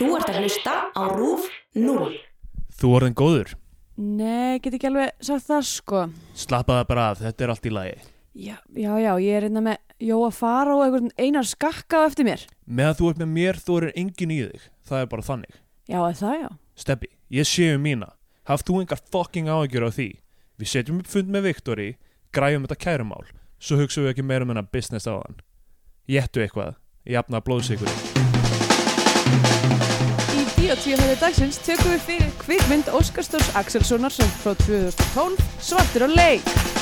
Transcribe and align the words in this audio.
Þú 0.00 0.14
ert 0.16 0.30
að 0.32 0.36
hlusta 0.40 0.74
á 0.96 1.02
RÚF 1.12 1.42
0. 1.76 2.14
Þú 2.72 2.90
orðin 2.96 3.16
góður, 3.18 3.50
Nei, 4.00 4.56
get 4.64 4.72
ekki 4.78 4.88
alveg 4.88 5.10
sagt 5.20 5.44
það 5.44 5.66
sko 5.68 5.98
slappaða 6.40 6.86
bara 6.88 7.02
af, 7.10 7.18
þetta 7.20 7.44
er 7.44 7.50
allt 7.52 7.66
í 7.68 7.72
lagi. 7.74 7.98
Já, 8.32 8.54
já, 8.72 8.94
já 8.96 9.10
ég 9.20 9.36
er 9.36 9.46
einna 9.50 9.60
með 9.66 9.76
Jóa 10.00 10.30
Fara 10.32 10.78
og 10.78 10.86
einhvern 10.86 11.10
einar 11.20 11.44
skakka 11.44 12.06
eftir 12.08 12.24
mér 12.24 12.46
Meðan 12.64 12.96
þú 12.96 13.10
ert 13.10 13.20
með 13.20 13.30
mér, 13.34 13.60
þú 13.60 13.76
er 13.76 13.86
engin 13.92 14.32
í 14.32 14.38
þig. 14.46 14.64
Það 14.88 15.04
er 15.04 15.12
bara 15.12 15.26
þannig. 15.28 15.60
Já, 15.92 15.98
er 16.00 16.16
það 16.22 16.34
já 16.38 16.48
Steppi, 16.80 17.12
ég 17.36 17.50
sé 17.52 17.68
um 17.74 17.84
mína. 17.84 18.08
Haf 18.48 18.64
þú 18.64 18.80
engar 18.80 19.04
fucking 19.12 19.52
áhyggjur 19.52 19.84
á 19.84 19.90
því. 19.92 20.08
Við 20.56 20.72
setjum 20.72 21.04
upp 21.04 21.12
fund 21.12 21.28
með 21.28 21.50
Viktori, 21.50 21.90
græjum 22.32 22.64
þetta 22.64 22.80
kærumál, 22.86 23.28
svo 23.60 23.76
hugsaum 23.82 24.08
við 24.08 24.14
ekki 24.14 24.24
meira 24.24 24.48
um 24.48 24.54
hennar 24.54 24.72
business 24.72 25.04
á 25.04 25.20
hann. 25.20 25.42
Jettu 26.08 26.40
eitthvað, 26.40 26.78
jafna 27.04 27.44
blóðsikur. 27.44 28.29
Í 30.70 30.72
Bíotvíu 30.72 31.14
dagsins 31.18 31.56
tökum 31.66 31.90
við 31.90 32.02
fyrir 32.06 32.28
kvikmynd 32.38 32.92
Óskarstórs 32.94 33.48
Axelssonar 33.58 34.14
sem 34.14 34.30
frá 34.38 34.54
2012 34.62 35.42
Svartir 35.58 36.06
og 36.06 36.14
leik 36.14 36.79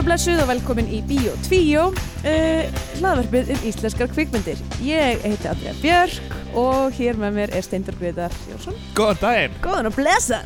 sæl 0.00 0.06
og 0.06 0.08
blessuð 0.08 0.40
og 0.40 0.48
velkomin 0.48 0.86
í 0.88 0.98
Bíó 1.04 1.32
2 1.44 1.56
uh, 1.76 2.76
hlaðvarpið 3.00 3.50
um 3.52 3.64
íslenskar 3.68 4.08
kvikmyndir 4.08 4.60
Ég 4.80 5.20
heiti 5.26 5.48
Andrea 5.50 5.74
Björk 5.82 6.36
og 6.56 6.94
hér 6.96 7.18
með 7.20 7.34
mér 7.36 7.52
er 7.52 7.66
Steindur 7.66 7.98
Greitar 8.00 8.32
Jónsson 8.48 8.78
Góðan 8.96 9.20
daginn! 9.20 9.58
Góðan 9.60 9.90
og 9.90 9.98
blessa 9.98 10.40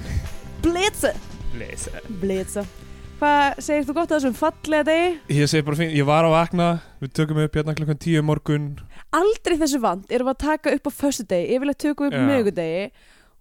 Blitza 0.64 1.12
Lesa. 1.55 2.02
Blitza 2.22 2.64
Hvað 3.20 3.62
segir 3.62 3.86
þú 3.86 3.94
gott 3.94 4.11
að 4.11 4.16
þessum 4.16 4.36
fallega 4.41 4.88
degi? 4.88 5.12
Ég 5.38 5.52
segi 5.52 5.64
bara 5.68 5.78
fín, 5.78 5.94
ég 5.94 6.08
var 6.08 6.27
að 6.27 6.34
vakna, 6.34 6.68
við 6.98 7.12
tökum 7.14 7.39
upp 7.44 7.55
hérna 7.55 7.77
klukkan 7.78 8.00
tíu 8.02 8.24
morgun. 8.27 8.64
Aldrei 9.14 9.55
þessu 9.61 9.78
vant 9.84 10.11
erum 10.11 10.33
við 10.33 10.34
að 10.34 10.42
taka 10.48 10.72
upp 10.74 10.91
á 10.91 10.92
föstu 10.98 11.28
degi 11.30 11.55
Yfirlega 11.55 11.83
tökum 11.84 12.08
við 12.08 12.16
upp 12.16 12.18
Já. 12.18 12.27
mögudegi 12.33 12.89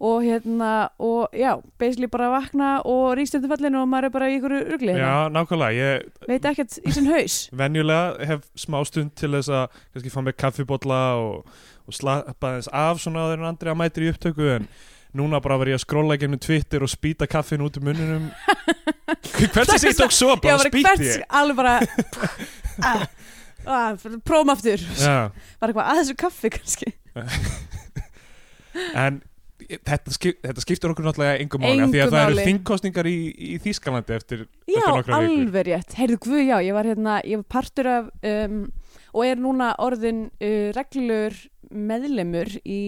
og 0.03 0.23
hérna, 0.25 0.89
og 0.99 1.29
já, 1.31 1.61
basically 1.79 2.09
bara 2.11 2.27
vakna 2.29 2.81
og 2.83 3.15
undir 3.15 3.47
fallinu 3.47 3.81
og 3.81 3.87
maður 3.87 4.09
er 4.09 4.11
bara 4.11 4.27
í 4.27 4.35
ykkur 4.37 4.55
rugli 4.73 4.91
hérna. 4.91 5.05
Já, 5.07 5.29
nákvæmlega, 5.31 5.71
ég 5.79 6.27
Veit 6.27 6.47
ekkert 6.49 6.75
í 6.83 6.95
sinn 6.95 7.07
haus. 7.07 7.37
Venjulega 7.55 8.27
hef 8.27 8.43
smá 8.59 8.81
stund 8.87 9.13
til 9.15 9.31
þess 9.37 9.53
að 9.53 9.77
kannski 9.93 10.11
fá 10.11 10.19
mig 10.25 10.35
kaffibotla 10.43 10.99
og, 11.21 11.47
og 11.87 11.95
slappa 11.95 12.57
þess 12.57 12.73
af 12.83 12.99
svona 12.99 13.29
en 13.37 13.47
andri 13.47 13.71
að 13.71 13.79
mætir 13.79 14.09
í 14.09 14.11
upptöku 14.11 14.49
en 14.57 14.67
núna 15.15 15.39
bara 15.39 15.61
verð 15.61 15.71
ég 15.71 15.79
að 15.79 15.85
skrolla 15.85 16.19
gennum 16.19 16.41
Twitter 16.41 16.83
og 16.83 16.91
spýta 16.91 17.29
kaffin 17.29 17.63
út 17.63 17.79
um 17.79 17.87
munninum. 17.87 18.29
Hvernig 19.53 19.79
sé 19.79 19.93
ég 19.93 19.99
tók 20.03 20.11
svo? 20.11 20.35
Já, 20.35 20.57
bara 20.57 20.71
hvert, 20.73 21.07
ég. 21.07 21.23
alveg 21.29 21.55
bara 21.61 21.79
ah, 22.91 23.05
ah, 23.63 23.91
Prófum 24.27 24.51
aftur. 24.51 24.83
Já, 24.99 25.29
Var 25.61 25.71
eitthvað 25.71 25.93
að 25.93 26.01
þessu 26.01 26.17
kaffi 26.25 26.57
kannski. 26.57 26.97
En 28.97 29.21
þetta, 29.71 30.13
skip, 30.15 30.39
þetta 30.43 30.63
skiptir 30.65 30.93
okkur 30.93 31.07
náttúrulega 31.07 31.39
engum 31.43 31.63
máli 31.63 31.87
því 31.91 32.03
að 32.03 32.13
það 32.15 32.27
eru 32.27 32.45
þingkostningar 32.49 33.09
í, 33.09 33.17
í 33.33 33.57
Þýskalandi 33.63 34.15
eftir, 34.17 34.45
Já, 34.67 34.77
eftir 34.77 34.89
nokkra 34.89 35.19
vikur. 35.23 35.41
alveg 35.43 35.67
rétt. 35.69 35.97
Heyrðu 35.99 36.19
guð, 36.27 36.41
já, 36.43 36.55
ég 36.67 36.77
var 36.77 36.89
hérna 36.91 37.17
Ég 37.23 37.41
var 37.41 37.49
partur 37.57 37.89
af 37.93 38.11
um, 38.33 38.61
og 39.13 39.25
er 39.27 39.41
núna 39.41 39.73
orðin 39.81 40.25
uh, 40.41 40.69
reglur 40.75 41.35
meðlemur 41.73 42.51
í 42.69 42.79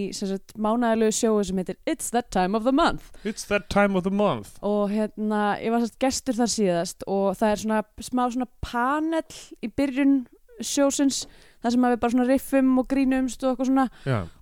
mánæðilegu 0.61 1.15
sjóu 1.15 1.41
sem 1.45 1.57
heitir 1.61 1.77
It's 1.89 2.11
That 2.13 2.29
Time 2.33 2.57
of 2.57 2.65
the 2.67 2.73
Month. 2.75 3.09
It's 3.25 3.47
that 3.49 3.69
time 3.73 3.97
of 3.97 4.05
the 4.05 4.13
month. 4.13 4.57
Og 4.65 4.91
hérna, 4.93 5.55
ég 5.61 5.73
var 5.73 5.81
sérst 5.83 5.97
gestur 6.01 6.37
þar 6.37 6.51
síðast 6.53 7.05
og 7.09 7.33
það 7.39 7.51
er 7.51 7.63
svona 7.63 7.81
smá 8.05 8.23
svona 8.29 8.49
panel 8.65 9.23
í 9.65 9.71
byrjun 9.73 10.19
sjósins 10.61 11.23
þar 11.63 11.73
sem 11.73 11.87
við 11.87 11.97
bara 12.03 12.13
svona 12.13 12.27
riffum 12.29 12.75
og 12.81 12.87
grínumst 12.91 13.43
og 13.43 13.53
eitthvað 13.53 13.71
svona. 13.71 13.87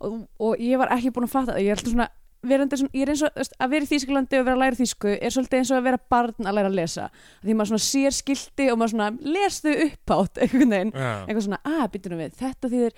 Og, 0.03 0.19
og 0.44 0.59
ég 0.62 0.81
var 0.81 0.91
ekki 0.97 1.13
búin 1.16 1.30
að 1.30 1.36
fatta 1.38 1.56
það. 1.56 1.63
Ég 1.63 1.78
alltaf 1.78 1.94
svona, 1.94 2.09
svona 2.44 2.94
ég 2.94 3.06
er 3.06 3.14
eins 3.14 3.26
og, 3.26 3.42
að 3.58 3.74
vera 3.74 3.88
í 3.88 3.92
Þýskalandi 3.92 4.40
og 4.40 4.48
vera 4.48 4.58
að 4.58 4.64
læra 4.64 4.80
þýsku 4.80 5.14
er 5.16 5.36
svolítið 5.36 5.59
eins 5.59 5.74
og 5.74 5.80
að 5.80 5.90
vera 5.90 6.02
barn 6.14 6.50
að 6.50 6.58
læra 6.59 6.72
að 6.72 6.80
lesa. 6.80 7.09
Því 7.44 7.58
maður 7.58 7.74
svona 7.74 7.86
sér 7.90 8.18
skilti 8.18 8.72
og 8.72 8.80
maður 8.80 8.96
svona 8.96 9.36
les 9.36 9.59
þau 9.64 9.74
uppátt 9.88 10.42
einhvern 10.44 10.76
veginn. 10.76 10.96
Já, 10.96 11.12
eitthvað 11.24 11.46
svona, 11.48 11.62
að, 11.74 11.86
býtum 11.94 12.20
við, 12.20 12.36
þetta 12.42 12.74
þýðir 12.74 12.98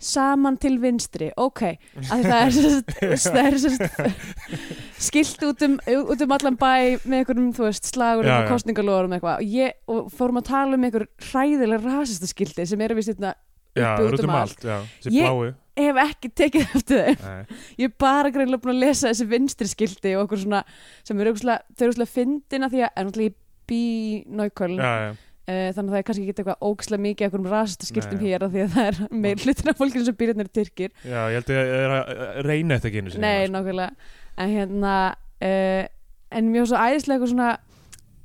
saman 0.00 0.56
til 0.60 0.78
vinstri, 0.80 1.28
ok 1.36 1.62
að 2.08 2.22
það 2.24 2.38
er 2.38 2.54
sérst, 2.56 3.26
er 3.36 4.14
skilt 5.10 5.44
út 5.44 5.64
um, 5.66 5.76
út 6.00 6.24
um 6.24 6.34
allan 6.36 6.56
bæ 6.56 6.96
með 7.04 7.18
einhverjum, 7.18 7.50
þú 7.56 7.66
veist, 7.66 7.90
slagur 7.92 8.28
Já, 8.28 8.38
og 8.38 8.48
kostningalórum 8.48 9.12
eitthvað. 9.16 9.42
Og, 9.44 9.52
ég, 9.60 9.76
og 9.90 10.08
fórum 10.16 10.40
að 10.40 10.48
tala 10.48 10.78
um 10.78 10.88
einhver 10.88 11.06
hræðilega 11.30 11.82
rasista 11.84 12.30
skilti 12.30 12.66
sem 12.68 12.84
eru 12.86 12.96
vist 12.96 13.12
hérna 13.12 13.34
já, 13.76 13.90
út 14.02 14.24
um 14.24 14.34
allt 14.34 14.64
þessi 14.64 15.12
Ég- 15.14 15.54
hef 15.80 15.96
ekki 16.02 16.28
tekið 16.36 16.74
eftir 16.76 16.98
þeim. 17.06 17.22
Nei. 17.24 17.58
ég 17.80 17.88
er 17.88 17.94
bara 18.02 18.30
greinlega 18.34 18.60
búin 18.64 18.74
að 18.74 18.82
lesa 18.84 19.08
þessi 19.12 19.26
vinstri 19.30 19.68
skilti 19.70 20.14
og 20.18 20.26
okkur 20.26 20.42
svona 20.42 20.64
sem 21.06 21.20
eru 21.22 21.32
úrslega 21.36 22.06
fyndina 22.10 22.68
því 22.72 22.82
að 22.84 22.90
en 22.96 23.08
náttúrulega 23.08 23.30
ég 23.30 23.36
bý 23.70 23.78
í 23.80 24.24
Náuköln 24.40 24.76
Já, 24.76 24.90
já, 25.06 25.10
uh, 25.14 25.68
þannig 25.76 25.86
að 25.86 25.94
það 25.94 26.00
er 26.00 26.06
kannski 26.10 26.24
ekki 26.26 26.34
eitthvað 26.42 26.66
ógislega 26.68 27.04
mikið 27.06 27.26
eitthvað 27.28 27.40
um 27.44 27.48
rasista 27.54 27.88
skiltum 27.88 28.20
Nei. 28.20 28.26
hér 28.26 28.44
af 28.46 28.52
því 28.52 28.64
að 28.66 28.74
það 28.74 28.90
er 28.90 29.00
meir 29.24 29.44
hlutin 29.46 29.72
af 29.72 29.80
fólkinu 29.80 30.04
sem 30.10 30.18
býr 30.20 30.32
hérna 30.34 30.44
eru 30.46 30.54
tyrkir. 30.58 30.92
Já, 31.06 31.20
ég 31.30 31.38
held 31.38 31.54
að 31.54 31.60
ég 31.60 31.72
er 31.86 31.96
að 31.96 32.12
reyna 32.50 32.76
þetta 32.76 32.90
ekki 32.90 33.00
einu 33.04 33.14
sinni 33.14 33.26
nei, 33.30 33.48
nákvæmlega. 33.54 34.12
En 34.40 34.54
hérna 34.58 34.94
uh, 35.14 35.82
en 36.30 36.52
mjög 36.52 36.70
svo 36.70 36.82
æðislega 36.82 37.16
eitthvað 37.20 37.32
svona 37.34 37.50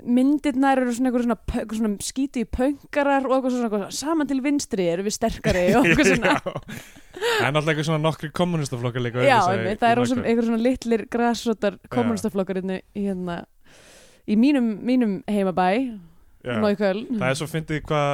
myndirnar 0.04 0.82
eru 0.82 0.94
svona 0.94 1.10
eitthvað 1.12 1.26
svona, 1.26 1.38
eitthvað 1.56 1.80
svona 1.80 2.06
skíti 2.06 2.44
í 2.44 2.50
pöngarar 2.52 3.26
og 3.30 3.36
eitthvað 3.38 3.56
svona, 3.56 3.70
eitthvað 3.70 3.96
saman 3.98 4.30
til 4.30 4.40
vinstri 4.46 4.88
eru 4.92 5.06
við 5.08 5.16
sterkari 5.16 5.66
og 5.78 5.88
eitthvað 5.88 6.12
svona. 6.16 6.34
Það 7.16 7.48
er 7.48 7.56
náttúrulega 7.56 7.72
eitthvað 7.74 7.90
svona 7.90 8.04
nokkri 8.04 8.32
kommunistaflokkar 8.36 9.06
líka 9.06 9.24
Já, 9.26 9.38
einmitt, 9.54 9.80
það 9.82 9.92
er 9.94 10.02
Norðurköln. 10.02 10.26
einhver 10.30 10.50
svona 10.50 10.64
litlir 10.66 11.06
græsrotar 11.16 11.78
kommunistaflokkar 11.94 12.60
hérna, 12.60 12.82
í 12.92 13.06
hérna 13.08 13.38
í 14.26 14.36
mínum, 14.42 14.68
mínum 14.86 15.20
heimabæ. 15.32 15.70
Náuköln 16.46 17.16
Það 17.18 17.30
er 17.30 17.40
svo 17.40 17.48
fyndið 17.50 17.86
hvað 17.90 18.12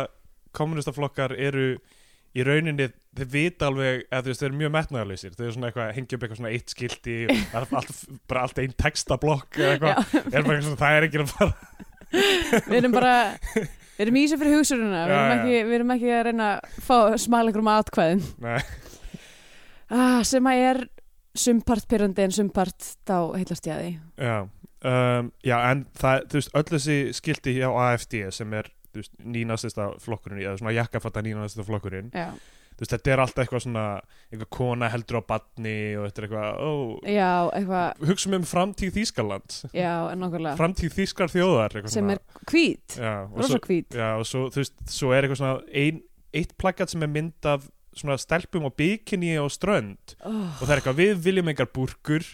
kommunistaflokkar 0.56 1.34
eru 1.40 1.66
í 2.31 2.44
rauninni, 2.48 2.88
þeir 3.18 3.28
vita 3.34 3.68
alveg 3.68 4.06
að 4.13 4.30
þeir 4.30 4.46
eru 4.48 4.59
mjög 4.62 4.72
metnaðarleysir 4.78 5.34
þeir 5.36 5.46
eru 5.50 5.56
svona 5.58 5.69
eitthvað, 5.72 5.90
hengja 5.98 6.16
upp 6.16 6.22
eitthvað 6.24 6.40
svona 6.40 6.52
eitt 6.56 6.75
allt, 7.81 7.98
bara 8.31 8.44
allt 8.46 8.62
einn 8.63 8.75
textablokk 8.80 9.59
eitthvað, 9.59 10.13
eitthvað 10.31 10.69
það 10.80 10.96
er 10.96 11.08
ekki 11.09 11.19
að 11.25 11.34
fara 11.34 11.70
við 12.11 12.77
erum 12.81 12.95
bara 12.95 13.16
við 13.97 14.05
erum 14.05 14.17
í 14.17 14.23
þessu 14.25 14.39
fyrir 14.41 14.57
hugsuruna 14.57 15.03
við, 15.05 15.17
erum 15.17 15.35
ekki, 15.35 15.59
við 15.67 15.77
erum 15.79 15.94
ekki 15.95 16.13
að 16.16 16.23
reyna 16.29 16.47
að 16.55 16.79
fá 16.88 16.95
smala 17.22 17.51
ykkur 17.51 17.63
um 17.63 17.72
atkvæðum. 17.72 18.23
Nei, 18.44 18.57
ah, 19.91 20.19
sem 20.27 20.50
að 20.51 20.63
er 20.69 20.81
sumpart 21.38 21.88
pyrrandi 21.88 22.25
en 22.25 22.35
sumpart 22.35 22.91
þá 23.07 23.16
heillast 23.38 23.67
ég 23.69 23.75
að 23.75 23.85
því 23.85 23.91
já 24.27 24.38
um, 24.41 25.31
Já, 25.45 25.57
en 25.71 25.85
það, 26.00 26.25
þú 26.27 26.39
veist, 26.39 26.53
öll 26.59 26.67
þessi 26.73 26.97
skilti 27.16 27.55
hjá 27.55 27.67
AFD 27.69 28.17
sem 28.35 28.55
er 28.57 28.71
þú 28.91 29.03
veist, 29.03 29.13
nýnastista 29.23 29.91
flokkurinn, 30.03 30.41
eða 30.44 30.57
svona 30.59 30.75
jakkafatta 30.75 31.23
nýnastista 31.23 31.67
flokkurinn 31.67 32.11
Já, 32.11 32.33
veist, 32.81 32.94
þetta 32.96 33.14
er 33.14 33.24
alltaf 33.24 33.44
eitthvað 33.46 33.66
svona 33.66 33.86
eitthvað 34.31 34.52
kona 34.58 34.90
heldur 34.92 35.22
á 35.22 35.30
badni 35.30 35.75
og 36.00 36.08
þetta 36.08 36.22
er 36.22 36.28
eitthvað, 36.28 36.50
ó, 36.62 36.72
já 37.06 37.31
eitthvað 37.58 38.06
hugsaum 38.09 38.38
um 38.40 38.47
framtíð 38.52 38.96
Þýskaland 38.97 39.59
framtíð 40.59 40.97
Þýskar 40.97 41.34
þjóðar 41.34 41.78
sem 41.92 42.14
er 42.16 42.24
og 43.30 43.38
rosa 43.42 43.59
hvít. 43.62 43.96
Já, 43.96 44.09
og 44.18 44.25
svo, 44.28 44.47
þú 44.52 44.62
veist, 44.64 44.75
svo 44.92 45.14
er 45.14 45.25
eitthvað 45.25 45.42
svona 45.42 45.78
ein, 45.84 46.02
eitt 46.36 46.56
plaggat 46.59 46.94
sem 46.94 47.06
er 47.06 47.12
mynd 47.12 47.50
af 47.50 47.66
svona 47.98 48.18
stelpum 48.22 48.69
og 48.69 48.75
bikini 48.80 49.36
og 49.42 49.51
strönd. 49.54 50.16
Oh, 50.24 50.45
og 50.57 50.63
það 50.63 50.74
er 50.74 50.81
eitthvað, 50.81 51.01
við 51.01 51.25
viljum 51.25 51.51
búrkur 51.75 52.27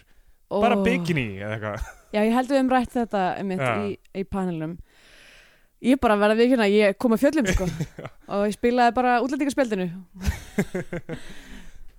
bara 0.52 0.78
oh. 0.78 0.84
bikini 0.86 1.30
eða 1.42 1.56
eitthvað. 1.58 1.94
Já, 2.16 2.22
ég 2.24 2.36
held 2.38 2.52
við 2.54 2.62
um 2.62 2.70
rætt 2.72 2.94
þetta 2.94 3.24
einmitt 3.36 3.64
Já. 3.64 3.74
í, 3.84 3.98
í 4.16 4.24
panelum 4.24 4.78
Ég 5.86 6.00
bara 6.02 6.16
verða 6.18 6.36
við 6.40 6.54
hérna, 6.56 6.66
ég 6.74 6.96
kom 6.98 7.14
að 7.14 7.22
fjöllum 7.26 7.48
sko. 7.54 7.68
Og 8.34 8.48
ég 8.50 8.56
spilaði 8.58 8.96
bara 8.98 9.18
útlendingarspjaldinu 9.22 9.90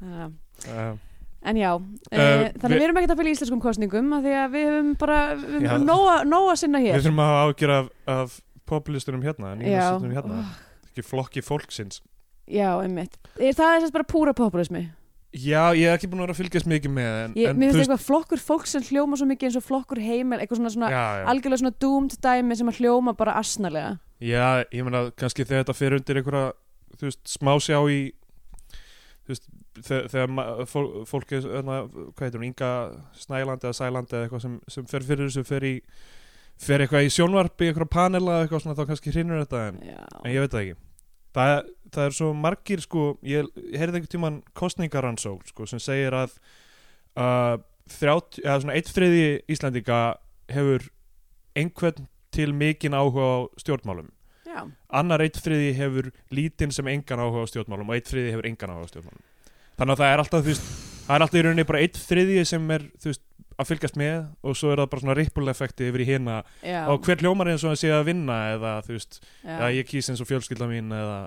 uh, 0.03 0.97
En 1.49 1.55
já, 1.57 1.71
uh, 1.79 1.83
Uh, 2.11 2.49
þannig 2.59 2.75
við- 2.75 2.81
við 2.81 2.85
erum 2.89 2.97
ekkert 2.99 3.13
að 3.15 3.21
fylgja 3.21 3.35
íslenskum 3.37 3.61
kostningum 3.63 4.09
af 4.17 4.25
því 4.25 4.33
að 4.43 4.49
við 4.57 4.65
höfum 4.73 4.89
bara 4.99 5.19
við 5.39 5.63
Já. 5.63 5.69
höfum 5.71 5.85
nóga, 5.87 6.15
nóga 6.27 6.57
sinna 6.59 6.81
við 6.83 6.89
hér 6.91 7.05
þurfum 7.05 7.21
að 7.23 7.29
hafa 7.31 7.45
ágjör 7.53 7.73
af, 7.77 7.87
af 8.15 8.35
populistunum 8.69 9.23
hérna, 9.23 9.53
nýnastunum 9.61 10.17
hérna. 10.17 10.41
Oh, 10.43 10.57
ekki 10.91 11.05
flokki 11.07 11.45
fólksins. 11.47 12.01
Já, 12.51 12.73
einmitt. 12.83 13.15
Er, 13.39 13.55
Það 13.55 13.71
er 13.77 13.85
sérst 13.85 13.95
bara 13.95 14.09
púra 14.11 14.35
populismi 14.37 14.83
já, 15.33 15.63
ég 15.77 15.85
hef 15.91 15.99
ekki 15.99 16.09
búin 16.11 16.23
að 16.23 16.27
vera 16.29 16.35
að 16.37 16.41
fylgjast 16.41 16.69
mikið 16.71 16.95
með 16.95 17.17
en, 17.25 17.35
ég, 17.37 17.51
en 17.51 17.59
Mér 17.61 17.73
finnst 17.75 17.85
eitthvað 17.85 18.05
flokkur 18.07 18.41
fólk 18.43 18.69
sem 18.71 18.85
hljóma 18.89 19.19
svo 19.21 19.29
mikið 19.29 19.49
eins 19.51 19.59
og 19.61 19.67
flokkur 19.67 20.01
heimel 20.01 20.39
eitthvað 20.41 20.63
svona, 20.63 20.73
svona 20.75 20.91
já, 20.93 21.03
já. 21.21 21.25
algjörlega 21.33 21.63
svona 21.63 21.77
doomed 21.85 22.17
dæmi 22.25 22.57
sem 22.61 22.73
að 22.73 22.81
hljóma 22.81 23.15
bara 23.19 23.37
asnalega. 23.41 23.93
Já, 24.25 24.65
ég 24.73 24.87
meina 24.89 25.05
kannski 25.21 25.45
þegar 25.47 25.65
þetta 25.67 25.77
fer 25.79 25.99
undir 25.99 26.21
einhverja 26.23 26.47
þú 26.99 27.11
veist, 27.11 27.23
smá 27.29 27.53
sjá 27.63 27.79
í 27.93 27.99
þú 29.29 29.35
veist, 29.35 29.49
þegar, 29.85 30.09
þegar 30.15 30.69
fólk, 31.13 31.35
er, 31.37 31.53
hvað 31.53 32.25
heitir 32.25 32.41
hún, 32.41 32.49
Inga 32.49 32.71
Snæland 33.21 33.67
eða 33.69 33.77
Sæland 33.77 34.15
eða 34.15 34.27
eitthvað 34.27 34.45
sem, 34.47 34.57
sem 34.73 34.89
fer 34.91 35.05
fyrir 35.07 35.29
þessu, 35.29 35.45
fer 35.47 35.69
í 35.69 35.75
fer 36.59 36.83
eitthvað 36.83 37.07
í 37.07 37.13
sjónvarpi, 37.15 37.69
eitthvað 37.71 37.91
panela 37.93 38.39
eða 38.39 38.47
eitthvað 38.47 38.65
svona, 38.65 38.79
þá 38.79 38.89
kannski 38.91 39.13
hrinur 39.15 39.45
þetta 39.45 39.61
en, 39.69 39.77
en 40.25 40.33
ég 40.33 40.43
veit 40.43 40.55
það 40.57 40.65
ekki. 40.65 40.79
Það, 41.39 41.53
er- 41.55 41.69
það 41.95 42.05
er 42.09 42.17
svo 42.19 42.33
margir 42.37 42.83
sko, 42.85 43.09
ég, 43.27 43.49
ég 43.57 43.81
heyrði 43.81 44.01
einhvern 44.01 44.13
tímann 44.15 44.39
kostningaransók 44.59 45.47
sko, 45.51 45.67
sem 45.71 45.83
segir 45.83 46.17
að 46.17 46.37
uh, 47.19 47.57
30, 47.89 48.43
eða 48.45 48.61
svona 48.63 48.77
eitt 48.77 48.93
þriði 48.93 49.27
Íslandinga 49.51 50.01
hefur 50.53 50.89
einhvern 51.59 52.09
til 52.35 52.53
mikinn 52.57 52.97
áhuga 52.97 53.25
á 53.25 53.37
stjórnmálum 53.61 54.11
Já. 54.49 54.65
annar 55.01 55.25
eitt 55.25 55.41
þriði 55.41 55.73
hefur 55.79 56.11
lítinn 56.35 56.73
sem 56.75 56.89
engan 56.93 57.23
áhuga 57.25 57.45
á 57.45 57.51
stjórnmálum 57.51 57.89
og 57.89 57.97
eitt 57.97 58.11
þriði 58.11 58.35
hefur 58.35 58.51
engan 58.51 58.75
áhuga 58.75 58.89
á 58.89 58.93
stjórnmálum 58.93 59.25
þannig 59.79 59.95
að 59.95 60.03
það 60.03 60.13
er 60.13 60.23
alltaf 60.23 60.45
þú 60.45 60.53
veist, 60.53 60.69
það 61.07 61.17
er 61.17 61.25
alltaf 61.25 61.41
í 61.41 61.45
rauninni 61.47 61.67
bara 61.69 61.83
eitt 61.85 61.99
þriði 62.03 62.45
sem 62.49 62.71
er 62.75 62.87
þú 62.99 63.13
veist, 63.13 63.25
að 63.59 63.71
fylgjast 63.73 63.99
með 63.99 64.19
og 64.47 64.59
svo 64.59 64.71
er 64.71 64.81
það 64.81 64.91
bara 64.93 65.03
svona 65.03 65.17
ripple 65.19 65.53
effekti 65.53 65.89
yfir 65.91 66.05
í 66.05 66.09
Já. 66.63 66.81
og 66.87 67.03
hver 67.03 67.23
hljómar 67.23 67.51
eins 67.51 67.65
og 67.67 67.75
að 67.75 67.81
sé 67.81 67.91
að 67.91 68.05
vinna 68.13 68.37
eða 68.55 68.75
þú 68.87 68.95
veist, 68.95 69.21
Já. 69.43 69.57
eða 69.57 69.71
ég 69.75 69.89
kýs 69.89 70.11
eins 70.13 70.23
og 70.23 70.29
fjölskylda 70.31 70.69
mín 70.71 70.95
eða, 70.95 71.19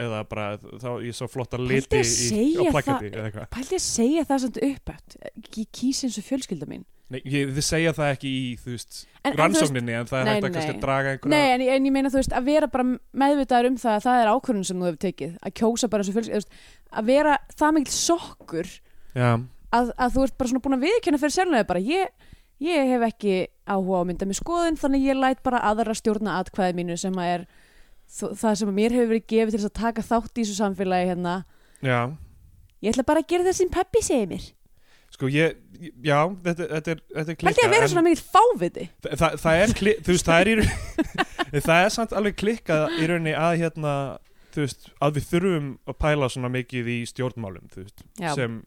eða 0.00 0.24
bara 0.26 0.46
þá 0.58 0.88
ég 1.04 1.14
svo 1.14 1.28
flotta 1.30 1.60
liti 1.60 2.00
í, 2.02 2.48
á 2.58 2.62
plakati 2.74 3.12
Pældi 3.54 3.78
að 3.78 3.84
segja 3.84 4.24
það 4.26 4.42
samt 4.44 4.58
uppætt 4.68 5.16
Ég 5.54 5.70
kýs 5.70 6.02
eins 6.06 6.18
og 6.18 6.26
fjölskylda 6.26 6.68
mín? 6.70 6.82
Nei, 7.12 7.20
ég, 7.28 7.50
þið 7.52 7.66
segja 7.66 7.92
það 7.94 8.10
ekki 8.14 8.30
í 8.32 8.44
þú 8.58 8.72
veist, 8.72 9.00
en, 9.20 9.34
rannsókninni 9.38 9.94
en 9.94 10.08
það 10.08 10.18
er 10.18 10.24
Nei, 10.26 10.32
hægt 10.32 10.46
að 10.48 10.54
kannski 10.56 10.76
draga 10.82 11.12
einhverja 11.12 11.34
Nei, 11.34 11.50
en, 11.52 11.64
en 11.76 11.88
ég 11.88 11.94
meina 11.94 12.10
þú 12.10 12.20
veist 12.22 12.34
að 12.34 12.48
vera 12.48 12.70
bara 12.72 12.86
meðvitaður 13.22 13.68
um 13.70 13.76
það 13.82 13.98
að 13.98 14.06
það 14.06 14.20
er 14.22 14.30
ákvörðun 14.32 14.68
sem 14.70 14.80
þú 14.80 14.88
hefur 14.88 15.02
tekið 15.04 15.34
að 15.36 15.54
kjósa 15.60 15.90
bara 15.92 16.02
eins 16.04 16.10
og 16.10 16.16
fjölskylda 16.16 16.38
þú 16.38 16.40
veist, 16.40 16.62
að 16.90 17.10
vera 17.12 17.34
það 17.54 17.76
mikil 17.78 17.96
sokkur 17.98 18.72
að, 19.20 19.92
að 19.92 20.16
þú 20.16 20.24
ert 20.24 20.38
bara 20.40 20.52
svona 20.52 20.64
búin 20.64 20.78
að 20.78 20.86
viðkjöna 20.88 21.20
fyrir 21.22 21.36
sjálflega 21.36 21.68
bara 21.70 21.84
ég, 21.84 22.32
ég 22.64 22.90
hef 22.94 23.06
ekki 23.10 23.36
áhuga 23.68 24.00
á 24.00 24.08
mynda 24.08 24.30
með 24.30 24.40
skoðun 24.40 24.80
þannig 24.80 25.06
ég 25.10 25.20
læt 25.20 25.44
bara 25.44 25.62
aðra 25.68 25.94
stjórna 25.98 26.38
atkvæði 26.40 26.78
mínu 26.80 26.98
sem 27.00 27.20
að 27.20 27.34
er 27.36 27.46
það 28.10 28.58
sem 28.60 28.74
mér 28.74 28.94
hefur 28.94 29.10
verið 29.12 29.26
gefið 29.32 29.54
til 29.54 29.60
þess 29.60 29.70
að 29.70 29.78
taka 29.80 30.04
þátt 30.04 30.34
í 30.34 30.42
þessu 30.42 30.58
samfélagi 30.58 31.08
hérna. 31.12 31.38
Já. 31.84 32.00
Ég 32.84 32.92
ætla 32.92 33.06
bara 33.08 33.24
að 33.24 33.32
gera 33.32 33.46
það 33.48 33.58
sem 33.60 33.72
peppi 33.72 34.02
segir 34.04 34.30
mér. 34.30 34.50
Sko 35.14 35.28
ég, 35.30 35.54
já, 36.02 36.18
þetta, 36.42 36.66
þetta 36.72 36.90
er, 36.90 37.00
þetta 37.14 37.32
er 37.32 37.38
klikka 37.38 37.64
að 37.68 37.72
vera 37.76 37.86
en 37.86 37.92
svona 37.92 38.04
mikil 38.08 38.24
fáviti. 38.34 38.86
Það, 39.04 39.16
það, 39.20 39.36
það 39.44 39.62
er 39.62 39.74
kli, 39.78 39.94
þú 40.00 40.16
veist, 40.16 40.30
það 40.30 40.50
er 40.50 40.62
það 41.68 41.80
er 41.84 41.92
samt 41.94 42.14
alveg 42.18 42.38
klikkað 42.40 42.96
í 42.98 43.08
rauninni 43.10 43.34
að 43.38 43.58
hérna, 43.62 43.94
þú 44.56 44.64
veist, 44.64 44.88
að 44.98 45.18
við 45.18 45.28
þurfum 45.30 45.68
að 45.92 45.98
pæla 46.02 46.30
svona 46.34 46.50
mikið 46.56 46.90
í 46.90 46.98
stjórnmálum, 47.12 47.70
þú 47.70 47.84
veist, 47.84 48.04
Já. 48.18 48.32
sem 48.34 48.58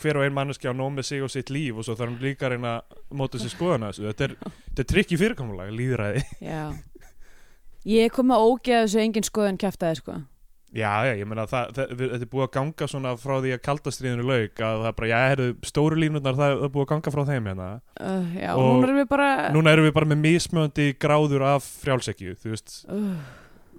hver 0.00 0.20
og 0.20 0.24
ein 0.24 0.34
manneski 0.36 0.70
á 0.70 0.74
nóg 0.76 0.94
með 0.94 1.08
sig 1.10 1.24
og 1.26 1.32
sitt 1.32 1.50
líf 1.52 1.76
og 1.76 1.84
svo 1.84 1.96
þarf 1.98 2.14
hann 2.14 2.22
líka 2.22 2.46
að 2.46 2.54
reyna 2.54 2.74
að 2.80 3.00
móta 3.18 3.40
sér 3.42 3.52
skoðana 3.52 3.90
þessu, 3.90 4.06
þetta 4.08 4.28
er, 4.28 4.36
er 4.72 4.88
trikk 4.88 5.12
í 5.12 5.20
fyrirkomulega, 5.20 5.74
líðræði. 5.74 6.26
Já 6.40 6.62
Ég 7.86 8.10
kom 8.14 8.32
að 8.34 8.46
ógeða 8.50 8.86
þessu 8.86 9.02
engin 9.04 9.26
skoðun 9.26 9.58
kæftaði 9.62 10.00
sko. 10.00 10.16
Já, 10.76 10.90
já, 11.06 11.12
ég 11.16 11.28
meina 11.30 11.44
það, 11.48 11.68
það, 11.76 11.92
við- 11.96 12.10
þetta 12.12 12.24
er 12.26 12.30
búið 12.32 12.44
að 12.44 12.50
ganga 12.56 12.86
svona 12.90 13.12
frá 13.16 13.34
því 13.40 13.52
að 13.54 13.60
kaldastriðinu 13.64 14.24
lauk 14.26 14.60
að 14.66 14.80
það 14.82 14.88
er 14.90 14.96
bara, 14.98 15.08
já, 15.08 15.18
herru, 15.30 15.46
stóru 15.64 15.96
línurnar 16.02 16.36
það 16.36 16.54
er 16.66 16.72
búið 16.74 16.82
að 16.84 16.90
ganga 16.90 17.12
frá 17.14 17.22
þeim 17.30 17.46
hérna. 17.48 17.68
uh, 18.02 18.34
Já, 18.36 18.50
og 18.52 18.66
núna 18.66 18.88
erum 18.90 18.98
við 19.00 19.08
bara 19.08 19.28
Núna 19.54 19.72
erum 19.72 19.86
við 19.86 19.94
bara 19.96 20.08
með 20.10 20.20
mismöndi 20.26 20.86
gráður 21.00 21.44
af 21.54 21.68
frjálsekju, 21.86 22.34
þú 22.42 22.52
veist, 22.52 22.74
uh, 22.92 23.14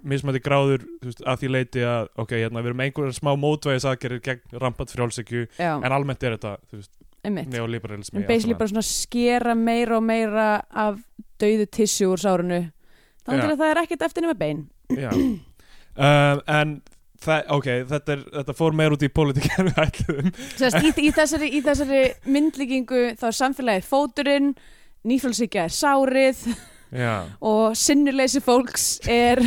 mismöndi 0.08 0.42
gráður 0.48 0.88
veist, 1.04 1.22
að 1.28 1.44
því 1.44 1.52
leiti 1.58 1.84
að, 1.86 2.08
ok, 2.24 2.34
hérna, 2.40 2.64
við 2.64 2.72
erum 2.72 2.82
með 2.82 2.90
einhverjum 2.90 3.18
smá 3.20 3.32
mótvæðis 3.44 3.86
aðgerið 3.92 4.24
gegn 4.32 4.58
rampat 4.64 4.96
frjálsekju, 4.96 5.44
Já, 5.60 5.74
en 5.84 5.92
almennt 6.00 6.24
er 6.24 6.38
þetta, 6.40 6.56
þú 6.72 6.80
veist, 6.82 6.94
neoliberalismi. 7.28 8.24
En 8.24 8.28
basically 8.32 8.56
bara 8.58 8.72
svona 8.72 8.88
skera 8.88 9.54
meira 9.60 9.98
og 10.00 10.04
meira 10.08 10.48
af 10.72 10.98
dauðu 11.38 11.68
tissjú 11.70 12.14
úr 12.16 12.22
sárunu 12.24 12.64
Þannig 13.28 13.52
að 13.52 13.60
það 13.62 13.72
er 13.74 13.82
ekkert 13.84 14.06
eftir 14.08 14.26
nema 14.26 14.38
bein. 14.40 14.62
Um, 15.98 16.40
en 16.46 16.78
það, 17.24 17.48
ok, 17.58 17.68
þetta, 17.90 18.16
er, 18.16 18.24
þetta 18.38 18.56
fór 18.58 18.76
meir 18.78 18.96
út 18.96 19.04
í 19.04 19.12
pólitík 19.12 19.48
en 19.58 19.70
við 19.70 19.84
ætluðum. 19.84 20.32
Sest, 20.60 20.80
í, 20.80 20.92
í, 21.08 21.12
þessari, 21.16 21.52
í 21.52 21.62
þessari 21.66 22.02
myndlíkingu 22.30 23.04
þá 23.20 23.28
er 23.32 23.38
samfélagið 23.42 23.88
fóturinn 23.90 24.52
nýfrálsíkja 25.08 25.68
er 25.68 25.74
sárið 25.74 26.44
Já. 26.88 27.28
og 27.44 27.74
sinnuleysi 27.76 28.40
fólks 28.40 28.84
er, 29.12 29.42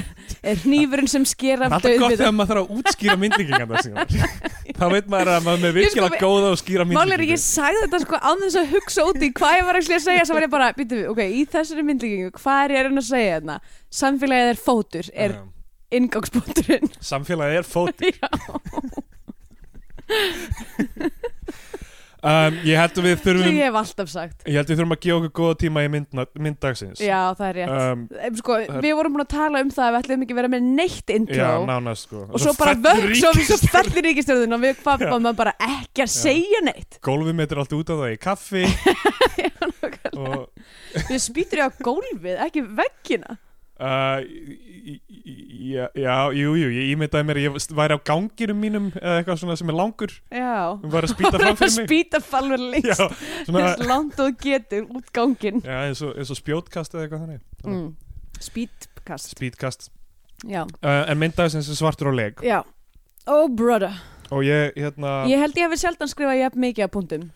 er 0.44 0.58
hnífurinn 0.60 1.08
sem 1.08 1.22
sker 1.24 1.62
af 1.64 1.70
Það 1.72 1.86
er 1.88 1.98
gott 2.02 2.12
þegar 2.18 2.34
maður 2.36 2.50
þarf 2.50 2.60
að 2.60 2.72
útskýra 2.82 3.14
myndlíkingarna 3.22 3.80
síðan. 3.86 4.10
þá 4.80 4.84
veit 4.92 5.08
maður 5.08 5.30
að 5.32 5.46
maður 5.46 5.62
með 5.62 5.78
Ég 5.80 5.88
sko, 5.94 6.02
virkilega 6.04 6.20
góða 6.20 6.50
og 6.52 6.58
skýra 6.60 6.84
Mál 6.84 7.00
er 7.00 7.00
myndlíkingu. 7.00 7.32
ég 7.32 7.40
sagði 7.44 7.80
þetta 7.86 8.00
sko 8.04 8.20
án 8.20 8.44
þess 8.44 8.58
að 8.60 8.74
hugsa 8.74 9.06
út 9.08 9.24
í 9.24 9.30
hvað 9.40 9.56
ég 9.56 9.64
var 9.70 9.80
að 9.80 9.88
segja 10.04 10.26
svo 10.28 10.36
var 10.36 10.44
ég 10.46 10.52
bara, 10.52 10.68
býtum 10.76 11.00
við, 11.00 11.08
ok, 11.14 11.22
í 11.32 11.42
þessari 11.56 11.86
myndlíkingu 11.88 12.30
hvað 12.36 12.60
er 12.66 12.74
ég 12.76 12.82
að 12.82 12.90
reyna 12.90 13.00
að 13.00 13.08
segja 13.08 13.32
þarna 13.38 13.56
samfélagið 14.02 14.52
er 14.52 14.60
fótur, 14.68 15.10
er 15.16 15.36
Já. 15.38 15.42
inngangspunkturinn 16.00 16.92
Samfélagið 17.00 17.62
er 17.62 17.70
fót 17.72 18.04
Já, 18.10 18.28
um, 22.22 22.56
Ég 22.66 22.76
held 22.80 22.98
að 23.00 23.06
við 23.08 23.20
þurfum 23.24 23.56
ég 23.56 23.64
hef 23.68 23.78
alltaf 23.80 24.10
sagt. 24.12 24.42
Ég 24.46 24.56
held 24.58 24.66
að 24.66 24.72
við 24.74 24.80
þurfum 24.80 24.94
að 24.96 25.00
gefa 25.06 25.16
okkur 25.20 25.32
góða 25.40 25.56
tíma 25.62 25.84
í 25.86 25.90
myndna, 25.94 26.24
mynddagsins. 26.46 27.02
Já, 27.04 27.20
það 27.38 27.46
er 27.48 27.58
rétt. 27.60 27.74
Um, 27.90 28.04
Em, 28.20 28.36
sko, 28.40 28.58
Við 28.84 28.94
vorum 28.98 29.16
búin 29.16 29.24
að 29.24 29.30
tala 29.34 29.62
um 29.64 29.70
það 29.74 29.86
að 29.86 29.92
við 29.96 30.00
ætlum 30.04 30.24
ekki 30.26 30.34
að 30.36 30.40
vera 30.40 30.52
með 30.54 30.68
neitt 30.80 31.14
intro. 31.16 31.40
Já, 31.40 31.50
nánast 31.70 32.08
sko. 32.08 32.24
Og 32.30 32.42
svo 32.44 32.54
bara 32.58 32.74
fellur 32.76 33.06
vögg, 33.08 33.16
svo, 33.20 33.32
svo 33.32 33.40
ríkisstjórnin. 33.40 33.74
fellir 33.90 34.08
ríkistjórðin 34.10 34.56
og 34.58 34.64
við 34.64 34.82
Já. 35.00 35.12
maður 35.20 35.38
bara 35.40 35.54
ekki 35.70 36.04
að 36.06 36.12
segja 36.14 36.62
neitt. 36.68 37.00
Gólfið 37.04 37.38
mitt 37.40 37.52
er 37.56 37.62
allt 37.64 37.76
út 37.78 37.92
af 37.94 38.02
það 38.04 38.14
í 38.14 38.18
kaffi. 38.28 38.64
Og 40.20 40.48
Við 41.08 41.20
spýtur 41.22 41.60
ég 41.62 41.70
á 41.70 41.70
gólfið, 41.84 42.36
ekki 42.44 42.62
veggina. 42.76 43.36
Uh, 43.80 44.20
já, 44.80 45.86
já, 45.94 46.14
jú, 46.34 46.52
jú, 46.58 46.68
ég 46.74 46.90
ímyndaði 46.94 47.26
mér 47.28 47.40
að 47.40 47.46
ég 47.46 47.66
væri 47.78 47.96
á 47.96 48.00
ganginum 48.10 48.60
mínum 48.62 48.86
eða 48.98 49.16
eitthvað 49.20 49.40
svona 49.42 49.56
sem 49.60 49.72
er 49.72 49.76
langur. 49.78 50.14
Já. 50.32 50.54
Og 50.76 50.86
var 50.92 51.06
að 51.06 51.14
spýta 51.14 51.40
fram 51.42 51.58
fyrir 51.60 51.74
mig. 51.78 51.88
Spýta 51.90 52.20
falver 52.24 52.62
lengst. 52.64 53.02
Þess 53.48 53.84
langt 53.86 54.20
og 54.24 54.38
getur 54.44 54.86
út 54.96 55.10
gangin 55.16 55.60
já 55.64 55.78
eins, 55.88 56.02
og, 56.06 56.14
eins 56.18 56.30
og 56.34 56.40
spjótkast 56.40 56.94
eða 56.96 57.06
eitthvað 57.06 57.24
þannig. 57.26 57.42
Mm. 57.66 57.88
Spýtkast 58.40 59.34
Spýtkast 59.36 59.90
uh, 60.48 61.10
En 61.10 61.18
myndagsins 61.20 61.68
er 61.68 61.76
svartur 61.78 62.08
á 62.08 62.14
leg 62.16 62.40
já. 62.46 62.62
Oh 63.28 63.48
brother. 63.52 63.92
Og 64.32 64.44
ég, 64.46 64.72
hérna 64.78 65.24
Ég 65.28 65.38
held 65.42 65.58
ég 65.58 65.66
hefði 65.68 65.82
sjaldan 65.82 66.08
skrifað 66.10 66.38
jafn 66.40 66.62
mikið 66.64 66.86
af 66.86 66.92
punktum. 66.94 67.28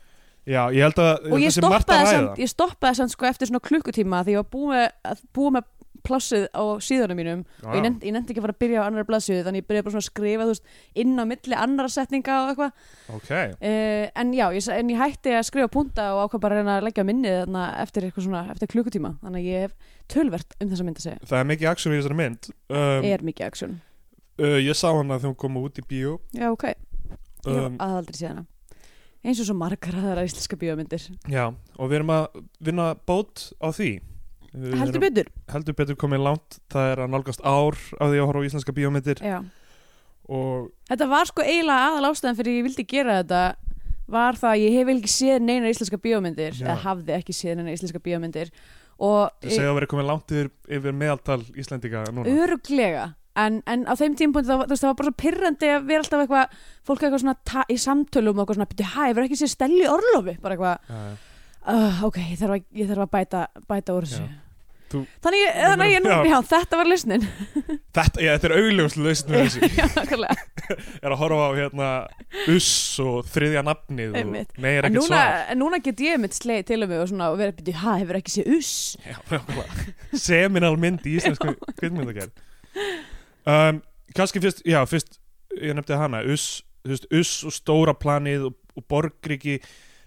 Já, 0.44 0.66
ég 0.76 0.84
held 0.84 0.98
að 1.00 1.30
Og 1.32 1.40
ég 1.40 1.48
að 1.48 2.48
stoppaði 2.52 2.98
samt 2.98 3.12
sko 3.14 3.24
eftir 3.28 3.48
svona 3.48 3.62
klukkutíma 3.64 4.18
því 4.26 4.34
ég 4.34 4.42
var 4.42 4.88
að- 5.08 5.22
búið 5.36 5.54
með 5.56 5.68
plássið 6.04 6.44
á 6.52 6.62
síðanum 6.84 7.18
mínum 7.18 7.42
og 7.64 7.72
ég 7.74 7.80
Já. 7.80 7.84
nefndi, 7.86 8.08
ég 8.08 8.14
nefndi 8.14 8.34
ekki 8.34 8.42
að 8.42 8.46
fara 8.46 8.54
að 8.54 8.60
byrja 8.62 8.82
á 8.82 8.86
annara 8.86 9.08
blaðsjöðu 9.08 9.46
þannig 9.46 9.62
ég 9.62 9.68
byrjaði 9.68 9.86
bara 9.86 9.94
svona 9.94 10.04
að 10.04 10.08
skrifa 10.10 10.46
veist, 10.50 10.70
inn 11.02 11.14
á 11.16 11.24
milli 11.30 11.58
annara 11.58 11.92
setninga 11.94 12.36
og 12.42 12.52
eitthvað. 12.52 12.86
Ok, 13.16 13.32
uh, 13.32 14.04
en 14.22 14.32
já, 14.36 14.44
ég, 14.54 14.68
en 14.76 14.92
ég 14.92 15.00
hætti 15.00 15.34
að 15.34 15.48
skrifa 15.48 15.72
punta 15.72 16.06
og 16.14 16.22
ákvað 16.26 16.44
bara 16.44 16.58
að 16.58 16.62
reyna 16.62 16.78
að 16.78 16.86
leggja 16.88 17.06
þarna 17.08 17.66
eftir 17.82 18.08
svona, 18.18 18.44
eftir 18.54 18.72
klukkutíma. 18.74 19.14
Þannig 19.24 19.42
að 19.42 19.50
ég 19.50 19.66
hef 19.66 19.92
tölvert 20.12 20.56
um 20.60 20.72
þessa 20.72 20.88
mynd 20.88 21.00
að 21.00 21.08
segja. 21.08 21.26
Það 21.32 21.42
er 21.42 21.52
mikið 21.52 21.70
action 21.72 21.94
í 21.94 22.00
þessari 22.00 22.20
mynd. 22.20 22.50
Um, 22.68 23.10
er 23.10 23.28
mikið 23.30 23.46
action, 23.50 23.78
uh, 24.40 24.58
Ég 24.60 24.78
sá 24.78 24.88
hana 24.92 25.20
þegar 25.20 25.32
hún 25.32 25.38
kom 25.44 25.62
út 25.64 25.80
í 25.80 25.86
bíó. 25.88 26.18
Já 26.36 26.50
ok. 26.52 26.70
Ég 27.44 27.52
hef 27.52 27.70
um, 27.70 27.78
aðaldri 27.82 28.20
síðana 28.20 28.50
eins 29.24 29.40
og 29.40 29.46
svo 29.48 29.54
margar 29.56 29.94
aðra 29.96 30.24
íslenska 30.26 30.56
bíómyndir. 30.60 31.06
Já, 31.32 31.46
og 31.48 31.88
við 31.88 32.02
erum 32.02 32.10
að 32.12 32.42
vinna 32.60 32.90
bót 33.08 33.46
á 33.56 33.72
því 33.72 33.94
heldur 34.54 35.02
betur 35.02 35.28
heldur 35.50 35.76
betur 35.78 35.98
komin 35.98 36.22
langt 36.24 36.58
Það 36.72 36.90
er 36.92 37.04
að 37.04 37.12
nálgast 37.14 37.42
ár 37.44 37.78
á 37.98 38.04
því 38.06 38.18
að 38.20 38.26
horfa 38.28 38.42
á 38.42 38.46
íslenska 38.48 38.74
bíómyndir 38.76 39.22
já. 39.24 39.38
og 40.30 40.70
Þetta 40.90 41.10
var 41.10 41.30
sko 41.30 41.42
eiginlega 41.44 41.90
aðal 41.90 42.10
ástæðan 42.12 42.38
fyrir 42.38 42.58
ég 42.60 42.68
vildi 42.68 42.86
gera 42.88 43.18
þetta 43.22 43.42
var 44.14 44.36
það 44.36 44.50
að 44.52 44.62
ég 44.62 44.78
hef 44.78 44.92
ekki 44.94 45.12
séð 45.12 45.44
neina 45.46 45.72
íslenska 45.72 45.98
bíómyndir 46.04 46.56
Já. 46.58 46.64
eða 46.66 46.78
hafði 46.84 47.14
ekki 47.16 47.36
séð 47.36 47.60
neina 47.60 47.74
íslenska 47.74 48.00
bíómyndir 48.04 48.50
og 49.00 49.30
það 49.42 49.54
segja 49.56 49.70
að 49.72 49.78
vera 49.80 49.90
komin 49.90 50.08
langt 50.08 50.34
yfir, 50.34 50.50
yfir 50.70 50.96
meðaltal 50.96 51.40
Íslendinga 51.58 52.04
núna 52.14 52.34
öruglega 52.44 53.06
en, 53.34 53.58
en 53.66 53.86
á 53.90 53.94
þeim 53.98 54.14
tímpúndi 54.18 54.46
það, 54.50 54.66
það 54.70 54.86
var 54.90 54.98
bara 55.00 55.08
svo 55.10 55.16
pirrandi 55.24 55.70
að 55.72 55.88
vera 55.88 56.04
alltaf 56.04 56.22
eitthvað 56.22 56.58
fólk 56.86 57.02
eitthvað 57.02 57.24
svona 57.24 57.64
í 57.72 57.78
samtölum 57.82 58.36
og 58.38 58.44
eitthvað 58.44 58.60
svona, 58.60 58.70
byrju, 58.70 58.90
hæ, 58.92 59.00
ég 59.08 59.16
verð 59.18 59.28
ekki 59.30 59.40
séð 59.40 59.52
Stelli 59.56 59.88
Orlofi 59.90 60.36
bara 60.44 60.54
eitthvað, 60.54 60.92
Já, 60.92 61.00
já. 61.08 61.16
uh, 61.74 62.04
ok, 62.10 62.20
ég 62.28 62.40
þarf 62.44 62.56
að, 62.58 62.68
ég 62.78 62.92
þarf 62.92 63.06
að 63.06 63.12
bæta, 63.16 63.42
bæta 63.72 63.96
úr 63.98 64.06
þessu 64.06 64.22
Já. 64.22 64.30
Þú- 64.94 65.02
þannig, 65.26 65.40
ég- 65.44 65.56
þannig 65.58 65.84
að 65.84 65.92
ég, 65.94 66.02
nú, 66.04 66.10
Já. 66.14 66.18
já, 66.30 66.36
þetta 66.54 66.78
var 66.80 66.88
lausnin. 66.92 67.24
Þetta, 67.98 68.22
já, 68.24 68.30
þetta 68.36 68.48
er 68.50 68.54
augljóslu 68.60 69.04
lausn 69.08 69.32
með 69.34 69.42
þessu. 69.44 69.70
já, 69.78 69.86
nákvæmlega. 69.98 70.36
Er 71.04 71.12
að 71.12 71.18
horfa 71.20 71.44
á 71.44 71.50
hérna 71.58 71.88
Uss 72.54 72.68
og 73.04 73.26
þriðja 73.28 73.60
nafnið 73.66 74.14
og 74.16 74.30
nei 74.32 74.70
er 74.78 74.86
ekkert 74.86 74.94
núna, 74.96 75.08
svar. 75.10 75.42
en 75.52 75.58
núna 75.60 75.80
get 75.84 76.00
ég 76.00 76.16
mitt 76.22 76.32
sleið 76.38 76.62
til 76.70 76.78
um 76.86 76.88
mig 76.94 77.02
og 77.02 77.10
svona 77.10 77.26
og 77.34 77.36
verið, 77.42 77.58
byrju, 77.58 77.74
hæ, 77.82 77.96
hefur 78.00 78.16
ekki 78.22 78.32
séð 78.38 78.48
uss? 78.56 78.70
Já, 79.04 79.18
nákvæmlega. 79.28 79.84
Seminal 80.24 80.78
mynd 80.80 81.04
í 81.04 81.18
íslensku 81.18 81.52
kvikmyndagerð. 81.82 82.32
Um, 83.44 83.82
kannski 84.16 84.40
fyrst, 84.40 84.62
já, 84.64 84.80
fyrst 84.88 85.18
ég 85.60 85.76
nefndi 85.76 85.98
hana, 86.00 86.22
Uss, 86.32 86.62
þú 86.86 86.94
Uss 87.20 87.34
og 87.44 87.52
stóra 87.54 87.92
planið 88.00 88.48
og, 88.48 88.56
og 88.80 88.86
Borgriki 88.90 89.58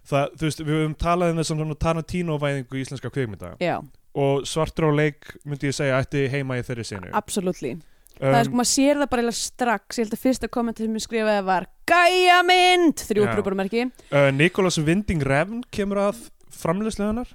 það, 0.08 0.34
þú 0.40 0.48
veist, 0.50 0.64
við 0.66 0.74
höfum 0.80 0.98
talað 1.00 1.34
um 1.36 1.42
þessum 1.44 1.62
Tarantino-væðingu 1.86 2.82
íslenska 2.82 3.12
kvikmynda. 3.14 3.54
Já, 3.62 3.78
og 4.18 4.48
svartur 4.50 4.90
á 4.90 4.92
leik 4.98 5.30
myndi 5.46 5.70
ég 5.70 5.78
segja 5.78 6.02
ætti 6.02 6.26
heima 6.34 6.58
í 6.58 6.66
þeirri 6.66 6.86
sinu 6.88 7.14
absolutely. 7.18 7.76
Það 8.18 8.34
er 8.40 8.48
sko, 8.48 8.58
maður 8.58 8.70
sér 8.72 8.98
það 8.98 9.10
bara 9.12 9.32
strax. 9.38 9.98
Ég 10.00 10.08
held 10.08 10.14
að 10.16 10.22
fyrsta 10.24 10.48
kommenti 10.50 10.86
sem 10.88 10.96
ég 10.98 11.04
skrifaði 11.06 11.44
var 11.46 11.68
Gæja 11.88 12.40
mynd, 12.48 13.04
þrjú 13.06 13.28
Já. 13.28 13.34
prúparmerki 13.36 13.84
uh, 13.86 14.30
Nikolas 14.34 14.80
Winding 14.82 15.22
Refn 15.28 15.62
kemur 15.70 16.02
að 16.08 16.24
framleysleganar 16.58 17.30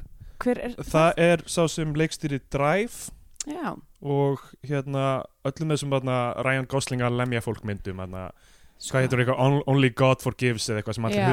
er 0.50 0.74
það 0.82 1.20
er 1.22 1.44
sá 1.46 1.60
sem 1.70 1.92
leikstýri 1.94 2.40
Drive. 2.50 3.12
Já, 3.46 3.76
og 4.02 4.42
hérna 4.66 5.22
öllum 5.46 5.70
þessum 5.74 5.94
Ryan 6.42 6.66
Gosling 6.70 7.02
að 7.02 7.20
lemja 7.20 7.42
fólk 7.42 7.62
myndum 7.66 8.02
hérna, 8.02 8.28
sko, 8.76 8.96
hvað 8.96 9.06
heitur 9.06 9.22
eitthvað 9.22 9.42
On- 9.46 9.62
Only 9.70 9.90
God 9.94 10.22
Forgives 10.22 10.68
eða 10.68 10.82
eitthvað 10.82 10.98
sem 10.98 11.04
allir 11.04 11.22
Já. 11.22 11.30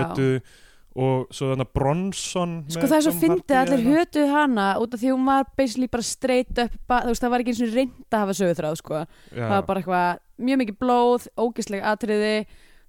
Hötu 0.99 1.09
og 1.09 1.35
svo 1.35 1.49
þarna 1.51 1.67
Bronson 1.73 2.55
Sko 2.69 2.85
það 2.85 2.97
er 2.97 3.05
svo 3.07 3.13
fyndið 3.17 3.55
að 3.55 3.61
allir 3.63 3.85
hötuð 3.87 4.33
hana 4.33 4.69
út 4.81 4.93
af 4.93 5.01
því 5.01 5.13
hún 5.13 5.27
var 5.29 5.47
basically 5.57 5.87
bara 5.87 6.05
straight 6.05 6.59
up 6.59 6.75
þú 6.89 7.11
veist 7.11 7.23
það 7.23 7.33
var 7.33 7.43
ekki 7.43 7.53
eins 7.55 7.61
og 7.65 7.77
reynd 7.77 8.09
að 8.09 8.23
hafa 8.23 8.37
söguþráð 8.39 8.79
sko. 8.81 9.03
það 9.33 9.53
var 9.55 9.67
bara 9.69 9.83
eitthvað 9.83 10.19
mjög 10.39 10.61
mikið 10.63 10.79
blóð 10.79 11.27
ógisleg 11.39 11.85
atriði. 11.85 12.35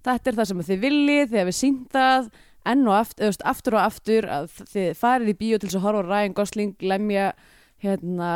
Þetta 0.01 0.31
er 0.31 0.37
það 0.37 0.49
sem 0.49 0.63
þið 0.65 0.83
viljið, 0.85 1.25
þið 1.29 1.41
hefur 1.41 1.57
sínt 1.57 1.91
það 1.93 2.29
enn 2.71 2.85
og 2.89 2.95
aftur, 2.97 3.29
veist, 3.29 3.43
aftur 3.45 3.77
og 3.77 3.83
aftur 3.83 4.27
að 4.29 4.51
þið 4.69 4.91
farið 4.97 5.31
í 5.33 5.37
bíó 5.39 5.57
til 5.57 5.69
þess 5.69 5.79
að 5.79 5.85
horfa 5.87 6.03
Ryan 6.07 6.37
Gosling 6.37 6.85
lemja 6.85 7.31
hérna 7.81 8.31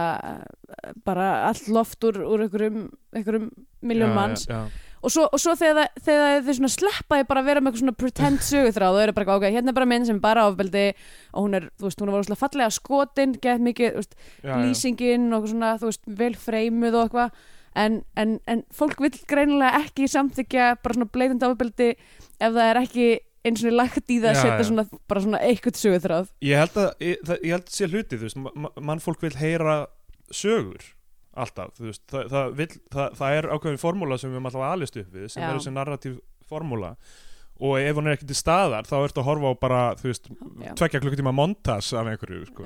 bara 1.06 1.28
allt 1.52 1.68
loft 1.70 2.02
úr, 2.08 2.18
úr 2.26 2.46
einhverjum, 2.48 2.88
einhverjum 3.14 3.52
miljón 3.86 4.16
manns. 4.18 4.48
já, 4.50 4.66
og 5.06 5.12
svo, 5.14 5.26
og 5.30 5.40
svo 5.42 5.54
þegar, 5.60 5.92
þegar 6.02 6.40
þið 6.48 6.58
svona 6.60 6.72
sleppaði 6.74 7.28
bara 7.30 7.42
að 7.44 7.50
vera 7.52 7.62
með 7.62 7.72
eitthvað 7.72 7.84
svona 7.84 7.98
pretend 8.02 8.44
söguþráð 8.48 8.96
og 8.98 9.04
eru 9.06 9.16
bara, 9.20 9.36
ok, 9.38 9.46
hérna 9.54 9.72
er 9.74 9.78
bara 9.78 9.90
minn 9.92 10.08
sem 10.10 10.18
er 10.20 10.24
bara 10.26 10.46
ofbeldi 10.50 10.86
og 11.34 11.46
hún 11.46 11.58
er, 11.60 11.68
þú 11.78 11.88
veist, 11.90 12.02
hún 12.02 12.10
er 12.12 12.16
voru 12.18 12.38
fallega 12.42 12.70
skotin, 12.74 13.36
gett 13.44 13.62
mikið, 13.68 13.92
þú 13.94 14.02
veist, 14.02 14.18
já, 14.44 14.56
lýsingin 14.64 15.28
og 15.38 15.46
svona, 15.52 15.76
þú 15.82 15.92
veist, 15.92 16.04
vel 16.24 16.34
freimuð 16.48 16.98
og 17.00 17.06
eitthvað. 17.06 17.46
En, 17.76 17.96
en, 18.16 18.38
en 18.48 18.62
fólk 18.72 19.02
vill 19.04 19.18
greinilega 19.28 19.82
ekki 19.84 20.06
samþykja 20.08 20.68
bara 20.80 20.96
svona 20.96 21.10
bleitandi 21.12 21.44
ofbeldi 21.50 21.90
ef 21.92 22.54
það 22.56 22.62
er 22.70 22.78
ekki 22.86 23.08
eins 23.46 23.66
og 23.68 23.76
lagt 23.76 24.10
í 24.10 24.22
það 24.24 24.30
að 24.32 24.38
setja 24.42 24.68
svona, 24.70 24.86
bara 25.12 25.22
svona 25.26 25.42
eitthvað 25.44 25.82
söguþráð. 25.82 26.30
Ég 26.48 26.62
held 26.64 26.78
að 26.82 27.04
ég, 27.04 27.20
það, 27.28 27.42
ég 27.44 27.52
held 27.58 27.68
að 27.68 27.76
sé 27.76 27.90
hluti 27.92 28.16
þú 28.22 28.24
veist, 28.30 28.40
ma- 28.46 28.54
ma- 28.64 28.72
mannfólk 28.94 29.26
vil 29.28 29.36
heyra 29.42 29.76
sögur 30.32 30.88
alltaf, 31.36 31.72
þú 31.78 31.88
veist, 31.90 32.04
það, 32.12 32.28
það, 32.34 32.52
vill, 32.60 32.70
það, 32.96 33.16
það 33.20 33.40
er 33.40 33.48
ákveðin 33.54 33.82
formúla 33.82 34.20
sem 34.20 34.32
við 34.32 34.40
erum 34.40 34.50
alltaf 34.52 34.68
alist 34.70 35.00
upp 35.02 35.16
við 35.16 35.26
sem 35.32 35.44
Já. 35.44 35.48
er 35.48 35.58
þessi 35.58 35.74
narratív 35.76 36.20
formúla. 36.50 36.94
Og 37.56 37.80
ef 37.80 37.96
hún 37.96 38.10
er 38.10 38.18
ekki 38.18 38.28
til 38.28 38.36
staðar 38.36 38.88
þá 38.88 38.96
ertu 39.00 39.22
að 39.22 39.28
horfa 39.30 39.52
á 39.52 39.54
bara, 39.60 39.82
þú 40.00 40.10
veist, 40.10 40.32
Já. 40.64 40.72
tvekja 40.82 41.04
klukkutíma 41.04 41.36
montas 41.36 41.94
af 41.96 42.10
einhverju, 42.12 42.48
sko. 42.52 42.66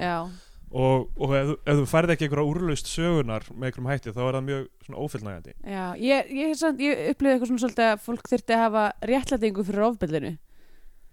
Og, 0.69 1.07
og 1.17 1.31
ef, 1.33 1.55
ef 1.65 1.79
þú 1.79 1.85
færði 1.89 2.13
ekki 2.13 2.27
einhverja 2.27 2.49
úrlaust 2.51 2.89
sögunar 2.91 3.47
með 3.49 3.71
einhverjum 3.71 3.87
hætti 3.89 4.11
þá 4.13 4.19
er 4.21 4.35
það 4.35 4.43
mjög 4.49 4.67
svona 4.85 4.99
ófyllnægandi 5.01 5.53
já, 5.65 5.85
ég, 5.97 6.27
ég, 6.29 6.51
ég, 6.53 6.99
upplifði 7.09 7.31
eitthvað 7.31 7.49
svona 7.49 7.63
svolítið 7.63 7.87
að 7.87 8.03
fólk 8.05 8.29
þyrfti 8.29 8.53
að 8.53 8.61
hafa 8.67 8.83
réttlætingu 9.09 9.65
fyrir 9.65 9.85
ofbeldinu. 9.87 10.31
já, 10.35 10.48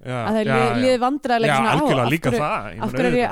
að 0.04 0.28
það 0.28 0.40
er 0.40 0.50
ég, 0.50 0.60
auðvitað. 0.60 0.82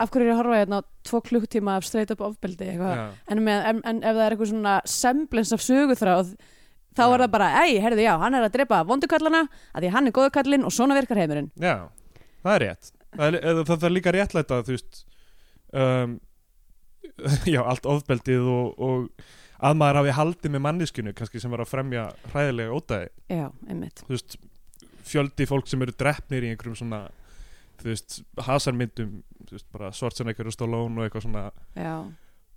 af 0.01 0.11
hverju 0.11 0.25
er 0.25 0.31
ég 0.31 0.35
að 0.35 0.41
horfa 0.41 0.61
hérna 0.63 0.81
tvo 1.05 1.21
klukktíma 1.29 1.77
af 1.77 1.85
straight 1.85 2.15
up 2.15 2.25
ofbeldi 2.25 2.71
en, 2.73 3.43
með, 3.45 3.67
en, 3.69 3.83
en 3.85 4.01
ef 4.01 4.17
það 4.17 4.25
er 4.25 4.35
eitthvað 4.35 4.53
svona 4.55 4.75
semblens 4.89 5.53
af 5.55 5.65
söguþráð 5.65 6.33
þá 6.95 7.05
Já. 7.05 7.11
er 7.11 7.25
það 7.25 7.33
bara, 7.35 7.51
ei, 7.65 7.79
herðu, 7.83 8.05
já, 8.07 8.15
hann 8.23 8.39
er 8.39 8.47
að 8.47 8.57
drepa 8.57 8.83
vondukallana 8.89 9.45
að 9.75 9.85
því 9.85 9.93
hann 9.97 10.09
er 10.09 10.17
góðukallin 10.17 10.67
og 10.67 10.75
svona 10.75 10.99
virkar 10.99 11.21
heimurinn. 11.21 11.51
Já, 11.61 11.75
það 12.47 12.55
er 12.55 12.67
rétt. 12.69 12.93
Það 13.15 13.27
er, 13.29 13.63
það, 13.67 13.87
er 13.87 13.95
líka 13.95 14.15
réttlæta 14.15 14.61
þú 14.67 14.75
veist 14.75 15.03
um, 15.75 16.15
Já, 17.55 17.61
allt 17.63 17.87
ofbeldið 17.87 18.49
og, 18.51 18.81
og 18.83 19.27
að 19.65 19.79
maður 19.81 20.01
hafi 20.01 20.17
haldið 20.19 20.55
með 20.55 20.65
manneskinu 20.67 21.15
kannski 21.17 21.43
sem 21.43 21.53
var 21.53 21.63
að 21.65 21.71
fremja 21.71 22.09
hræðilega 22.33 22.79
ódæði. 22.79 23.11
Já, 23.33 23.47
einmitt. 23.69 24.05
Þú 24.07 24.17
veist, 24.17 24.37
fjöldi 25.09 25.47
fólk 25.51 25.69
sem 25.71 25.83
eru 25.85 25.95
drefnir 26.01 26.47
í 26.47 26.51
einhverjum 26.55 26.77
svona 26.81 27.03
þú 27.81 27.91
veist, 27.91 28.19
hasarmyndum 28.47 29.15
þú 29.49 29.57
veist, 29.59 29.67
bara 29.75 29.91
Schwarzenegger 29.93 30.47
og 30.49 30.55
Stallone 30.55 31.01
og 31.01 31.07
eitthvað 31.09 31.25
svona. 31.27 31.47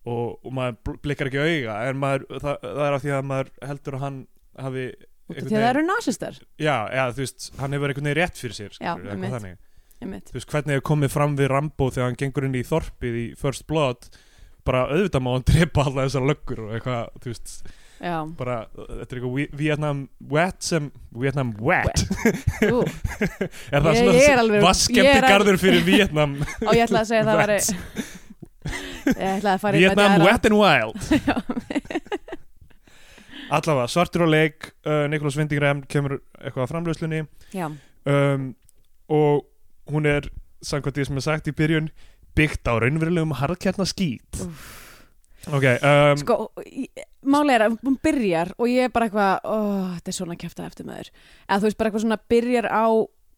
Og, 0.07 0.37
og 0.45 0.53
maður 0.55 0.75
bl- 0.87 0.99
blikkar 1.03 1.27
ekki 1.31 1.41
auga 1.43 1.77
en 1.89 1.97
maður, 1.99 2.25
það, 2.39 2.59
það 2.63 2.83
er 2.87 2.95
af 2.97 3.01
því 3.03 3.13
að 3.17 3.25
maður 3.31 3.49
heldur 3.71 3.97
að 3.97 4.03
hann 4.05 4.19
hafi 4.63 4.83
því 5.27 5.41
að 5.41 5.49
það 5.57 5.65
eru 5.73 5.81
nasistar. 5.89 6.37
Já, 6.63 6.75
já, 6.95 7.01
þú 7.17 7.23
veist, 7.25 7.47
hann 7.59 7.75
hefur 7.75 7.91
einhvern 7.91 8.07
veginn 8.07 8.19
rétt 8.21 8.39
fyrir 8.39 8.55
sér 8.55 8.77
Já, 8.79 8.93
einmitt. 8.95 9.57
einmitt, 9.99 10.29
þú 10.31 10.37
veist, 10.37 10.47
hvernig 10.53 10.77
hefur 10.77 10.85
komið 10.93 11.11
fram 11.17 11.35
við 11.41 11.51
Rambo 11.51 11.89
þegar 11.91 12.07
hann 12.07 12.19
gengur 12.21 12.47
inn 12.47 12.55
í 12.55 12.63
þorpið 12.69 13.17
í 13.19 13.25
First 13.41 13.67
Blood 13.67 14.07
bara 14.67 14.85
auðvitað 14.93 15.25
má 15.25 15.33
hann 15.35 15.45
drepa 15.51 15.83
alla 15.89 16.05
þessar 16.07 16.29
löggur 16.29 16.63
og 16.69 16.71
eitthvað, 16.77 17.11
þú 17.25 17.33
veist, 17.33 17.51
já, 18.01 18.15
bara 18.37 18.57
þetta 18.75 19.07
er 19.07 19.17
eitthvað 19.17 19.33
Vi- 19.37 19.49
Vietnam 19.61 20.03
wet 20.31 20.57
sem 20.63 20.91
Vietnam 21.17 21.53
wet, 21.59 22.03
ú, 22.75 22.83
er 23.71 23.81
það 23.81 23.91
Ég- 23.93 24.01
svona 24.27 24.61
vaskemti 24.65 25.19
garður 25.27 25.57
fyrir 25.61 25.83
Vietnam? 25.87 26.37
Og 26.65 26.73
ég 26.77 26.85
ætlaði 26.85 27.03
að 27.03 27.09
segja 27.11 27.23
að 27.23 27.29
það 27.31 27.39
væri 27.43 27.59
Vietnam 29.79 30.17
wet 30.25 30.45
and 30.49 30.57
wild. 30.59 30.97
Allavega, 33.47 33.87
svartur 33.87 34.25
á 34.25 34.29
leik 34.29 34.65
uh, 34.83 35.05
Nikolás 35.07 35.37
Vindingrem 35.39 35.79
kemur 35.87 36.17
eitthvað 36.41 36.65
að 36.65 36.71
framlöslunni 36.73 37.21
já, 37.55 37.69
um, 38.03 38.49
og 39.07 39.45
hún 39.93 40.09
er 40.11 40.27
samkvæmt 40.67 40.97
því 40.99 41.05
sem 41.07 41.21
er 41.21 41.23
sagt 41.29 41.47
í 41.47 41.53
byrjun 41.55 41.87
byggt 42.35 42.67
á 42.67 42.75
raunverulegum 42.83 43.31
harðkjarna 43.39 43.87
skít 43.87 44.41
ok, 45.47 45.63
um, 45.79 46.19
sko 46.19 46.37
málið 47.33 47.53
er 47.55 47.65
að 47.67 47.77
hún 47.83 47.99
byrjar 48.07 48.53
og 48.57 48.71
ég 48.71 48.87
er 48.87 48.93
bara 48.93 49.07
eitthvað, 49.07 49.45
ó, 49.45 49.57
þetta 49.97 50.11
er 50.13 50.17
svona 50.17 50.39
kæfta 50.39 50.65
eftir 50.67 50.87
maður 50.87 51.11
eða 51.11 51.59
þú 51.59 51.67
veist 51.67 51.79
bara 51.79 51.91
eitthvað 51.91 52.05
svona 52.05 52.19
byrjar 52.33 52.69
á 52.71 52.85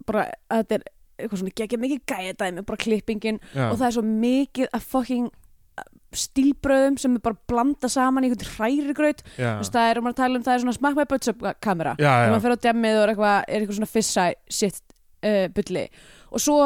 bara 0.09 0.25
að 0.49 0.63
þetta 0.63 0.79
er 0.79 0.87
eitthvað 1.19 1.41
svona 1.43 1.55
geggja 1.61 1.81
mikið 1.83 2.03
gæja 2.07 2.35
dæmi, 2.39 2.65
bara 2.67 2.81
klippingin 2.85 3.39
já, 3.51 3.65
og 3.67 3.79
það 3.79 3.87
er 3.89 3.95
svo 3.97 4.05
mikið 4.09 4.69
af 4.77 4.85
fucking 4.93 5.25
uh, 5.29 5.89
stílbröðum 6.15 6.99
sem 7.01 7.17
er 7.17 7.25
bara 7.25 7.41
blanda 7.51 7.89
saman 7.91 8.27
í 8.27 8.31
einhvern 8.31 9.19
þú 9.35 9.49
veist 9.59 9.75
það 9.75 9.89
er, 9.89 9.99
um 9.99 10.11
að 10.11 10.19
tala 10.21 10.39
um 10.39 10.45
það 10.45 10.55
er 10.55 10.63
svona 10.63 10.77
smack 10.77 10.99
my 10.99 11.07
butts 11.09 11.33
up 11.33 11.43
kamera 11.59 11.97
já, 11.99 12.07
þegar 12.07 12.31
maður 12.35 12.45
fer 12.47 12.55
á 12.55 12.63
demmið 12.69 12.99
og 12.99 13.03
er 13.03 13.13
eitthvað, 13.13 13.41
er 13.43 13.59
eitthvað 13.59 13.81
svona 13.81 13.91
fissa 13.91 14.29
shit 14.47 14.79
uh, 15.25 15.47
bulli. 15.55 15.85
Og 16.29 16.43
svo, 16.43 16.57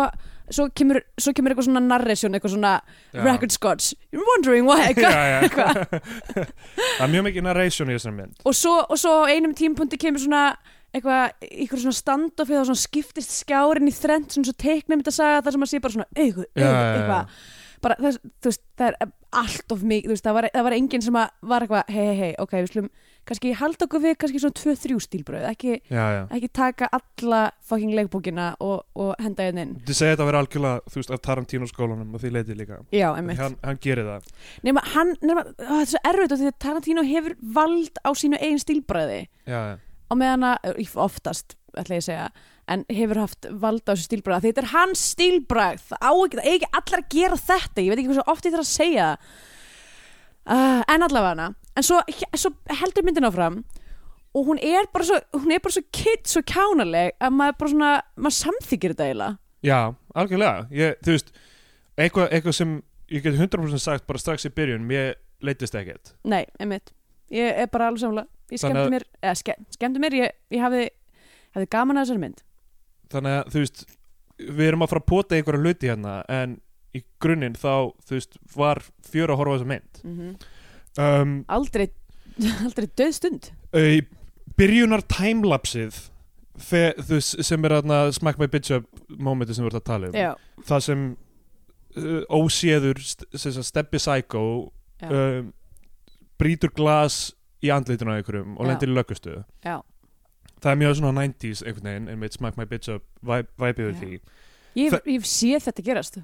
svo, 0.49 0.67
kemur, 0.75 0.99
svo 1.21 1.33
kemur 1.35 1.53
eitthvað 1.53 1.67
svona 1.69 1.83
narration, 1.85 2.35
eitthvað 2.35 2.55
svona 2.55 2.73
Já. 3.13 3.23
record 3.23 3.53
scotch 3.55 3.93
you're 4.11 4.25
wondering 4.33 4.67
why 4.67 4.89
eitthvað, 4.89 5.15
já, 5.15 5.23
já. 5.31 5.39
eitthvað. 5.47 5.81
það 6.97 7.03
er 7.07 7.11
mjög 7.15 7.27
mikið 7.29 7.47
narration 7.47 7.91
í 7.91 7.97
þessari 7.97 8.17
mynd 8.19 8.45
og 8.49 8.57
svo, 8.57 8.77
og 8.87 8.99
svo 8.99 9.15
á 9.23 9.31
einum 9.31 9.55
tímpunkti 9.57 9.99
kemur 10.01 10.23
svona 10.23 10.43
eitthvað, 10.93 11.33
eitthvað 11.47 11.83
svona 11.87 11.97
standoff 11.97 12.53
eða 12.53 12.67
svona 12.69 12.83
skiptist 12.83 13.33
skjárin 13.39 13.89
í 13.89 13.95
þrend 13.95 14.29
svona 14.35 14.49
svo 14.51 14.55
teiknum 14.61 15.01
þetta 15.01 15.15
saga 15.15 15.41
þar 15.45 15.55
sem 15.55 15.63
maður 15.63 15.73
sé 15.73 15.83
bara 15.83 15.95
svona 15.97 16.09
augu, 16.13 16.43
augu, 16.43 16.47
Já, 16.53 16.65
já, 16.67 16.73
já. 16.73 16.95
eitthvað 16.97 17.51
bara 17.83 17.97
það, 17.99 18.19
þú 18.39 18.51
veist, 18.51 18.61
það 18.79 18.87
er 18.87 19.09
allt 19.43 19.73
of 19.75 19.81
mikið, 19.83 20.05
þú 20.07 20.13
veist, 20.13 20.23
það 20.27 20.37
var, 20.37 20.45
það 20.53 20.67
var 20.69 20.75
enginn 20.77 21.03
sem 21.03 21.17
að 21.19 21.33
var 21.51 21.65
eitthvað, 21.65 21.89
hei, 21.91 22.03
hei, 22.05 22.15
hei, 22.21 22.29
ok, 22.39 22.53
við 22.61 22.69
slum 22.71 22.87
kannski 23.27 23.53
halda 23.57 23.87
okkur 23.87 24.03
við 24.03 24.15
kannski 24.21 24.41
svona 24.43 24.57
2-3 24.59 24.97
stílbröð 25.05 25.47
ekki, 25.49 25.77
já, 25.87 26.03
já. 26.17 26.21
ekki 26.37 26.49
taka 26.53 26.89
alla 26.97 27.41
fucking 27.69 27.95
leikbókina 27.97 28.49
og, 28.63 28.83
og 28.99 29.13
henda 29.23 29.47
hérna 29.47 29.65
inn. 29.67 29.73
Þið 29.87 29.99
segja 29.99 30.15
þetta 30.15 30.25
að 30.25 30.31
vera 30.31 30.43
algjörlega, 30.43 30.83
þú 30.91 30.99
veist, 31.01 31.13
af 31.15 31.23
Tarantino 31.23 31.69
skólanum 31.71 32.13
og 32.17 32.23
því 32.23 32.33
leiti 32.35 32.57
líka. 32.59 32.81
Já, 32.91 33.07
einmitt. 33.13 33.39
hann, 33.39 33.57
hann 33.63 33.81
gerir 33.83 34.09
það. 34.09 34.29
Nema 34.67 34.85
hann, 34.93 35.15
á, 35.23 35.43
þetta 35.55 35.79
er 35.79 35.91
svo 35.93 36.03
erfitt 36.11 36.37
því 36.37 36.51
að 36.51 36.61
Tarantino 36.67 37.07
hefur 37.07 37.37
vald 37.59 38.03
á 38.03 38.09
sínu 38.11 38.39
eigin 38.41 38.61
stílbröði 38.63 39.21
Já, 39.47 39.59
já, 39.73 39.75
meðan 40.19 40.49
að, 40.51 40.73
í- 40.83 40.89
oftast 40.99 41.57
ætla 41.73 41.97
ég 41.97 42.03
að 42.03 42.07
segja, 42.09 42.27
en 42.69 42.83
hefur 42.91 43.19
haft 43.23 43.47
vald 43.49 43.83
á 43.89 43.91
þessu 43.93 44.05
stílbragð, 44.07 44.45
þetta 44.47 44.61
er 44.63 44.69
hans 44.73 45.01
stílbragð. 45.13 45.87
Það 45.89 46.03
það 46.03 46.43
er 46.43 46.51
ekki 46.53 46.69
allar 46.79 47.01
að 47.01 47.09
gera 47.15 47.39
þetta. 47.39 47.81
Ég 47.83 47.89
veit 47.89 47.99
ekki 48.03 48.11
hversu 48.11 48.25
oft 48.29 48.45
ég 48.47 48.53
þarf 48.53 48.65
að 48.67 48.71
segja 48.71 49.07
það. 49.09 49.33
Uh, 50.43 50.81
en 50.91 51.05
allavega 51.07 51.47
en 51.75 51.85
svo, 51.85 52.01
svo 52.37 52.51
heldur 52.81 53.05
myndin 53.07 53.27
áfram 53.27 53.61
og 54.33 54.49
hún 54.49 54.61
er 54.61 54.89
bara 54.93 55.07
svo 55.07 55.19
hún 55.37 55.53
er 55.53 55.61
bara 55.63 55.75
svo 55.75 55.83
kidd, 55.93 56.25
svo 56.29 56.43
kjánaleg 56.49 57.13
að 57.21 57.35
maður 57.37 57.59
bara 57.59 57.73
svona, 57.73 57.91
maður 58.17 58.37
samþykir 58.39 58.95
þetta 58.95 59.09
eiginlega. 59.09 59.37
Já 59.63 59.79
algjörlega. 60.13 60.67
Ég, 60.75 60.97
Þú 61.05 61.15
veist, 61.15 61.33
eitthvað, 61.97 62.27
eitthvað 62.31 62.57
sem 62.57 62.73
ég 63.13 63.23
get 63.23 63.37
100% 63.37 63.83
sagt 63.83 64.07
bara 64.09 64.21
strax 64.21 64.47
í 64.49 64.53
byrjun 64.53 64.85
mér 64.89 65.15
leitist 65.43 65.75
ekkert. 65.77 66.15
Nei, 66.25 66.43
einmitt, 66.59 66.93
ég 67.33 67.61
er 67.63 67.69
bara 67.71 67.91
alveg 67.91 68.03
samlega 68.03 68.29
ég 68.53 68.61
skemmti 68.61 68.93
mér, 68.93 69.05
eða 69.21 69.35
ske, 69.39 69.55
skemmti 69.73 70.01
mér 70.03 70.17
ég, 70.17 70.35
ég 70.53 70.63
hafði, 70.63 70.87
hafði 71.55 71.69
gaman 71.75 71.99
að 71.99 72.07
þessari 72.07 72.23
mynd. 72.23 72.43
Þannig 73.13 73.37
að, 73.37 73.51
þú 73.53 73.63
veist, 73.63 73.83
við 74.43 74.67
erum 74.67 74.85
að 74.85 74.93
fara 74.93 75.03
að 75.03 75.09
pota 75.13 75.37
einhverja 75.37 75.63
hluti 75.63 75.91
hérna 75.91 76.15
en 76.33 76.57
í 76.93 77.03
grunninn 77.23 77.57
þá, 77.57 77.93
þú 78.05 78.17
veist, 78.17 78.37
var 78.55 78.83
fjör 79.09 79.33
að 79.33 79.41
horfa 79.41 79.57
þessa 79.59 79.71
mynd. 79.73 80.03
Mm 80.03 80.35
um, 81.01 81.37
aldrei 81.47 81.89
aldrei 82.65 82.87
döð 82.97 83.13
stund. 83.17 83.51
í, 83.77 84.01
byrjunar 84.57 85.01
timelapsið 85.09 85.99
sem 86.63 87.65
er 87.65 87.73
þarna 87.79 87.99
smack 88.13 88.37
my 88.39 88.45
bitch 88.47 88.69
up 88.75 88.85
momenti 89.09 89.55
sem 89.57 89.65
við 89.65 89.71
erum 89.73 89.81
að 89.81 89.87
tala 89.89 90.09
um 90.11 90.17
já, 90.17 90.31
það 90.69 90.83
sem 90.85 91.05
uh, 91.97 92.21
óséður 92.29 93.01
st 93.01 93.63
steppi 93.65 93.97
psycho 94.01 94.43
um, 95.09 95.49
brýtur 96.39 96.69
glas 96.77 97.31
í 97.63 97.71
andlitinu 97.73 98.13
á 98.13 98.17
einhverjum 98.19 98.53
og 98.59 98.69
lendir 98.69 98.91
í 98.91 98.95
löggustu 98.97 99.39
það 99.63 100.69
er 100.75 100.79
mjög 100.83 100.95
svona 100.99 101.25
90s 101.25 101.63
einhvern 101.65 101.89
veginn 101.89 102.09
einmitt 102.13 102.37
smack 102.37 102.57
my 102.59 102.65
bitch 102.69 102.91
up 102.93 103.03
væ- 103.25 103.49
væpið 103.59 103.89
við 103.89 103.97
því. 104.03 104.19
Ég, 104.77 104.93
Það- 104.93 105.09
ég 105.13 105.25
sé 105.27 105.49
þetta 105.59 105.83
gerast 105.85 106.21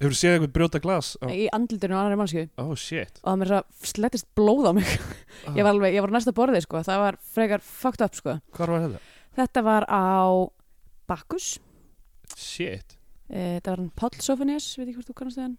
hefur 0.00 0.16
séð 0.16 0.36
einhvern 0.36 0.54
brjóta 0.54 0.80
glas? 0.82 1.14
Oh, 1.24 1.32
í 1.32 1.46
andlutinu 1.56 1.96
á 1.96 1.98
annari 2.02 2.18
mannsku 2.20 2.46
oh 2.62 2.74
shit. 2.78 3.20
Og 3.22 3.30
það 3.30 3.38
mér 3.42 3.52
svo 3.52 3.60
slettist 3.92 4.28
blóð 4.38 4.70
á 4.70 4.72
mig. 4.76 4.90
Ég 5.56 5.62
var 5.62 5.72
alveg, 5.72 5.96
ég 5.96 6.04
var 6.04 6.12
á 6.12 6.16
næsta 6.16 6.34
borði 6.36 6.62
sko. 6.64 6.82
Það 6.86 7.02
var 7.04 7.20
frekar 7.36 7.64
fucked 7.64 8.04
up 8.04 8.18
sko. 8.18 8.36
Hvað 8.56 8.74
var 8.74 8.84
þetta? 8.86 9.02
þetta 9.40 9.64
var 9.66 9.86
á 9.88 10.04
Bakkus. 11.06 11.56
Shit. 12.36 12.96
Uh, 13.26 13.56
þetta 13.58 13.72
var 13.72 13.82
hann 13.82 13.92
Páll 13.98 14.20
Sofanias 14.22 14.68
veit 14.78 14.88
ekki 14.88 15.00
hvort 15.00 15.10
þú 15.10 15.16
kannast 15.18 15.40
hann? 15.42 15.56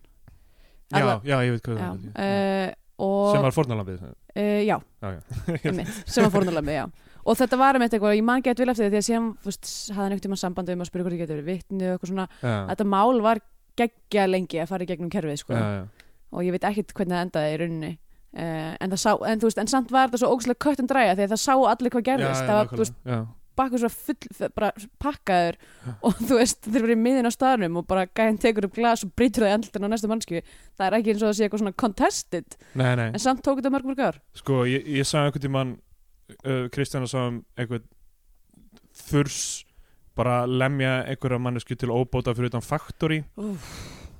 Já, 0.87 1.01
Alla- 1.01 1.17
já, 1.27 1.35
ég 1.43 1.57
veit 1.57 1.65
hvað 1.65 1.81
það 1.81 2.05
er 2.23 2.69
uh, 2.71 2.75
og 3.03 3.33
sem 3.33 3.43
var 3.43 3.53
fórnalambið 3.53 4.05
uh, 4.07 4.13
já, 4.63 4.77
já, 4.79 5.09
já. 5.11 5.19
einmitt, 5.67 5.97
sem 6.07 6.23
var 6.23 6.31
fórnulegmi, 6.31 6.77
já. 6.77 6.85
Og 7.27 7.35
þetta 7.35 7.59
var 7.59 7.75
einmitt 7.75 7.91
eitthvað, 7.97 8.15
ég 8.15 8.23
man 8.23 8.43
gett 8.45 8.61
vel 8.63 8.71
eftir 8.71 8.87
því 8.87 9.01
að 9.01 9.05
síðan, 9.09 9.27
þú 9.43 9.51
veist, 9.51 9.71
hafði 9.91 9.97
hann 9.99 10.13
einhvern 10.13 10.23
tímann 10.23 10.39
sambandi 10.39 10.77
um 10.77 10.83
að 10.85 10.89
spyrja 10.89 11.07
hvort 11.07 11.17
ég 11.17 11.21
geti 11.25 11.35
verið 11.35 11.49
vitni 11.51 11.89
og 11.89 11.97
eitthvað 11.97 12.11
svona. 12.13 12.27
Þetta 12.71 12.87
mál 12.87 13.21
var 13.25 13.41
geggja 13.77 14.27
lengi 14.29 14.61
að 14.61 14.69
fara 14.73 14.85
í 14.85 14.91
gegnum 14.91 15.13
kerfið, 15.13 15.39
sko. 15.43 15.55
Já, 15.55 15.79
já. 15.79 16.11
og 16.33 16.45
ég 16.45 16.55
veit 16.55 16.67
ekkit 16.71 16.93
hvernig 16.97 17.17
það 17.17 17.25
endaði 17.27 17.55
í 17.55 17.57
rauninni. 17.63 17.95
Uh, 18.37 18.71
en 18.83 18.93
sá, 18.99 19.11
en 19.25 19.41
veist, 19.41 19.57
en 19.57 19.69
samt 19.71 19.91
var 19.93 20.09
þetta 20.09 20.21
svo 20.21 20.35
ógæslega 20.35 20.61
kött 20.61 20.81
en 20.83 20.89
dræja 20.89 21.15
að 21.15 21.23
það 21.31 21.41
sá 21.41 21.53
allir 21.55 21.93
hvað 21.93 22.07
gerðist. 22.11 22.43
Já, 22.43 22.47
það 22.49 22.59
var, 22.59 22.81
veist, 22.81 22.97
bakkur 23.57 23.81
svo 23.81 23.89
full, 23.91 24.49
bara 24.55 24.69
pakkaður 25.01 25.57
og 26.05 26.19
þú 26.19 26.39
veist, 26.39 26.67
þeir 26.67 26.93
í 26.93 26.97
miðin 26.99 27.29
á 27.29 27.33
staðnum 27.33 27.79
og 27.81 27.87
bara 27.89 28.05
gæðin 28.05 28.39
tekur 28.41 28.67
upp 28.67 28.77
glas 28.77 29.03
og 29.05 29.13
brýtur 29.17 29.45
það 29.45 29.51
í 29.51 29.55
andlutin 29.57 29.87
á 29.87 29.89
næstu 29.93 30.11
mannsku 30.11 30.41
það 30.43 30.85
er 30.87 30.97
ekki 30.99 31.13
eins 31.13 31.23
og 31.23 31.29
það 31.29 31.37
sé 31.37 31.47
eitthvað 31.47 31.63
svona 31.63 31.77
contested. 31.83 32.57
Nei, 32.77 32.91
nei. 32.99 33.07
En 33.09 33.23
samt 33.23 33.43
tók 33.45 33.61
þetta 33.61 33.73
mörg 33.73 33.89
mörg 33.89 34.03
ár. 34.03 34.19
Sko, 34.37 34.61
ég, 34.69 34.85
ég 34.99 35.07
sagði 35.07 35.31
einhvern 35.31 35.45
tímann 35.47 35.73
uh, 36.45 36.65
Kristjana 36.73 37.09
sagði 37.09 37.33
um 37.33 37.39
einhvern 37.57 37.87
þurs 39.07 39.41
bara 40.17 40.41
lemja 40.49 40.97
einhverja 41.07 41.39
mannesku 41.45 41.77
til 41.77 41.93
óbóta 41.93 42.33
fyrir 42.35 42.49
utan 42.51 42.65
factory. 42.65 43.21
Úff. 43.37 43.69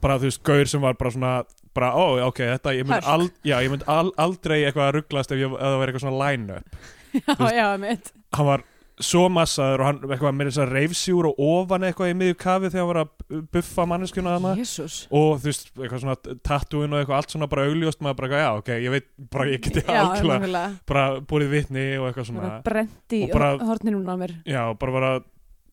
bara 0.02 0.20
þú 0.22 0.28
veist, 0.30 0.44
gaur 0.46 0.70
sem 0.70 0.82
var 0.82 0.94
bara 0.94 1.10
svona 1.12 1.32
bara, 1.74 1.88
ó, 1.98 2.22
ok, 2.30 2.38
þetta, 2.54 2.72
ég 2.78 2.86
mynd, 2.86 3.06
al, 3.10 3.24
já, 3.46 3.56
ég 3.66 3.70
mynd 3.74 3.84
al, 3.90 4.12
aldrei 4.22 4.60
eitthvað 4.66 4.88
að 4.88 4.96
rugglast 5.00 5.32
ef, 5.34 5.40
ég, 5.42 5.52
ef 5.54 5.62
það 5.62 5.78
var 5.82 5.90
eitthvað 5.92 6.04
svona 6.06 6.20
line-up. 6.24 6.82
Já, 7.18 7.48
já, 7.56 7.68
mitt 7.82 8.12
hann 8.38 8.46
var 8.46 8.64
svo 9.02 9.24
massaður 9.30 9.82
og 9.84 9.88
hann 9.88 10.00
eitthvað 10.08 10.34
með 10.38 10.48
þess 10.50 10.60
að 10.64 10.72
reifsjúr 10.74 11.28
og 11.30 11.40
ofan 11.48 11.86
eitthvað 11.88 12.10
í 12.12 12.16
miðju 12.18 12.38
kafi 12.42 12.70
þegar 12.74 12.82
hann 12.82 12.90
var 12.92 13.00
að 13.04 13.42
buffa 13.54 13.86
manneskuna 13.90 14.34
þarna. 14.36 14.52
Jésús 14.58 14.96
og 15.14 15.38
þú 15.42 15.50
veist, 15.50 15.70
eitthvað 15.78 16.02
svona 16.04 16.38
tattúin 16.50 16.94
og 16.94 17.00
eitthvað 17.04 17.18
allt 17.22 17.34
svona 17.36 17.50
bara 17.52 17.66
augljóst 17.70 18.02
maður 18.06 18.20
bara, 18.22 18.42
já, 18.42 18.50
ok, 18.62 18.72
ég 18.86 18.94
veit 18.96 19.08
bara, 19.34 19.48
ég 19.54 19.62
geti 19.68 19.84
algjörlega. 19.86 20.64
bara 20.94 21.06
búið 21.30 21.50
vitni 21.54 21.86
og 22.02 22.08
eitthvað 22.10 22.22
bara 22.22 22.30
svona 22.32 22.52
brent 22.66 23.18
í 23.18 23.24
Og 23.28 23.34
bara- 23.38 23.54
horninum 23.70 24.06
á 24.10 24.16
mér. 24.22 24.36
Já, 24.50 24.64
bara 24.78 24.96
bara 24.98 25.12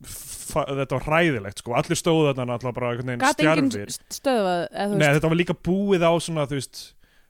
þetta 0.02 0.98
var 0.98 1.06
hræðilegt 1.08 1.62
sko, 1.62 1.74
allir 1.78 1.98
stóðu 1.98 2.32
þarna 2.34 2.56
alltaf 2.58 2.74
bara 2.76 2.92
stjarfir. 3.32 3.92
st- 3.94 4.18
stöðvað 4.20 4.96
Nei, 4.98 5.08
þetta 5.16 5.30
var 5.32 5.38
líka 5.40 5.56
búið 5.56 6.04
á 6.04 6.12
svona, 6.22 6.44
þú 6.50 6.58
veist 6.58 6.82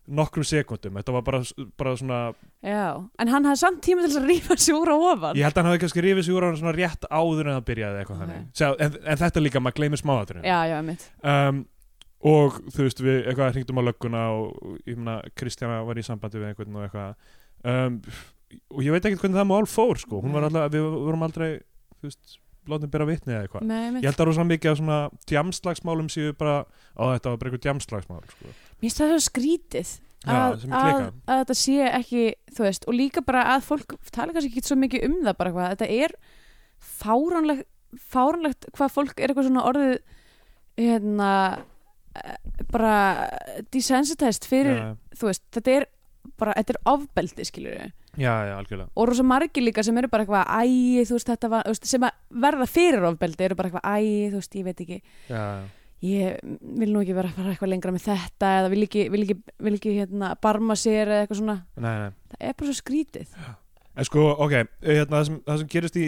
nokkrum 0.05 0.45
sekundum, 0.45 0.99
þetta 1.01 1.13
var 1.15 1.23
bara, 1.25 1.39
bara 1.81 1.93
svona 1.97 2.17
já, 2.61 2.89
en 3.19 3.31
hann 3.33 3.47
hafði 3.49 3.61
samt 3.63 3.79
tíma 3.87 4.03
til 4.05 4.11
þess 4.11 4.19
að 4.21 4.27
rífa 4.29 4.57
sig 4.61 4.75
úr 4.77 4.91
á 4.93 4.97
ofan. 5.01 5.39
Ég 5.39 5.47
held 5.47 5.55
að 5.57 5.63
hann 5.63 5.71
hafi 5.73 5.81
kannski 5.85 6.03
rifið 6.05 6.27
sig 6.27 6.35
úr 6.37 6.45
á 6.45 6.49
hann 6.51 6.59
svona 6.61 6.75
rétt 6.77 7.07
áður 7.09 7.49
en 7.49 7.55
það 7.57 7.65
byrjaði 7.71 8.03
eitthvað 8.03 8.19
Ok. 8.19 8.27
þannig 8.27 8.85
en, 8.85 8.99
en 9.15 9.23
þetta 9.23 9.45
líka, 9.47 9.63
maður 9.65 9.79
gleymir 9.81 10.03
smáðaturinn 10.03 10.45
já, 10.51 10.59
já, 10.69 10.77
mitt 10.85 11.07
um, 11.25 11.63
og 12.35 12.61
þú 12.75 12.85
veist, 12.85 13.01
við 13.05 13.19
eitthvað 13.31 13.55
hringdum 13.57 13.81
á 13.81 13.83
lögguna 13.89 14.27
og 14.37 14.79
ég 14.85 14.97
meina, 15.01 15.17
Kristjana 15.41 15.81
var 15.89 15.97
í 15.97 16.05
sambandi 16.05 16.41
við 16.43 16.51
einhvern 16.53 16.77
og 16.81 16.85
eitthvað. 16.85 17.17
Um, 17.65 17.99
og 18.77 18.85
ég 18.85 18.93
veit 18.95 19.05
ekkert 19.09 19.25
hvernig 19.25 19.41
það 19.41 19.49
mál 19.51 19.67
fór 19.73 19.99
sko, 20.05 20.21
hún 20.21 20.37
var 20.37 20.47
alltaf, 20.51 20.69
við 20.73 20.85
vorum 21.01 21.25
aldrei 21.27 21.49
þú 21.97 22.11
veist, 22.11 22.37
látum 22.71 22.93
byrja 22.93 23.09
vitni 23.11 23.35
eða 23.35 23.45
eitthvað. 23.47 23.75
Ég 24.01 24.09
held 24.09 24.23
að 24.23 24.29
rosa 24.31 24.47
mikið 24.49 24.71
af 24.71 24.81
svona 24.81 24.99
djamslagsmálum 25.31 26.09
séu 26.13 26.33
bara, 26.39 26.57
á 26.97 27.05
þetta 27.15 27.33
var 27.33 27.43
bara 27.43 27.51
eitthvað 27.51 27.67
djamslagsmál 27.69 28.25
sko. 28.31 28.55
Mér 28.55 28.87
finnst 28.87 29.03
það 29.03 29.13
svo 29.15 29.21
skrítið 29.29 29.93
Já, 30.25 30.33
að, 30.33 30.57
sem 30.63 30.75
að, 30.79 31.03
að 31.29 31.41
þetta 31.43 31.57
sé 31.61 31.77
ekki 31.91 32.25
þú 32.57 32.65
veist, 32.65 32.87
og 32.89 32.97
líka 32.97 33.23
bara 33.27 33.45
að 33.55 33.67
fólk 33.67 33.97
tala 34.15 34.33
kannski 34.33 34.53
ekki 34.55 34.65
svo 34.65 34.79
mikið 34.81 35.07
um 35.11 35.17
það 35.27 35.39
bara 35.41 35.53
hvað 35.53 35.75
þetta 35.75 35.89
er 36.05 36.15
fáránlegt 36.81 37.69
fáránlegt 38.11 38.69
hvað 38.75 38.95
fólk 38.95 39.19
er 39.19 39.31
eitthvað 39.31 39.49
svona 39.51 39.67
orðið 39.69 39.99
hérna 40.81 41.33
eh, 42.19 42.39
bara 42.73 42.95
desensitized 43.75 44.49
fyrir, 44.49 44.81
já, 44.81 44.89
þú 45.21 45.29
veist, 45.31 45.45
þetta 45.55 45.77
er 45.77 45.87
bara, 46.41 46.57
þetta 46.59 46.75
er 46.75 46.81
ofbeldi, 46.95 47.47
skilur 47.47 47.77
við 47.79 47.93
já, 48.21 48.33
já, 48.49 48.55
algjörlega 48.59 48.91
og 48.95 49.09
rosa 49.11 49.25
margir 49.27 49.65
líka 49.65 49.85
sem 49.87 49.97
eru 50.01 50.11
bara 50.13 50.25
eitthvað 50.27 50.51
æ, 50.51 51.07
þú 51.09 51.17
veist, 51.19 51.31
þetta 51.33 51.51
var, 51.53 51.73
sem 51.81 52.05
að 52.09 52.43
verða 52.45 52.69
fyrir 52.71 53.09
ofbeldi 53.11 53.47
eru 53.49 53.59
bara 53.59 53.71
eitthvað, 53.71 53.89
æ, 53.89 54.31
þú 54.35 54.43
veist, 54.43 54.55
ég 54.61 54.69
veit 54.69 54.85
ekki 54.85 54.99
já, 55.01 55.41
já. 55.41 55.65
ég 56.05 56.39
vil 56.83 56.93
nú 56.93 57.03
ekki 57.03 57.17
vera 57.17 57.33
að 57.33 57.39
fara 57.41 57.55
eitthvað 57.55 57.73
lengra 57.75 57.95
með 57.97 58.07
þetta 58.11 58.53
eða 58.61 58.73
vil 58.75 58.83
ekki, 58.87 59.07
vil 59.15 59.25
ekki, 59.27 59.39
vil 59.69 59.75
ekki 59.79 59.97
hérna, 59.99 60.33
barma 60.45 60.77
sér 60.79 61.09
eða 61.11 61.25
eitthvað 61.25 61.41
svona 61.43 61.59
Nei, 61.77 61.95
nei. 62.05 62.11
það 62.35 62.47
er 62.51 62.57
bara 62.61 62.71
svo 62.71 62.79
skrítið 62.81 63.39
en 63.95 64.09
sko, 64.11 64.29
ok, 64.47 64.55
hérna, 64.85 65.11
það, 65.17 65.27
sem, 65.31 65.41
það 65.47 65.61
sem 65.63 65.73
gerist 65.77 65.99
í 66.01 66.07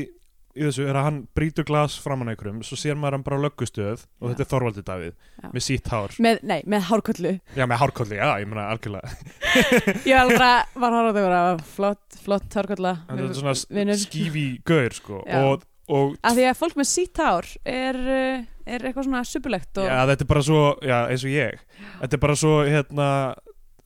í 0.57 0.65
þessu 0.65 0.87
er 0.89 0.97
að 0.99 1.07
hann 1.07 1.19
brýtur 1.37 1.67
glas 1.69 1.97
framan 2.01 2.31
á 2.31 2.33
einhverjum 2.33 2.63
svo 2.67 2.79
sér 2.81 2.97
maður 2.99 3.19
hann 3.19 3.27
bara 3.27 3.39
löggustöð 3.45 4.07
og 4.21 4.33
þetta 4.33 4.45
er 4.45 4.51
Þorvaldi 4.53 4.85
Davíð 4.87 5.13
Já. 5.13 5.49
með 5.53 5.65
sítt 5.67 5.91
hár 5.93 6.17
með, 6.27 6.43
nei, 6.49 6.59
með 6.67 6.89
hárkollu 6.91 7.33
já, 7.37 7.65
með 7.65 7.81
hárkolli, 7.83 8.19
já, 8.19 8.27
ég 8.43 8.51
meina 8.51 8.67
algjörlega 8.73 9.15
ég 10.09 10.17
var 10.17 10.35
bara, 10.35 10.51
var 10.85 10.99
hár 10.99 11.09
á 11.09 11.13
þau 11.13 11.23
bara 11.23 11.41
flott, 11.77 12.21
flott 12.25 12.59
hárkolla 12.61 12.95
hann 13.07 13.23
er 13.23 13.33
svona 13.37 13.57
vinur. 13.79 14.01
skífi 14.01 14.47
gaur 14.67 14.97
sko. 14.97 15.23
Já. 15.29 15.41
og, 15.45 15.67
og 15.93 16.17
af 16.23 16.37
því 16.39 16.51
að 16.51 16.61
fólk 16.61 16.79
með 16.81 16.91
sítt 16.93 17.23
hár 17.23 17.51
er, 17.63 18.01
uh, 18.03 18.47
er 18.67 18.87
eitthvað 18.89 19.11
svona 19.11 19.25
suppulegt 19.29 19.83
og 19.83 19.91
já, 19.91 19.99
þetta 20.13 20.27
er 20.27 20.33
bara 20.35 20.47
svo, 20.49 20.63
já, 20.81 20.99
eins 21.11 21.27
og 21.27 21.35
ég 21.37 21.67
þetta 22.01 22.17
er 22.17 22.25
bara 22.27 22.39
svo, 22.43 22.55
hérna 22.67 23.11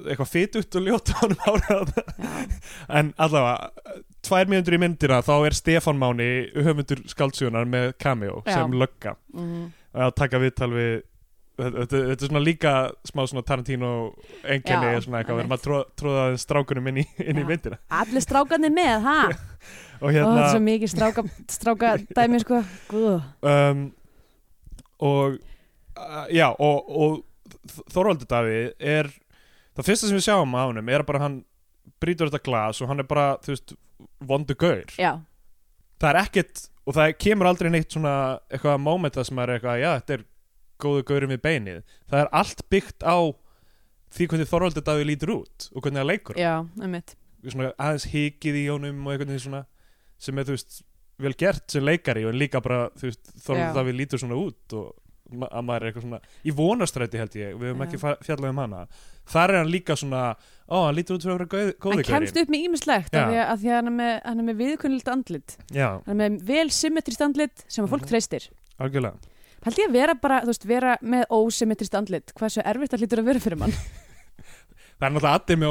eitthvað 0.07 0.31
fytugt 0.33 0.79
og 0.81 0.87
ljótt 0.87 1.13
á 1.13 1.17
hann 1.21 1.37
hárið 1.45 1.93
já, 1.97 2.31
en 3.01 3.13
allavega, 3.21 3.71
tvær 4.27 4.51
mínútur 4.51 4.77
í 4.77 4.81
myndina 4.83 5.21
þá 5.27 5.35
er 5.49 5.57
Stefán 5.59 6.01
Máni 6.01 6.31
höfundur 6.57 7.05
skaldsjónar 7.11 7.69
með 7.71 7.93
cameo 8.01 8.41
Já. 8.47 8.55
sem 8.59 8.75
lögga. 8.81 9.15
Mm, 9.35 9.71
að 10.07 10.13
taka 10.21 10.41
viðtal 10.43 10.71
við 10.75 10.91
þetta, 11.61 11.71
þetta, 11.77 12.03
þetta 12.11 12.25
er 12.25 12.31
svona 12.31 12.43
líka 12.45 12.75
smá 13.11 13.23
svona 13.29 13.45
Tarantino 13.47 13.93
enginni, 14.45 14.93
Já, 14.95 15.05
svona 15.05 15.21
eitthvað, 15.21 15.39
við 15.41 15.45
erum 15.45 15.55
einmitt. 15.55 15.61
að 15.61 15.65
tróða, 15.67 15.87
tróða 16.01 16.25
aðeins 16.27 16.45
strákunum 16.47 16.91
inn 16.93 17.01
í, 17.03 17.07
inn 17.25 17.41
í 17.41 17.47
myndina. 17.49 17.81
Allir 18.01 18.25
strákarnir 18.25 18.75
með, 18.75 18.97
ha? 19.07 19.21
Og 20.01 20.07
Ó, 20.09 20.13
það 20.13 20.15
hérna 20.17 20.45
er 20.45 20.55
svo 20.55 20.61
mikið 20.65 20.91
stráka, 20.95 21.23
stráka 21.53 21.89
dæmi 22.17 22.39
sko 22.41 22.63
um, 23.45 23.83
og 25.05 25.35
uh, 25.37 26.23
já, 26.33 26.47
og, 26.57 26.89
og 26.89 27.19
Þorvaldur 27.93 28.29
Davíð 28.31 28.71
er 28.81 29.11
það 29.77 29.89
fyrsta 29.91 30.11
sem 30.11 30.19
við 30.19 30.27
sjáum 30.27 30.57
á 30.57 30.63
honum 30.67 30.91
er 30.93 31.05
bara 31.09 31.23
hann 31.25 31.41
brýtur 32.03 32.31
þetta 32.31 32.45
glas 32.47 32.81
og 32.83 32.91
hann 32.91 33.03
er 33.03 33.09
bara, 33.09 33.37
þú 33.45 33.55
veist 33.55 33.77
vondu 34.31 34.57
gaur. 34.59 34.91
Já, 34.97 35.13
það 36.01 36.11
er 36.13 36.21
ekkert 36.25 36.65
og 36.87 36.97
það 36.97 37.15
kemur 37.23 37.51
aldrei 37.51 37.71
neitt 37.73 37.93
svona 37.93 38.15
eitthvað 38.51 38.83
mómenta 38.83 39.25
sem 39.27 39.39
er 39.43 39.55
eitthvað, 39.57 39.83
já 39.83 39.91
þetta 40.01 40.17
er 40.17 40.27
góðu 40.81 41.07
gaurin 41.11 41.33
við 41.35 41.43
beinið, 41.45 41.81
það 42.11 42.23
er 42.25 42.31
allt 42.41 42.63
byggt 42.73 43.05
á 43.05 43.17
því 44.11 44.29
hvernig 44.33 44.51
Þorvaldur 44.51 44.87
Davíð 44.87 45.11
lítur 45.13 45.35
út 45.37 45.67
og 45.71 45.85
hvernig 45.85 46.01
það 46.01 46.09
leikur. 46.11 46.41
Já, 46.41 46.55
einmitt. 46.83 47.15
Svona 47.47 47.71
aðeins 47.81 48.07
hikið 48.11 48.57
í 48.61 48.65
honum 48.69 49.05
og 49.07 49.15
eitthvað 49.15 49.43
svona 49.45 49.61
sem 50.21 50.41
er 50.41 50.49
þú 50.49 50.57
veist 50.57 50.81
vel 51.21 51.35
gert 51.37 51.73
sem 51.73 51.85
leikari 51.85 52.25
og 52.29 52.35
líka 52.37 52.63
bara 52.65 52.89
þú 52.99 53.11
veist. 53.11 53.31
Þorvaldur 53.45 53.79
Davíð 53.79 54.01
lítur 54.01 54.23
svona 54.23 54.41
út 54.41 54.77
og 54.81 54.91
að 55.31 55.65
maður 55.69 55.83
er 55.83 55.91
eitthvað 55.91 56.05
svona 56.07 56.21
í 56.45 56.55
vonastræti 56.59 57.21
held 57.21 57.37
ég, 57.41 57.55
við 57.61 57.71
höfum 57.71 57.85
ekki 57.87 58.01
fjallað 58.27 58.51
um 58.51 58.61
hana. 58.65 58.83
Þar 59.31 59.51
er 59.55 59.59
hann 59.61 59.71
líka 59.71 59.97
svona 59.97 60.23
ó, 60.69 60.77
hann 60.87 60.95
lítur 60.99 61.17
út 61.19 61.23
fyrir 61.27 61.35
að 61.35 61.41
vera 61.41 61.73
góði 61.81 61.97
hann 61.97 62.05
kemst 62.11 62.41
upp 62.43 62.49
með 62.55 62.65
ímislegt 62.67 63.15
af 63.15 63.29
því 63.31 63.41
að, 63.41 63.51
að 63.55 63.67
hann 63.77 63.91
er 63.93 63.97
með, 64.01 64.15
hann 64.27 64.39
er 64.43 64.49
með 64.51 64.61
viðkunnilegt 64.65 65.13
andlit. 65.15 65.57
Já, 65.75 65.89
hann 66.07 66.15
er 66.17 66.21
með 66.35 66.43
vel 66.51 66.69
symmetrist 66.71 67.21
andlit 67.27 67.65
sem 67.69 67.85
að 67.85 67.93
fólk 67.95 68.07
Mhm. 68.07 68.11
treystir. 68.15 68.49
Algjörlega. 68.81 69.17
Held 69.61 69.77
ég 69.77 69.89
að 69.91 69.93
vera 69.93 70.15
bara, 70.17 70.41
þú 70.41 70.47
veist, 70.55 70.63
vera 70.65 70.93
með 71.05 71.25
ósymmetrist 71.37 71.95
andlit 71.95 72.33
hversu 72.33 72.63
erfitt 72.65 72.95
það 72.95 73.03
hlýtur 73.05 73.21
að 73.21 73.27
vera 73.29 73.43
fyrir 73.45 73.59
mann 73.61 73.75
Það 75.01 75.07
er 75.07 75.15
náttúrulega 75.15 75.39
allir 75.41 75.59
með 75.61 75.71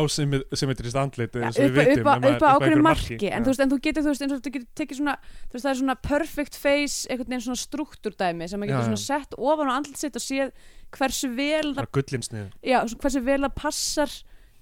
ósymmetrist 0.58 0.98
andlit 0.98 1.36
og 1.38 1.44
upp, 1.46 1.60
upp, 1.60 2.00
upp 2.02 2.08
á 2.10 2.50
ákveðinu 2.50 2.50
einhverju 2.50 2.86
marki, 2.88 3.30
en, 3.30 3.46
þú 3.46 3.52
veist, 3.52 3.62
en 3.62 3.70
þú 3.70 3.78
getur 3.86 4.06
þú 4.06 4.14
veist, 4.14 4.24
eins 4.26 4.34
og 4.34 4.40
þú 4.42 4.54
getur 4.56 4.68
tekið 4.82 5.00
svona 5.00 5.14
veist, 5.22 5.62
það 5.62 5.70
er 5.70 5.80
svona 5.84 5.96
perfect 6.10 6.58
face 6.58 7.06
einhvern 7.06 7.30
veginn 7.36 7.46
svona 7.46 7.62
struktúrdæmi 7.62 8.48
sem 8.50 8.64
maður 8.64 8.74
getur 8.74 8.88
svona 8.90 9.04
sett 9.04 9.38
ofan 9.38 9.70
á 9.70 9.74
andlit 9.78 10.02
sitt 10.02 10.18
og 10.18 10.26
séð 10.26 10.50
hversu 10.98 11.30
vel 11.38 11.76
það, 11.78 11.90
já, 12.66 12.80
hversu 13.06 13.22
vel 13.30 13.42
það 13.46 13.58
passar 13.62 14.16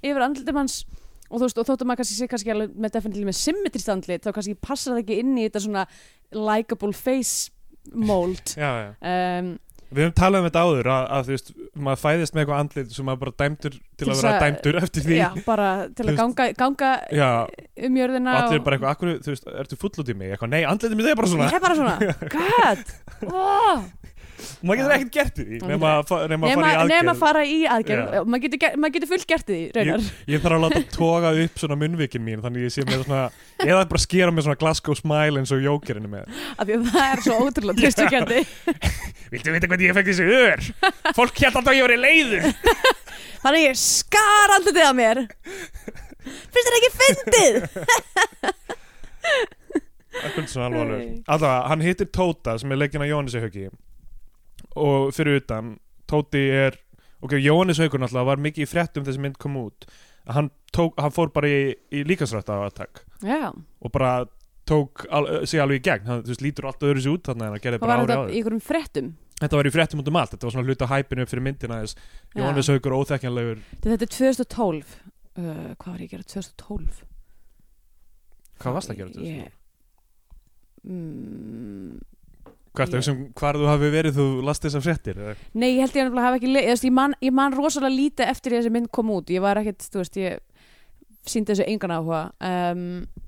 yfir 0.03 0.25
andlitum 0.27 0.59
hans 0.59 0.81
og 1.27 1.39
þú 1.39 1.45
veist, 1.47 1.61
og 1.63 1.67
þóttum 1.67 1.89
maður 1.91 2.03
kannski 2.03 2.17
sé 2.19 2.27
kannski 2.31 2.51
alveg 2.53 2.75
með 2.75 2.97
definitíli 2.97 3.27
með 3.27 3.39
symmetrist 3.39 3.91
andlit 3.91 4.27
þá 4.27 4.33
kannski 4.35 4.57
passar 4.63 4.95
það 4.95 5.03
ekki 5.05 5.21
inn 5.23 5.33
í 5.39 5.47
þetta 5.47 5.63
svona 5.63 5.87
likeable 6.35 6.95
face 6.95 7.53
mold. 7.95 8.51
Já, 8.59 8.71
já. 8.83 8.89
um, 8.99 9.53
Við 9.87 10.03
höfum 10.03 10.15
talað 10.19 10.41
um 10.41 10.47
þetta 10.49 10.63
áður 10.67 10.89
að, 10.91 11.03
að 11.15 11.27
þú 11.27 11.33
veist, 11.33 11.51
maður 11.87 11.99
fæðist 12.01 12.33
með 12.35 12.41
eitthvað 12.43 12.63
andlit 12.63 12.95
sem 12.95 13.07
maður 13.07 13.21
bara 13.21 13.35
dæmdur 13.43 13.75
til, 13.77 13.83
Til 14.01 14.07
að 14.07 14.17
vera 14.19 14.41
dæmdur 14.43 14.79
eftir 14.81 15.05
því. 15.05 15.19
Já, 15.21 15.27
bara 15.45 15.69
til 15.95 16.05
að 16.07 16.19
ganga, 16.19 16.47
ganga 16.59 16.89
Já, 17.15 17.29
um 17.87 18.01
jörðina 18.01 18.33
og 18.33 18.41
allir 18.41 18.65
bara 18.65 18.79
eitthvað, 18.79 18.97
akkur, 18.97 19.13
þú 19.23 19.33
veist, 19.33 19.47
ertu 19.63 19.79
full 19.79 19.93
út 20.03 20.11
í 20.11 20.17
mig? 20.19 20.33
Eitthvað, 20.35 20.53
nei, 20.57 20.59
andlitið 20.67 20.99
mitt 20.99 21.11
er 21.13 21.21
bara 21.21 21.31
svona. 21.31 21.47
Ég 21.47 21.57
er 21.57 21.63
bara 21.63 21.79
svona, 21.79 21.95
god 23.31 24.06
oh. 24.37 24.51
maður 24.61 24.79
getur 24.81 24.95
ekkert 24.97 25.13
gert 25.17 25.41
í 25.41 25.45
því 25.47 25.59
nema, 25.71 25.91
að 25.97 26.11
fa- 26.11 26.21
nema 26.31 26.47
að 26.47 26.53
nema, 26.53 26.61
fara 26.61 26.69
í 26.69 26.77
nema 26.77 26.83
aðgerð. 26.83 27.11
að 27.11 27.21
fara 27.23 27.43
í 27.43 27.57
aðgerð. 27.75 28.05
Já. 28.17 28.21
maður 28.27 28.43
getur, 28.45 28.59
getur 28.97 29.11
fullt 29.11 29.27
gert 29.31 29.47
í 29.49 29.57
því 29.57 29.63
raunar. 29.77 30.07
ég 30.33 30.43
þarf 30.45 30.57
að 30.57 30.63
láta 30.65 30.81
toga 30.93 31.33
upp 31.43 31.61
svona 31.63 31.79
munnvikin 31.81 32.25
mín 32.25 32.43
þannig 32.45 32.67
ég 32.67 32.75
sé 32.75 32.85
með 32.87 33.03
svona 33.05 33.23
eða 33.65 33.83
bara 33.89 34.03
skera 34.03 34.33
með 34.33 34.47
svona 34.47 34.59
Glasgow 34.61 34.97
smile 34.97 35.41
eins 35.41 35.53
og 35.55 35.63
jókerinu 35.65 36.09
með. 36.11 36.25
Af 36.57 36.67
því 36.67 36.77
að 36.77 36.89
það 36.93 37.07
er 37.07 37.23
svo 37.25 37.35
ótrúlega 37.47 37.81
tristukjandi 37.81 38.39
Viltu 39.31 39.53
vita 39.53 39.67
hvernig 39.67 39.89
ég 39.89 39.97
fekk 39.97 40.09
þessi 40.11 40.25
ör? 40.37 40.59
Fólk 41.17 41.41
hérna 41.41 41.59
alltaf 41.59 41.73
að 41.73 41.79
ég 41.79 41.87
verið 41.87 42.03
leiður. 42.03 42.43
Þannig 43.43 43.65
ég 43.65 43.79
skar 43.81 44.53
andlitið 44.55 44.85
að 44.87 44.95
mér. 44.97 45.17
Finnst 46.27 46.69
þér 46.69 46.77
ekki 46.77 46.91
fyndið? 47.01 47.53
Allavega, 50.17 51.57
hann 51.69 51.83
hittir 51.83 52.09
Tóta 52.13 52.55
sem 52.57 52.71
er 52.73 52.79
leikinn 52.81 53.03
af 53.03 53.11
Jóhannes 53.11 53.37
Hauki 53.37 53.67
og 54.77 55.11
fyrir 55.17 55.41
utan 55.41 55.75
Tóti 56.07 56.39
er, 56.55 56.77
ok, 57.19 57.33
Jóhannes 57.43 57.81
Haukur 57.83 57.99
náttúrulega 57.99 58.29
var 58.29 58.39
mikið 58.45 58.63
í 58.63 58.69
fréttum 58.71 59.03
þessi 59.07 59.19
mynd 59.25 59.35
kom 59.41 59.57
út 59.59 59.87
hann, 60.31 60.49
tók, 60.75 60.95
hann 61.01 61.11
fór 61.15 61.33
bara 61.35 61.49
í, 61.51 61.73
í 61.91 62.03
líkasrætt 62.07 62.47
af 62.53 62.69
aðtak 62.69 63.01
já, 63.25 63.49
og 63.51 63.91
bara 63.91 64.13
tók 64.67 65.05
al, 65.15 65.27
sig 65.47 65.61
alveg 65.63 65.79
í 65.79 65.83
gegn. 65.87 66.07
Hann 66.09 66.23
þú 66.25 66.33
veist, 66.33 66.41
lítur 66.43 66.65
alltaf 66.67 66.89
öðru 66.89 67.03
sér 67.03 67.13
út 67.15 67.29
þarna 67.29 67.45
en 67.47 67.53
hann 67.55 67.63
gerði 67.63 67.77
bara 67.79 67.93
var 67.93 68.01
ári 68.01 68.07
þetta 68.07 68.19
áður. 68.19 68.31
í 68.33 68.39
einhverjum 68.41 68.63
fréttum? 68.67 69.05
Þetta 69.37 69.59
var 69.59 69.69
í 69.69 69.71
fréttum 69.71 70.01
út 70.01 70.09
um 70.11 70.17
allt, 70.19 70.33
þetta 70.33 70.47
var 70.47 70.55
svona 70.55 70.67
hluta 70.67 70.89
hæpinu 70.91 71.23
upp 71.23 71.31
fyrir 71.31 71.45
myndina 71.45 71.77
þess 71.83 71.95
Já. 71.95 72.41
Jóhannes 72.41 72.71
Haukur 72.73 72.95
óþekkjanlegur. 72.97 73.61
Þetta 73.85 74.07
er 74.07 74.11
2012 74.17 74.91
uh, 75.37 75.71
hvað 75.77 75.87
var 75.93 76.03
ég 76.03 76.09
að 76.09 76.13
gera? 76.17 76.27
2012 76.33 76.99
Hvað 78.57 78.77
varst 78.79 78.91
að 78.91 78.99
gera 78.99 79.13
þetta? 79.13 79.31
Ég- 79.31 79.55
mm, 80.83 81.95
Hvað 82.77 82.85
ertu 82.87 82.99
ég- 82.99 83.05
sem 83.07 83.21
hvar 83.41 83.57
þú 83.59 83.67
hafi 83.71 83.89
verið 83.93 84.17
þú 84.19 84.25
last 84.45 84.63
þessar 84.67 84.83
fréttir? 84.85 85.17
eða? 85.17 85.35
Nei, 85.53 85.69
ég 85.75 85.79
held 85.85 85.95
ég 85.97 86.03
nefnilega 86.07 86.27
hafa 86.27 86.37
ekki 86.37 86.51
ég, 86.87 86.91
man, 86.93 87.15
ég 87.21 87.33
man 87.33 87.55
rosalega 87.57 87.95
lítið 87.95 88.29
eftir 88.31 88.51
því 88.53 88.57
að 88.57 88.61
þessi 88.63 88.75
mynd 88.77 88.91
kom 88.91 89.09
út. 89.15 89.33
Ég 89.33 89.41
var 89.41 89.57
ekkert, 89.61 89.87
þú 89.91 90.03
veist, 90.03 90.19
ég 90.21 90.39
síndi 91.27 91.51
þessu 91.51 91.65
engan 91.67 91.91
áhuga. 91.97 92.21
Um, 92.39 92.83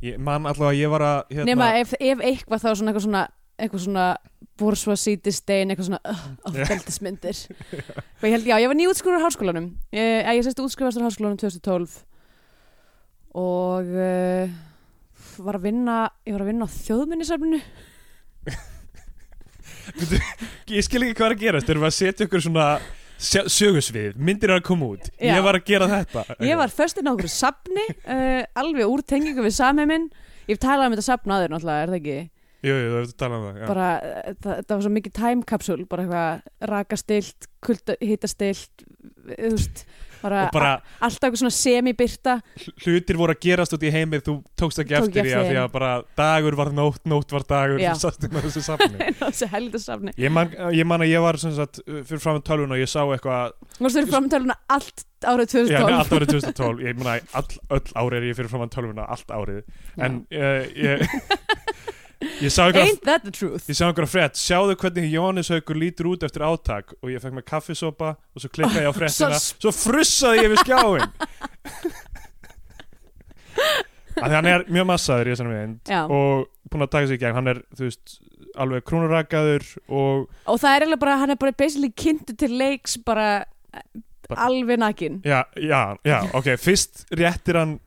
Ég 0.06 0.18
man 0.24 0.46
allavega 0.48 0.72
að 0.72 0.80
ég 0.80 0.90
var 0.94 1.02
að 1.04 1.18
hérna, 1.36 1.46
Nema 1.50 1.72
ef, 1.82 1.94
ef 2.00 2.22
eitthvað 2.24 2.62
þá 2.64 2.70
svona 2.76 2.92
eitthvað 2.94 3.08
svona 3.10 3.24
eitthvað 3.60 3.82
svona 3.84 4.06
bourgeoisie 4.60 5.32
stein 5.36 5.74
eitthvað 5.74 5.90
svona 5.90 6.14
ofbeldismyndir. 6.48 7.42
Og 8.22 8.24
ég 8.24 8.32
held, 8.38 8.48
já, 8.48 8.56
ég 8.64 8.70
var 8.72 8.78
nýjútskrifur 8.80 9.26
háskólanum. 9.26 9.66
Ég, 9.92 10.30
ég 10.38 10.46
sérst 10.48 10.62
útskrifast 10.64 11.02
á 11.02 11.04
háskólanum 11.04 11.36
2012 11.42 11.98
og 13.40 13.86
uh, 13.94 14.50
var 15.44 15.60
að 15.60 15.66
vinna 15.68 15.98
ég 16.26 16.34
var 16.34 16.42
að 16.46 16.50
vinna 16.54 16.66
á 16.66 16.70
þjóðminnisafninu 16.74 17.60
Ég 20.70 20.86
skil 20.86 21.04
ekki 21.06 21.18
hvað 21.18 21.28
er 21.30 21.36
að 21.36 21.44
gerast. 21.44 21.70
Erum 21.70 21.86
við 21.86 21.92
að 21.92 21.98
setja 21.98 22.28
ykkur 22.28 22.44
svona 22.46 22.70
sögusvið. 23.20 24.16
Myndir 24.16 24.54
er 24.54 24.62
að 24.62 24.66
koma 24.70 24.94
út. 24.94 25.10
Já. 25.20 25.34
Ég 25.36 25.46
var 25.46 25.60
að 25.60 25.66
gera 25.68 25.90
þetta. 25.92 26.26
Ég 26.48 26.60
var 26.60 26.72
föstinn 26.72 27.10
á 27.10 27.12
okkur 27.12 27.32
safni 27.34 27.86
uh, 28.08 28.44
alveg 28.60 28.88
úr 28.88 29.04
tengingu 29.04 29.44
við 29.44 29.58
samheiminn 29.58 30.08
ég 30.50 30.58
hef 30.58 30.62
talað 30.64 30.90
um 30.90 30.96
þetta 30.96 31.06
safn 31.06 31.34
aður 31.36 31.54
náttúrulega, 31.54 31.86
er 31.86 31.92
það 31.92 32.00
ekki? 32.00 32.20
Jú, 32.60 32.76
jú, 32.76 32.88
þú 32.92 33.00
ert 33.00 33.12
að 33.12 33.20
tala 33.22 33.38
um 33.38 33.44
það 33.46 33.70
bara, 33.70 33.90
uh, 34.00 34.32
það, 34.44 34.62
það 34.62 34.74
var 34.74 34.86
svo 34.86 34.94
mikið 34.96 35.16
time 35.20 35.48
capsule 35.52 35.88
bara 35.92 36.06
eitthvað 36.06 36.72
rakastilt 36.72 37.50
hittastilt 38.02 38.86
þú 39.30 39.52
veist, 39.54 39.84
bara, 40.22 40.44
bara 40.54 40.72
alltaf 41.00 41.28
eitthvað 41.28 41.42
svona 41.44 41.56
semibyrta 41.56 42.36
hlutir 42.84 43.20
voru 43.20 43.36
að 43.36 43.42
gerast 43.46 43.76
út 43.76 43.86
í 43.86 43.92
heimið 43.94 44.26
Þú 44.30 44.36
tókst 44.60 44.82
ekki 44.84 44.96
Tók 44.96 45.10
eftir 45.10 45.28
því 45.28 45.36
að 45.38 45.50
Því 45.50 45.60
að 45.64 45.70
bara 45.76 45.92
dagur 46.20 46.58
var 46.60 46.72
nótt, 46.76 47.02
nótt 47.10 47.36
var 47.36 47.46
dagur 47.50 47.84
Já. 47.84 47.92
Þessu 47.96 48.64
safni. 48.66 49.12
Safni. 49.90 50.14
Ég 50.20 50.34
man, 50.34 50.52
ég 50.76 50.88
man 50.88 51.04
að 51.06 51.14
ég 51.14 51.24
var 51.24 51.40
sagt, 51.40 51.80
uh, 51.86 52.02
fyrir 52.08 52.22
fram 52.24 52.40
með 52.40 52.48
tölvun 52.50 52.76
og 52.76 52.82
ég 52.82 52.90
sá 52.92 53.02
eitthvað 53.06 53.54
þú 53.78 53.86
veist 53.86 54.00
fyrir 54.00 54.12
framtöluna 54.12 54.58
allt 54.76 55.06
árið 55.20 55.56
Já, 55.70 55.80
2012 55.84 55.84
nei, 55.84 55.96
allt 56.00 56.16
árið 56.16 56.34
2012 56.34 56.84
Ég 56.86 57.00
meina, 57.00 57.16
all, 57.40 57.62
öll 57.78 57.96
árið 57.96 58.20
er 58.20 58.28
ég 58.30 58.40
fyrir 58.40 58.52
fram 58.52 58.66
með 58.66 58.74
tölvuna 58.76 59.08
Allt 59.16 59.34
árið. 59.36 59.64
En 60.00 60.22
uh, 60.36 60.68
ég 60.76 61.06
Ég 62.44 62.52
sá 62.52 62.66
ain't 62.68 63.00
that 63.08 63.24
the 63.24 63.32
truth? 63.32 63.70
Einhverja 63.72 64.10
frétt, 64.12 64.36
sjáðu 64.36 64.74
hvernig 64.82 65.06
Jóhannes 65.14 65.48
Haukur 65.54 65.78
lítur 65.80 66.10
út 66.12 66.24
eftir 66.28 66.44
átak 66.44 66.92
og 67.00 67.08
ég 67.14 67.22
fekk 67.24 67.38
með 67.38 67.46
kaffisopa 67.48 68.10
og 68.36 68.44
svo 68.44 68.50
klikkaði 68.52 68.84
ég 68.84 68.92
á 68.92 68.94
fréttina. 69.00 69.40
Svo- 69.40 69.56
svo 69.64 69.72
frussaði 69.76 70.44
ég 70.44 70.52
við 70.52 70.60
skjáin 70.66 71.08
að 74.24 74.34
hann 74.36 74.50
er 74.52 74.66
mjög 74.68 74.88
massaður 74.90 75.30
í 75.30 75.34
þessari 75.36 75.54
mynd 75.54 75.92
Já. 75.94 76.02
og 76.12 76.50
búinn 76.70 76.84
að 76.86 76.92
taka 76.96 77.08
sig 77.10 77.20
í 77.20 77.22
gegn. 77.24 77.38
Hann 77.40 77.52
er, 77.54 77.62
þú 77.78 77.88
veist, 77.88 78.18
alveg 78.60 78.84
krúnurakaður 78.90 79.66
og 79.88 80.28
og 80.50 80.60
það 80.60 80.74
er 80.76 80.84
eiginlega 80.84 81.04
bara, 81.06 81.18
hann 81.22 81.34
er 81.36 81.40
bara 81.40 81.56
basically 81.56 81.92
kynntu 81.96 82.36
til 82.40 82.52
leiks 82.60 82.98
bara, 83.08 83.30
Bara- 84.30 84.48
alveg 84.50 84.78
nakin. 84.82 85.22
Já, 85.26 85.40
já, 85.56 85.96
já, 86.06 86.20
ok, 86.36 86.52
fyrst 86.62 87.06
réttir 87.16 87.58
hann 87.62 87.78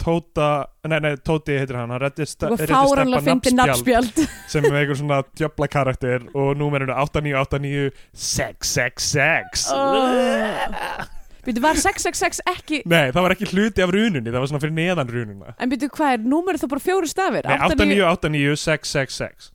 Tóta, 0.00 0.48
nei, 0.88 0.98
nei, 1.04 1.14
Tóti 1.20 1.58
heitir 1.60 1.76
hann, 1.76 1.92
hann 1.92 2.00
fáranlega 2.00 3.20
Steppa 3.20 3.52
nafnspjald 3.58 4.20
sem 4.52 4.64
er 4.64 4.78
einhver 4.80 4.98
svona 4.98 5.20
djöfla 5.36 5.68
karakter 5.70 6.24
og 6.32 6.54
númerinu 6.56 6.94
8989 6.96 7.90
666 8.16 9.68
oh. 9.76 11.06
Býtu, 11.44 11.62
var 11.64 11.78
666 11.80 12.42
ekki 12.48 12.82
Nei, 12.88 13.12
það 13.12 13.24
var 13.26 13.36
ekki 13.36 13.48
hluti 13.52 13.84
af 13.84 13.92
rununni, 13.94 14.28
það 14.28 14.42
var 14.42 14.52
svona 14.52 14.64
fyrir 14.64 14.76
neðan 14.76 15.12
rununa 15.12 15.54
En 15.56 15.72
byrju, 15.72 15.92
hvað 15.96 16.16
er, 16.16 16.26
númerið 16.32 16.64
þá 16.64 16.68
bara 16.74 16.84
fjóri 16.88 17.12
stafir? 17.12 17.48
Nei, 17.48 17.58
89 17.68 18.04
8989666 18.10 19.50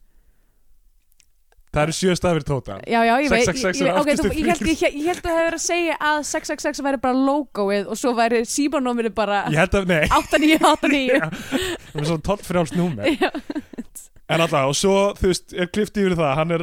Það 1.76 1.82
eru 1.82 1.92
sjö 1.92 2.14
stafir 2.16 2.40
tóta. 2.48 2.78
Já, 2.88 3.02
já, 3.04 3.10
ég 3.20 3.28
veit, 3.28 3.42
ég, 3.42 3.48
666 3.50 3.82
ég, 3.82 3.88
er 3.90 3.92
þú, 3.92 3.98
afskipti 4.00 4.32
ég, 4.72 4.80
held, 5.10 5.18
að 5.20 5.26
það 5.26 5.36
hefur 5.42 5.56
að 5.58 5.64
segja 5.66 5.96
að 6.00 6.20
666 6.30 6.80
væri 6.86 7.00
bara 7.02 7.18
logoið 7.26 7.90
og 7.92 7.96
svo 8.00 8.12
væri 8.16 8.38
símanóminu 8.48 9.10
bara 9.16 9.42
Ég 9.52 9.60
held 9.60 9.74
að, 9.76 9.84
nei. 9.92 10.08
8989 10.08 11.20
Það 11.92 12.00
er 12.00 12.08
svona 12.08 12.24
tollfrjálst 12.30 12.74
númer. 12.80 13.04
Já. 13.20 13.28
En 14.26 14.42
alltaf, 14.42 14.72
og 14.72 14.74
svo, 14.74 14.94
þú 15.20 15.28
veist, 15.30 15.52
er 15.54 15.68
klift 15.70 15.94
yfir 16.00 16.16
það 16.18 16.32
Hann 16.40 16.50
er 16.56 16.62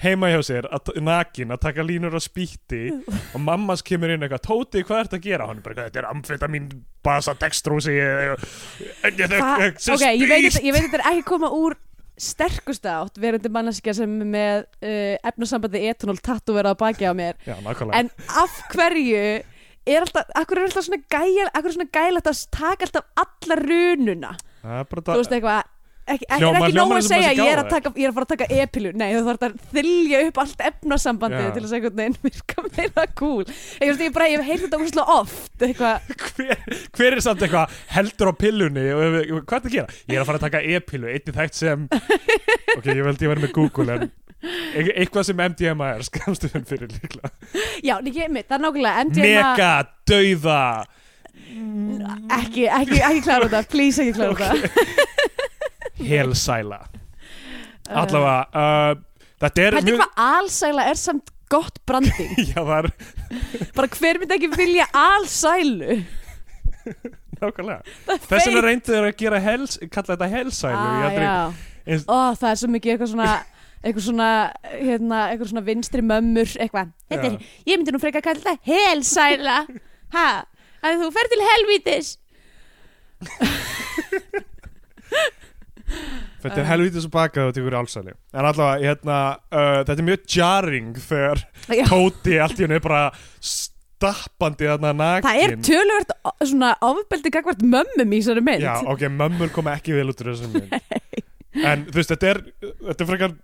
heima 0.00 0.30
hjá 0.32 0.38
sér, 0.48 0.64
nakin 1.04 1.52
Að 1.52 1.60
taka 1.66 1.84
línur 1.84 2.14
á 2.16 2.20
spýtti 2.24 2.86
Og 3.34 3.40
mammas 3.42 3.82
kemur 3.84 4.08
inn 4.14 4.24
eitthvað 4.24 4.46
Tóti, 4.46 4.80
hvað 4.86 5.02
ertu 5.04 5.16
að 5.18 5.26
gera? 5.26 5.44
Hann 5.50 5.60
er 5.60 5.64
bara, 5.66 5.84
þetta 5.90 6.00
er 6.00 6.08
amfetamin 6.08 6.70
Basa 7.04 7.34
Ok, 7.36 7.44
ég 10.08 10.24
veit, 10.30 10.56
þetta- 10.56 11.04
ekki 11.12 11.24
koma 11.28 11.52
úr 11.52 11.76
sterkustu 12.22 12.90
átt 12.90 13.18
verandi 13.20 13.50
manneskja 13.52 13.94
sem 13.98 14.12
með 14.32 14.64
uh, 14.82 15.16
efnasambandi 15.30 15.82
etanól 15.90 16.20
tattuverað 16.22 16.76
að 16.76 16.82
baki 16.84 17.08
á 17.10 17.14
mér. 17.18 17.38
Já, 17.46 17.56
en 17.98 18.12
af 18.42 18.60
hverju 18.72 19.24
er 19.82 20.04
alltaf, 20.04 20.30
akkur 20.38 20.60
er 20.60 20.68
alltaf 20.68 20.86
svona 20.86 21.02
gæl 21.10 21.48
akkur 21.50 21.70
er 21.72 21.76
svona 21.76 21.90
gælægt 21.98 22.30
að 22.30 22.42
taka 22.54 22.86
alltaf 22.86 23.24
alla 23.24 23.58
rununa? 23.62 24.34
Það 24.62 24.92
þú 24.92 25.18
veist 25.18 25.34
eitthvað 25.34 25.62
ekki, 26.02 26.26
ekki, 26.26 26.40
Hljómar- 26.42 26.56
ekki 26.62 26.72
nóg 26.72 26.76
hljómar 26.76 26.96
að 26.96 27.00
eins 27.02 27.06
og 27.06 27.12
segja 27.12 27.22
maður 27.22 27.36
sé 27.36 27.42
ég 27.42 27.52
er, 27.52 27.58
að 27.58 27.62
gáfaður. 27.62 27.70
taka, 27.72 27.92
ég 27.96 28.04
er 28.04 28.10
að 28.10 28.16
fara 28.16 28.26
að 28.26 28.32
taka 28.32 28.46
epilu 28.62 28.92
nei 28.98 29.08
þú 29.14 29.22
þarf 29.28 29.44
að 29.46 29.52
þylja 29.76 30.20
upp 30.28 30.40
allt 30.42 30.64
efnasambandið 30.70 31.44
Já. 31.46 31.50
til 31.52 31.62
þess 31.62 31.72
að 31.72 31.76
einhvern 31.78 31.98
veginn 32.02 32.16
virka 32.26 32.64
meira 32.76 33.04
cool. 33.20 33.44
Ég, 33.44 33.86
veist, 33.92 34.02
ég, 34.06 34.12
bara, 34.16 34.28
ég 34.32 34.40
hef 34.42 34.48
heyrt 34.50 34.64
þetta 34.66 34.80
úrslega 34.82 35.18
oft 35.20 35.66
eitthvað, 35.68 35.96
hver, 36.36 36.80
hver 36.98 37.12
er 37.18 37.22
samt 37.28 37.44
eitthvað 37.46 37.76
heldur 37.96 38.32
á 38.32 38.34
pillunni 38.42 38.86
og 38.96 39.06
hvað 39.06 39.36
er 39.38 39.44
það 39.46 39.70
að 39.70 39.76
gera? 39.76 40.00
Ég 40.08 40.16
er 40.16 40.24
að 40.24 40.30
fara 40.32 40.40
að 40.42 40.46
taka 40.48 40.64
e-pillu, 40.74 41.12
einnig 41.12 41.38
þægt 41.38 41.60
sem 41.60 41.86
ok, 42.78 42.90
ég 42.90 43.04
veldi 43.06 43.28
að 43.28 43.32
vera 43.34 43.44
með 43.46 43.54
Google 43.58 43.96
en 43.98 44.10
e- 44.42 44.96
eitthvað 44.98 45.28
sem 45.30 45.38
MDMA 45.46 45.92
er 46.00 46.02
skamstöðun 46.08 46.66
fyrir 46.66 46.90
líklega. 46.96 47.30
Já, 47.86 47.94
ekki, 48.02 48.24
einmitt, 48.26 48.48
það 48.50 48.58
er 48.58 48.64
nákvæmlega 48.66 49.04
MDMA 49.06 49.30
Mega, 49.30 49.70
dauða. 50.10 50.60
Ekki, 52.32 52.64
ekki, 52.68 52.98
ekki 53.04 53.22
klára 53.24 53.46
þetta, 53.48 53.60
please 53.72 54.02
ekki 54.02 54.14
klára 54.18 54.50
þetta 54.52 55.06
helsæla. 56.08 56.78
Allavega, 57.92 58.36
uh, 58.54 58.92
þetta 59.42 59.58
er 59.66 59.72
Hætti 59.80 59.92
hvað 59.98 60.12
alsæla 60.26 60.82
er 60.92 60.98
samt 61.00 61.26
gott 61.52 61.76
branding? 61.86 62.32
Já, 62.52 62.60
það 62.62 62.78
er 62.78 62.86
bara 63.76 63.88
hver 63.98 64.16
myndi 64.22 64.34
ekki 64.38 64.50
vilja 64.56 64.86
alsælu? 64.96 65.92
Nákvæmlega. 67.42 67.80
Er 68.12 68.18
þess 68.22 68.46
vegna 68.46 68.60
feit. 68.60 68.68
reyndu 68.68 68.88
þeir 68.94 69.06
að 69.08 69.16
gera 69.24 69.38
hels, 69.42 69.72
kalla 69.90 70.08
þetta 70.14 70.28
helsælu. 70.36 70.78
Ah, 70.78 70.84
Ég 70.92 70.96
aldrei- 71.08 71.26
já. 71.26 71.38
eins- 71.86 72.06
Ó, 72.06 72.08
það 72.38 72.50
er 72.52 72.56
svo 72.62 72.68
mikið 72.76 72.90
eitthvað 72.94 73.12
svona 73.16 73.30
eitthvað 73.82 74.04
svona, 74.06 74.28
hérna, 74.78 75.18
eitthvað 75.32 75.48
svona 75.50 75.64
vinstri 75.66 76.02
mömmur, 76.06 76.46
eitthvað. 76.62 76.92
Þetta 77.10 77.26
er, 77.32 77.36
ég 77.66 77.74
myndi 77.80 77.90
nú 77.96 77.98
frekar 77.98 78.22
að 78.22 78.26
kalla 78.28 78.42
þetta 78.44 78.62
helsæla. 78.70 79.56
Ha, 80.14 80.26
að 80.86 81.00
þú 81.02 81.08
fer 81.16 81.26
til 81.32 81.42
helvítis 81.48 82.08
Þetta 86.42 86.58
er 86.58 86.66
helvítið 86.72 87.04
svo 87.04 87.10
bakað 87.14 87.50
og 87.50 87.54
tekur 87.54 87.76
álsæli 87.78 88.12
En 88.34 88.46
allavega, 88.48 88.80
hérna, 88.82 89.18
uh, 89.52 89.82
þetta 89.86 89.94
er 90.00 90.06
mjög 90.08 90.24
jarring 90.36 90.96
þegar. 90.98 91.44
Tóti 91.92 92.38
allt 92.42 92.58
í 92.58 92.64
henni 92.66 92.78
er 92.80 92.82
bara 92.82 93.02
stappandi 94.02 94.66
þarna 94.66 94.90
nakin. 94.98 95.28
Það 95.28 95.42
er 95.44 96.16
o- 96.26 96.34
svona 96.48 96.72
ofbeldi 96.82 97.30
gagvart 97.36 97.62
mömmum 97.62 98.12
í 98.16 98.18
þessari 98.22 98.42
mynd. 98.42 98.64
Já, 98.64 98.74
ok, 98.90 99.06
mömmur 99.14 99.52
koma 99.54 99.76
ekki 99.78 99.94
vel 99.94 100.08
út 100.10 100.24
úr 100.24 100.32
þessum 100.32 100.56
mynd. 100.56 100.74
En 101.62 101.86
þú 101.86 102.00
veist, 102.00 102.10
þetta 102.14 102.30
er 102.32 102.42
þetta 102.88 103.04
er 103.04 103.10
frekar 103.12 103.36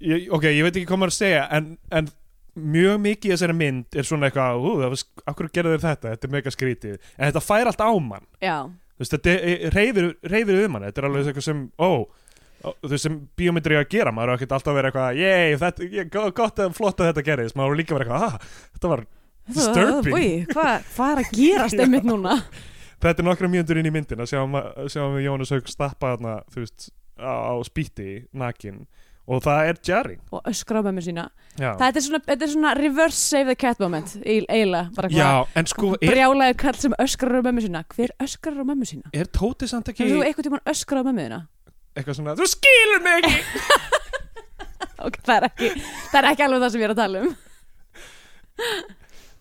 ég, 0.00 0.28
ok, 0.32 0.44
ég 0.54 0.62
veit 0.64 0.76
ekki 0.78 0.86
hvað 0.88 1.00
maður 1.02 1.12
að 1.14 1.18
segja 1.18 1.44
en, 1.58 1.68
en 1.92 2.08
mjög 2.58 3.00
mikið 3.04 3.28
í 3.30 3.32
þessari 3.34 3.56
mynd 3.58 3.98
er 3.98 4.06
svona 4.08 4.28
eitthvað, 4.30 4.62
ú, 4.62 4.72
það 4.80 4.92
var, 4.94 5.02
akkur 5.32 5.50
gerðu 5.54 5.74
þér 5.76 5.84
þetta? 5.84 6.12
Þetta 6.14 6.28
er 6.28 6.32
mega 6.36 6.52
skrítið, 6.54 6.96
en 7.18 7.28
þetta 7.28 7.42
fær 7.44 7.70
allt 7.70 7.82
á 7.84 7.90
mann. 8.02 8.24
Já, 8.42 8.56
þú 8.98 9.04
veist, 9.04 9.14
þetta 9.14 9.34
er- 9.38 9.70
reyfir, 9.76 10.08
reyfir 10.34 10.64
um 10.66 10.74
hann, 10.78 10.88
þetta 10.90 10.98
er 10.98 11.06
alveg 11.08 11.28
eitthvað 11.30 11.46
sem 11.46 11.60
ó, 11.78 11.90
þú 12.82 12.90
veist, 12.90 13.04
sem 13.06 13.20
bíómyndir 13.38 13.76
ég 13.76 13.84
að 13.86 13.92
gera. 13.94 14.10
Maður 14.12 14.32
er 14.32 14.40
ekkert 14.40 14.56
alltaf 14.58 14.72
að 14.72 14.78
vera 14.80 14.90
eitthvað, 14.90 15.20
yey, 15.22 15.56
þetta 15.62 15.88
ég, 15.94 16.10
go- 16.10 16.30
gott 16.34 16.58
að 16.64 16.74
flott 16.74 16.98
að 17.04 17.12
þetta 17.12 17.26
gerðist, 17.30 17.54
maður 17.56 17.76
er 17.76 17.80
líka 17.82 17.94
að 17.94 17.98
vera 18.02 18.08
eitthvað, 18.08 18.26
ah, 18.26 18.66
þetta 18.74 18.92
var 18.94 19.04
disturbing. 19.54 20.46
hvað 20.52 20.88
hva 20.96 21.10
er 21.12 21.22
að 21.22 21.30
gerast 21.38 21.78
einmitt 21.84 22.08
núna? 22.12 22.34
Þetta 22.98 23.22
er 23.22 23.28
nokkra 23.28 23.48
mjöndur 23.52 23.78
inn 23.78 23.86
í 23.86 23.94
myndin 23.94 24.18
að 24.24 24.32
sjáum, 24.32 24.56
sjáum 24.90 25.14
við 25.14 25.28
Jónas 25.28 25.52
Haug 25.54 25.68
stappa 25.70 26.16
þarna, 26.16 26.32
þú 26.50 26.64
veist, 26.64 26.88
á, 27.22 27.30
á 27.30 27.54
spýtti 27.62 28.08
nakin 28.34 28.80
og 29.28 29.42
það 29.44 29.68
er 29.70 29.78
jarring 29.84 30.20
og 30.32 30.46
öskra 30.48 30.80
á 30.80 30.82
mömmu 30.86 31.02
sína. 31.04 31.26
Já, 31.60 31.74
Þetta 31.76 32.00
er 32.00 32.04
svona, 32.06 32.20
þetta 32.30 32.46
er 32.46 32.52
svona 32.54 32.70
reverse 32.78 33.18
save 33.20 33.50
the 33.52 33.56
cat 33.60 33.80
moment 33.82 34.14
eiginlega, 34.24 34.88
bara 34.96 35.10
já 35.12 35.28
en 35.58 35.68
sko, 35.68 35.92
er, 36.00 36.08
brjálaði 36.14 36.56
kall 36.62 36.78
sem 36.80 36.96
öskrar 37.04 37.38
á 37.38 37.42
mömmu 37.44 37.64
sína. 37.66 37.84
Hver 37.92 38.14
öskrar 38.24 38.56
á 38.56 38.64
mömmu 38.64 38.88
sína? 38.88 39.12
er 39.12 39.28
Tóti 39.28 39.68
samt 39.68 39.90
ekki 39.92 40.06
Hefur 40.06 40.22
þú 40.22 40.26
eitthvað 40.28 40.48
tímann 40.48 40.64
öskrar 40.72 41.04
á 41.04 41.08
mömmu 41.10 41.26
þína? 41.26 41.40
eitthvað 41.98 42.18
svona, 42.20 42.36
þú 42.38 42.46
skilur 42.56 43.04
mig 43.04 43.28
ekki. 43.28 43.34
Ok, 44.98 45.14
það 45.22 45.36
er 45.36 45.44
ekki, 45.46 45.68
það 46.10 46.16
er 46.18 46.26
ekki 46.32 46.42
alveg 46.42 46.62
það 46.64 46.70
sem 46.74 46.80
ég 46.82 46.88
er 46.88 46.92
að 46.94 46.98
tala 46.98 47.20
um. 47.22 47.34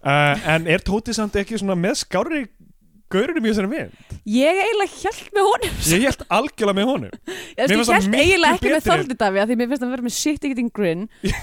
Uh, 0.08 0.48
en 0.54 0.68
er 0.70 0.84
Tóti 0.86 1.16
samt 1.18 1.36
ekki 1.42 1.58
svona 1.58 1.74
með 1.80 1.96
skári 2.04 2.44
gaurunum 3.14 3.46
í 3.46 3.52
þessari 3.52 3.72
mynd. 3.72 4.16
Ég 4.28 4.62
eiginlega 4.64 5.02
hjælt 5.04 5.30
með 5.36 5.48
honum. 5.48 5.78
Ég 5.92 6.08
held 6.08 6.26
algjörlega 6.40 6.78
með 6.80 6.90
honum. 6.92 7.14
Ég, 7.58 7.62
ég 7.62 7.86
það 7.88 8.10
miklu 8.10 8.24
eiginlega 8.24 8.58
ekki 8.58 8.74
með. 8.74 8.84
Þorvaldi 8.88 9.18
Daví 9.22 9.46
Því 9.48 9.58
mér 9.60 9.72
finnst 9.72 9.86
hann 9.86 9.94
vera 9.96 10.08
með 10.08 10.18
shit 10.18 10.50
eating 10.50 10.74
grin. 10.74 11.08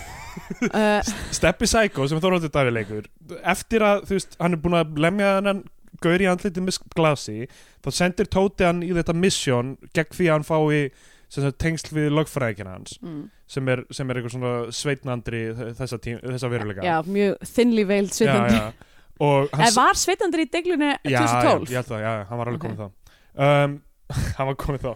Uh, 0.75 0.99
Steppi 1.31 1.63
Psycho 1.63 2.09
sem 2.11 2.19
Þorvaldur 2.19 2.51
Davi 2.51 2.73
leikur 2.75 3.05
eftir 3.47 3.85
að 3.87 4.01
þú 4.09 4.17
veist 4.17 4.33
hann 4.41 4.57
er 4.57 4.61
búin 4.65 4.75
að 4.81 4.97
lemja 4.99 5.29
hann 5.37 5.61
gaur 6.03 6.23
í 6.25 6.27
andlitið 6.27 6.65
með 6.67 6.79
glasi 6.97 7.45
þá 7.85 7.91
sendir 7.95 8.31
Tóti 8.33 8.67
hann 8.67 8.83
í 8.83 8.91
þetta 8.97 9.15
mission 9.15 9.77
gegn 9.95 10.17
því 10.19 10.27
að 10.27 10.35
hann 10.35 10.49
fái 10.49 11.53
tengsl 11.61 11.95
við 11.95 12.11
lögfræðikina 12.15 12.77
hans 12.77 12.99
mm, 13.03 13.23
sem 13.51 13.71
er, 13.73 13.85
sem 13.95 14.11
er 14.11 14.21
eitthvað 14.21 14.35
svona 14.37 14.53
sveitnandri 14.75 15.45
þessa, 15.79 15.99
þessa 15.99 16.51
veruleika. 16.53 16.85
Já, 16.87 16.97
mjög 17.07 17.47
thinly 17.55 17.87
veiled 17.89 18.15
já, 18.15 18.35
En 19.23 19.75
var 19.77 19.99
sveitandi 19.99 20.43
í 20.43 20.51
deglunni 20.51 20.91
já, 20.91 21.13
já, 21.15 21.21
2012? 21.23 21.71
ég 21.71 21.79
held 21.79 21.91
það, 21.93 22.03
já, 22.03 22.13
hann 22.31 22.41
var 22.41 22.51
alveg 22.51 22.65
komið 22.65 22.81
þá. 22.83 22.89
Um, 23.35 23.77
hann 24.39 24.51
var 24.51 24.59
komið 24.65 24.89
þá. 24.89 24.93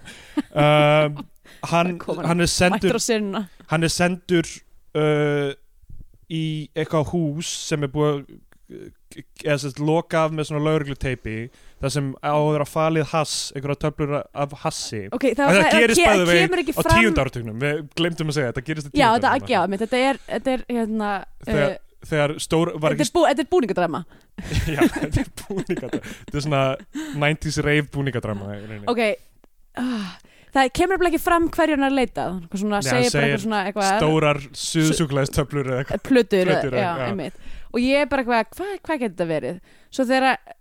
Um, 0.48 1.22
hann, 1.72 1.94
hann. 2.26 2.42
er 2.44 2.52
sendur 2.52 3.00
hann 3.68 3.86
er 3.86 3.94
sendur 3.94 4.50
uh, 4.98 5.54
í 6.28 6.44
eitthvað 6.74 7.14
hús 7.14 7.52
sem 7.70 7.86
er 7.86 7.92
búið 7.94 8.26
eða 8.68 9.56
sérst 9.62 9.78
loka 9.80 10.26
af 10.26 10.34
með 10.36 10.50
svona 10.50 10.60
laurugluteipi 10.66 11.36
þar 11.80 11.92
sem 11.94 12.08
áður 12.20 12.64
að 12.64 12.70
falið 12.74 13.06
hass 13.14 13.36
einhverja 13.56 13.80
töflur 13.86 14.14
af 14.20 14.54
hassi. 14.64 15.06
Ok, 15.14 15.30
það, 15.30 15.44
það 15.46 15.60
það, 15.62 15.76
gerist 15.78 16.02
kemur 16.02 16.62
ekki 16.62 16.74
á 16.74 16.80
fram 16.82 16.98
tíundartugnum, 16.98 17.60
við 17.62 17.80
glemtum 17.96 18.32
að 18.32 18.38
segja 18.38 18.50
þetta 18.52 18.64
gerist 18.66 18.88
á 18.88 18.92
Já, 18.92 19.06
þetta, 19.14 19.30
tíundartugnum 19.38 19.78
já, 19.78 19.80
þetta 19.84 20.02
er, 20.10 20.20
þetta 20.28 20.54
er 20.54 20.64
hérna 20.68 21.12
uh, 21.22 21.64
þegar 22.06 22.36
stór 22.42 22.72
var 22.78 22.94
Þetta 22.94 23.06
er, 23.06 23.12
bú, 23.14 23.24
þetta 23.26 23.44
er 23.44 23.50
búningadrama. 23.54 24.04
Já, 24.76 24.80
þetta 24.94 25.24
er 25.24 25.30
búningadrama. 25.42 26.14
Þetta 26.22 26.40
er 26.40 26.46
svona 26.46 26.62
90s 27.18 27.60
rave 27.66 27.90
rauninni. 28.68 28.86
Ok 28.90 29.02
uh, 29.82 30.08
Það 30.54 30.70
kemur 30.78 31.02
ekki 31.10 31.20
fram 31.20 31.48
hverju 31.52 31.76
hann 31.76 31.86
er 31.86 31.92
að 31.92 31.98
leita. 31.98 32.26
Eitthvað 32.38 32.62
svona, 32.62 32.80
Nei, 32.80 32.88
segir 32.88 33.12
segir 33.12 33.42
svona 33.42 33.64
eitthvað, 33.68 33.90
stórar 34.00 34.40
suðsúklaðistöflur 34.62 35.72
eða 35.72 35.82
eitthvað. 35.82 36.04
Plötur, 36.08 36.52
Plötur, 36.52 36.78
já, 36.78 36.86
já. 36.88 37.08
einmitt. 37.10 37.50
Og 37.68 37.82
ég 37.84 38.04
er 38.04 38.08
bara 38.08 38.24
eitthvað, 38.24 38.54
hvað, 38.56 38.72
hvað 38.86 39.02
getur 39.02 39.12
þetta 39.12 39.28
verið? 39.28 39.58
Svo 39.92 40.06
þegar 40.08 40.56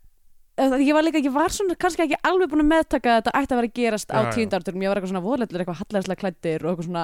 ég 0.58 0.94
var 0.96 1.06
líka, 1.06 1.20
ég 1.22 1.34
var 1.34 1.54
svona 1.54 1.76
kannski 1.78 2.02
ekki 2.08 2.18
alveg 2.26 2.50
búin 2.50 2.64
að 2.64 2.70
meðtaka 2.72 3.12
að 3.12 3.18
þetta 3.20 3.34
ætti 3.38 3.54
að 3.54 3.60
vera 3.60 3.70
að 3.70 3.76
gerast 3.78 4.10
á 4.10 4.18
Já, 4.18 4.22
já. 4.26 4.30
tíundarturum, 4.34 4.82
ég 4.82 4.90
var 4.90 5.00
eitthvað 5.00 5.12
svona 5.12 5.26
voðleitur, 5.26 5.62
eitthvað 5.62 5.82
hallæðislega 5.84 6.22
klættir 6.24 6.66
og 6.66 6.70
eitthvað 6.72 6.88
svona 6.88 7.04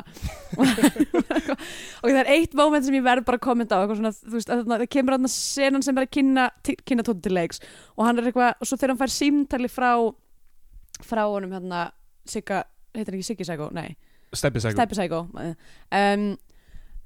og 2.01 2.07
það 2.07 2.21
er 2.23 2.31
eitt 2.33 2.57
moment 2.57 2.87
sem 2.87 2.97
ég 2.97 3.05
verð 3.05 3.27
bara 3.27 3.37
að 3.37 3.45
kommenta 3.45 3.77
á 3.77 3.81
eitthvað 3.83 3.99
svona, 3.99 4.13
veist, 4.33 4.53
að 4.53 4.63
það 4.71 4.85
kemur 4.95 5.17
þarna 5.17 5.31
senan 5.35 5.85
sem 5.85 5.99
er 5.99 6.07
að 6.07 6.13
kynna, 6.17 6.47
kynna 6.81 7.05
tóti 7.05 7.25
til 7.27 7.35
leiks 7.37 7.61
og 7.93 8.07
hann 8.07 8.21
er 8.21 8.31
eitthvað, 8.31 8.55
og 8.57 8.69
svo 8.69 8.79
þegar 8.79 8.93
hann 8.95 9.01
fær 9.03 9.13
símtali 9.17 9.69
frá 9.69 9.91
frá 11.03 11.23
honum 11.27 11.53
hérna, 11.53 11.83
Sigga, 12.25 12.63
heitir 12.95 13.13
hann 13.13 13.19
ekki 13.19 13.29
Siggi 13.29 13.47
Sækó, 13.47 13.69
nei. 13.75 13.93
Steppi 14.33 14.63
um, 15.13 16.25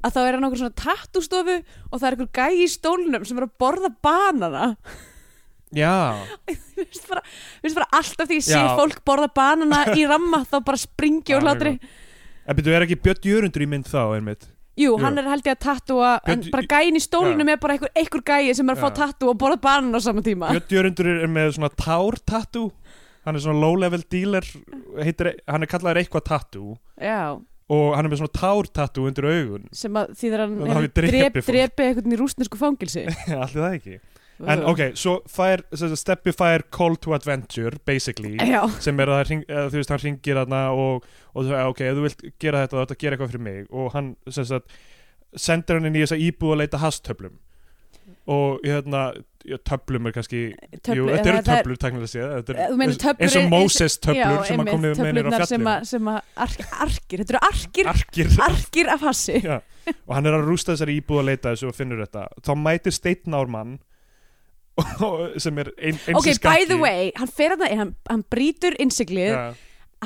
að 0.05 0.13
þá 0.15 0.19
er 0.21 0.37
hann 0.37 0.47
okkur 0.47 0.61
svona 0.61 0.79
tattústofu 0.79 1.59
og 1.59 1.99
það 1.99 2.07
er 2.07 2.15
einhver 2.15 2.33
gæi 2.37 2.63
í 2.63 2.71
stólnum 2.71 3.25
sem 3.27 3.39
er 3.39 3.47
að 3.47 3.55
borða 3.59 3.91
banana 4.05 4.67
já, 5.75 6.23
Mér 6.47 6.85
finnst 6.87 7.07
bara, 7.09 7.23
bara 7.75 7.87
alltaf 7.99 8.27
því 8.29 8.37
ég 8.39 8.45
sé 8.47 8.59
fólk 8.77 9.01
borða 9.07 9.27
banana 9.35 9.81
í 9.97 10.05
ramma 10.07 10.43
þá 10.47 10.59
bara 10.63 10.77
springi 10.79 11.35
úr 11.35 11.43
hlátri. 11.47 11.73
en 12.47 12.55
byrju, 12.55 12.75
er 12.77 12.85
ekki 12.85 12.99
Björn 13.03 13.25
Jörundur 13.27 13.65
í 13.65 13.67
mynd 13.67 13.89
þá 13.89 14.15
einmitt? 14.15 14.47
Jú, 14.77 14.91
Jú. 14.93 14.97
hann 15.01 15.17
er 15.17 15.25
held 15.25 15.41
ég 15.49 15.55
að 15.57 15.63
tattúa 15.65 16.11
en 16.29 16.43
bara 16.53 16.67
gæin 16.69 16.95
í 16.95 17.01
stólnum 17.01 17.49
er 17.49 17.57
bara 17.57 17.73
einhver, 17.75 17.89
einhver 17.97 18.21
gæi 18.21 18.53
sem 18.55 18.69
er 18.69 18.75
að 18.77 18.83
fá 18.85 18.89
Já. 18.91 18.95
tattú 19.01 19.31
og 19.31 19.37
borða 19.41 19.57
banana 19.61 19.97
á 19.97 20.01
sama 20.05 20.21
tíma. 20.21 20.51
Björn 20.53 20.69
Jörundur 20.75 21.09
er 21.23 21.27
með 21.27 21.55
svona 21.57 21.71
tár 21.73 22.19
tattoo 22.23 22.71
hann 23.25 23.35
er 23.35 23.41
svona 23.43 23.59
low 23.59 23.75
level 23.75 24.03
dealer 24.07 24.45
heitir, 25.03 25.33
hann 25.49 25.65
er 25.65 25.67
kallaður 25.71 25.99
eitthvað 26.03 26.27
tattoo 26.29 26.77
Já, 27.01 27.35
og 27.67 27.87
hann 27.97 28.05
er 28.05 28.13
með 28.13 28.21
svona 28.21 28.37
tár 28.37 28.69
tattoo 28.71 29.07
undir 29.09 29.25
augun. 29.27 29.65
Sem 29.75 29.97
að 29.99 30.13
því 30.13 30.29
þegar 30.29 30.43
hann 30.45 30.53
Það 30.53 30.67
hefur 30.69 30.77
hafi 30.77 30.93
drepið 31.01 31.17
drep, 31.17 31.33
fólk. 31.41 31.49
drepið 31.57 31.89
einhvern 31.89 32.13
í 32.15 32.19
rústnesku 32.21 32.61
fangilsi 32.61 33.03
allir 33.09 33.57
það 33.65 33.73
ekki 33.81 33.97
en 34.45 34.63
ok, 34.69 34.81
svo 34.99 35.15
fær, 35.31 35.63
Steppi 35.73 36.33
fær 36.35 36.63
call 36.73 36.95
to 37.01 37.13
adventure 37.17 37.79
basically 37.85 38.35
Já, 38.37 38.61
sem 38.83 38.99
er 39.01 39.09
að 39.09 39.23
hring, 39.25 39.45
eða, 39.49 39.71
þú 39.73 39.79
veist, 39.81 39.89
hann 39.95 40.03
ringir 40.03 40.37
þarna 40.41 40.61
og, 40.77 41.07
og 41.33 41.41
þú 41.47 41.49
veist, 41.55 41.71
ok, 41.71 41.81
ef 41.87 41.97
þú 41.97 42.05
vilt 42.05 42.21
gera 42.43 42.61
þetta 42.65 42.77
þá 42.77 42.83
ætti 42.85 42.97
að 42.97 43.01
gera 43.05 43.17
eitthvað 43.17 43.31
fyrir 43.33 43.45
mig. 43.47 43.65
Og 43.73 43.89
hann, 43.95 44.11
sem 44.29 44.45
sagt 44.45 44.77
sendir 45.37 45.79
hann 45.79 45.89
inn 45.89 45.97
í 45.97 46.03
þessa 46.05 46.19
íbúð 46.21 46.53
að 46.53 46.61
leita 46.63 46.83
hastöflum 46.83 47.39
og 48.27 48.61
hérna 48.63 49.01
töflum 49.67 50.07
er 50.09 50.13
kannski 50.15 50.39
Töflu- 50.83 50.95
jú, 50.97 51.05
þetta 51.11 51.29
eru 51.31 51.39
það 51.39 51.51
er- 51.55 51.63
töflur 51.63 51.77
teknilega 51.79 52.11
séð 52.11 53.19
eins 53.23 53.35
og 53.39 53.49
Moses 53.51 53.97
töflur 54.03 54.45
sem 54.47 54.59
að 54.63 54.69
komið 54.73 55.01
með 55.01 55.11
nýra 55.17 55.31
á 55.31 55.39
fjallinu 55.39 55.69
að, 55.71 55.85
sem 55.87 56.09
að 56.11 56.17
ark, 56.45 56.63
arkir, 56.85 57.23
þetta 57.23 57.35
eru 57.35 57.41
arkir 57.49 57.89
arkir. 57.93 58.31
arkir 58.47 58.91
af 58.91 59.05
hassi. 59.07 59.37
Já, 59.43 59.57
og 60.05 60.15
hann 60.15 60.25
er 60.27 60.35
að 60.39 60.47
rústa 60.49 60.75
þessari 60.75 60.97
íbúð 60.99 61.21
að 61.23 61.29
leita 61.31 61.53
þessu 61.53 61.69
og 61.71 61.75
finnur 61.77 62.03
þetta. 62.03 62.25
Þá 62.43 62.51
mætir 62.59 62.95
Steinn 62.95 63.37
Ármann 63.39 63.77
sem 65.43 65.61
er 65.63 65.71
ein, 65.77 65.99
eins 66.07 66.17
ok, 66.19 66.31
by 66.43 66.67
the 66.69 66.79
way, 66.81 67.11
hann 67.17 67.31
fer 67.31 67.55
að 67.55 67.63
það 67.65 67.77
hann, 67.81 67.93
hann 68.09 68.25
brýtur 68.31 68.77
innsiglið, 68.81 69.33
já, 69.33 69.45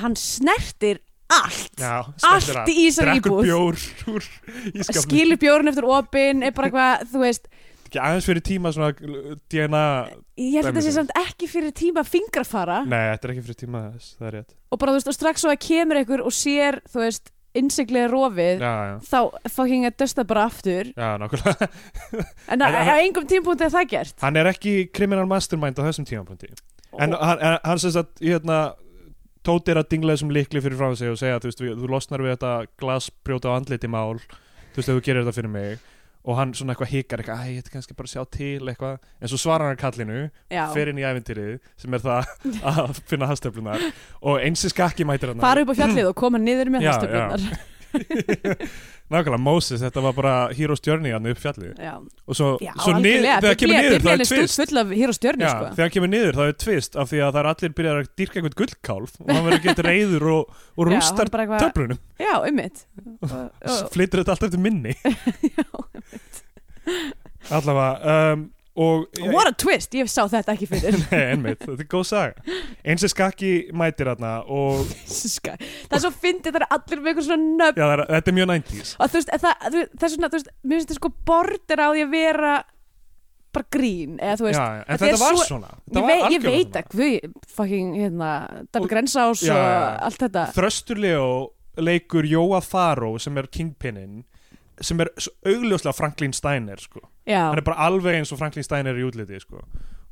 hann 0.02 0.16
snertir 0.20 1.02
allt. 1.32 1.74
Já, 1.80 1.98
allt 2.28 2.46
stendur 2.46 2.72
í 2.74 2.86
þessari 2.90 3.18
íbúð. 3.20 3.42
Bjór 3.48 4.96
skilur 5.04 5.40
bjórn 5.42 5.72
eftir 5.72 5.88
opin 5.88 6.46
er 6.48 6.56
bara 6.56 6.72
eitthvað, 6.72 7.06
þú 7.12 7.24
veist. 7.26 7.52
Ekki 7.92 8.00
aðeins 8.00 8.28
fyrir 8.30 8.46
tíma 8.48 8.72
svona 8.72 8.94
DNA 9.52 9.86
ég 10.40 10.56
held 10.56 10.70
að 10.70 10.72
þetta 10.72 10.84
sé 10.86 10.94
samt 10.96 11.14
ekki 11.20 11.50
fyrir 11.52 11.74
tíma 11.76 12.06
fingrafara. 12.08 12.82
Nei, 12.88 13.12
þetta 13.12 13.28
er 13.28 13.34
ekki 13.36 13.46
fyrir 13.50 13.60
tíma 13.60 13.84
þess, 13.90 14.14
það 14.18 14.30
er 14.30 14.36
rétt. 14.38 14.56
Og 14.72 14.80
bara, 14.80 14.94
þú 14.94 15.00
veist, 15.00 15.12
og 15.12 15.18
strax 15.18 15.44
svo 15.44 15.52
að 15.52 15.62
kemur 15.68 16.00
einhver 16.00 16.24
og 16.24 16.36
sér, 16.36 16.80
þú 16.92 17.04
veist, 17.04 17.34
innsiglið 17.58 18.06
er 18.06 18.12
rofið 18.14 18.62
já, 18.64 18.72
já, 18.88 18.94
þá 19.12 19.50
fucking 19.52 19.86
að 19.90 19.96
dösta 20.02 20.24
bara 20.28 20.46
aftur. 20.48 20.92
Já, 20.96 21.10
nákvæmlega. 21.20 21.68
En 22.48 22.62
á, 22.64 22.68
En- 22.68 22.92
engum 23.08 23.28
tímpúndi 23.28 23.66
er 23.68 23.74
það 23.74 23.90
gert. 23.96 24.16
Hann 24.22 24.38
er 24.38 24.46
ekki 24.54 24.76
criminal 24.94 25.26
mastermind 25.28 25.76
á 25.80 25.84
þessum 25.84 26.08
tímapunkti. 26.08 26.52
En 27.00 27.14
Og- 27.14 27.20
hann, 27.24 27.40
en 27.40 27.60
hann 27.64 27.80
sem 27.80 27.92
sagt 27.92 28.20
hérna 28.24 28.74
Tóti 29.42 29.72
er 29.74 29.80
að 29.82 29.88
dingla 29.90 30.14
þessum 30.14 30.30
likli 30.36 30.62
fyrir 30.62 30.78
frá 30.78 30.92
sig 30.96 31.10
og 31.10 31.16
segja, 31.18 31.40
þú 31.42 31.48
veist, 31.50 31.62
við- 31.66 31.78
þú 31.82 31.88
losnar 31.90 32.22
við 32.22 32.36
þetta 32.36 32.52
glasbrjóta 32.78 33.50
á 33.50 33.58
andliti 33.58 33.90
mál. 33.90 34.20
Þú 34.76 34.78
veist, 34.78 34.90
þú 34.92 35.02
gerir 35.02 35.24
þetta 35.26 35.34
fyrir 35.34 35.50
mig 35.50 35.80
og 36.22 36.38
hann 36.38 36.54
svona 36.54 36.76
eitthvað 36.76 36.92
hikar 36.94 37.24
eitthvað, 37.24 37.42
æ, 37.42 37.52
ég 37.56 37.64
ætti 37.64 37.74
kannski 37.74 37.96
bara 37.98 38.12
sjá 38.12 38.22
til 38.30 38.70
eitthvað, 38.70 39.00
en 39.22 39.32
svo 39.32 39.40
svarar 39.42 39.72
hann 39.72 39.80
kallinu 39.82 40.20
já, 40.54 40.64
fer 40.76 40.92
inn 40.92 41.02
í 41.02 41.06
ævintýrið, 41.08 41.58
sem 41.82 41.98
er 41.98 42.04
það 42.06 42.32
að 42.72 43.02
finna 43.10 43.30
hastöflunar 43.32 43.86
og 44.22 44.40
eins 44.46 44.66
í 44.68 44.72
skakki 44.74 45.08
mætir 45.10 45.34
hann 45.34 45.42
fara 45.42 45.66
upp 45.66 45.74
á 45.74 45.80
fjallið 45.82 46.12
og 46.12 46.18
koma 46.22 46.42
niður 46.42 46.70
með 46.76 46.90
hastöflunar 46.92 47.48
nákvæmlega 49.12 49.40
Moses, 49.44 49.82
þetta 49.84 50.04
var 50.06 50.14
bara 50.16 50.34
Hero's 50.56 50.82
Journey 50.86 51.12
hann 51.14 51.28
upp 51.28 51.40
fjallið. 51.42 51.74
Já, 51.82 51.96
og 52.00 52.38
svo, 52.38 52.52
já 52.64 52.72
svo 52.80 52.94
nið, 52.98 53.28
þegar 53.44 53.58
kemur 53.60 53.76
niður 53.86 54.06
það 54.06 54.14
er 54.14 54.24
tvist 54.30 54.56
stjörni 55.18 55.46
Já, 55.46 55.52
sko. 55.52 55.72
þegar 55.80 55.94
kemur 55.96 56.12
niður 56.14 56.40
það 56.40 56.52
er 56.52 56.58
tvist 56.66 56.98
af 57.02 57.12
því 57.12 57.22
að 57.26 57.32
það 57.36 57.42
er 57.42 57.50
allir 57.52 57.76
byrjar 57.82 58.00
að 58.02 58.10
dyrka 58.22 58.40
einhvern 58.40 58.58
gullkálf 58.62 59.18
og 59.20 59.34
hann 59.34 59.44
verður 59.48 59.58
ekki 59.60 59.72
eitthvað 59.74 59.90
reyður 59.92 60.28
og, 60.36 60.56
og 60.78 60.88
rústar 60.92 61.34
töflunum. 61.66 62.02
Já, 62.22 62.34
ummitt 62.40 62.86
flyttur 63.96 64.24
þetta 64.24 64.36
alltaf 64.38 64.48
eftir 64.50 64.64
minni. 64.64 64.96
Já, 65.52 65.68
allavega 67.52 68.34
um, 68.34 68.50
og 68.76 69.08
what 69.34 69.50
a 69.50 69.52
twist, 69.52 69.92
ég 70.00 70.08
sá 70.08 70.24
þetta 70.32 70.54
ekki 70.56 70.68
fyrir. 70.72 70.96
Nei, 71.12 71.22
einmitt, 71.34 71.60
þetta 71.66 71.84
er 71.84 71.90
góð 71.92 72.06
saga. 72.08 72.60
Eins 72.88 73.04
er 73.04 73.12
skakki 73.12 73.52
mætir 73.76 74.08
hérna 74.14 74.38
og 74.48 74.86
það 75.12 75.98
er 75.98 76.04
svo 76.06 76.12
fyndið, 76.16 76.54
það 76.56 76.62
er 76.62 76.68
allir 76.78 77.02
með 77.04 77.12
eitthvað 77.12 77.28
svona 77.28 77.50
nöfn. 77.64 77.82
Já, 77.82 77.88
er, 77.98 78.04
þetta 78.16 78.32
er 78.32 78.38
mjög 78.40 78.52
90s 78.54 78.94
og 79.02 79.12
þú 79.12 79.20
veist, 79.20 79.34
það, 79.44 79.66
það 79.66 80.08
er 80.08 80.14
svona, 80.16 80.30
þú 80.32 80.40
veist, 80.40 80.54
mér 80.64 80.78
finnst 80.80 80.92
þetta 80.94 81.00
sko 81.02 81.14
border 81.32 81.84
á 81.84 81.88
því 81.92 82.06
að 82.08 82.14
vera 82.16 82.54
bara 83.52 83.68
grín, 83.76 84.14
eða 84.24 84.36
þú 84.40 84.46
veist. 84.48 84.60
Já, 84.62 84.84
en 84.88 85.00
þetta 85.02 85.20
var 85.20 85.36
svo- 85.36 85.48
svona. 85.50 85.72
Ég, 85.76 85.88
þetta 85.92 86.08
vei, 86.08 86.20
var 86.22 86.32
ég 86.38 86.44
veit 86.48 86.78
ekki, 86.80 87.00
við 87.02 87.32
fucking, 87.52 87.90
hérna 88.00 88.30
Dabbi 88.72 88.86
Og- 88.88 88.92
Grensás 88.94 89.42
Já, 89.44 89.52
og 89.52 89.60
já, 89.60 89.72
já. 89.76 89.90
allt 90.08 90.22
þetta. 90.24 90.44
Svona 90.48 90.56
Þröstur 90.62 91.02
Leo 91.04 91.26
leikur 91.82 92.24
Jóa 92.32 92.62
Faró 92.64 93.18
sem 93.20 93.36
er 93.42 93.48
Kingpinin 93.52 94.22
sem 94.82 95.00
er 95.04 95.12
augljóslega 95.46 95.94
Franklin 95.98 96.34
Steiner 96.34 96.78
sko. 96.82 97.02
hann 97.28 97.58
er 97.58 97.62
bara 97.66 97.88
alveg 97.88 98.16
eins 98.20 98.32
og 98.34 98.40
Franklin 98.42 98.64
Steiner 98.68 98.98
í 98.98 99.04
útliti 99.08 99.40
sko. 99.42 99.62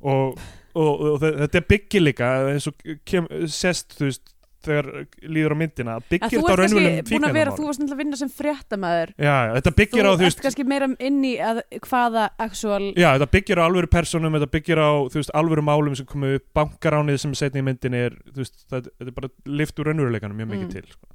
og, 0.02 0.40
og, 0.76 0.92
og, 1.02 1.16
þe- 1.22 1.38
þetta 1.46 1.58
er 1.64 1.70
byggir 1.76 2.02
líka 2.06 2.34
eins 2.54 2.68
og 2.72 2.76
kem, 3.06 3.28
sest 3.48 3.98
þú 4.00 4.06
veist 4.12 4.36
þegar 4.60 4.88
líður 5.24 5.54
á 5.56 5.58
myndina 5.60 5.94
byggir 6.12 6.34
þetta 6.36 6.52
á 6.52 6.60
að 6.60 7.34
vera, 7.34 7.52
þú 7.56 7.68
varst 7.70 7.80
náttúrulega 7.80 7.96
að 7.96 8.00
vinna 8.02 8.18
sem 8.20 8.30
fréttamaður 8.36 9.14
já, 9.16 9.36
já, 9.48 9.52
þetta 9.56 9.72
byggir 9.80 10.04
á 10.04 10.12
þú 10.12 10.24
veist 10.26 10.42
kannski 10.44 10.66
meira 10.68 10.90
inn 11.00 11.20
í 11.24 11.32
að, 11.40 11.62
hvaða 11.88 12.26
actual 12.44 12.82
Já, 13.00 13.08
þetta 13.16 13.30
byggir 13.38 13.62
á 13.62 13.64
alvöru 13.70 13.88
personum, 13.94 14.36
þetta 14.36 14.52
byggir 14.58 14.82
á 14.84 14.90
þú 15.08 15.16
veist, 15.22 15.32
alvöru 15.40 15.64
málum 15.64 15.96
sem 15.96 16.06
komu 16.12 16.34
upp, 16.36 16.44
bankaránið 16.60 17.22
sem 17.24 17.38
setni 17.40 17.64
í 17.64 17.68
myndinni 17.70 18.02
er, 18.10 18.18
þú 18.36 18.44
veist, 18.44 18.60
þetta, 18.68 18.92
er 19.00 19.14
bara 19.16 19.32
lift 19.48 19.80
úr 19.80 19.92
raunveruleikanum 19.94 20.36
mjög 20.44 20.52
mikið 20.52 20.68
Mm. 20.68 20.76
til 20.76 20.92
sko. 20.92 21.08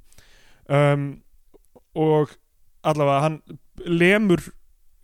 um, 0.73 1.05
og 1.95 2.33
allavega 2.91 3.23
hann 3.25 3.39
lemur 3.85 4.41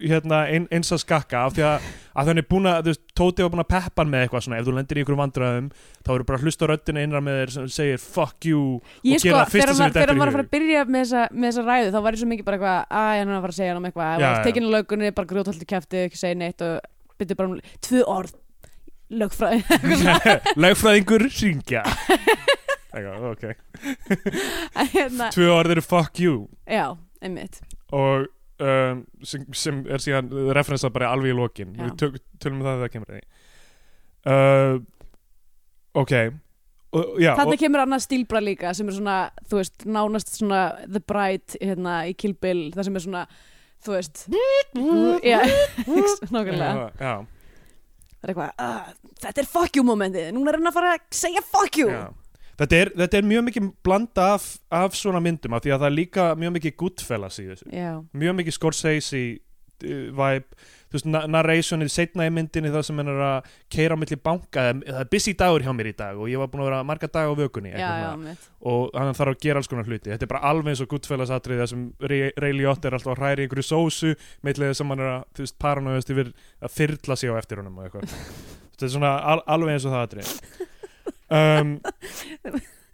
hérna 0.01 0.39
ein, 0.49 0.63
eins 0.73 0.89
að 0.95 1.03
skakka 1.03 1.43
af 1.45 1.51
því 1.53 1.61
að, 1.67 1.83
að 2.17 2.29
hann 2.31 2.39
er 2.41 2.45
búin 2.49 2.65
að, 2.69 2.79
þú 2.87 2.89
veist, 2.89 3.01
Tóti 3.19 3.43
var 3.45 3.51
búin 3.53 3.61
að 3.61 3.67
peppa 3.69 4.01
hann 4.01 4.09
með 4.09 4.23
eitthvað 4.25 4.41
svona, 4.47 4.57
ef 4.57 4.65
þú 4.65 4.71
lendir 4.73 4.97
í 4.97 5.01
einhverjum 5.03 5.19
vandræðum 5.21 5.67
þá 6.01 6.09
eru 6.15 6.25
bara 6.25 6.39
að 6.39 6.45
hlusta 6.47 6.65
á 6.65 6.69
röddina 6.71 7.03
innra 7.05 7.21
með 7.21 7.35
þér 7.41 7.51
sem 7.55 7.67
segir 7.75 7.99
fuck 8.01 8.47
you 8.49 8.61
Ég 9.05 9.19
og 9.19 9.21
sko, 9.21 9.27
gera 9.29 9.43
það 9.43 9.51
fyrsta 9.53 9.75
sem 9.75 9.83
var- 9.83 9.91
þér 9.91 9.99
þegar 9.99 10.09
hann 10.13 10.21
var 10.23 10.31
að 10.31 10.37
fara 10.37 10.45
að 10.47 10.53
byrja 10.55 10.81
með 10.87 11.03
þessa, 11.03 11.21
með 11.35 11.47
þessa 11.51 11.65
ræðu 11.69 11.91
þá 11.93 11.99
var 12.01 12.09
ég 12.17 12.21
svo 12.23 12.29
mikið 12.31 12.47
bara 12.49 12.57
eitthvað 12.57 12.79
að 13.01 13.11
hann 13.19 13.29
er 13.29 13.35
að 13.37 13.43
fara 13.45 13.53
að 13.53 13.59
segja 13.59 13.69
hann 13.75 13.81
um 13.83 13.87
eitthvað 13.91 14.25
já. 14.25 14.31
tekinu 14.47 14.73
lögunni, 14.73 15.13
bara 15.19 15.29
grjóthaldi 15.35 15.69
kæfti 15.69 16.01
ekki 16.07 16.17
segja 16.23 16.39
neitt 16.41 16.65
og 16.65 16.73
byrja 17.21 17.37
bara 17.37 17.51
um 17.51 17.61
tvö 17.85 18.01
orð. 18.09 18.33
Lögfræði. 19.11 19.59
Lögfræðingur 20.63 21.27
syngja. 21.35 21.83
Hérna, 24.93 25.29
Tvö 25.31 25.47
orð 25.53 25.71
eru 25.75 25.81
fuck 25.83 26.19
you. 26.19 26.47
Já, 26.67 26.91
einmitt. 27.21 27.59
Og 27.95 28.27
um, 28.61 29.01
sem, 29.25 29.47
sem 29.57 29.81
er 29.89 30.03
síðan 30.03 30.31
referensað 30.55 30.93
bara 30.95 31.11
alveg 31.15 31.33
í 31.33 31.37
lokin. 31.37 31.75
Já. 31.75 31.83
við 31.85 31.97
tök, 32.01 32.21
tölum 32.41 32.61
um 32.61 32.67
það 32.67 32.77
þegar 32.77 32.87
það 32.87 32.95
kemur 32.95 33.13
að 33.13 33.21
uh, 34.31 34.79
ok. 36.03 36.15
Og, 36.91 37.11
já, 37.23 37.31
Þannig 37.39 37.55
og, 37.55 37.61
kemur 37.61 37.83
annað 37.85 38.03
stílbra 38.03 38.41
líka 38.43 38.73
sem 38.75 38.89
er 38.91 38.97
svona, 38.97 39.17
þú 39.47 39.61
veist, 39.61 39.85
nánast 39.87 40.33
svona 40.35 40.63
The 40.83 40.99
Bride 41.07 41.61
hérna 41.61 42.01
í 42.09 42.15
Kill 42.19 42.33
Bill 42.35 42.65
það 42.73 42.87
sem 42.89 42.97
er 42.99 43.05
svona, 43.05 43.21
þú 43.85 43.93
veist 43.95 44.25
Já, 45.23 45.37
nákvæmlega. 46.35 46.89
Já, 46.99 47.13
Það 48.21 48.29
er 48.29 48.33
eitthvað, 48.35 48.51
uh, 48.61 49.13
þetta 49.23 49.41
er 49.41 49.47
fuck 49.49 49.77
you 49.79 49.81
momentið. 49.87 50.27
Núna 50.35 50.51
er 50.51 50.59
hann 50.59 50.69
að 50.69 50.75
fara 50.75 50.89
að 50.93 51.05
segja 51.17 51.41
fuck 51.41 51.79
you. 51.79 51.87
Já. 51.89 52.03
Þetta, 52.61 52.77
er, 52.77 52.91
þetta 52.99 53.17
er 53.17 53.25
mjög 53.25 53.47
mikið 53.47 53.69
blanda 53.81 54.25
af, 54.35 54.43
af 54.69 54.97
svona 54.97 55.21
myndum 55.23 55.55
af 55.57 55.63
því 55.65 55.71
að 55.73 55.79
það 55.81 55.87
er 55.87 55.95
líka 55.97 56.25
mjög 56.37 56.51
mikið 56.59 56.75
Goodfellas 56.77 57.39
í 57.41 57.47
þessu. 57.47 57.71
Já, 57.73 57.93
mjög 58.21 58.35
mikið 58.37 58.55
Scorsese 58.57 59.21
uh, 59.31 60.03
vibe. 60.19 60.59
Þú 60.91 60.97
veist, 60.97 61.07
na- 61.07 61.23
narrationið 61.31 61.89
setna 61.89 62.27
í 62.27 62.33
myndinni 62.35 62.69
það 62.69 62.83
sem 62.83 62.97
hann 62.99 63.09
er 63.13 63.21
að 63.23 63.49
keira 63.71 63.95
á 63.95 64.01
milli 64.01 64.17
banka 64.19 64.65
það 64.75 64.97
er 64.99 65.09
busy 65.13 65.33
dagur 65.39 65.63
hjá 65.63 65.71
mér 65.73 65.89
í 65.89 65.93
dag 66.01 66.19
og 66.19 66.27
ég 66.27 66.41
var 66.41 66.49
búin 66.51 66.65
að 66.65 66.67
vera 66.67 66.81
marga 66.89 67.07
dag 67.07 67.31
á 67.31 67.33
vökunni 67.39 67.71
já, 67.71 67.79
já, 67.79 68.09
og 68.67 68.97
hann 68.99 69.15
þarf 69.15 69.31
að 69.31 69.39
gera 69.45 69.61
alls 69.63 69.71
konar 69.71 69.87
hluti. 69.87 70.11
Þetta 70.11 70.27
er 70.27 70.31
bara 70.33 70.51
alveg 70.51 70.73
eins 70.75 70.83
og 70.83 70.91
Goodfellas 70.91 71.31
atrið 71.33 71.63
það 71.63 71.71
sem 71.71 71.85
Ray, 72.11 72.27
Ray 72.43 72.57
Liotta 72.59 72.91
er 72.91 72.97
alltaf 72.99 73.15
að 73.15 73.23
hræri 73.23 73.47
einhverju 73.47 73.65
sósu 73.71 74.11
meitlega 74.45 74.75
sem 74.77 74.91
hann 74.91 75.01
er 75.01 75.13
að, 75.15 75.23
þú 75.39 75.47
veist, 75.47 75.57
paranoiðast 75.63 76.13
yfir 76.13 76.33
að 76.59 76.75
fyrla 76.75 77.17
sig 77.23 77.31
á 77.31 77.39
eftir 77.39 77.63
honum 77.63 77.79
og 77.79 77.87
eitthvað. 77.87 78.19
Þetta 78.75 78.89
er 78.89 78.93
svona 78.99 79.15
al, 79.31 79.39
alveg 79.55 79.79
eins 79.79 79.87
og 79.87 79.95
það 79.95 80.05
atrið 80.11 80.35
um, 81.31 81.73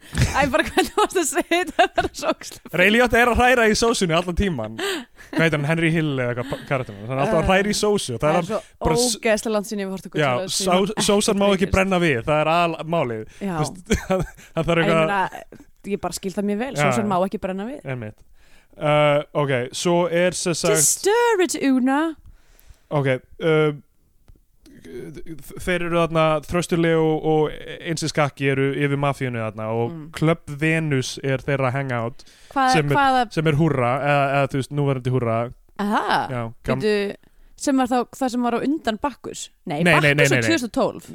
Æ, 0.08 0.46
bara 0.48 0.64
hvernig 0.64 0.94
varst 0.96 1.18
að 1.20 1.26
segja 1.28 1.64
þetta 1.68 1.86
Það 1.92 2.06
er 2.06 2.14
svo 2.16 2.30
ógeðslega 2.32 2.78
Ray 2.80 2.92
Liotta 2.94 3.18
er 3.20 3.28
að 3.28 3.40
hræra 3.42 3.66
í 3.68 3.74
sósunni 3.76 4.14
allan 4.16 4.38
tíman 4.38 4.78
hvað 4.78 5.42
heitir 5.42 5.58
hann, 5.58 5.66
Henry 5.68 5.90
Hill 5.92 6.12
eða 6.14 6.30
eitthvað 6.32 6.62
karakterinn, 6.70 7.02
hann 7.04 7.18
er 7.18 7.20
alltaf 7.26 7.42
að 7.42 7.50
hræra 7.50 7.68
í 7.68 7.74
sósu. 7.76 8.14
Og 8.16 8.22
það 8.22 8.38
er 8.38 8.46
svo 8.48 8.60
ógeðslega 8.88 9.52
langt 9.52 9.68
sinni 9.68 9.84
við 9.84 9.92
hortum 9.92 10.14
Já, 10.22 10.30
só, 10.48 10.78
sósan 11.04 11.36
má 11.40 11.44
ekki 11.50 11.68
brenna 11.72 11.98
við, 12.00 12.22
það 12.24 12.40
er 12.40 12.50
al 12.54 12.78
málið. 12.88 13.26
Já, 13.44 13.58
Þú 13.58 13.66
veist, 13.66 13.82
Það 14.54 14.70
þarf 14.70 14.82
eitthvað 14.86 15.92
ég 15.92 16.00
bara 16.06 16.16
skil 16.16 16.32
það 16.34 16.48
mjög 16.48 16.62
vel. 16.62 16.72
Sem 16.80 17.12
má 17.12 17.16
ekki 17.18 17.40
brenna 17.42 17.68
við. 17.68 17.84
Einmitt. 17.84 18.16
Uh, 18.78 19.20
Ok, 19.42 19.52
svo 19.74 19.98
er 20.06 20.36
sem 20.38 20.54
sagt 20.56 20.76
Just 20.76 21.02
stir 21.02 21.44
it, 21.44 21.58
Una. 21.68 22.00
Ok 22.88 23.08
uh, 23.10 23.74
Þeir 24.88 25.84
eru 25.88 25.98
þarna 26.00 26.24
Þrösturlegu 26.46 27.08
og 27.32 27.52
einsi 27.78 28.08
skakki 28.10 28.48
eru 28.52 28.68
yfir 28.74 29.00
mafíunni 29.00 29.40
þarna 29.42 29.66
og 29.74 29.90
Mm. 29.92 30.10
Club 30.16 30.42
Venus 30.60 31.18
er 31.22 31.38
þeirra 31.44 31.70
hangout 31.74 32.24
Hvað, 32.52 32.72
Sem 32.72 32.92
er- 32.92 33.30
sem 33.30 33.46
er 33.46 33.52
húrra, 33.58 33.90
eða, 34.02 34.26
eða 34.38 34.48
þú 34.52 34.60
veist, 34.62 34.72
núverandi 34.72 35.12
húrra 35.14 35.38
aha 35.78 36.28
Já, 36.30 36.42
Býtu, 36.64 37.16
sem 37.56 37.76
var 37.76 37.86
þá 37.86 37.98
það 38.16 38.30
sem 38.30 38.42
var 38.42 38.52
á 38.52 38.60
undan 38.64 38.98
Bakkus 39.02 39.48
Nei, 39.66 39.82
Nei, 39.82 39.92
nei, 40.00 40.00
nei, 40.00 40.14
Bakkus 40.14 40.30
nei, 40.30 40.38
er 40.38 40.42
nei. 40.42 40.56
2012 40.58 41.14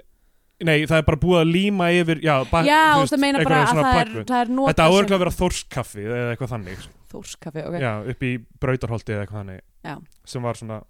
Nei, 0.64 0.86
það 0.88 0.98
er 1.02 1.06
bara 1.10 1.18
búið 1.20 1.40
að 1.44 1.52
líma 1.52 1.88
yfir 1.92 2.22
Já, 2.24 2.36
bak, 2.50 2.66
Já, 2.66 2.82
þú 3.02 3.08
þú 3.14 3.20
meina 3.20 3.44
bara 3.44 3.62
að 3.66 3.74
það 3.74 4.02
er, 4.02 4.12
það 4.24 4.42
er 4.42 4.52
Þetta 4.72 4.88
áður 4.88 5.14
að 5.18 5.20
vera 5.26 5.36
þórskaffi 5.42 6.04
eða 6.08 6.32
eitthvað 6.38 6.52
þannig 6.54 6.78
sko. 6.84 6.94
Þórskaffi, 7.14 7.64
ok 7.68 7.80
Já, 7.82 7.94
upp 8.14 8.24
í 8.24 8.32
brautarholti 8.64 9.14
eða 9.14 9.26
eitthvað 9.26 9.42
þannig 9.44 9.62
Já. 9.84 9.96
sem 10.26 10.42
var 10.46 10.54
svona 10.62 10.82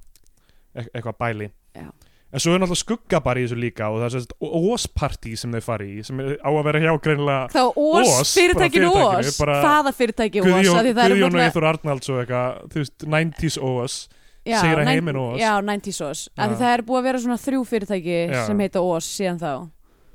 e 0.76 0.84
eitthvað 0.93 1.17
bæli 1.17 1.50
Já. 1.76 1.89
En 2.34 2.41
svo 2.41 2.56
er 2.56 2.63
náttúrulega 2.63 2.82
skuggabar 2.82 3.38
í 3.38 3.43
þessu 3.46 3.60
líka 3.62 3.91
og 3.93 4.00
það 4.02 4.08
er 4.08 4.13
sérst 4.15 4.32
óspartí 4.41 5.36
sem 5.38 5.54
þau 5.54 5.62
fari 5.62 5.89
í 6.00 6.06
sem 6.08 6.17
á 6.17 6.50
að 6.50 6.63
vera 6.65 6.82
hjá 6.82 6.91
greinilega 7.06 7.43
Þá 7.54 7.62
Ós, 7.69 8.10
Ós, 8.10 8.34
fyrirtækinu 8.34 8.89
Ós. 8.89 9.38
Hvaða 9.38 9.93
fyrirtæki 9.93 10.41
Ós? 10.41 10.50
Guðjón, 10.50 11.30
og 11.38 11.43
Eithor 11.46 11.67
Arnalds 11.69 12.10
og 12.10 12.24
eitthvað, 12.24 12.60
þú 12.74 12.82
veist, 12.82 13.06
90s 13.06 13.60
Ós 13.62 13.98
Já, 14.43 14.60
Sigra 14.60 14.84
heiminn 14.89 15.15
Ós. 15.15 15.38
Já, 15.39 15.54
90s 15.63 16.02
Ós. 16.04 16.26
Af 16.36 16.52
því 16.52 16.58
það 16.60 16.74
er 16.74 16.82
búið 16.84 17.00
að 17.00 17.06
vera 17.08 17.22
svona 17.24 17.39
þrjú 17.39 17.62
fyrirtæki 17.69 18.17
Já. 18.28 18.41
sem 18.50 18.63
heita 18.65 18.82
Ós 18.84 19.08
síðan 19.08 19.39
þá. 19.39 19.52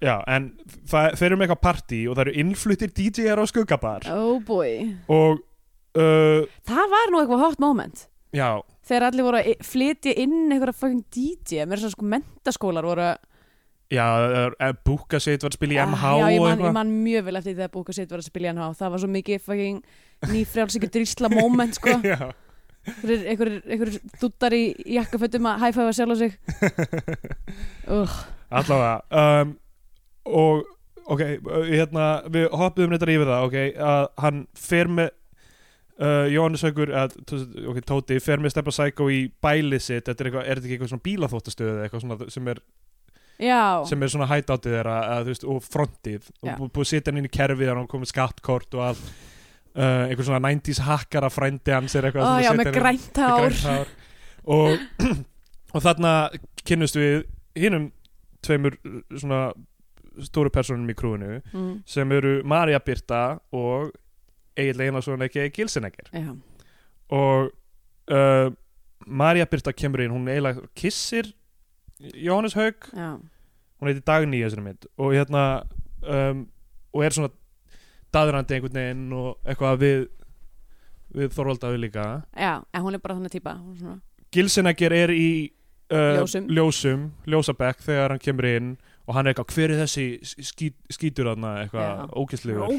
Já, 0.04 0.14
en 0.31 0.50
það, 0.87 1.07
þeir 1.18 1.26
eru 1.31 1.38
með 1.38 1.46
eitthvað 1.46 1.62
partí 1.64 2.00
og 2.07 2.14
það 2.18 2.24
eru 2.26 2.35
innfluttir 2.42 2.92
DJ-ar 2.98 3.40
á 3.40 3.44
skuggabar. 3.48 4.04
Oh 4.12 4.37
boy. 4.44 4.74
Og 5.09 5.40
uh, 5.96 6.44
Það 6.68 6.92
var 6.92 7.14
nú 7.14 7.22
eitthvað 7.22 7.44
hot 7.46 7.62
moment. 7.64 8.04
Já, 8.37 8.50
Þegar 8.88 9.09
allir 9.11 9.27
voru 9.27 9.40
að 9.42 9.64
flytja 9.68 10.14
inn 10.24 10.37
einhverja 10.48 10.77
fucking 10.81 11.03
DJ 11.12 11.66
Mér 11.68 11.77
er 11.79 11.83
svona 11.85 11.96
sko 11.96 12.07
mentaskólar 12.14 12.87
voru 12.88 13.05
að 13.05 13.18
já, 13.92 14.05
uh, 14.53 14.72
Búka 14.85 15.20
sitt 15.20 15.44
var 15.44 15.53
að 15.53 15.59
spila 15.61 15.77
í 15.77 15.81
MH 15.85 16.05
Ah, 16.09 16.18
Já, 16.18 16.33
ég 16.35 16.40
man, 16.42 16.48
ég 16.48 16.57
eitthvað 16.57 16.77
man 16.79 16.92
mjög 17.05 17.27
vel 17.29 17.37
eftir 17.40 17.53
því 17.55 17.59
þegar 17.62 17.72
búka 17.77 17.96
sitt 17.96 18.12
var 18.12 18.22
að 18.22 18.29
spila 18.31 18.48
í 18.48 18.53
NH 18.57 18.68
Það 18.81 18.92
var 18.94 19.03
svo 19.05 19.11
mikið 19.14 19.44
fucking 19.46 19.79
nýfrjálsíkur 20.33 20.90
drísla 20.96 21.31
moment 21.33 21.77
sko. 21.79 21.94
Einhverjir 22.88 23.98
duttar 24.20 24.55
í 24.57 24.62
jakkafötum 24.96 25.46
að 25.51 25.62
hæfæfa 25.66 25.92
sjálf 25.98 26.14
á 26.14 26.16
sig. 26.22 26.37
Ugh, 27.98 28.14
allavega 28.48 29.23
um, 29.44 29.50
og 30.25 30.62
ok, 31.08 31.23
uh, 31.44 31.67
hérna 31.69 32.06
við 32.33 32.48
hoppuðum 32.56 32.94
reyndar 32.94 33.12
yfir 33.12 33.29
það, 33.33 33.46
ok 33.50 33.85
að 33.90 34.08
hann 34.25 34.40
fer 34.56 34.90
með 34.98 35.12
uh, 36.03 36.27
Jóhannes 36.33 36.65
Haugur, 36.67 36.92
að, 36.96 37.17
ok, 37.69 37.81
Tóti 37.87 38.19
fer 38.23 38.42
með 38.42 38.55
Steppa 38.55 38.75
Psycho 38.75 39.09
í 39.13 39.23
bælið 39.42 39.85
sitt 39.85 40.09
þetta 40.09 40.25
er, 40.25 40.31
eitthvað, 40.31 40.44
er 40.44 40.59
þetta 40.61 40.69
ekki 40.69 40.77
eitthvað 40.77 40.92
svona 40.92 41.07
bílaþóttastöð 41.09 41.73
eða 41.73 41.87
eitthvað 41.87 42.05
svona 42.05 42.31
sem 42.35 42.53
er, 42.53 42.63
Já, 43.38 43.63
sem 43.87 44.03
er 44.03 44.11
svona 44.11 44.29
hætátið 44.33 44.77
þeirra 44.77 44.99
veist, 45.29 45.44
og 45.46 45.63
frontið. 45.63 46.31
Já. 46.42 46.42
og 46.42 46.55
bú- 46.59 46.71
búið 46.75 46.87
að 46.87 46.92
setja 46.92 47.13
hann 47.13 47.21
inn 47.21 47.29
í 47.29 47.35
kerfið 47.37 47.71
hann 47.71 47.90
komið 47.90 48.13
skattkort 48.13 48.79
og 48.79 48.87
allt. 48.90 49.11
Uh, 49.79 50.09
einhver 50.09 50.27
svona 50.27 50.40
90s 50.42 50.81
hakkara 50.83 51.29
frændi 51.31 51.71
hans 51.71 51.94
er 51.94 52.09
eitthvað 52.09 52.33
sem 52.33 52.46
já 52.49 52.53
með 52.57 52.71
grænt 52.75 53.19
hár. 53.23 53.90
og, 54.42 54.81
og 55.77 55.85
þarna 55.85 56.15
kynnust 56.67 56.99
við 56.99 57.21
hinnum 57.55 57.92
tveimur 58.42 58.75
svona 59.13 59.53
stóru 60.27 60.51
personum 60.51 60.88
í 60.90 60.96
krúinu 60.99 61.38
mm. 61.53 61.71
sem 61.87 62.11
eru 62.17 62.40
Marja 62.49 62.81
Birta 62.83 63.23
og 63.55 63.92
Egil 64.59 64.85
Einarsson 64.87 65.25
ekki 65.27 65.46
Gilsinegger 65.54 66.11
já, 66.13 66.31
og 67.15 67.50
uh, 68.13 68.48
Marja 69.06 69.46
Birta 69.48 69.73
kemur 69.73 70.02
inn, 70.04 70.13
hún 70.13 70.29
eiginlega 70.29 70.67
kissir 70.77 71.31
Jóhannes 71.98 72.56
Haug 72.59 72.90
já, 72.92 73.11
hún 73.79 73.90
heiti 73.90 74.04
Dagný 74.06 74.40
í 74.40 74.44
þessari 74.46 74.65
mynd. 74.67 74.88
Og 74.98 75.15
hérna 75.17 75.44
um, 76.02 76.44
og 76.94 77.04
er 77.04 77.15
svona 77.15 77.31
daðrandi 78.15 78.56
einhvern 78.56 78.79
veginn 78.81 79.13
og 79.17 79.37
eitthvað 79.44 79.83
við 79.83 80.06
við 81.19 81.33
Þorvaldaði 81.33 81.79
líka. 81.81 82.04
Já, 82.37 82.59
en 82.61 82.85
hún 82.85 82.96
er 82.96 83.00
bara 83.00 83.17
þannig 83.17 83.38
er 83.38 83.54
svona, 83.79 83.94
Gilsinegger 84.35 84.92
er 84.92 85.13
í 85.15 85.31
uh, 85.92 86.19
Ljósum. 86.19 86.48
ljósum 86.52 87.06
ljósabekk 87.25 87.81
þegar 87.87 88.13
hann 88.13 88.21
kemur 88.21 88.48
inn 88.50 88.75
og 89.09 89.17
hann 89.17 89.27
er 89.27 89.33
eitthvað, 89.33 89.54
hver 89.56 89.73
er 89.73 89.81
þessi 89.83 90.06
skít, 90.44 90.77
skítur 90.92 91.31
Já. 91.33 91.38
eitthvað 91.65 92.11
ógeðslegur. 92.21 92.75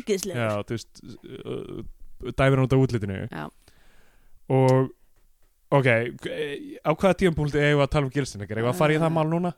Veist 0.70 1.02
uh, 1.02 1.80
dæmir 2.38 2.60
hann 2.60 2.68
út 2.68 2.76
á 2.78 2.80
útlitinu. 2.80 3.24
Já. 3.32 3.48
og 4.50 4.92
ok, 5.74 5.90
á 6.86 6.92
hvaða 6.94 7.18
tíumpúlti 7.18 7.62
eigum 7.62 7.82
við 7.82 7.86
að 7.86 7.92
tala 7.96 8.08
um 8.08 8.14
Gilsinegger, 8.14 8.62
eigum 8.62 8.70
við 8.70 8.74
að 8.74 8.80
fara 8.80 8.96
í 8.96 9.02
það 9.02 9.14
mál 9.18 9.28
núna? 9.30 9.52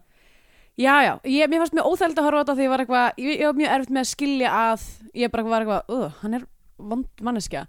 Já, 0.79 0.95
já, 1.03 1.13
ég, 1.27 1.51
mér 1.51 1.61
fannst 1.61 1.75
mjög 1.75 1.91
óþægild 1.91 2.19
að 2.19 2.27
horfa 2.27 2.39
á 2.39 2.41
þetta 2.41 2.55
því 2.57 2.65
ég 2.65 2.71
var 2.71 2.83
eitthvað, 2.83 3.19
ég, 3.19 3.33
ég 3.35 3.49
var 3.49 3.57
mjög 3.59 3.73
erfitt 3.75 3.91
með 3.91 4.01
að 4.01 4.11
skilja 4.11 4.51
að 4.55 4.85
ég 5.19 5.33
bara 5.33 5.47
var 5.51 5.65
eitthvað, 5.65 5.95
uh, 5.95 6.19
hann 6.21 6.37
er 6.37 6.45
vond 6.91 7.23
manneskja. 7.27 7.65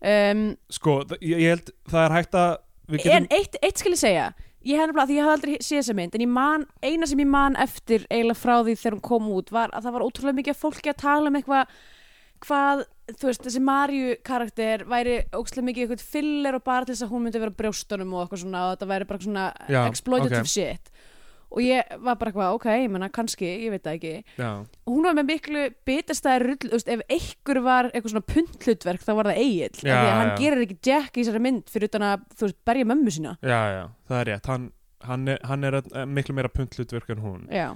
Um, 0.00 0.42
sko, 0.72 0.96
ég, 1.20 1.36
ég 1.44 1.54
held 1.54 1.72
það 1.92 2.06
er 2.06 2.16
hægt 2.18 2.36
að 2.40 2.50
En 2.90 3.28
eitt, 3.30 3.54
eitt 3.62 3.78
skal 3.78 3.92
ég 3.94 4.00
segja 4.00 4.30
ég 4.66 4.80
hef 4.80 4.90
nefnilega, 4.90 5.06
því 5.08 5.16
ég 5.16 5.24
hef 5.24 5.34
aldrei 5.34 5.54
séð 5.60 5.78
þessa 5.80 5.96
mynd 5.96 6.16
en 6.18 6.34
man, 6.34 6.66
eina 6.84 7.08
sem 7.08 7.22
ég 7.22 7.30
man 7.30 7.56
eftir 7.60 8.04
eiginlega 8.10 8.40
frá 8.40 8.58
því 8.60 8.76
þegar 8.76 8.96
hún 8.96 9.06
kom 9.08 9.30
út 9.36 9.52
var 9.54 9.72
að 9.72 9.86
það 9.86 9.96
var 9.96 10.04
ótrúlega 10.06 10.38
mikið 10.40 10.60
fólki 10.60 10.92
að 10.92 11.00
tala 11.04 11.30
um 11.30 11.38
eitthvað 11.40 11.74
hvað, 12.40 12.82
þú 13.20 13.28
veist, 13.28 13.44
þessi 13.44 13.62
Marju 13.64 14.16
karakter 14.24 14.84
væri 14.88 15.16
ótrúlega 15.32 15.66
mikið 15.68 15.86
eitthvað 15.86 16.04
filler 16.14 16.56
og 16.56 16.64
bara 16.66 16.86
til 16.86 16.94
þess 16.94 17.06
að 17.06 17.14
hún 17.14 17.26
myndi 17.26 17.42
vera 17.42 17.56
brjóstunum 17.60 18.14
og 18.16 18.24
eitthvað 18.24 18.42
svona 18.44 18.64
og 18.66 18.74
þetta 18.74 18.90
væri 18.92 19.08
bara 19.10 19.24
svona 19.26 19.46
Já, 19.68 19.80
exploitative 19.86 20.44
ok. 20.44 20.52
shit 20.54 20.92
og 21.50 21.60
ég 21.64 21.88
var 22.04 22.14
bara 22.20 22.30
eitthvað, 22.30 22.54
ok, 22.56 22.66
ég 22.78 22.90
menna 22.94 23.08
kannski, 23.10 23.48
ég 23.64 23.72
veit 23.74 23.82
það 23.82 23.96
ekki. 23.98 24.12
Já, 24.38 24.50
og 24.86 24.92
hún 24.94 25.06
var 25.08 25.16
með 25.18 25.26
miklu 25.32 25.64
bitastæði 25.88 26.44
rull, 26.46 26.70
veist, 26.74 26.88
ef 26.94 27.00
einhver 27.10 27.60
var 27.64 27.88
eitthvað 27.90 28.12
svona 28.14 28.26
puntlutverk 28.30 29.02
þá 29.02 29.12
var 29.18 29.30
það 29.32 29.40
Egil, 29.44 29.70
Já, 29.82 29.94
því 29.94 29.94
að 29.96 30.18
hann 30.20 30.30
já. 30.30 30.36
gerir 30.44 30.64
ekki 30.66 30.78
Jack 30.90 31.10
í 31.16 31.24
þessari 31.24 31.42
mynd 31.48 31.70
fyrir 31.74 31.90
utan 31.90 32.06
að, 32.10 32.26
þú 32.38 32.46
veist, 32.48 32.58
berja 32.70 32.88
mömmu 32.92 33.14
sína. 33.16 33.36
Já, 33.42 33.60
já, 33.74 33.82
það 34.10 34.20
er 34.22 34.30
rétt. 34.32 34.50
Hann, 34.54 34.68
hann, 35.10 35.28
er, 35.34 35.38
hann 35.50 35.64
er 35.64 35.78
að- 35.80 35.90
miklu 36.06 36.34
meira 36.38 36.48
puntlutverk 36.54 37.10
en 37.16 37.24
hún. 37.24 37.46
Já, 37.50 37.68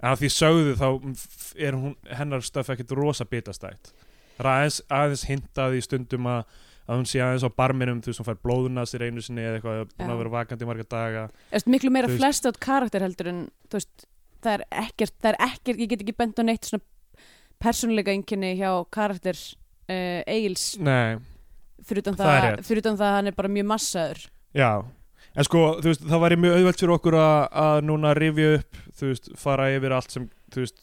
en 0.00 0.10
að 0.10 0.22
því 0.24 0.32
sögðu 0.40 0.74
þá 0.80 0.86
f- 1.14 1.54
er 1.60 1.72
hún, 1.78 1.94
hennar 2.18 2.40
stöf 2.42 2.70
ekkit 2.74 2.96
rosa 2.98 3.24
bitastætt. 3.28 3.92
Það 4.40 4.46
er 4.46 4.50
aðeins, 4.56 4.80
aðeins 4.88 5.24
hintað 5.28 5.74
í 5.76 5.82
stundum 5.84 6.26
að, 6.26 6.44
að 6.90 6.98
hún 6.98 7.06
sé 7.06 7.20
aðeins 7.22 7.44
á 7.46 7.50
barminum 7.54 8.00
þú 8.02 8.10
veist 8.10 8.20
hún 8.22 8.26
fær 8.26 8.38
blóðuna 8.42 8.82
sér 8.90 9.04
einu 9.06 9.22
sinni 9.22 9.44
eða 9.46 9.60
eitthvað 9.60 9.82
búin 9.94 10.10
að 10.14 10.20
vera 10.24 10.32
vakandi 10.34 10.66
í 10.66 10.70
marga 10.70 10.86
daga. 10.90 11.24
Eftir, 11.54 11.72
miklu 11.76 11.92
meira 11.94 12.10
veist- 12.10 12.18
flest 12.20 12.48
átt 12.50 12.58
karakter 12.66 13.04
heldur 13.06 13.30
en 13.30 13.40
þú 13.70 13.78
veist, 13.78 14.06
það 14.42 14.56
er 14.58 14.64
ekkert, 14.84 15.14
það 15.22 15.30
er 15.34 15.38
ekkert 15.46 15.82
ég 15.84 15.92
get 15.94 16.02
ekki 16.04 16.16
bent 16.18 16.40
á 16.40 16.42
neitt 16.48 16.66
svona 16.66 16.82
persónuleika 17.60 18.10
einkenni 18.14 18.54
hjá 18.58 18.70
karakter 18.90 19.36
uh, 19.36 20.22
Egils. 20.26 20.72
Nei, 20.80 21.18
fyrir 21.86 22.02
utan 22.04 22.16
Það 22.18 22.30
það, 22.32 22.62
fyrir 22.68 22.82
utan 22.84 22.96
það 23.00 23.10
að 23.10 23.18
hann 23.18 23.30
er 23.32 23.36
bara 23.38 23.52
mjög 23.52 23.68
massaður. 23.74 24.22
Já. 24.56 24.70
En 25.38 25.46
sko, 25.46 25.60
þú 25.78 25.92
veist, 25.92 26.06
það 26.10 26.22
væri 26.24 26.38
mjög 26.42 26.56
auðvelt 26.58 26.80
fyrir 26.82 26.94
okkur 26.96 27.16
að, 27.20 27.36
að 27.62 27.82
núna 27.86 28.14
rifja 28.18 28.54
upp 28.58 28.80
þú 28.98 29.10
veist, 29.12 29.28
fara 29.38 29.68
yfir 29.76 29.94
allt 29.94 30.16
sem 30.16 30.24
þú 30.50 30.64
veist, 30.64 30.80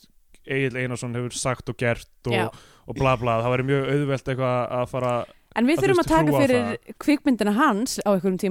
Egil 0.48 0.78
Einarsson 0.80 1.18
hefur 1.18 1.36
sagt 1.36 1.68
og 1.74 1.76
gert 1.82 2.30
og, 2.32 2.54
og 2.88 2.96
bla 2.96 3.18
bla, 3.20 3.42
það 3.44 3.52
væri 3.58 3.66
mjög 3.68 3.90
auðvelt 3.92 4.30
eitthvað 4.32 4.62
að 4.78 4.86
fara 4.94 5.12
en 5.58 5.68
við 5.70 5.80
þú 5.80 5.86
þurfum 5.86 6.04
að 6.04 6.12
taka 6.12 6.42
fyrir 6.42 6.94
kvikmyndina 7.04 7.56
hans 7.58 7.98
á 8.06 8.10
einhverjum 8.14 8.38
við 8.38 8.46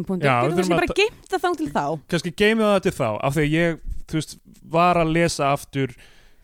við 0.51 0.59
þurfum 0.59 0.59
kannski 0.59 0.81
bara 0.81 0.99
geimt 0.99 1.31
það 1.31 1.45
þá 1.45 1.51
til 1.61 1.69
þá. 1.71 1.85
Kannski 2.13 2.35
geymið 2.43 2.67
það 2.73 2.83
til 2.87 2.95
þá 2.97 3.09
af 3.13 3.37
því 3.37 3.47
að 3.47 3.57
ég, 3.57 3.79
þú 4.07 4.21
veist, 4.21 4.37
var 4.77 5.01
að 5.01 5.15
lesa 5.15 5.53
aftur, 5.53 5.95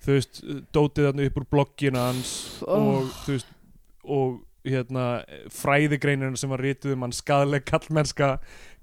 þú 0.02 0.16
veist 0.16 0.40
dótið 0.74 1.08
þarna 1.08 1.28
upp 1.28 1.42
úr 1.42 1.50
bloggina 1.56 2.06
hans 2.10 2.32
og, 2.66 3.12
þú 3.26 3.36
veist, 3.36 3.52
og 4.02 4.40
hérna, 4.62 5.06
fræðigreinirinn 5.50 6.38
sem 6.38 6.50
var 6.52 6.62
rituð 6.62 6.94
um 6.94 7.06
hann 7.06 7.14
skadleg 7.14 7.64
kallmennska 7.66 8.36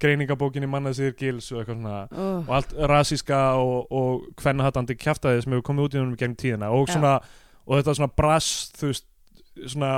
greiningabókinni 0.03 0.67
mannaðsýður 0.67 1.15
gils 1.19 1.47
og 1.53 1.61
eitthvað 1.61 1.77
svona. 1.77 1.99
Oh. 2.11 2.41
og 2.43 2.55
allt 2.57 2.73
rasíska 2.91 3.39
og, 3.59 3.87
og 3.87 4.25
hvernhattandi 4.41 4.97
kjaftaði 4.99 5.45
sem 5.45 5.55
hefur 5.55 5.67
komið 5.69 5.87
út 5.87 5.95
í 5.95 6.01
húnum 6.01 6.17
gegnum 6.19 6.39
tíðina. 6.39 6.71
Og 6.75 6.91
svona, 6.91 7.13
og 7.63 7.79
þetta 7.79 7.95
svona 8.01 8.17
brass, 8.19 8.49
þú 8.75 8.91
veist, 8.91 9.07
svona 9.63 9.93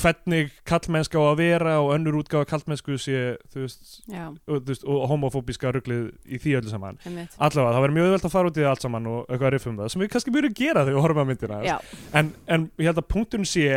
hvernig 0.00 0.48
kallmennska 0.66 1.20
á 1.20 1.24
að 1.30 1.36
vera 1.38 1.74
og 1.82 1.92
önnur 1.94 2.16
útgáfa 2.18 2.48
kallmennsku 2.50 2.96
sé, 2.98 3.18
veist, 3.54 4.00
og, 4.10 4.62
veist, 4.66 4.86
og 4.90 5.04
homofóbíska 5.12 5.70
ruglið 5.74 6.08
í 6.26 6.40
því 6.42 6.56
öllu 6.60 6.72
saman. 6.72 6.98
Einmitt. 7.06 7.36
Allavega, 7.38 7.76
það 7.76 7.84
verður 7.84 7.96
mjög 7.98 8.08
auðvelt 8.08 8.26
að 8.28 8.34
fara 8.34 8.50
út 8.50 8.58
í 8.58 8.64
það 8.64 8.70
allt 8.72 8.86
saman 8.86 9.06
og 9.12 9.20
eitthvað 9.28 9.46
að 9.50 9.54
riffum 9.54 9.76
það, 9.78 9.92
sem 9.94 10.02
við 10.04 10.10
kannski 10.14 10.34
mjög 10.34 10.56
gera 10.58 10.82
þegar 10.86 10.96
við 10.98 11.04
horfum 11.06 11.22
að 11.22 11.30
myndina. 11.30 11.60
En, 12.22 12.32
en 12.56 12.66
ég 12.82 12.90
held 12.90 13.02
að 13.04 13.08
punkturinn 13.14 13.46
sé 13.48 13.68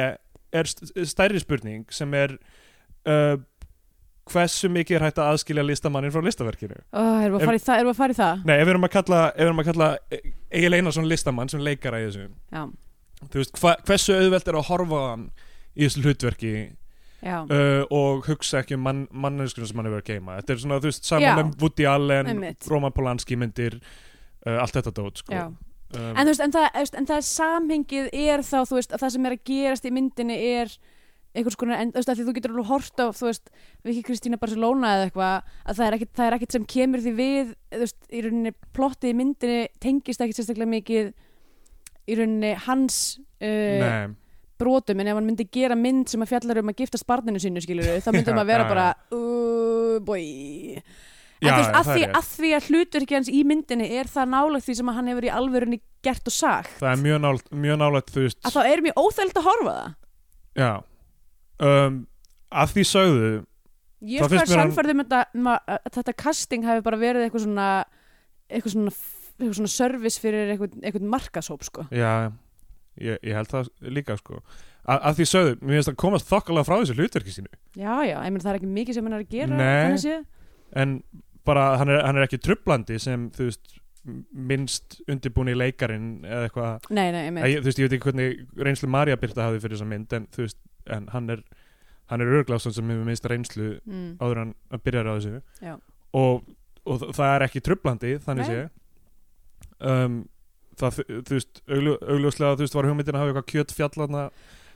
er 0.57 0.71
st- 0.71 0.95
stærri 1.11 1.43
spurning 1.43 1.85
sem 1.93 2.13
er 2.17 2.33
uh, 3.05 3.37
hversu 4.27 4.67
mikið 4.73 4.97
er 4.97 5.05
hægt 5.07 5.19
að 5.21 5.29
aðskilja 5.35 5.63
listamannin 5.63 6.11
frá 6.11 6.23
listaverkinu? 6.25 6.81
Oh, 6.97 7.21
erum 7.23 7.37
við 7.37 7.43
að 7.43 7.47
fara 7.51 7.59
í 7.59 7.63
það, 7.63 7.77
erum 7.79 7.87
við 7.91 7.93
að 7.93 8.01
fara 8.01 8.15
í 8.15 8.17
það? 8.17 8.41
Nei, 8.49 8.55
ef 8.57 8.65
við 8.65 8.73
erum 8.73 8.87
að 8.87 8.93
kalla, 8.97 9.19
erum 9.45 9.61
að 9.61 9.69
kalla 9.69 9.89
Egil 10.57 10.73
Einarsson 10.79 11.07
listamann 11.07 11.51
sem 11.53 11.63
leikara 11.63 12.01
í 12.01 12.07
þessu. 12.09 12.25
Já, 12.51 12.63
þú 13.27 13.39
veist, 13.43 13.53
hva, 13.61 13.75
hversu 13.87 14.17
auðvelt 14.17 14.49
er 14.51 14.57
að 14.59 14.67
horfa 14.71 15.03
hann 15.11 15.27
í 15.77 15.85
þessu 15.85 16.03
hlutverki 16.03 16.51
uh, 17.27 17.85
og 17.93 18.27
hugsa 18.27 18.63
ekki 18.63 18.77
um 18.77 18.83
mann, 18.87 19.05
manneskuna 19.11 19.69
sem 19.69 19.79
hann 19.79 19.89
hefur 19.89 20.03
að 20.03 20.11
geima 20.11 20.39
þetta 20.41 20.53
er 20.55 20.61
svona, 20.63 20.81
þú 20.81 20.91
veist, 20.91 21.07
saman 21.07 21.39
með 21.39 21.55
Woody 21.61 21.87
Allen 21.89 22.33
Einmitt. 22.33 22.67
Roman 22.71 22.95
Polanski 22.95 23.37
myndir 23.39 23.79
uh, 23.79 24.57
allt 24.57 24.77
þetta 24.77 24.93
dót, 24.97 25.23
sko. 25.23 25.47
Um, 25.95 26.11
en 26.11 26.25
þú 26.25 26.33
veist, 26.33 26.43
en 26.43 26.53
það, 26.53 26.67
en 26.99 27.07
það 27.07 27.17
er 27.17 27.25
samhengið 27.29 28.07
er 28.11 28.43
þá, 28.43 28.57
þú 28.67 28.79
veist, 28.79 28.93
að 28.93 29.03
það 29.05 29.13
sem 29.15 29.27
er 29.29 29.35
að 29.37 29.43
gerast 29.47 29.87
í 29.87 29.93
myndinni 29.95 30.39
er 30.57 30.73
einhvers 31.37 31.57
konar, 31.59 31.79
en 31.79 31.93
þú 31.93 32.01
veist, 32.01 32.09
að 32.11 32.19
því 32.19 32.25
þú 32.27 32.33
getur 32.37 32.53
alveg 32.55 32.69
hort 32.71 33.01
á, 33.03 33.05
þú 33.13 33.27
veist, 33.29 33.51
Viki 33.85 34.03
Kristína 34.07 34.39
Barcelona 34.41 34.93
eða 34.97 35.07
eitthvað, 35.07 35.51
að 35.63 35.79
það 35.79 35.87
er 35.87 35.97
ekkit, 35.97 36.11
það 36.17 36.27
er 36.27 36.35
ekkit 36.37 36.55
sem 36.55 36.67
kemur 36.73 37.03
því 37.03 37.13
við, 37.17 37.51
þú 37.75 37.81
veist, 37.83 37.97
í 38.09 38.23
rauninni 38.25 38.53
plottið 38.75 39.13
í 39.13 39.17
myndinni 39.21 39.61
tengist 39.83 40.23
ekkit 40.25 40.39
sérstaklega 40.39 40.73
mikið 40.73 41.11
í 42.07 42.17
rauninni 42.17 42.53
hans 42.65 42.97
uh, 43.43 44.09
brotum, 44.59 44.99
en 45.03 45.09
ef 45.11 45.17
hann 45.19 45.27
myndi 45.27 45.45
gera 45.53 45.75
mynd 45.79 46.07
sem 46.11 46.23
að 46.23 46.31
fjallar 46.33 46.61
um 46.61 46.71
að 46.71 46.81
giftast 46.83 47.07
barninu 47.09 47.41
sínu, 47.41 47.61
skilur 47.63 47.89
þá 48.03 48.09
myndum 48.15 48.39
að 48.43 48.49
vera 48.51 48.65
já, 48.65 48.69
bara, 48.71 48.87
uh, 49.17 49.97
boy. 50.07 50.23
En 51.37 51.51
þú 51.51 51.57
veist, 51.59 51.75
að 51.77 51.89
því, 51.91 52.05
að 52.17 52.29
því 52.33 52.51
að 52.57 52.67
hluturki 52.71 53.15
hans 53.19 53.27
í 53.29 53.43
myndinni 53.45 53.87
er 53.99 54.07
það 54.09 54.31
nálægt 54.33 54.65
því 54.65 54.75
sem 54.79 54.87
að 54.89 54.95
hann 54.97 55.11
hefur 55.11 55.27
í 55.27 55.33
alvörunni 55.37 55.77
gert 56.07 56.31
og 56.31 56.33
sagt. 56.33 56.71
Það 56.79 56.89
er 56.95 57.03
mjög 57.03 57.19
nálægt, 57.25 57.51
mjög 57.67 57.77
nálægt 57.83 58.09
þú 58.15 58.23
veist, 58.25 58.39
að 58.41 58.55
þá 58.55 58.61
er 58.71 58.81
mjög 58.87 59.01
óþægilt 59.03 59.37
að 59.37 59.49
horfa 59.51 59.75
það. 59.77 59.91
Já. 60.57 60.71
Um, 61.67 61.99
að 62.53 62.73
því 62.73 62.87
sögðu 62.93 63.29
Ég 64.07 64.21
er 64.21 64.49
sannfærðum 64.49 64.99
þetta, 65.01 65.21
ma- 65.41 65.61
að 65.65 65.87
þetta 65.95 66.13
casting 66.21 66.65
hefur 66.67 66.83
bara 66.85 66.99
verið 67.01 67.23
eitthvað 67.25 67.45
svona 67.47 67.69
eitthvað 68.47 68.73
svona, 68.75 68.91
eitthvað 69.37 69.55
svona 69.57 69.71
service 69.73 70.21
fyrir 70.21 70.51
eitthvað, 70.53 70.75
eitthvað 70.83 71.07
markashóp 71.13 71.65
sko. 71.65 71.85
já, 71.89 72.29
ég, 73.03 73.19
ég 73.25 73.37
held 73.37 73.51
það 73.51 73.69
líka 73.97 74.17
sko. 74.19 74.41
Að, 74.87 74.99
að 75.09 75.17
því 75.19 75.25
sögðu, 75.31 75.55
mér 75.61 75.77
finnst 75.79 75.91
að 75.91 75.97
komast 76.03 76.29
þokkalega 76.29 76.67
frá 76.69 76.75
þessu 76.79 76.95
hlutverki 76.97 77.33
sínu. 77.35 77.51
Já, 77.75 77.93
já, 78.07 78.15
ég 78.23 78.31
meina 78.31 78.43
það 78.45 78.53
er 78.53 78.59
ekki 78.61 78.69
mikið 78.77 78.97
sem 78.97 79.07
hann 79.09 79.17
er 79.17 79.25
að 79.25 79.33
gera 79.35 79.57
Nei. 79.59 80.21
en 80.83 80.93
bara 81.47 81.65
hann 81.79 81.91
er, 81.91 82.01
hann 82.07 82.17
er 82.19 82.27
ekki 82.27 82.39
trublandi 82.43 82.97
sem 82.99 83.27
þú 83.35 83.49
veist 83.49 83.77
minnst 84.31 85.01
undirbúni 85.11 85.55
leikarin 85.57 86.09
eða 86.23 86.47
eitthvað. 86.47 86.89
Nei, 86.95 87.07
nei, 87.11 87.21
ég 87.25 87.33
meina 87.35 87.47
Ég- 87.51 87.59
þú 87.63 87.67
veist, 87.71 87.79
ég 87.81 87.89
veit 87.89 87.95
ekki 87.97 88.07
hvernig 88.09 88.63
reynslu 88.67 88.89
Marja 88.91 89.17
Birta 89.19 89.47
hafði 89.47 89.63
fyrir 89.65 89.75
þessa 89.77 89.89
mynd 89.91 90.13
en 90.15 90.27
þú 90.31 90.45
veist, 90.45 90.59
en 90.95 91.09
hann 91.11 91.29
er 91.35 91.43
hann 92.07 92.23
er 92.23 92.31
örglásan 92.39 92.71
sem 92.71 92.87
hefur 92.87 93.03
minnst 93.07 93.25
reynslu 93.27 93.65
mm, 93.83 94.11
áður 94.23 94.39
hann 94.45 94.53
byrjar 94.85 95.09
á 95.11 95.13
þessu. 95.17 95.41
Og, 96.15 96.45
og 96.87 97.03
það 97.11 97.33
er 97.33 97.45
ekki 97.49 97.63
trublandi 97.65 98.13
þannig 98.23 98.47
sé. 98.47 98.61
Um, 99.83 100.21
það, 100.81 101.01
þú 101.27 101.35
veist, 101.37 101.61
augljó, 101.67 101.97
augljóslega 102.05 102.57
þú 102.57 102.65
veist, 102.65 102.77
var 102.77 102.89
hugmyndin 102.89 103.17
að 103.17 103.23
hafa 103.23 103.33
eitthvað 103.33 103.51
kjött 103.53 103.75
fjallarna 103.77 104.23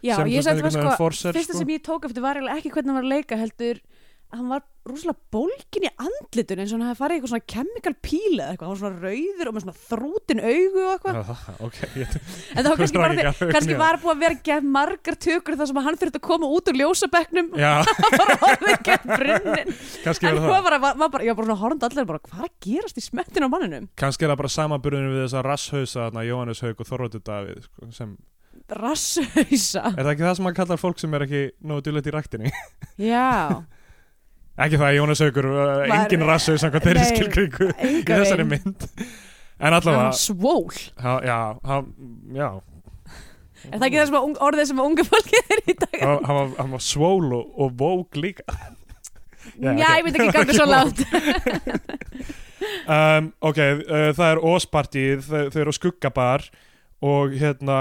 Já, 0.01 0.15
ég 0.25 0.41
sagði 0.45 0.65
það 0.65 0.75
sko 0.75 1.09
fyrsta 1.13 1.43
sko. 1.45 1.59
sem 1.61 1.73
ég 1.75 1.83
tók 1.85 2.07
eftir 2.09 2.23
var 2.25 2.39
ekki 2.55 2.71
hvernig 2.73 2.89
hann 2.89 2.97
var 2.97 3.05
að 3.05 3.13
leika 3.13 3.37
heldur 3.37 3.81
hann 4.31 4.47
var 4.51 4.61
rosalega 4.87 5.19
bólgin 5.33 5.83
í 5.85 5.89
andlitun 6.01 6.61
eins 6.63 6.71
og 6.71 6.79
hann 6.79 6.87
hefði 6.89 6.99
farið 7.01 7.13
í 7.13 7.17
eitthvað 7.19 7.31
svona 7.31 7.49
chemical 7.53 7.93
peel 8.01 8.37
eða 8.37 8.47
eitthvað, 8.49 8.65
hann 8.65 8.71
var 8.71 8.79
svona 8.81 9.01
rauður 9.05 9.49
og 9.49 9.55
með 9.55 9.63
svona 9.65 9.81
þrútin 9.89 10.41
augu 10.41 10.81
og 10.81 10.91
eitthvað. 10.93 11.19
Já, 11.19 11.55
ok, 11.67 11.77
ég, 11.99 12.15
en 12.15 12.61
það 12.61 12.69
var 12.71 12.79
kannski 12.81 13.01
bara 13.01 13.17
því, 13.17 13.49
kannski 13.51 13.75
var 13.81 13.99
búið 14.01 14.13
að 14.15 14.23
vera 14.25 14.39
gett 14.49 14.65
margar 14.77 15.17
tökur 15.27 15.57
þar 15.59 15.69
sem 15.69 15.81
hann 15.85 15.99
þurfti 16.01 16.21
að 16.21 16.25
koma 16.25 16.49
út 16.57 16.71
úr 16.71 16.79
ljósabekknum. 16.81 17.51
Já, 17.61 17.73
bara 18.21 18.37
orðið 18.49 18.81
gett 18.89 19.05
brunnin. 19.11 19.69
Kannski 20.07 20.25
en 20.25 20.31
er 20.31 20.39
hún 20.39 20.47
það 20.47 20.55
var 20.55 20.65
bara, 20.65 20.79
var 21.03 21.25
ég 21.27 21.29
var 21.29 21.41
bara 21.41 21.49
svona 21.51 21.61
horfandi 21.61 21.89
allir 21.91 22.09
bara, 22.09 22.23
hvað 22.25 22.41
er 22.41 22.49
að 22.49 22.55
gerast 22.65 22.97
í 22.97 23.05
smettinu 23.05 23.45
á 23.45 23.53
manninum? 23.53 23.85
Kannski 24.01 24.25
er 24.25 24.33
það 24.33 24.41
bara 24.41 24.53
samanburðinu 24.55 25.13
við 25.13 25.25
þessa 25.27 25.45
rasshausa 25.45 26.07
þarna, 26.07 26.25
Jóhannes 26.25 26.63
Haug 26.65 26.81
og 26.81 26.89
Þorvaldur 26.89 27.25
Davíð 27.27 27.61
sko, 27.67 27.91
sem 27.93 28.17
rasshausa? 28.71 29.85
Er 29.93 30.01
það 30.01 30.11
ekki 30.15 30.25
það 30.25 30.35
sem 30.39 30.43
maður 30.47 30.59
kallar 30.63 30.81
fólk 30.81 30.97
sem 31.01 31.13
er 31.19 31.27
ekki 34.65 34.79
það 34.81 34.87
að 34.89 34.97
Jónas 34.97 35.21
Haugur, 35.25 35.47
uh, 35.51 35.61
Var- 35.81 35.93
engin 35.99 36.25
rassu 36.27 36.55
samkvæmt 36.61 36.87
þeirri 36.89 37.03
Nei, 37.03 37.11
skilgringu 37.11 37.69
í 37.71 38.03
þessari 38.09 38.45
mynd. 38.49 38.87
En 39.61 39.67
hann 39.69 39.77
allavega, 39.77 40.11
svól. 40.17 40.69
Ha, 41.03 41.15
já, 41.25 41.37
ha, 41.69 41.79
já. 42.33 42.49
Er 43.69 43.77
það 43.77 43.87
ekki 43.87 43.99
það 44.01 44.07
sem 44.09 44.37
orðið 44.47 44.69
sem 44.71 44.79
unga 44.81 45.03
fólki 45.05 45.41
er 45.43 45.59
í 45.69 45.75
dag? 45.77 45.97
hann, 46.01 46.23
hann, 46.25 46.37
var, 46.39 46.53
hann 46.63 46.71
var 46.73 46.81
svól 46.81 47.27
og, 47.37 47.51
og 47.61 47.75
vók 47.77 48.17
líka. 48.17 48.45
Já, 49.61 49.71
Já, 49.73 49.87
ok. 49.87 49.97
ég 49.97 50.03
myndi 50.05 50.19
ekki 50.21 50.33
ganga 50.37 50.53
svo 50.57 50.65
langt. 50.69 51.01
Um, 52.85 53.31
Ok, 53.41 53.57
uh, 53.57 54.11
það 54.13 54.27
er 54.27 54.39
Óspartíð, 54.45 55.23
þau, 55.25 55.47
þau 55.53 55.61
eru 55.63 55.71
skuggabar 55.75 56.43
og 57.01 57.33
hérna 57.41 57.77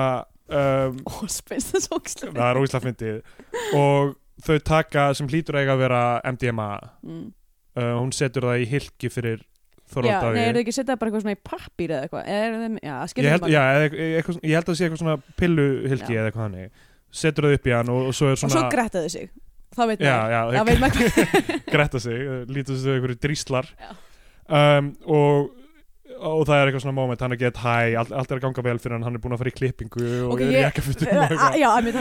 um, 0.49 0.97
Ó, 1.05 1.13
það 1.29 2.41
er 2.47 2.61
óislega 2.61 2.83
fyndið. 2.87 3.19
Og 3.77 4.15
þau 4.47 4.59
taka 4.71 5.07
sem 5.19 5.29
hlýtur 5.31 5.61
eiga 5.61 5.77
að 5.77 5.85
vera 5.85 6.03
MDMA 6.33 6.71
mm. 7.03 7.23
uh, 7.81 7.95
hún 8.01 8.13
setur 8.17 8.51
það 8.51 8.65
í 8.65 8.69
hilki 8.75 9.13
fyrir 9.13 9.47
Já, 9.91 9.95
Þorvald 9.97 10.37
nei, 10.37 10.45
er 10.45 10.55
það 10.55 10.61
ekki 10.61 10.71
að 10.71 10.77
setja 10.77 10.95
bara 10.95 11.11
eitthvað 11.11 11.23
svona 11.25 11.33
í 11.35 11.39
pappír 11.49 11.93
eða 11.97 12.07
eitthvað? 12.07 12.29
Er 12.31 12.53
já, 12.79 12.93
ég 13.11 13.33
held, 13.33 13.47
já, 13.51 13.63
eitthvað- 13.75 14.13
eitthvað, 14.21 14.37
ég 14.47 14.53
held 14.55 14.63
að 14.63 14.69
það 14.69 14.77
sé 14.79 14.85
eitthvað 14.87 15.01
svona 15.01 15.17
pilluhylki 15.41 16.15
Já. 16.15 16.19
eða 16.21 16.31
eitthvað 16.31 16.45
hannig 16.45 16.85
setur 17.11 17.47
það 17.49 17.57
upp 17.57 17.67
í 17.67 17.73
hann 17.75 17.91
og, 17.91 18.05
og 18.07 18.15
svo 18.15 18.29
er 18.31 18.37
Og 18.37 18.39
svo 18.39 18.51
svona 18.53 18.71
grettaði 18.71 19.11
sig 19.11 19.33
þá 19.75 19.83
veit 19.91 20.05
já, 20.05 20.15
maður 20.15 20.35
já, 20.35 20.43
þá 20.55 20.69
veit 20.69 20.81
maður 20.85 21.01
hvað 21.01 21.67
gretta 21.75 22.03
sig, 22.03 22.23
uh, 22.23 22.39
lítur 22.51 22.77
þessu 22.77 22.95
einhverju 22.95 23.19
dríslar 23.27 23.71
Já. 23.75 23.91
um, 24.47 24.93
og, 25.07 25.51
og 26.21 26.43
það 26.49 26.59
er 26.61 26.69
eitthvað 26.69 26.83
svona 26.85 26.95
moment, 26.97 27.23
hann 27.25 27.33
er 27.35 27.39
gett 27.41 27.59
hæ 27.63 27.75
allt, 28.01 28.11
allt 28.13 28.33
er 28.35 28.39
að 28.39 28.43
ganga 28.45 28.65
vel 28.67 28.75
fyrir 28.83 28.95
hann, 28.97 29.05
hann 29.07 29.17
er 29.17 29.23
búin 29.25 29.35
að 29.37 29.41
fara 29.41 29.51
í 29.53 29.55
klippingu 29.57 30.07
og 30.27 30.35
Ok, 30.35 30.43
er 30.45 30.51
í 30.53 30.61
eitthvað. 30.69 31.57
Já, 31.61 31.69
þannig 31.77 31.95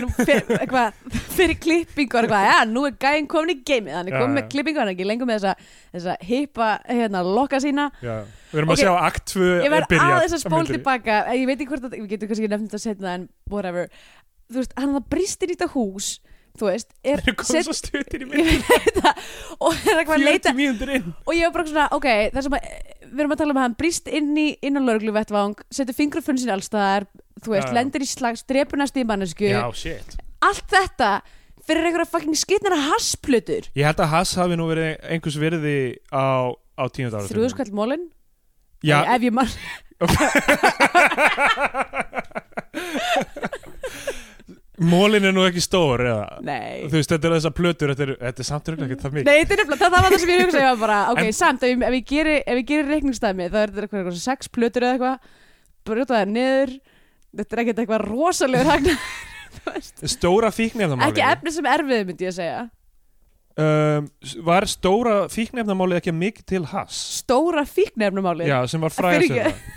fyrir, 1.37 1.55
klippingu 1.63 2.17
og 2.19 2.25
eitthvað, 2.27 2.47
já, 2.49 2.57
nú 2.69 2.83
er 2.89 2.97
gæinn 3.05 3.29
komin 3.31 3.53
í 3.53 3.57
geimið. 3.69 3.95
Hann 3.95 4.11
er 4.11 4.17
komin 4.17 4.37
með 4.39 4.49
klippingu, 4.53 4.81
hann 4.83 4.91
er 4.91 4.95
ekki 4.97 5.07
lengur 5.07 5.29
með 5.29 5.39
þessa, 5.39 5.71
þessa 5.95 6.15
hippa, 6.29 6.69
hérna, 6.89 7.23
lokka 7.25 7.61
sína. 7.63 7.89
Já. 8.03 8.17
við 8.51 8.61
erum 8.63 8.73
Ok, 8.73 8.79
að 8.79 8.83
sjá 8.83 8.93
akt 9.09 9.35
2 9.35 9.45
ég 9.45 9.67
er 9.69 9.75
verð 9.75 9.91
byrjað 9.93 10.15
aðeins 10.17 10.35
að 10.39 10.43
spól 10.45 10.65
tilbaka. 10.73 11.19
Ég 11.37 11.45
veit 11.49 11.55
ekki 11.59 11.69
hvort 11.71 11.85
að, 11.87 11.95
við 11.99 12.09
getum 12.15 12.31
kannski 12.33 12.51
nefnt 12.51 12.73
þetta 12.73 12.83
setna 12.87 13.13
en 13.19 13.27
whatever, 13.53 13.87
þú 14.49 14.63
veist, 14.63 14.75
hann 14.79 14.97
það 14.97 15.07
bristir 15.13 15.53
í 15.53 15.55
þetta 15.55 15.69
hús, 15.75 16.09
þú 16.59 16.67
veist 16.71 16.89
er, 17.07 17.21
það. 18.99 19.27
Og 19.61 19.75
er 19.85 20.01
eitthvað 20.01 20.15
að 20.17 20.25
leita 20.25 20.51
40 20.51 20.57
mínútur 20.57 20.93
inn. 20.97 21.11
Og 21.25 21.35
ég 21.37 21.45
var 21.45 21.53
bara 21.59 21.69
svona, 21.69 21.85
ok, 21.95 22.07
það 22.33 22.47
sem 22.47 22.57
að 22.57 22.97
við 23.09 23.23
erum 23.23 23.33
að 23.35 23.41
tala 23.41 23.53
um 23.55 23.59
að 23.59 23.65
hann 23.67 23.77
brist 23.79 24.09
inn 24.11 24.31
í 24.37 24.47
inn 24.65 24.79
á 24.79 24.81
lauruglu 24.81 25.13
vettvang, 25.15 25.55
setur 25.73 25.95
fingrufun 25.97 26.39
sín 26.41 26.53
allstaðar 26.53 27.07
þú 27.43 27.55
veist, 27.55 27.69
Já, 27.69 27.75
lendir 27.77 28.05
í 28.05 28.09
slags, 28.09 28.45
drepur 28.49 28.81
næst 28.81 28.97
í 28.99 29.05
mannesku 29.07 29.49
Já, 29.49 29.61
shit. 29.75 30.09
Allt 30.45 30.67
þetta 30.71 31.11
fyrir 31.67 31.89
einhverja 31.89 32.09
fucking 32.09 32.37
skitnara 32.39 32.79
hassplötur. 32.87 33.67
Ég 33.77 33.85
held 33.85 33.99
að 34.01 34.11
Hass 34.13 34.31
hafi 34.39 34.55
nú 34.57 34.65
verið 34.71 34.95
einhvers 35.05 35.37
virði 35.41 35.75
á, 36.09 36.55
á 36.55 36.83
tíund 36.89 37.13
ára 37.13 37.29
þrjúðskall 37.29 37.71
mólin 37.75 38.07
Já, 38.85 39.03
ef 39.11 39.21
ég 39.27 39.33
mann 39.35 39.51
mólin 44.79 45.25
er 45.27 45.33
nú 45.35 45.43
ekki 45.47 45.61
stór 45.63 46.03
eða? 46.05 46.25
Nei. 46.45 46.85
Þú 46.87 46.95
veist, 46.97 47.11
þetta 47.13 47.27
er 47.29 47.33
þessar 47.37 47.53
plötur 47.57 47.91
Þetta 47.93 48.05
er, 48.05 48.11
þetta 48.23 48.43
er 48.43 48.47
samt 48.49 48.69
röglega 48.71 48.95
ekki 48.95 49.03
það 49.03 49.15
mikið. 49.17 49.29
Nei, 49.29 49.39
þetta 49.43 49.55
er 49.55 49.61
nefnilega, 49.63 49.79
það 49.79 49.95
það 49.95 50.05
var 50.05 50.13
það 50.15 50.23
sem 50.23 50.31
ég 50.33 50.43
hugsa 50.45 50.61
ég 50.63 50.69
var 50.69 50.79
bara, 50.83 50.99
ok, 51.13 51.21
En- 51.23 51.37
samt, 51.39 51.63
ef 51.67 51.83
ef 51.89 51.97
ég 51.99 52.05
geri, 52.13 52.35
ef 52.45 52.61
ég 52.61 52.67
geri 52.71 52.87
reikningsdæmi, 52.93 53.49
þá 53.49 53.59
er 53.63 53.73
þetta 53.73 53.85
eitthvað, 53.85 53.99
eitthvað 54.03 54.21
sex 54.23 54.51
plötur 54.55 54.87
eða 54.87 54.95
eitthvað, 54.95 55.33
brjóta 55.89 56.15
það 56.19 56.33
niður, 56.37 56.73
þetta 57.41 57.55
er 57.57 57.63
ekkert 57.65 57.83
eitthvað 57.83 58.05
rosalegur 58.07 58.71
hagna, 58.73 58.97
Stóra 60.15 60.51
fíknefnamáli 60.53 61.09
ekki 61.11 61.23
efni 61.25 61.51
sem 61.53 61.65
erfið, 61.67 62.03
myndi 62.07 62.27
ég 62.29 62.35
segja. 62.35 62.59
Um, 63.59 64.07
Var 64.47 64.65
stóra 64.71 65.15
fíknefnamáli 65.31 65.97
ekki 65.99 66.13
mikið 66.15 66.45
til 66.51 66.65
Hass? 66.71 66.99
Stóra 67.19 67.63
fíknefnumálið. 67.67 68.49
Já, 68.49 68.57
sem 68.71 68.83
var 68.83 68.93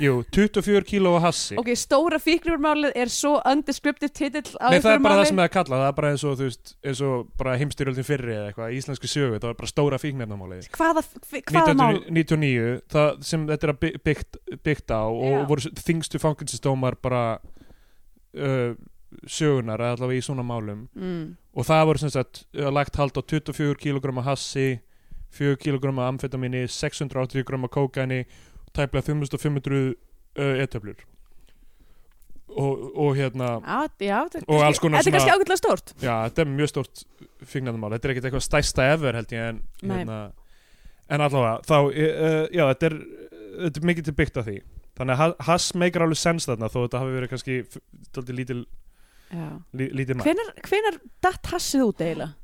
Jú, 0.02 0.14
24 0.34 0.86
kíló 0.88 1.14
Hassi 1.22 1.58
Ok, 1.60 1.72
stóra 1.78 2.18
fíknefnumálið 2.22 2.96
er 3.02 3.12
svo 3.12 3.34
undescriptive 3.48 4.12
titill 4.14 4.54
á 4.62 4.70
Nei, 4.72 4.78
það 4.78 4.92
er 4.94 4.98
einhverju 4.98 5.04
bara 5.06 5.14
það 5.14 5.22
máli. 5.22 5.30
sem 5.32 5.40
það 5.42 5.48
er 5.48 5.54
kallað 5.56 5.82
Það 5.82 5.88
er 5.88 5.96
bara 5.98 6.12
eins 6.12 6.24
og, 6.28 6.36
veist, 6.42 6.74
eins 6.86 7.02
og 7.08 7.46
heimstyrjöldin 7.62 8.08
fyrri 8.08 8.36
eða 8.36 8.50
eitthvað, 8.52 8.76
íslensku 8.78 9.10
sögu 9.10 9.40
Það 9.42 9.48
var 9.50 9.58
bara 9.62 9.72
stóra 9.72 10.00
fíknefnamáli 10.02 10.60
Hvaða, 10.76 11.04
hvaða 11.50 11.76
mál? 11.78 12.00
1999, 12.12 12.78
það 12.92 13.10
sem 13.32 13.48
þetta 13.50 13.68
er 13.72 13.76
byggt, 14.06 14.40
byggt 14.66 14.94
á 14.94 15.02
og 15.08 15.34
Já. 15.34 15.42
voru 15.50 15.74
þingstu 15.82 16.20
fangelsistómar 16.22 16.98
bara 17.02 17.24
uh, 18.36 18.72
sögunar 19.26 19.80
allavega 19.80 20.18
í 20.20 20.24
svona 20.24 20.42
málum. 20.46 20.86
Mm. 20.96 21.36
og 21.54 21.66
það 21.68 21.86
voru 21.90 21.98
sem 22.02 22.10
sagt 22.14 22.44
uh, 22.56 22.70
lagt 22.72 22.96
hald 22.96 23.16
á 23.18 23.22
24 23.22 23.76
kg 23.80 24.22
hassi 24.24 24.80
4 25.32 25.56
kg 25.56 25.88
amfetamini 26.06 26.66
680 26.68 27.44
g 27.44 27.68
kókani 27.72 28.24
tæplega 28.76 29.02
5500 29.06 29.94
uh, 30.38 30.62
etöflur. 30.64 30.96
Og, 32.52 32.96
og 32.98 33.14
hérna 33.16 33.46
Já, 33.64 33.88
já, 34.04 34.18
Og 34.46 34.60
alls 34.60 34.78
konar 34.82 35.00
þetta 35.00 35.08
er 35.08 35.14
kannski 35.16 35.32
ágætlega 35.32 35.56
stórt. 35.56 35.92
já, 36.04 36.16
þetta 36.28 36.42
er 36.44 36.50
mjög 36.52 36.68
stórt 36.68 37.04
fíknarmál, 37.48 37.94
þetta 37.94 38.08
er 38.08 38.12
ekkert 38.12 38.26
eitthvað 38.28 38.44
stæsta 38.44 38.88
ever 38.92 39.16
held 39.16 39.32
ég 39.32 39.46
en, 39.54 39.60
hérna, 39.88 40.18
en 41.08 41.24
allavega 41.24 41.62
þá, 41.64 41.76
uh, 41.88 42.42
já, 42.52 42.64
þetta 42.74 42.90
er 42.90 42.96
þetta 43.62 43.80
er 43.80 43.86
mikið 43.88 44.04
til 44.10 44.14
byggt 44.20 44.36
af 44.42 44.46
því. 44.50 44.58
Þannig 45.00 45.14
að 45.16 45.22
ha- 45.22 45.46
hass 45.48 45.70
meikar 45.80 46.04
alveg 46.04 46.20
sens 46.20 46.44
þarna 46.48 46.68
þó 46.68 46.78
þetta 46.82 47.00
hafi 47.00 47.16
verið 47.16 47.32
kannski 47.32 47.56
f- 47.64 47.80
dálítið 49.32 49.38
lítil, 49.38 49.38
Já. 49.38 49.50
lí, 49.80 49.90
lítil 49.98 50.16
mann 50.18 50.42
Hvenar, 50.68 50.98
datt 51.24 51.52
hassið 51.52 51.84
út 51.88 52.02
eiginlega? 52.04 52.34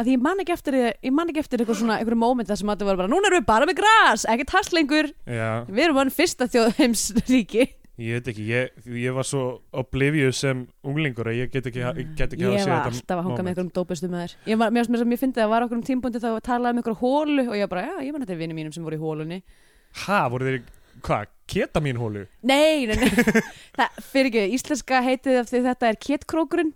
Að 0.00 0.06
því 0.06 0.12
ég 0.14 0.22
man 0.22 0.40
ekki 0.40 0.54
eftir 0.54 0.76
ég 0.80 1.12
man 1.12 1.28
ekki 1.28 1.42
eftir 1.42 1.60
eitthvað 1.60 1.80
svona, 1.82 1.98
einhverju 2.00 2.20
moment 2.20 2.48
þar 2.48 2.60
sem 2.60 2.70
að 2.72 2.80
það 2.80 2.90
var 2.90 3.00
bara, 3.02 3.10
núna 3.10 3.28
erum 3.28 3.40
við 3.40 3.48
bara 3.50 3.66
með 3.68 3.80
gras, 3.82 4.24
ekkert 4.30 4.54
hass 4.54 4.72
lengur. 4.72 5.10
Við 5.26 5.82
erum 5.84 5.98
hann 6.00 6.12
fyrsta 6.14 6.46
þjóðheims 6.48 7.02
ríki. 7.28 7.66
Ég 8.00 8.16
veit 8.16 8.28
ekki, 8.32 8.44
ég, 8.48 8.76
ég 8.96 9.12
var 9.12 9.26
svo 9.28 9.42
oblivious 9.76 10.38
sem 10.40 10.62
unglingur 10.88 11.28
að 11.28 11.42
ég 11.42 11.50
get 11.52 11.66
ekki, 11.68 11.82
ég 11.84 12.14
get 12.16 12.32
ekki 12.32 12.46
ég 12.46 12.62
séð 12.62 12.70
var 12.70 12.86
þetta 12.86 12.92
alltaf 12.94 13.18
að 13.18 13.26
hanga 13.26 13.42
með 13.42 13.50
einhverjum 13.50 13.72
dópustum 13.76 14.14
með 14.14 14.22
þér 14.22 14.34
ég, 14.48 14.60
var, 14.62 14.72
mér, 14.72 14.88
mér, 14.94 15.02
mér 15.10 15.20
fyndi 15.20 15.42
að 15.44 15.50
var 15.52 15.66
okkur 15.66 15.76
um 15.76 15.82
tímpundi 15.84 16.22
þá 16.22 16.30
talaði 16.46 16.72
um 16.72 16.80
einhverju 16.80 17.00
hólu 17.02 17.44
og 17.44 17.58
ég 17.58 17.66
var 17.66 17.72
bara, 17.74 17.82
já, 17.90 18.06
ég 18.06 18.14
man 18.14 18.24
þetta 18.24 18.32
er 18.32 18.40
vinni 18.40 18.56
mínum 18.56 18.72
sem 18.72 18.86
voru 18.86 18.96
í 18.96 19.02
hólunni 19.02 19.40
ha, 20.06 20.22
voru 20.32 20.48
þeir, 20.48 20.62
hvað, 21.06 21.30
keta 21.50 21.82
mín 21.84 21.98
hólu 22.00 22.26
nei, 22.46 22.86
nei, 22.90 22.96
nei. 22.96 23.10
Það, 23.78 23.98
fyrir 24.12 24.30
ekki, 24.30 24.44
íslenska 24.58 25.02
heitið 25.06 25.40
af 25.42 25.50
því 25.50 25.64
þetta 25.68 25.90
er 25.90 26.00
kétkrókurinn 26.06 26.72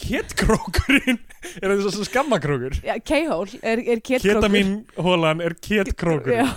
ketkrókurinn? 0.00 1.20
Er 1.62 1.72
það 1.72 1.86
svo 1.94 2.04
skammakrókur? 2.04 2.74
Já, 2.84 2.96
K-hól 3.00 3.48
er, 3.62 3.80
er 3.80 4.02
keta 4.04 4.24
kétkrókur 4.26 4.52
mín 4.52 4.72
hólan 5.00 5.40
er 5.44 5.56
ketkrókurinn. 5.56 6.50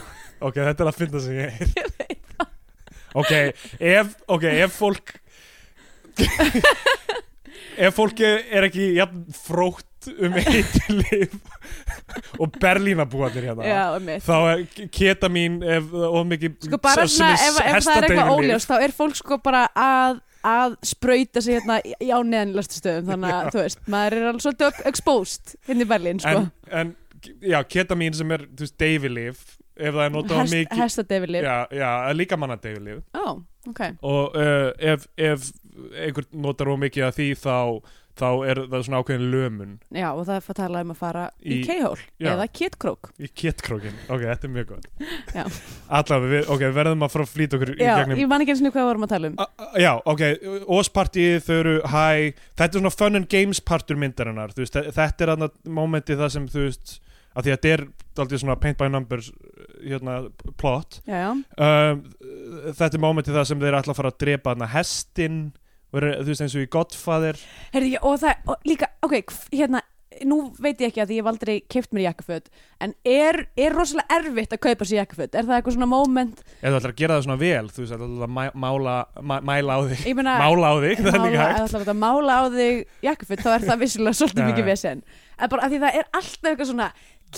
Ok, 0.43 0.59
þetta 0.59 0.85
er 0.85 0.89
að 0.91 0.99
finna 0.99 1.21
sem 1.23 1.37
ég 1.39 1.47
er 1.55 2.49
Ok, 3.19 3.31
ef, 3.79 4.11
ok, 4.29 4.45
ef 4.65 4.75
fólk 4.77 5.15
Ef 7.79 7.95
fólki 7.95 8.27
er 8.27 8.67
ekki 8.67 8.91
jafn 8.97 9.23
frótt 9.35 9.88
um 10.07 10.37
eitilif 10.39 11.35
og 12.41 12.55
berlínabúanir 12.61 13.49
hérna. 13.49 13.67
Já, 13.67 14.19
þá 14.23 14.37
er 14.53 14.63
ketamín 14.95 15.59
ef 15.65 15.91
of 15.93 16.25
mikið 16.29 16.55
sko 16.69 16.79
bara 16.81 17.05
svona, 17.09 17.35
ef, 17.35 17.59
ef 17.59 17.83
það 17.85 17.97
er 17.97 18.07
eitthvað 18.07 18.33
óljós 18.37 18.69
þá 18.69 18.75
er 18.87 18.95
fólk 18.95 19.19
sko 19.19 19.39
bara 19.43 19.67
að 19.75 20.19
að 20.49 20.77
sprauta 20.87 21.41
sig 21.43 21.57
hérna 21.59 21.81
í- 21.83 21.97
á 22.15 22.19
neðanlæstu 22.23 22.77
stöðum. 22.79 23.09
Þannig 23.11 23.33
að, 23.35 23.47
þú 23.51 23.59
veist, 23.59 23.81
maður 23.91 24.15
er 24.15 24.27
alveg 24.29 24.43
svolítið 24.45 24.77
exposed 24.87 25.55
hérna 25.67 25.83
í 25.83 25.89
Berlín, 25.89 26.21
sko. 26.23 26.43
En, 26.71 26.77
en 26.79 26.93
já, 27.51 27.59
ketamín 27.67 28.15
sem 28.15 28.31
er, 28.31 28.45
þú 28.47 28.63
veist, 28.63 28.77
deyfilif 28.79 29.41
ef 29.79 29.95
það 29.95 30.03
er 30.05 30.13
notað 30.15 30.41
Hest, 30.41 30.55
mikið 30.55 30.81
hestadefilif 30.83 31.45
já, 31.47 31.55
já, 31.75 31.89
líka 32.15 32.37
manna 32.39 32.57
deyfilif 32.59 32.99
ó, 33.15 33.35
ok. 33.69 33.81
Og 34.07 34.35
uh, 34.35 34.71
ef, 34.93 35.05
ef 35.15 35.49
einhver 35.95 36.27
notar 36.35 36.71
of 36.73 36.79
mikið 36.81 37.05
af 37.07 37.15
því 37.15 37.27
þá, 37.39 37.55
þá 38.19 38.27
er 38.51 38.59
það 38.71 38.83
svona 38.85 38.99
ákveðin 39.01 39.27
lömun. 39.33 39.71
Já, 39.95 40.07
og 40.11 40.21
það 40.27 40.35
er 40.35 40.47
að 40.53 40.57
tala 40.59 40.81
um 40.85 40.93
að 40.93 40.99
fara 40.99 41.23
í, 41.39 41.57
Í- 41.59 41.65
já. 42.19 42.29
eða 42.33 42.47
kétkrók 42.59 43.09
í 43.19 43.29
kettkrókin, 43.41 43.97
ok, 44.09 44.23
þetta 44.27 44.47
er 44.49 44.53
mjög 44.57 44.67
gott. 44.73 44.87
Já. 45.35 45.43
allavega, 45.99 46.31
við, 46.35 46.49
ok, 46.55 46.65
verðum 46.79 47.05
að 47.07 47.13
fara 47.15 47.27
að 47.27 47.33
flýta 47.35 47.59
okkur 47.59 47.73
í 47.73 47.77
já, 47.81 47.93
gegnum 48.01 48.21
ég 48.23 48.31
man 48.31 48.43
ekki 48.45 48.55
eins 48.55 48.63
og 48.67 48.75
hvað 48.75 48.89
vorum 48.91 49.07
að 49.07 49.13
tala 49.15 49.31
um. 49.31 49.37
A, 49.39 49.47
já, 49.79 49.91
ok, 50.13 50.23
Óspartíð 50.79 51.37
þau 51.47 51.55
eru 51.59 51.75
hæ, 51.89 52.05
þetta 52.59 52.69
er 52.69 52.81
svona 52.83 52.93
fun 52.95 53.19
and 53.21 53.29
games 53.31 53.59
partur 53.63 53.99
myndarinnar, 53.99 54.51
þú 54.55 54.65
veist, 54.65 54.75
þe- 54.77 54.93
þetta 54.99 55.25
er 55.27 55.33
aðna 55.35 55.49
momentið 55.79 56.21
það 56.25 56.35
sem, 56.35 56.47
þú 56.51 56.65
veist 56.67 56.99
að 57.37 57.45
því 57.45 57.51
að 57.53 57.57
þetta 57.59 57.73
er 57.77 57.83
aldrei 58.19 58.39
svona 58.41 58.55
paint 58.59 58.77
by 58.81 58.87
numbers 58.91 59.27
hérna, 59.79 60.15
plot. 60.59 60.97
Já, 61.07 61.19
já, 61.21 61.29
um, 61.31 62.01
þetta 62.73 62.89
er 62.97 63.03
momentið 63.03 63.37
það 63.37 63.45
sem 63.47 63.61
þeir 63.61 63.77
ætla 63.79 63.93
að 63.93 63.99
fara 64.01 64.11
að 64.11 64.17
drepa 64.25 64.51
þarna 64.53 64.67
hestin 64.73 65.37
þú 65.93 66.27
veist, 66.29 66.41
eins 66.45 66.55
og 66.57 66.65
í 66.65 66.69
Godfather. 66.73 67.39
Herri, 67.73 67.95
og 68.01 68.19
það, 68.21 68.43
og 68.53 68.67
líka, 68.69 68.91
ok, 69.05 69.15
hérna 69.53 69.81
nú 70.25 70.39
veit 70.59 70.79
ég 70.81 70.89
ekki 70.89 70.99
að 71.03 71.11
ég 71.13 71.19
hef 71.21 71.27
aldrei 71.29 71.53
keift 71.71 71.91
mér 71.95 72.07
jakkaföt 72.09 72.47
en 72.83 72.91
er, 73.07 73.37
er 73.55 73.71
rosalega 73.77 74.17
erfitt 74.17 74.55
að 74.55 74.59
kaupa 74.65 74.87
sér 74.89 74.97
jakkaföt? 75.03 75.35
Er 75.37 75.45
það 75.47 75.59
eitthvað 75.59 75.75
svona 75.77 75.87
moment? 75.87 76.41
Ef 76.59 76.65
þú 76.73 76.79
ætlar 76.79 76.93
að 76.95 76.97
gera 76.99 77.15
það 77.19 77.25
svona 77.27 77.37
vel 77.39 77.69
þú 77.69 77.83
veist, 77.83 77.93
þú 77.93 78.07
ætlar 78.09 78.25
að 78.25 78.33
mæ- 78.39 78.57
mála, 78.63 78.95
mæ, 79.21 79.35
mæla 79.51 79.77
á 79.77 79.79
þig. 79.91 80.01
Ég 80.09 80.17
meina, 80.19 80.33
mála 80.41 80.73
á 80.73 80.75
þig, 80.81 81.03
það 81.05 81.13
er 81.13 81.23
líka 81.23 81.29
mála, 81.29 81.45
hægt. 81.45 81.61
ef 81.61 81.71
þú 81.71 81.79
ætlar 81.79 81.93
að 81.93 82.01
mála 82.01 82.35
á 82.35 82.43
þig 82.57 82.83
jakkaföt 83.07 83.45
þá 83.45 83.49
er 83.53 83.67
það 83.69 83.81
vissulega 83.85 84.19
svolítið 84.19 84.49
mikið 84.49 84.69
vesen. 84.73 85.03
En 85.39 85.53
bara 85.53 85.63
að 85.69 85.75
því 85.75 85.81
það 85.85 85.99
er 86.01 86.09
alltaf 86.19 86.51
eitthvað 86.51 86.71
svona 86.73 86.89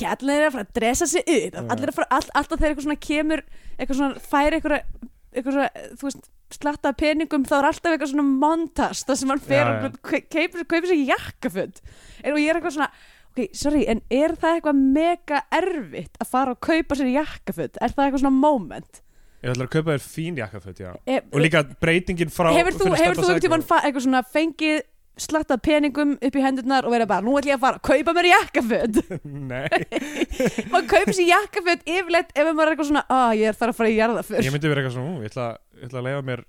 kjallir 0.02 0.40
er 0.40 0.48
að 0.48 0.54
fara 0.56 0.66
að 0.66 0.76
dressa 0.80 1.10
sig 1.12 1.32
upp 1.38 1.62
allir 1.76 1.92
að 1.92 1.98
fara, 2.00 2.10
all, 2.18 2.30
alltaf 2.40 2.58
þegar 2.58 2.72
eitthvað 2.72 2.88
svona 2.88 3.02
kemur 3.12 3.44
eitthvað 3.78 4.00
svona 4.00 4.24
færi 4.32 4.58
eitthvað, 4.62 5.10
eitthvað 5.36 6.06
veist 6.08 6.30
slatta 6.58 6.94
peningum 6.98 7.46
þá 7.48 7.56
er 7.60 7.70
alltaf 7.70 7.94
eitthvað 7.94 8.12
svona 8.14 8.28
montast 8.44 9.08
það 9.10 9.20
sem 9.22 9.34
hann 9.34 9.44
fer 9.46 9.72
og 9.72 9.98
kaupir, 10.04 10.90
sér 10.90 11.04
jakkaföt. 11.12 11.82
En, 12.24 12.34
og 12.34 12.42
ég 12.42 12.52
er 12.52 12.60
eitthvað 12.60 12.76
svona 12.78 12.90
ok, 13.32 13.46
sorry, 13.56 13.86
en 13.92 14.02
er 14.12 14.36
það 14.40 14.58
eitthvað 14.58 14.82
mega 14.98 15.44
erfitt 15.62 16.20
að 16.22 16.32
fara 16.34 16.56
og 16.56 16.62
kaupa 16.68 17.00
sér 17.00 17.14
jakkaföt? 17.16 17.80
Er 17.80 17.96
það 17.96 18.06
eitthvað 18.08 18.24
svona 18.26 18.42
moment? 18.42 19.02
Ég 19.42 19.56
ætlar 19.56 19.66
að 19.66 19.74
kaupa 19.74 19.94
þér 19.96 20.04
fín 20.06 20.36
jakkaföt, 20.38 20.80
já. 20.84 20.92
E, 21.10 21.22
og 21.32 21.42
líka 21.42 21.64
breytingin 21.82 22.30
frá 22.30 22.52
hefur 22.54 22.76
þú, 22.78 22.92
hefur 22.94 23.18
þú 23.18 23.30
Psycho. 23.40 23.62
fa- 23.66 23.80
eitthvað 23.88 24.06
svona 24.06 24.22
fengið 24.30 24.84
slattað 25.22 25.62
peningum 25.66 26.14
upp 26.18 26.38
í 26.38 26.44
hendurnar 26.44 26.88
og 26.88 26.94
verið 26.96 27.10
bara, 27.12 27.26
nú 27.26 27.36
ætlum 27.40 27.52
ég 27.52 27.58
að 27.58 27.64
fara 27.66 27.80
að 27.80 27.88
kaupa 27.90 28.16
mér 28.18 28.30
jakkaföt. 28.32 29.00
Nei, 29.52 29.82
maður 30.72 30.88
kaupir 30.94 31.18
sér 31.18 31.30
jakkaföt 31.32 31.84
yfirleitt 31.86 32.32
ef 32.36 32.52
maður 32.52 32.64
er 32.66 32.74
eitthvað 32.76 32.90
svona, 32.92 33.04
að 33.18 33.34
ég 33.42 33.52
er 33.52 33.60
þar 33.60 33.74
að 33.74 33.82
fara 33.82 33.92
í 33.92 33.98
jarðaför. 33.98 34.46
Ég 34.46 34.56
myndi 34.56 34.72
vera 34.72 34.84
eitthvað 34.84 34.96
svona, 34.98 35.12
ú, 35.12 35.26
ég 35.26 35.34
ætla, 35.34 35.48
ég 35.82 35.90
ætla 35.90 36.02
að 36.02 36.08
leiða 36.10 36.24
mér 36.30 36.44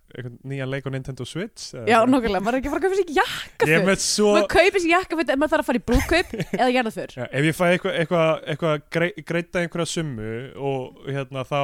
nýjan 0.53 0.73
leik 0.73 0.89
á 0.89 0.91
Nintendo 0.93 1.27
Switch 1.29 1.73
já, 1.73 1.83
eitthvað. 1.83 2.13
nokkulega, 2.13 2.45
maður 2.45 2.59
er 2.59 2.63
ekki 2.63 2.71
að 2.71 2.77
fara 2.77 2.83
að 2.83 2.87
kaupa 2.87 3.01
sér 3.73 3.87
með 3.87 3.99
svo 4.05 4.33
maður 4.37 4.49
kaupir 4.57 4.85
sér 4.85 4.95
jakkaföt 4.97 5.33
ef 5.33 5.41
maður 5.43 5.55
þarf 5.55 5.65
að 5.65 5.71
fara 5.71 5.83
í 5.83 5.87
brúðkaup 5.91 6.33
eða 6.63 6.71
jarðaför. 6.77 7.17
Já, 7.17 7.27
ef 7.29 7.49
ég 7.49 7.59
fæ 7.59 7.65
eitthvað 7.71 7.99
eitthva, 8.03 8.25
eitthva 8.53 8.75
grei, 8.93 9.11
greita 9.27 9.63
einhverja 9.63 9.93
summu 9.93 10.33
og 10.73 11.05
hérna 11.09 11.45
þá 11.49 11.63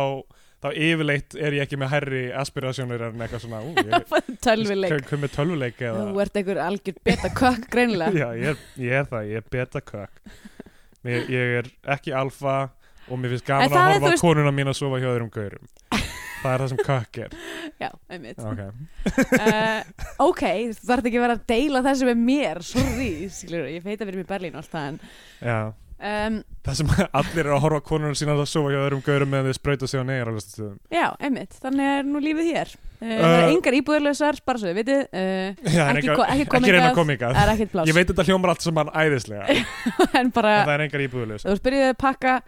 þá 0.59 0.69
yfirleitt 0.75 1.37
er 1.39 1.55
ég 1.59 1.65
ekki 1.67 1.79
með 1.79 1.93
herri 1.95 2.23
aspirasjónur 2.41 3.05
en 3.09 3.21
eitthvað 3.25 3.45
svona 3.45 3.61
ú, 3.63 3.75
ég, 3.79 4.15
tölvileik 4.47 4.95
Hvað 5.07 5.23
með 5.25 5.35
tölvuleik 5.37 5.83
eða 5.87 6.07
þú 6.09 6.23
ert 6.25 6.41
einhver 6.41 6.63
algjör 6.65 6.99
beta 7.07 7.31
kökk 7.39 7.69
greinilega. 7.75 8.15
Já, 8.19 8.29
ég 8.43 8.53
er, 8.55 8.65
ég 8.83 8.97
er 9.03 9.11
það, 9.13 9.29
ég 9.33 9.43
er 9.43 9.49
beta 9.55 9.85
kökk 9.93 10.23
ég, 11.09 11.29
ég 11.31 11.55
er 11.63 11.71
ekki 11.95 12.15
alfa 12.19 12.57
og 13.09 13.17
mér 13.23 13.37
finnst 13.37 13.47
gaman 13.49 13.71
það 13.71 13.79
að 13.79 13.87
er, 13.89 13.95
horfa 14.01 14.11
veist- 14.13 14.25
konuna 14.27 14.53
mín 14.53 14.69
að 14.73 14.79
sofa 14.83 14.99
hjá 15.01 15.09
öðrum 15.15 15.31
gaurum. 15.33 15.69
Það 16.39 16.53
er 16.55 16.63
það 16.63 16.69
sem 16.71 16.81
kökk 16.87 17.17
er. 17.25 17.33
Já, 17.83 17.89
einmitt. 18.15 18.39
Okay. 18.39 18.69
uh, 19.39 20.05
ok, 20.27 20.43
þú 20.77 20.87
þarf 20.91 21.09
ekki 21.11 21.23
vera 21.23 21.35
að 21.39 21.47
deila 21.51 21.81
þessu 21.87 22.07
með 22.11 22.21
mér, 22.29 22.61
sorry 22.67 23.09
skilur, 23.35 23.65
ég 23.73 23.83
feit 23.87 23.97
að 24.03 24.11
vera 24.11 24.21
með 24.21 24.29
Berlín 24.35 24.59
alltaf 24.61 24.85
en 24.85 25.01
Já, 25.43 25.57
um, 25.99 26.37
það 26.67 26.79
sem 26.81 26.93
allir 27.21 27.41
eru 27.45 27.55
að 27.57 27.65
horfa 27.65 27.81
á 27.83 27.89
konuna 27.89 28.19
sína 28.19 28.37
að 28.37 28.45
sofa 28.51 28.75
hjá 28.75 28.81
öðrum 28.83 29.03
gaurum 29.07 29.33
meðan 29.33 29.49
þið 29.51 29.59
sprauta 29.59 29.89
sig 29.91 30.03
á 30.03 30.05
negar 30.09 30.31
já, 30.95 31.07
einmitt, 31.19 31.59
þannig 31.63 31.91
er 31.95 32.07
nú 32.09 32.23
lífið 32.23 32.53
hér. 32.53 32.77
Uh, 32.99 33.15
það 33.15 33.35
er 33.39 33.49
engar 33.53 33.79
íbúðurlausar, 33.79 34.41
bara 34.47 34.63
svo 34.63 34.73
vitið 34.75 35.03
uh, 35.07 35.59
en 35.71 36.01
ekki, 36.01 36.15
ekki 36.15 36.47
ekki 36.49 36.73
reyna 36.75 36.89
að 36.91 36.97
koma 36.97 36.97
komingað 36.99 37.19
ykkar 37.19 37.37
það 37.39 37.43
er 37.45 37.53
ekkert 37.55 37.75
pláss. 37.75 37.91
Ég 37.91 37.99
veit 37.99 38.09
þetta 38.11 38.27
hljómar 38.27 38.55
allt 38.55 38.67
saman 38.67 38.91
æðislega 38.91 39.45
en 39.55 39.61
en 40.23 40.33
bara, 40.35 40.55
það 40.65 40.75
er 40.75 40.87
engar 40.89 41.05
íbúðulegs 41.07 41.47
þú 41.47 41.61
byrjuði 41.69 41.93
að 41.93 42.01
pakka 42.03 42.39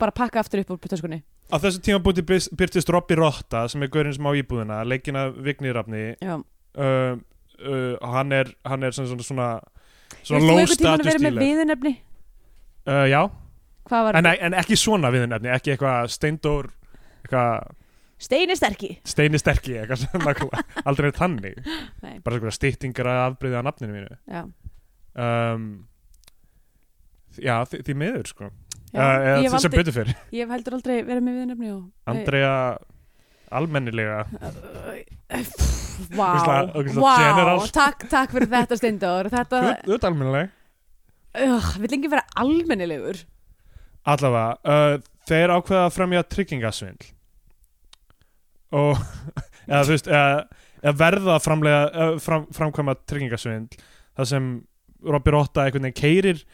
bara 0.00 0.16
pakka 0.16 0.42
aftur 0.42 0.64
upp 0.64 0.74
úr 0.74 0.90
töskunni 0.90 1.22
Á 1.52 1.60
þessu 1.60 1.82
tíma 1.84 2.00
búti 2.00 2.22
byrtist 2.24 2.88
Robby 2.88 3.16
Rotta 3.18 3.66
sem 3.68 3.82
er 3.84 3.90
gaurinn 3.92 4.14
sem 4.16 4.24
á 4.24 4.32
íbúðina 4.40 4.78
leikin 4.88 5.18
af 5.20 5.34
Vigni 5.36 5.72
Rafni. 5.76 6.04
Já, 6.16 6.38
uh, 6.40 7.18
uh, 7.60 8.12
hann 8.14 8.32
er, 8.32 8.54
hann 8.64 8.86
er 8.88 8.96
svona, 8.96 9.18
svona, 9.20 9.48
svona 10.22 10.40
þú 10.40 10.48
low 10.48 10.70
status 10.70 11.18
viðunefni? 11.20 11.92
Uh, 12.86 13.04
Já, 13.10 13.20
en, 14.14 14.26
en 14.32 14.56
ekki 14.62 14.76
svona 14.78 15.10
viðnefni 15.14 15.50
ekki 15.52 15.74
eitthvað 15.76 16.10
steindór 16.14 16.70
eitthvað 17.22 17.70
Steini 18.22 18.54
sterki. 18.54 18.88
Steini 19.02 19.38
sterki 19.40 19.72
eitthvað 19.80 20.04
svona 20.04 20.60
aldrei 20.88 21.08
þannig. 21.10 21.56
Nei. 22.04 22.20
bara 22.22 22.36
eitthvað 22.38 22.54
styttingar 22.54 23.08
að 23.10 23.22
afbreyða 23.32 23.58
af 23.58 23.64
nafninu 23.66 23.96
mínu. 23.96 24.18
Já, 24.30 24.42
um, 25.18 25.64
Já, 27.42 27.56
því, 27.66 27.80
því 27.88 27.96
miður 27.98 28.28
sko. 28.30 28.50
Já. 28.92 29.00
uh, 29.02 29.26
ég, 29.42 29.48
hef 29.48 29.56
sem 29.56 29.58
aldrei, 29.58 29.78
betur 29.80 29.94
fyrir 29.96 30.14
ég 30.36 30.44
hef 30.44 30.50
heldur 30.54 30.74
aldrei 30.78 30.96
verið 31.08 31.22
með 31.26 31.36
viðunefni 31.40 31.70
og 31.72 32.12
Andrea 32.12 32.54
almennilega. 33.58 34.18
Vá, 36.12 36.26
Ógeðslega- 36.28 36.72
ógeðslega 36.78 37.02
vá, 37.02 37.14
general. 37.22 37.62
takk, 37.74 38.06
takk 38.12 38.34
fyrir 38.36 38.50
þetta 38.52 38.78
Steindór. 38.78 39.28
Þetta, 39.32 39.60
Þú 39.62 39.88
þú 39.90 39.96
ert 39.98 40.06
almennileg 40.08 40.50
uh, 41.38 41.70
vill 41.82 41.96
ekki 41.98 42.10
vera 42.12 42.24
almennilegur. 42.40 43.22
Allavega, 44.08 44.56
uh, 44.66 44.96
þeir 45.28 45.54
ákveða 45.54 45.84
að 45.86 45.94
fremja 45.96 46.24
tryggingasvindl. 46.34 47.12
Og 48.78 48.98
eða 49.70 49.84
veist 49.90 50.10
eða, 50.10 50.42
eða 50.82 50.98
verða 51.04 51.36
að 51.36 51.46
framlega, 51.46 52.10
fram, 52.24 52.48
framkvæma 52.56 52.98
tryggingasvindl. 53.06 53.80
Þar 54.18 54.28
sem 54.28 54.50
Robby 55.02 55.34
Rotta 55.34 55.64
einhvern 55.64 55.88
veginn 55.88 55.98
keirir 55.98 56.44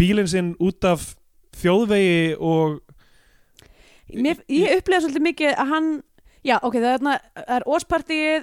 bílinn 0.00 0.30
sinn 0.30 0.54
út 0.62 0.84
af 0.88 1.12
þjóðvegi 1.60 2.38
og 2.38 2.80
Mér, 4.10 4.40
Ég 4.50 4.80
upplega 4.80 5.04
svolítið 5.04 5.22
mikið 5.22 5.52
að 5.54 5.68
hann 5.70 5.90
Já, 6.46 6.56
ok, 6.64 6.78
það 6.80 6.94
er, 6.94 7.20
er 7.44 7.64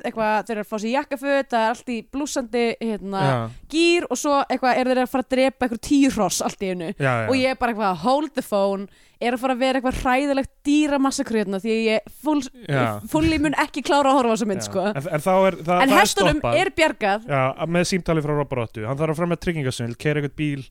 eitthvað, 0.05 0.45
þeir 0.45 0.55
eru 0.55 0.63
að 0.63 0.69
fá 0.69 0.77
sér 0.77 0.91
jakkaföt 0.91 1.49
það 1.49 1.63
er 1.63 1.73
allt 1.73 1.89
í 1.89 1.97
blúsandi 2.13 2.65
hérna, 2.77 3.23
gýr 3.71 4.05
og 4.11 4.19
svo 4.21 4.37
eitthvað 4.45 4.81
er 4.81 4.91
þeir 4.91 5.01
að 5.01 5.11
fara 5.15 5.25
að 5.25 5.33
drepa 5.33 5.65
eitthvað 5.65 5.83
tíu 5.89 6.13
hross 6.13 6.43
allt 6.45 6.61
í 6.61 6.71
já. 6.93 7.13
og 7.25 7.35
ég 7.39 7.53
er 7.55 7.59
bara 7.59 7.73
eitthvað 7.73 8.01
hold 8.05 8.33
the 8.37 8.45
phone 8.45 8.87
er 9.17 9.33
að 9.33 9.41
fara 9.41 9.55
að 9.55 9.63
vera 9.63 9.79
eitthvað 9.79 10.01
hræðilegt 10.03 10.51
dýra 10.67 10.99
massakröðna 11.01 11.59
því 11.63 11.77
ég 11.87 12.11
full, 12.21 12.43
Já. 12.69 12.99
fulli 13.09 13.39
mun 13.41 13.57
ekki 13.57 13.81
klára 13.85 14.11
að 14.11 14.19
horfa 14.19 14.29
á 14.29 14.35
þessa 14.35 14.49
mynd 14.51 14.65
sko. 14.67 14.83
en, 14.91 14.99
en 14.99 15.07
er 15.07 15.23
það, 15.25 15.47
en 15.47 15.65
það 15.65 15.81
er 15.87 15.93
hestunum 15.95 16.37
stoppað. 16.37 16.59
er 16.61 16.71
bjargað. 16.77 17.25
Já, 17.31 17.41
með 17.77 17.89
símtali 17.89 18.25
frá 18.25 18.35
Robby 18.35 18.59
Rottu 18.59 18.85
hann 18.85 18.99
þarf 18.99 19.15
að 19.15 19.21
fremja 19.23 19.39
tryggingasvindl, 19.45 19.97
keira 19.97 20.21
eitthvað 20.21 20.37
bíl 20.37 20.67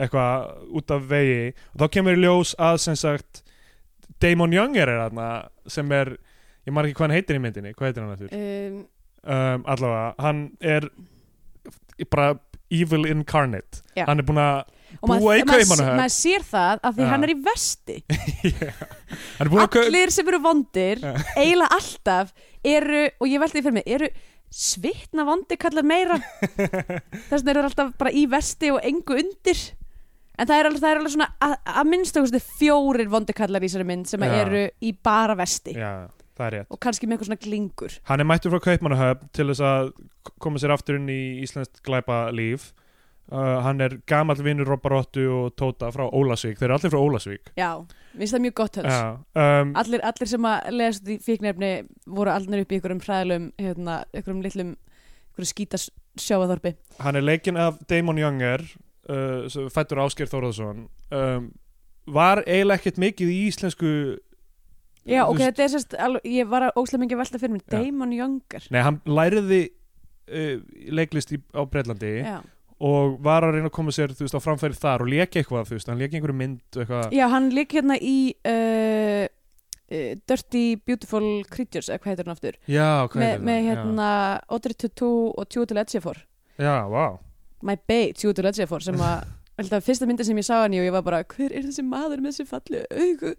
eitthvað 0.00 0.48
út 0.80 0.96
af 0.96 1.06
vegi. 1.10 1.52
Og 1.74 1.82
þá 1.82 1.94
kemur 1.96 2.16
í 2.16 2.24
ljós 2.24 2.54
að 2.56 2.80
sem 2.86 2.98
sagt 2.98 3.42
Damon 4.22 4.54
Younger 4.54 4.88
er 4.88 5.02
þarna 5.04 5.28
sem 5.70 5.92
er, 5.96 6.14
ég 6.66 6.74
ekki 6.90 6.98
hvað 6.98 7.06
hann 7.08 7.16
heitir 7.18 7.38
í 7.38 7.42
myndinni 7.44 7.74
hvað 7.76 7.90
heitir 7.90 8.04
hann 8.06 8.16
eftir? 8.16 8.34
um, 8.40 8.80
Um, 9.20 9.66
allavega, 9.68 10.14
hann 10.24 10.38
er 10.64 10.86
bara 12.08 12.30
evil 12.72 13.02
incarnate 13.10 13.82
Já. 13.92 14.06
hann 14.08 14.22
er 14.22 14.24
búinn 14.24 14.38
að 14.40 14.62
og 15.02 15.10
Búa 15.10 15.34
í 15.36 15.42
maður, 15.44 15.60
Kaupmannahöfn. 15.60 15.98
maður 16.00 16.14
sér 16.14 16.44
það 16.48 16.78
af 16.88 16.94
því 16.96 17.04
Já. 17.04 17.08
hann 17.10 17.26
er 17.26 17.32
í 17.32 17.34
vesti 17.44 17.96
hann 19.38 19.50
er 19.50 19.76
allir 19.84 20.12
sem 20.14 20.30
eru 20.32 20.40
vondir 20.40 21.02
eiginlega 21.36 21.68
alltaf 21.76 22.32
eru, 22.64 23.02
og 23.20 23.28
ég 23.28 23.42
veldi 23.42 23.58
því 23.58 23.64
fyrir 23.66 23.76
mig 23.76 23.90
eru 23.98 24.08
svitna 24.50 25.26
vondi 25.28 25.58
kallar 25.60 25.86
meira 25.86 26.16
þess 27.28 27.42
vegna 27.44 27.52
eru 27.52 27.66
alltaf 27.68 27.92
bara 28.00 28.14
í 28.16 28.24
vesti 28.32 28.72
og 28.72 28.80
engu 28.88 29.18
undir 29.20 29.60
en 30.40 30.48
það 30.48 30.54
er 30.56 30.70
alveg, 30.70 30.86
er 30.88 31.02
alveg 31.02 31.12
svona 31.12 31.28
að, 31.44 31.54
að 31.76 31.92
minnstakosti 31.92 32.40
fjórir 32.56 33.12
vondi 33.12 33.36
kallar 33.36 33.60
í 33.60 33.68
þessari 33.68 33.86
mynd 33.92 34.08
sem 34.10 34.24
Já. 34.24 34.32
eru 34.46 34.64
í 34.80 34.94
bara 34.96 35.36
vesti 35.38 35.76
Já, 35.76 35.92
rétt 36.08 36.19
og 36.40 36.80
kannski 36.82 37.06
með 37.06 37.18
eitthvað 37.18 37.30
svona 37.30 37.42
glingur. 37.44 37.96
Hann 38.10 38.22
er 38.22 38.28
mættur 38.28 38.54
frá 38.54 38.64
Kaupmannahöfn 38.66 39.32
til 39.36 39.48
þess 39.52 39.64
að 39.64 39.92
koma 40.42 40.60
sér 40.60 40.74
aftur 40.74 40.98
inn 41.00 41.10
í 41.12 41.20
Íslandst 41.44 41.82
glæpa 41.86 42.28
líf 42.34 42.70
uh, 43.32 43.60
Hann 43.64 43.80
er 43.80 43.96
gamall 44.08 44.42
vinnur 44.44 44.68
Robbarottu 44.68 45.24
og 45.32 45.54
Tóta 45.58 45.90
frá 45.94 46.06
Ólasvík 46.06 46.58
Þeir 46.60 46.68
eru 46.68 46.78
allir 46.78 46.94
frá 46.94 47.00
Ólasvík 47.00 47.52
já, 47.58 47.70
mér 48.12 48.22
finnst 48.24 48.36
það 48.36 48.44
mjög 48.46 48.56
gott 48.60 48.78
höns 48.80 48.92
Já, 48.94 49.08
um, 49.44 49.72
allir, 49.82 50.04
allir 50.10 50.32
sem 50.32 50.50
að 50.50 50.70
lesast 50.76 51.10
í 51.10 51.18
fíknefni 51.24 51.72
voru 52.06 52.34
allir 52.34 52.64
upp 52.64 52.72
í 52.72 52.78
einhverjum 52.78 53.02
hræðilum 53.06 53.48
hérna, 53.60 53.98
einhverjum 54.14 54.44
litlum 54.46 54.74
einhverjum 54.76 55.52
skítas 55.52 55.88
sjáaþorpi 56.20 56.74
Hann 57.00 57.20
er 57.20 57.26
leikinn 57.26 57.60
af 57.60 57.80
Damon 57.90 58.20
Younger 58.20 58.64
uh, 59.08 59.68
fættur 59.72 60.02
Ásgeir 60.04 60.30
Þórðarsson 60.32 60.88
um, 61.14 61.52
Var 62.10 62.42
eiginlega 62.46 62.80
ekkert 62.80 63.00
mikið 63.00 63.30
í 63.30 63.40
íslensku 63.50 63.94
já, 65.08 65.24
ok, 65.24 65.40
þetta 65.40 65.64
er 65.64 65.72
sérst 65.74 65.96
ég 66.28 66.48
var 66.50 66.68
að 66.70 66.96
mikið 67.02 67.16
að 67.16 67.22
velta 67.22 67.40
fyrir 67.42 67.60
Já. 67.60 67.76
Damon 67.76 68.14
Younger. 68.16 68.66
Nei, 68.70 68.80
hann 68.84 69.00
læriði 69.08 69.60
uh, 70.30 70.56
leiklist 71.00 71.34
í, 71.34 71.40
á 71.56 71.62
Breitlandi 71.68 72.12
já. 72.20 72.38
og 72.80 73.18
var 73.24 73.46
að 73.46 73.58
reyna 73.58 73.70
að 73.70 73.76
koma 73.78 73.94
sér 73.94 74.14
þú 74.14 74.26
veist, 74.26 74.38
á 74.38 74.46
framfæri 74.46 74.78
þar 74.78 75.04
og 75.04 75.12
léki 75.12 75.42
eitthvað 75.42 75.68
þú 75.70 75.78
veist, 75.78 75.90
hann 75.92 76.00
léki 76.00 76.18
einhverju 76.18 76.38
mynd 76.40 76.80
eitthvað. 76.82 77.16
Já, 77.16 77.26
hann 77.32 77.50
lík 77.56 77.76
hérna 77.78 77.96
í 78.00 78.16
uh, 78.52 79.24
uh, 79.26 80.12
Dirty 80.30 80.64
Beautiful 80.84 81.28
Creatures 81.50 81.90
eða 81.90 82.02
hvað 82.02 82.12
heitir 82.14 82.28
hann 82.28 82.36
aftur? 82.36 82.60
Já, 82.70 82.90
hvað 83.08 83.26
heitir 83.26 83.44
með 83.48 83.58
það? 83.58 83.68
hérna 83.70 84.12
Audrey 84.48 84.78
Tautou 84.84 85.34
og 85.34 85.50
Tjóti 85.50 85.76
Ledgefor 85.78 86.24
Já, 86.60 86.76
vá. 86.92 87.04
My 87.64 87.76
Babe, 87.76 88.14
Tjóti 88.16 88.44
Ledgefor 88.44 88.84
sem 88.84 89.00
að 89.00 89.24
held 89.60 89.74
að 89.76 89.84
fyrsta 89.84 90.08
myndi 90.08 90.24
sem 90.24 90.38
ég 90.40 90.46
sá 90.46 90.62
hann 90.62 90.76
í 90.76 90.80
og 90.80 90.86
ég 90.88 90.94
var 90.94 91.04
bara 91.04 91.24
hver 91.28 91.52
er 91.52 91.66
þessi 91.66 91.84
maður 91.84 92.22
með 92.24 92.36
þessi 92.36 92.48
falli 92.48 92.84
augu 92.88 93.34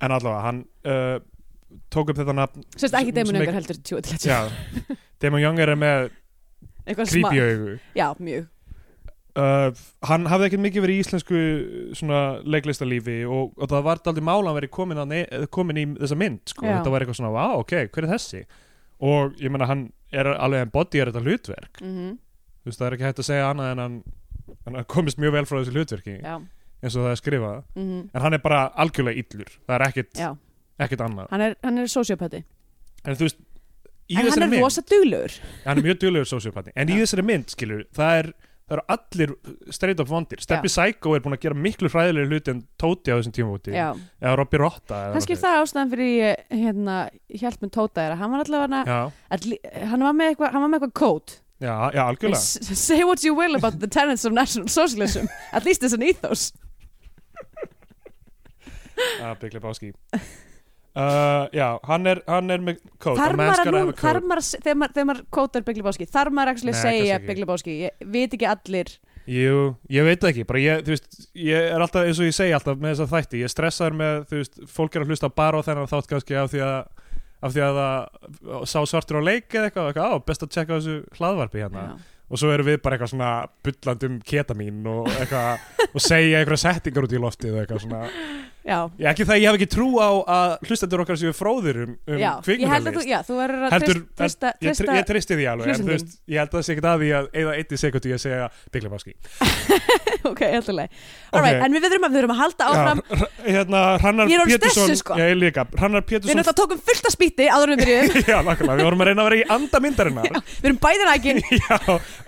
En 0.00 0.14
allavega, 0.14 0.44
hann 0.46 0.62
uh, 0.88 1.18
tók 1.92 2.12
upp 2.12 2.20
þetta 2.20 2.36
nafn 2.36 2.64
sérst 2.76 2.96
ekki 2.98 3.12
Damon 3.16 3.36
Younger 3.40 3.58
heldur 3.58 4.16
Já, 4.24 4.38
Damon 5.22 5.44
Younger 5.44 5.74
er 5.74 5.80
með 5.80 6.08
creepy 6.90 7.42
augu. 7.44 7.76
Já, 7.98 8.08
mjög. 8.18 8.48
Uh, 9.38 9.68
hann 10.08 10.26
hafði 10.26 10.48
ekkert 10.48 10.64
mikið 10.64 10.84
verið 10.84 10.96
í 10.96 11.02
íslensku 11.04 11.42
svona 12.00 12.22
leiklistalífi 12.42 13.20
og, 13.30 13.52
og 13.54 13.70
það 13.70 13.84
var 13.86 14.00
aldrei 14.10 14.24
mála 14.26 14.50
að 14.50 14.58
vera 14.58 14.72
komin, 14.74 15.04
að 15.04 15.46
komin 15.54 15.78
í 15.78 15.84
þessa 16.00 16.18
mynd 16.18 16.50
sko. 16.50 16.66
Þetta 16.66 16.92
var 16.92 17.04
eitthvað 17.04 17.20
svona, 17.20 17.36
wow, 17.36 17.60
ok, 17.62 17.76
hver 17.94 18.08
er 18.08 18.12
þessi? 18.16 18.42
Og 19.06 19.38
ég 19.40 19.52
meina 19.52 19.70
hann 19.70 19.86
er 20.10 20.32
alveg 20.34 20.66
en 20.66 20.74
body 20.74 21.00
er 21.00 21.12
þetta 21.12 21.22
hlutverk. 21.28 21.80
Mm 21.84 22.18
þú 22.60 22.68
veist, 22.68 22.80
það 22.80 22.86
er 22.86 22.96
ekki 22.96 23.06
hægt 23.08 23.22
að 23.22 23.28
segja 23.30 23.50
annað 23.50 23.70
en 23.72 23.82
hann, 23.84 23.98
hann 24.66 24.88
komist 24.90 25.20
mjög 25.20 25.36
vel 25.38 25.46
frá 25.48 25.58
þessu 25.60 25.74
hlutverki. 25.76 26.16
Já, 26.20 26.34
eins 26.80 26.96
og 26.96 27.06
það 27.06 27.12
er 27.12 27.20
skrifað. 27.20 27.60
Mm 27.76 28.00
en 28.14 28.24
hann 28.24 28.36
er 28.36 28.42
bara 28.44 28.62
algjörlega 28.80 29.22
illur. 29.22 29.52
Það 29.66 29.76
er 29.76 29.86
ekkert, 29.88 30.12
já. 30.18 30.30
ekkert 30.80 31.06
annað. 31.06 31.30
Hann 31.30 31.46
er, 31.46 31.56
hann 31.64 31.78
er 31.78 31.90
sociopati 31.92 32.44
en 33.04 33.16
þú 33.16 33.26
veist, 33.26 33.40
í 34.10 34.18
en 34.18 34.28
hann 34.28 34.44
er 34.44 34.52
mynd 34.52 34.64
rosa 34.66 34.84
duglegur. 34.84 35.40
Hann 35.64 35.80
er 35.80 35.88
mjög 35.88 36.00
duglegur 36.04 36.30
sociopati 36.30 36.74
en 36.76 36.92
í 36.92 36.98
Já. 36.98 37.04
þessari 37.04 37.26
mynd, 37.30 37.52
skilur, 37.54 37.84
það 37.96 38.22
er 38.22 38.32
það 38.70 38.76
eru 38.76 38.84
allir 38.94 39.32
straight 39.74 40.00
up 40.02 40.08
vondir. 40.10 40.40
Steppi 40.44 40.70
Psycho 40.70 41.16
er 41.16 41.22
búin 41.24 41.34
að 41.34 41.42
gera 41.42 41.58
miklu 41.58 41.90
fræðilegri 41.90 42.30
hluti 42.30 42.52
en 42.54 42.60
Tóti 42.78 43.10
á 43.10 43.18
þessum 43.18 43.34
tímafóti 43.34 43.74
já. 43.74 43.88
eða 44.22 44.34
Robby 44.38 44.60
Rotta 44.62 45.00
kannski 45.16 45.38
það 45.40 45.58
ástæðan 45.64 45.90
fyrir 45.90 46.36
hérna, 46.54 46.98
með 47.64 47.72
Tóta 47.74 48.04
er 48.04 48.14
að 48.14 48.22
hann 48.22 48.34
var 48.36 48.44
allavega 48.44 49.00
hann 49.90 50.06
var 50.06 50.14
með 50.14 50.32
eitthvað 50.32 50.54
hann 50.54 50.62
var 50.62 50.70
með 50.70 50.78
eitthvað 50.78 50.96
kót. 51.02 51.36
Já, 51.60 51.74
já, 51.92 52.00
algjörlega. 52.06 52.76
Say 52.78 53.02
what 53.04 53.24
you 53.26 53.34
will 53.36 53.58
about 53.58 53.80
the 53.82 53.90
tenets 53.90 54.24
of 54.24 54.32
national 54.32 54.68
socialism 54.68 55.26
at 55.52 55.66
least 55.66 55.82
it's 55.82 55.92
an 55.92 56.06
ethos 56.06 56.52
að 59.26 59.36
byggla 59.42 59.64
báski 59.64 59.92
uh, 60.94 61.46
já, 61.52 61.78
hann 61.86 62.06
er, 62.10 62.22
hann 62.28 62.50
er 62.50 62.64
með 62.64 62.80
kót 63.02 63.18
þar 63.20 63.36
maður, 63.38 63.70
þegar 64.56 65.06
maður, 65.06 65.22
kótar 65.32 65.66
Bigli 65.66 65.84
Báski 65.86 66.08
þar 66.10 66.32
maður 66.34 66.64
Nei, 66.66 66.74
segja 66.76 67.18
ekki. 67.18 67.30
Bigli 67.30 67.48
Báski 67.48 67.76
ég 67.84 68.04
veit 68.04 68.36
ekki 68.36 68.48
allir. 68.50 68.92
Jú, 69.30 69.58
ég 69.92 70.06
veit 70.06 70.24
ekki 70.26 70.46
bara 70.48 70.62
ég, 70.62 70.80
þú 70.86 70.94
veist, 70.94 71.18
ég 71.38 71.68
er 71.74 71.82
alltaf 71.84 72.08
eins 72.08 72.18
og 72.18 72.26
ég 72.26 72.34
segi 72.34 72.54
alltaf 72.56 72.80
með 72.80 72.94
þess 72.94 73.04
að 73.04 73.12
þætti, 73.14 73.42
ég 73.44 73.52
stressaður 73.52 73.98
með 74.00 74.22
þú 74.30 74.40
veist, 74.40 74.62
fólk 74.72 74.96
er 74.96 75.04
að 75.04 75.12
hlusta 75.12 75.30
bara 75.30 75.60
á 75.60 75.66
þennan 75.68 75.90
þátt 75.90 76.10
kannski 76.10 76.38
af 76.40 76.50
því 76.54 76.64
að 76.66 76.78
af 77.40 77.54
því 77.54 77.62
að 77.64 77.78
það 77.80 78.64
sá 78.68 78.78
svartur 78.88 79.20
á 79.20 79.22
leik 79.24 79.54
eða 79.54 79.68
eitthvað, 79.68 79.86
eitthvað 79.90 80.10
á, 80.12 80.16
best 80.26 80.42
að 80.44 80.50
tjekka 80.56 80.76
þessu 80.80 80.96
hlaðvarpi 81.16 81.62
hérna. 81.62 81.84
Já. 81.86 82.08
og 82.30 82.40
svo 82.42 82.50
erum 82.52 82.68
við 82.68 82.82
bara 82.84 82.96
eitthvað 82.96 83.12
svona 83.14 83.30
bullandum 83.64 84.18
ketamín 84.28 84.82
og 84.90 85.08
eitthvað 85.14 85.86
og 85.88 86.04
segja 86.04 86.42
eitthvað 86.42 86.60
settingar 86.64 87.06
út 87.06 87.14
í 87.16 87.22
loftið 87.22 87.56
eitthvað 87.62 87.84
svona 87.86 88.02
já, 88.64 88.76
ég, 89.00 89.06
ekki 89.10 89.24
það, 89.28 89.38
ég 89.40 89.46
hef 89.50 89.56
ekki 89.60 89.68
trú 89.72 89.88
á 89.96 90.08
að 90.36 90.54
hlustendur 90.68 91.02
okkar 91.04 91.18
séu 91.20 91.32
fróðir 91.36 91.78
um, 91.86 91.94
um 92.06 92.18
já, 92.20 92.20
ég 92.20 92.34
að 92.36 92.44
kvikmyndalist. 92.44 93.08
já, 93.10 93.18
þú 93.28 93.38
verður 93.40 93.64
að 93.66 93.74
Heldur- 93.76 94.02
treysta- 94.20 94.52
treysta 94.60 94.66
ég, 94.66 94.78
tr- 94.80 94.98
ég 95.00 95.06
tristi 95.10 95.38
því 95.40 95.46
alveg, 95.54 95.72
en 95.74 95.84
þú 95.86 95.92
veist, 95.94 96.16
ég 96.28 96.42
held 96.42 96.50
að 96.50 96.58
það 96.58 96.66
sé 96.68 96.74
ekkert 96.76 96.90
að 96.90 97.04
því 97.04 97.10
að 97.20 97.30
eða 97.42 97.54
einni 97.60 97.80
sekundi 97.84 98.10
ég 98.14 98.20
segja 98.24 98.50
Biglebaski 98.74 99.14
ok, 100.30 100.42
alltaf 100.60 100.76
alright, 101.32 101.62
en 101.64 101.72
við 101.76 101.84
verðum 101.86 102.04
að, 102.06 102.12
við 102.18 102.26
að 102.30 102.40
halda 102.40 102.66
áfram. 102.70 103.00
hérna, 103.46 103.80
Ég 104.28 104.34
er 104.36 104.42
orðin 104.44 104.58
Pétursson 104.60 104.96
sko. 105.00 105.16
ég 105.20 105.36
líka, 105.40 105.64
Hrannar 105.78 106.02
við 106.04 106.08
Pétursson 106.10 106.36
erum 106.36 106.48
það 106.50 106.58
tókum 106.60 106.82
fullt 106.90 107.08
af 107.08 107.14
spýti 107.14 107.46
áður 107.48 107.72
en 107.72 107.80
við 107.80 107.88
byrjuðum. 107.88 108.28
Já, 108.34 108.38
nákvæmlega, 108.44 108.76
við 108.80 108.88
vorum 108.90 109.00
að 109.04 109.08
reyna 109.10 109.22
að 109.24 109.30
vera 109.30 109.38
í 109.40 109.46
anda 109.56 109.80
myndarinnar. 109.86 110.28
Já, 110.30 110.42
við 110.60 110.68
erum 110.70 110.80
bæði 110.84 111.08
nægin 111.08 111.40
Já, 111.56 111.78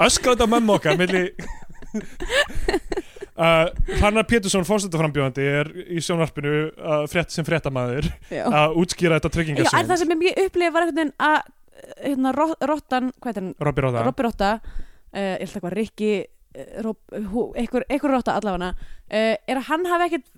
öskrandi 0.08 0.46
á 0.46 0.52
mömmu 0.54 0.76
okkar 0.78 0.96
milli 1.02 1.24
uh, 3.36 3.70
Hrannar 3.98 4.26
Pétursson 4.28 4.66
fórstættaframbjóðandi 4.68 5.46
er 5.60 5.72
í 5.86 6.02
sjónvarpinu 6.04 6.54
uh, 6.72 7.02
frétt 7.10 7.34
sem 7.34 7.46
fréttamaður 7.46 8.10
að 8.42 8.78
útskýra 8.82 9.18
þetta 9.20 9.32
Já, 9.66 9.72
en 9.80 9.90
það 9.90 10.02
sem 10.04 10.14
ég 10.28 10.42
upplifði 10.46 10.74
var 10.76 10.86
einhvern 10.86 11.00
veginn 11.02 11.16
að 11.28 11.38
hérna, 12.06 12.34
Ro- 12.36 12.60
Rottan, 12.72 13.10
hvað 13.22 13.32
er 13.32 13.40
hann? 13.42 13.52
Robby 13.68 13.84
Róða 13.86 14.04
Robby 14.06 14.26
Rotta. 14.28 14.52
Uh, 15.12 15.18
ég 15.18 15.42
held 15.42 15.56
eitthvað 15.56 15.76
Rikki 15.78 16.12
uh, 16.22 16.84
einhver, 17.58 17.86
Rotta 18.14 18.36
allavega. 18.38 18.72
Uh, 19.08 19.34
er 19.48 19.60
að 19.60 19.68
hann 19.70 19.88
hafi 19.90 20.08
ekkert 20.10 20.30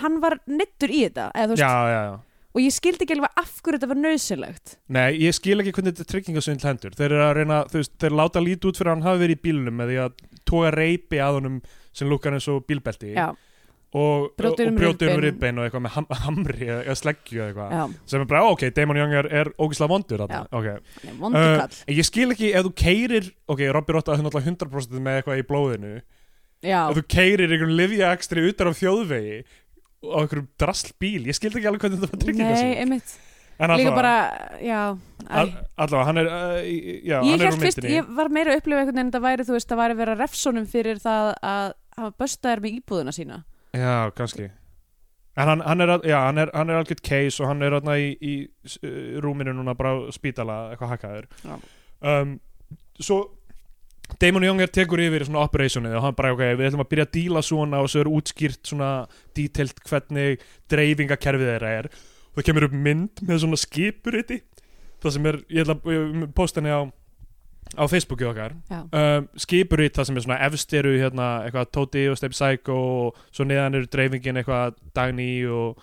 hann 0.00 0.20
var 0.22 0.38
nittur 0.46 0.92
í 0.92 1.04
þetta 1.08 1.30
eða, 1.34 1.54
veist, 1.54 1.64
Já, 1.64 1.72
já, 1.90 2.02
já. 2.06 2.18
Og 2.50 2.62
ég 2.64 2.74
skildi 2.74 3.04
ekki 3.06 3.14
alveg 3.14 3.36
af 3.38 3.50
hverju 3.62 3.78
þetta 3.78 3.88
var 3.92 3.98
nöðsynlegt 4.00 4.72
Nei, 4.90 5.08
ég 5.22 5.34
skil 5.36 5.60
ekki 5.62 5.72
hvernig 5.76 5.94
þetta 5.94 6.08
tryggingasvindl 6.12 6.66
hendur 6.66 6.96
Þeir 6.98 7.12
eru 7.12 7.24
að 7.26 7.34
reyna, 7.38 7.58
veist, 7.70 7.92
þeir 8.02 8.16
láta 8.18 8.42
lítið 8.42 8.70
út 8.70 8.80
fyrir 8.80 8.90
að 8.90 8.96
hann 8.96 9.06
hafi 9.06 9.22
verið 9.22 9.36
í 9.36 9.42
því 9.90 9.98
að 10.04 10.24
toga 10.50 10.72
reypi 10.74 11.20
að 11.22 11.36
honum 11.38 11.60
sem 11.92 12.10
lukkar 12.10 12.36
eins 12.36 12.48
og 12.52 12.64
bílbelti 12.68 13.14
já, 13.14 13.30
og 13.90 14.28
Brjóta 14.38 14.62
og 14.68 14.76
um 14.76 15.16
um 15.16 15.22
ribbein 15.24 15.58
og 15.58 15.66
eitthvað 15.66 15.82
með 15.82 15.94
ham 15.96 16.06
hamri 16.22 16.68
eða, 16.68 16.94
sleggju 16.94 17.40
eða 17.40 17.48
eitthvað. 17.48 17.96
Sem 18.06 18.22
er 18.22 18.28
bara, 18.30 18.44
ok, 18.52 18.68
Damon 18.76 19.00
Young 19.00 19.14
er, 19.18 19.50
ógislega 19.58 19.90
vondur 19.90 20.22
þarna. 20.22 20.44
Já. 20.44 20.58
ok, 20.58 21.02
Nei, 21.04 21.14
vondur 21.18 21.48
Uh, 21.50 21.80
ég 21.90 22.06
skil 22.06 22.30
ekki 22.30 22.52
ef 22.54 22.68
þú 22.68 22.72
keirir 22.78 23.32
ok, 23.50 23.64
Robby 23.74 23.96
Rotta 23.96 24.14
er 24.14 24.22
náttúrulega 24.22 24.54
100% 24.54 25.02
með 25.02 25.18
eitthvað 25.18 25.42
í 25.42 25.46
blóðinu. 25.48 25.94
Já, 26.62 26.80
ef 26.84 27.00
þú 27.00 27.04
keirir 27.16 27.56
einhvern 27.56 27.74
livjaakstri 27.80 28.46
utan 28.52 28.70
á 28.70 28.72
þjóðvegi 28.78 29.42
á 30.00 30.16
einhverjum 30.22 30.48
drasl 30.60 30.94
bíl 31.00 31.26
ég 31.28 31.36
skildi 31.36 31.60
ekki 31.60 31.68
alveg 31.68 31.84
hvernig 31.84 32.00
þetta 32.00 32.14
var 32.14 32.22
tryggingað 32.24 32.62
nei, 32.62 32.76
einmitt 32.80 33.16
líka 33.68 33.90
bara, 33.94 34.12
já 34.64 34.80
allavega, 35.30 36.04
hann 36.08 36.18
er 36.22 36.28
uh, 36.32 36.60
í- 36.64 36.94
já, 37.04 37.18
ég 37.20 37.34
hann 37.34 37.40
er 37.44 37.52
úr 37.52 37.58
fyrst, 37.60 37.82
ég 37.84 38.08
var 38.16 38.30
meira 38.32 38.54
að 38.54 38.62
upplifa 38.62 38.80
einhvern 38.80 38.96
veginn 38.96 39.10
að 39.10 39.16
það 39.18 39.26
væri, 39.26 39.46
þú 39.48 39.56
veist, 39.56 39.68
það 39.68 39.80
væri 39.82 40.06
að 40.06 40.14
refsonum 40.22 40.66
fyrir 40.70 41.02
það 41.02 41.28
að 41.50 41.66
hafa 42.00 42.10
böstaðir 42.22 42.62
með 42.64 42.78
íbúðuna 42.80 43.12
sína. 43.12 43.42
Já, 43.76 44.10
kannski. 44.16 44.48
En 45.40 45.46
hann, 45.52 45.60
hann 45.62 45.80
er, 45.84 45.92
já, 46.08 46.16
hann 46.26 46.38
er, 46.42 46.50
hann 46.56 46.70
er 46.72 46.80
algjört 46.80 47.02
case 47.06 47.42
og 47.42 47.50
hann 47.52 47.62
er 47.62 47.76
þarna 47.76 47.98
í, 48.00 48.08
í 48.20 48.32
uh, 48.80 49.20
rúminu 49.22 49.52
núna 49.54 49.76
bara 49.78 49.92
á 49.94 49.96
spítala, 50.16 50.56
eitthvað 50.72 50.94
hakkaður. 50.96 51.28
Já. 51.44 51.60
um, 52.00 52.32
svo 53.00 53.20
Damon 54.18 54.42
Young 54.42 54.58
er 54.64 54.66
tekur 54.74 54.98
yfir 54.98 55.22
svona 55.28 55.44
operationið 55.46 55.92
og 55.94 56.02
hann 56.02 56.16
bara, 56.18 56.32
ok, 56.34 56.40
við 56.58 56.66
ætlum 56.66 56.82
að 56.82 56.88
byrja 56.90 57.04
að 57.06 57.12
díla 57.14 57.42
svona 57.46 57.78
og 57.84 57.92
svo 57.92 58.00
er 58.02 58.08
útskýrt 58.10 58.66
svona 58.72 58.88
detailed 59.38 59.78
hvernig 59.86 60.42
dreifingakerfið 60.72 61.52
þeirra 61.52 61.70
er 61.78 61.88
og 62.30 62.40
það 62.40 62.46
kemur 62.48 62.66
upp 62.68 62.76
mynd 62.86 63.22
með 63.26 63.42
svona 63.44 63.60
skipuriti. 63.60 64.40
Það 65.00 65.14
sem 65.16 65.28
er, 65.30 65.38
ég 65.50 65.70
að 65.72 66.26
posta 66.36 66.60
henni 66.60 66.74
á 66.74 66.82
á 67.78 67.84
Facebooki 67.86 68.26
okkar 68.26 68.56
um, 68.70 69.26
skipurít 69.38 69.94
það 69.94 70.08
sem 70.08 70.16
er 70.18 70.24
svona 70.24 70.38
efst 70.48 70.72
eru 70.74 70.90
hérna 70.98 71.26
eitthvað 71.46 71.68
Tóti 71.76 72.02
og 72.10 72.16
Step 72.18 72.32
Psycho 72.34 72.74
og 73.06 73.20
svo 73.30 73.44
neðan 73.46 73.78
eru 73.78 73.86
dreifingin 73.92 74.40
eitthvað 74.40 74.74
Dagný 74.96 75.28
og, 75.46 75.78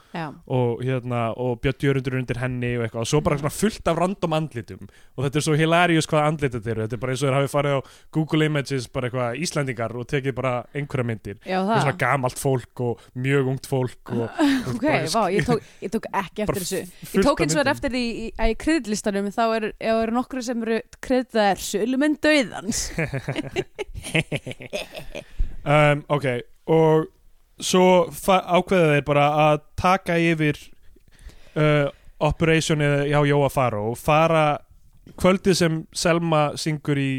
og 0.52 0.82
hérna 0.84 1.22
og 1.40 1.62
Björn 1.64 1.80
Jörundur 1.86 2.18
undir 2.20 2.42
henni 2.42 2.74
og 2.76 2.84
eitthvað. 2.84 3.06
Og 3.06 3.08
svo 3.08 3.22
bara 3.24 3.38
svona 3.40 3.54
fullt 3.56 3.88
af 3.88 3.96
random 4.02 4.34
andlitum. 4.36 4.90
Og 5.16 5.24
þetta 5.24 5.40
er 5.40 5.46
svo 5.46 5.56
hilarious 5.56 6.10
hvað 6.12 6.26
andlit 6.28 6.58
þetta 6.58 6.72
eru. 6.74 6.82
Þetta 6.84 6.98
er 6.98 7.02
bara 7.06 7.14
eins 7.16 7.24
og 7.24 7.30
þeir 7.30 7.38
hafi 7.38 7.52
farið 7.54 7.78
á 7.78 7.80
Google 8.18 8.50
Images 8.50 8.90
bara 8.92 9.08
eitthvað 9.08 9.40
Íslandingar 9.48 9.96
og 9.96 10.10
tekið 10.12 10.36
bara 10.42 10.52
einhverja 10.76 11.08
myndir. 11.08 11.40
Já 11.48 11.62
það 11.64 11.82
svona 11.86 11.96
gamalt 12.04 12.42
fólk 12.44 12.84
og 12.84 13.06
mjög 13.16 13.52
ungt 13.54 13.70
fólk 13.72 14.14
ok, 14.74 14.86
vá, 15.16 15.22
ég 15.32 15.48
tók, 15.48 15.64
ég 15.88 15.94
tók 15.96 16.10
ekki 16.12 16.44
eftir 16.44 16.62
þessu. 16.66 16.84
Ég 17.16 17.26
tók 17.30 17.46
eins 17.46 17.56
og 17.56 17.72
eftir 17.72 17.96
því 17.96 18.04
í- 18.28 18.30
að 18.36 18.54
í 18.54 18.60
kreðlistanum 18.66 19.32
þá 19.32 19.42
eru 19.56 19.72
er 19.88 20.14
nokkru 20.16 20.44
sem 20.44 20.68
eru 20.68 20.82
kreðdaðar 21.08 21.64
söluminn 21.78 22.18
döðans 22.24 22.82
um, 25.66 26.04
ok 26.12 26.26
og 26.68 27.08
svo 27.64 27.86
ákveða 28.28 28.92
þeir 28.98 29.06
bara 29.08 29.28
að 29.48 29.62
taka 29.80 30.18
yfir 30.22 30.60
uh, 31.58 31.88
operationið 32.22 33.08
hjá 33.12 33.20
Jóa 33.32 33.50
Faró 33.54 33.84
fara 33.98 34.46
kvöldið 35.18 35.56
sem 35.58 35.78
Selma 35.96 36.42
syngur 36.60 37.00
í 37.00 37.10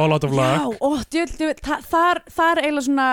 All 0.00 0.08
Out 0.14 0.24
of 0.24 0.32
Já, 0.32 0.38
Luck. 0.40 0.80
ó, 0.80 0.88
djöld, 1.12 1.34
djöld, 1.36 1.60
þa 1.66 1.76
þar, 1.84 2.20
þar 2.32 2.60
eiginlega 2.62 2.86
svona 2.88 3.08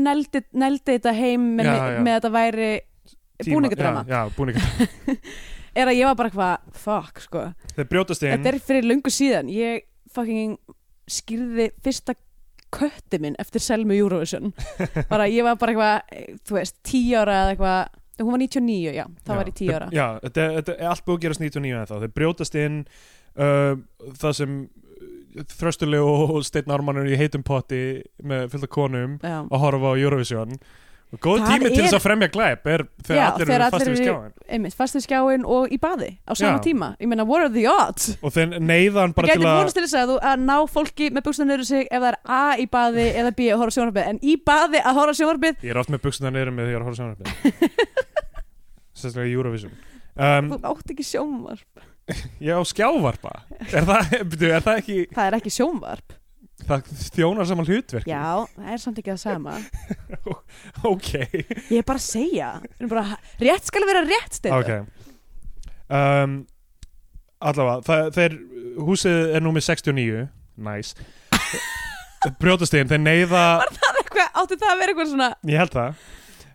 neldi, 0.00 0.42
neldi 0.58 0.96
þetta 0.96 1.12
heim 1.14 1.44
með, 1.60 1.70
Já, 1.70 1.76
já. 1.94 2.00
með 2.02 2.10
að 2.12 2.18
þetta 2.18 2.32
væri 2.34 2.70
búningadrama. 3.46 4.02
já, 4.08 4.16
já, 4.16 4.34
búningadrama. 4.36 5.16
Er 5.80 5.86
að 5.86 6.00
ég 6.00 6.08
var 6.10 6.16
bara 6.18 6.28
eitthvað, 6.32 6.72
fuck 6.82 7.20
sko. 7.22 7.40
Þeir 7.76 7.86
brjótast 7.92 8.24
inn 8.26 8.32
þetta 8.34 8.50
er 8.50 8.56
fyrir 8.66 8.88
löngu 8.90 9.12
síðan. 9.14 9.46
Ég 9.54 9.84
fucking 10.14 10.58
skýrði 11.10 11.70
fyrsta 11.84 12.16
kötti 12.70 13.18
minn 13.22 13.38
eftir 13.42 13.62
Selmu 13.62 13.96
Eurovision. 13.98 14.52
Bara 15.10 15.26
ég 15.30 15.46
var 15.46 15.58
bara 15.58 15.74
eitthvað, 15.74 16.36
þú 16.46 16.58
veist, 16.58 16.76
tíu 16.86 17.16
ára 17.18 17.40
eða 17.44 17.54
eitthvað, 17.54 17.96
hún 18.20 18.34
var 18.34 18.42
99, 18.44 18.92
já 18.94 19.06
þá 19.24 19.32
var 19.32 19.50
ég 19.50 19.56
tíu 19.58 19.72
ára. 19.74 19.88
já, 19.94 20.06
þetta, 20.26 20.76
er 20.76 20.92
allt 20.92 21.06
búið 21.06 21.16
að 21.16 21.24
gerast 21.24 21.42
99 21.42 21.80
en 21.80 21.88
þá 21.88 21.96
þeir 22.04 22.12
brjótast 22.18 22.58
inn 22.60 22.76
uh, 23.40 23.74
það 24.20 24.36
sem 24.38 24.60
þröstuleg 25.56 26.04
og 26.04 26.36
eru 26.42 27.10
í 27.10 27.18
heitum 27.18 27.44
potti 27.46 27.82
með 28.26 28.48
fullt 28.52 28.66
af 28.66 28.72
konum 28.74 29.18
já. 29.22 29.38
að 29.46 29.62
horfa 29.62 29.94
á 29.94 30.00
Eurovision 30.00 30.56
góð 31.18 31.40
Það 31.42 31.48
tími 31.50 31.70
til 31.74 31.82
þess 31.82 31.96
að 31.96 32.02
fremja 32.04 32.28
glæp 32.30 32.68
er 32.70 32.82
þegar 33.02 33.18
Já, 33.18 33.24
allir 33.32 33.48
þegar 33.48 33.64
eru 33.64 33.78
við 33.80 33.88
eru- 33.90 33.96
skjáin 33.98 34.54
einmitt, 34.54 34.76
fastur 34.78 35.02
skjáin 35.02 35.46
og 35.56 35.72
í 35.74 35.78
baði 35.82 36.10
á 36.22 36.32
sama 36.38 36.52
Já. 36.60 36.62
tíma, 36.68 36.88
ég 37.02 37.10
meina, 37.10 37.24
what 37.26 37.42
are 37.42 37.50
the 37.50 37.64
odds? 37.66 38.12
og 38.22 38.30
þeir 38.36 38.54
neyðan 38.62 39.14
bara 39.16 39.26
gæti 39.32 39.40
til 39.42 39.48
að 39.50 39.58
vonast 39.58 39.74
til 39.74 39.84
þess 39.86 39.98
að, 39.98 40.12
þú, 40.12 40.18
að 40.30 40.44
ná 40.46 40.56
fólki 40.70 41.10
með 41.10 41.26
buksuna 41.26 41.48
niður 41.50 41.66
sig 41.66 41.86
ef 41.90 41.98
það 41.98 42.08
er 42.12 42.18
A 42.30 42.42
í 42.62 42.66
baði 42.70 43.06
eða 43.10 43.34
B 43.34 43.50
að 43.50 43.58
horfa 43.64 43.76
sjónarbið 43.78 44.10
en 44.12 44.22
í 44.22 44.36
baði 44.38 44.84
að 44.86 45.00
horfa 45.00 45.18
sjónarbið 45.18 45.66
ég 45.66 45.74
er 45.74 45.82
oft 45.82 45.90
með 45.90 46.04
buksuna 46.06 46.30
neyrum 46.30 46.54
með 46.60 46.70
því 46.70 46.78
að 46.78 46.86
horfa 46.86 47.00
sjónarfið 47.02 47.98
sérstaklega 49.00 49.30
í 49.30 49.34
Eurovision. 49.34 49.74
Um, 50.20 50.50
þú 50.52 50.60
átt 50.70 50.90
ekki 50.94 51.06
sjónvarp. 51.06 51.86
Ég 52.42 52.58
á 52.58 52.62
skjávarpa. 52.66 53.32
Er 53.70 53.86
það, 53.86 54.14
er 54.50 54.64
það 54.66 55.38
ekki 55.40 55.60
það 56.70 56.76
er 56.78 56.84
það 56.86 57.08
þjónar 57.16 57.48
saman 57.50 57.68
hlutverk 57.68 58.08
Já, 58.08 58.22
það 58.54 58.70
er 58.74 58.82
samt 58.84 59.00
ekki 59.02 59.12
það 59.12 59.20
sama. 59.24 59.56
Ok, 60.90 61.10
Ég 61.18 61.80
er 61.80 61.86
bara 61.86 61.98
að 62.00 62.06
segja. 62.06 62.50
Bara, 62.90 63.18
Rétt 63.42 63.68
skal 63.70 63.86
vera 63.88 64.04
rétt 64.06 64.38
steinu 64.38 64.60
ok. 64.60 64.70
Um, 65.90 66.36
allavega 67.42 67.82
það, 67.88 68.12
þeir, 68.14 68.38
húsið 68.86 69.34
er 69.36 69.44
númið 69.44 69.66
69 69.66 70.24
nice. 70.60 71.08
Brjótastegin, 72.40 72.90
þeir 72.90 73.02
neyða 73.02 73.44
Átti 74.40 74.56
það 74.60 74.70
að 74.70 74.80
vera 74.82 74.92
eitthvað 74.92 75.12
svona 75.14 75.30
ég 75.48 75.62
held 75.62 75.74
það. 75.74 76.02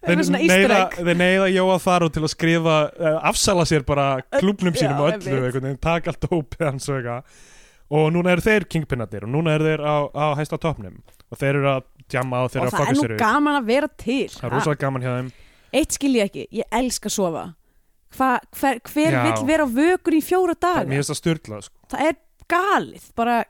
Þeir 0.05 1.18
neyða 1.18 1.47
Jóa 1.49 1.80
Þaró 1.82 2.11
til 2.13 2.22
að 2.22 2.32
skrifa 2.36 2.76
uh, 2.93 3.16
afsala 3.26 3.66
sér 3.66 3.86
bara 3.88 4.20
klubnum 4.38 4.76
sínum 4.78 4.99
já, 5.01 5.01
og 5.01 5.30
öllu, 5.57 5.74
taka 5.82 6.13
allt 6.13 6.28
ópið 6.30 6.66
hans 6.68 6.89
og 6.91 6.99
eitthvað 6.99 7.41
og 7.90 8.08
núna 8.14 8.34
eru 8.34 8.42
þeir 8.46 8.66
kingpinnarnir 8.72 9.28
og 9.28 9.34
núna 9.36 9.56
eru 9.58 9.68
þeir 9.70 9.84
á, 9.86 9.96
á 10.10 10.26
hæsta 10.40 10.58
topnum 10.62 10.98
og 11.30 11.38
þeir 11.42 11.60
eru 11.60 11.70
að 11.76 11.84
djamma 12.10 12.44
og 12.46 12.54
þeir 12.54 12.62
Og 12.62 12.66
eru 12.66 12.72
að 12.72 12.78
það 12.78 12.88
er 12.88 12.96
fokka 12.96 13.14
nú 13.14 13.20
gaman 13.22 13.60
að 13.60 13.70
vera 13.70 13.90
til. 13.98 14.30
Það 14.34 14.48
er 14.48 14.56
rosalega 14.56 14.82
gaman 14.86 15.06
hjá 15.06 15.12
þeim. 15.16 15.32
Eitt 15.76 15.98
skil 15.98 16.14
ég 16.16 16.30
ekki, 16.30 16.46
ég 16.56 16.78
elska 16.80 17.10
að 17.12 17.16
sofa. 17.18 17.46
Hva, 18.16 18.30
hver, 18.56 18.80
hver 18.88 19.18
Já. 19.18 19.24
vill 19.26 19.48
vera 19.50 19.66
á 19.66 19.70
vökur 19.76 20.16
í 20.16 20.22
fjóra 20.24 20.56
daga? 20.56 20.86
mér 20.88 21.02
finnst 21.02 21.12
það 21.12 21.20
styrla 21.20 21.62
sko. 21.66 21.76
það 21.92 22.06
er 22.10 22.16
galið. 22.48 23.10
Bara 23.18 23.42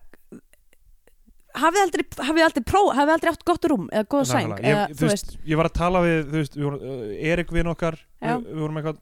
hafið 1.56 1.82
aldrei, 1.86 2.06
hafið 2.28 2.46
aldrei 2.48 2.64
próf 2.68 2.90
hafið 2.98 3.14
aldrei 3.16 3.32
átt 3.32 3.46
gott 3.48 3.68
rúm 3.72 3.86
eða 3.92 4.08
góða 4.12 4.28
sæng 4.32 4.50
Nákvæmlega. 4.52 4.72
eða, 4.72 4.88
ég, 4.90 4.98
þú 5.00 5.10
veist, 5.12 5.36
ég 5.52 5.60
var 5.60 5.70
að 5.70 5.76
tala 5.78 6.02
við 6.04 6.18
þú 6.26 6.42
veist, 6.42 6.58
við 6.58 6.66
vorum, 6.68 6.82
uh, 6.90 7.30
Erik 7.32 7.54
við 7.56 7.70
okkar 7.72 7.98
Já. 8.00 8.34
við, 8.34 8.48
við 8.50 8.64
vorum 8.66 8.80
eitthvað 8.82 9.00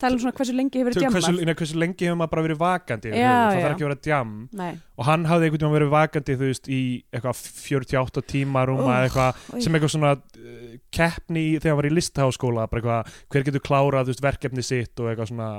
tala 0.00 0.16
um 0.16 0.22
svona 0.22 0.36
hversu 0.36 0.54
lengi 0.56 0.80
hefur 0.80 0.90
verið 0.90 1.06
hversu, 1.06 1.30
djammað 1.32 1.46
nei, 1.48 1.56
hversu 1.60 1.80
lengi 1.80 2.08
hefur 2.08 2.18
maður 2.20 2.32
bara 2.34 2.44
verið 2.46 2.60
vakandi 2.62 3.12
Já, 3.12 3.16
það 3.16 3.56
já. 3.56 3.62
þarf 3.62 3.70
ekki 3.70 3.86
að 3.86 3.88
vera 3.88 3.98
djam 4.06 4.34
Nei, 4.60 4.70
og 4.96 5.08
hann 5.08 5.26
hafði 5.30 5.48
einhvern 5.48 5.64
veginn 5.64 5.76
verið 5.76 5.92
vakandi 5.94 6.36
þú 6.36 6.50
veist 6.50 6.70
í 6.70 6.82
eitthvað 7.10 7.42
48 7.62 8.24
tíma 8.34 8.66
rúma 8.68 8.84
Úff, 8.86 8.92
eða 8.92 9.08
eitthvað 9.08 9.64
sem 9.66 9.78
eitthvað 9.78 9.94
svona 9.96 10.12
uh, 10.16 10.76
keppni 10.98 11.44
þegar 11.56 11.72
hann 11.72 11.80
var 11.82 11.90
í 11.90 11.96
listháskóla 11.96 12.68
eitthvað 12.68 13.18
hver 13.34 13.48
getur 13.50 13.66
klárað 13.66 14.12
veist, 14.12 14.24
verkefni 14.24 14.66
sitt 14.66 15.02
og 15.02 15.12
eitthvað 15.12 15.32
svona 15.32 15.50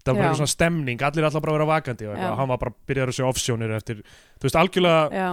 það 0.00 0.16
var 0.16 0.22
bara 0.24 0.36
svona 0.38 0.50
stemning, 0.54 1.00
allir 1.04 1.26
alltaf 1.28 1.42
bara 1.44 1.52
að 1.54 1.58
vera 1.58 1.70
vakandi 1.74 2.06
og 2.08 2.20
hann 2.40 2.50
var 2.50 2.60
bara 2.60 2.76
byrjar 2.88 3.10
að 3.12 3.18
sjá 3.18 3.26
offsjónir 3.28 3.74
eftir, 3.76 3.98
þú 4.40 4.46
veist, 4.46 4.56
algjörlega 4.56 5.02
já, 5.12 5.26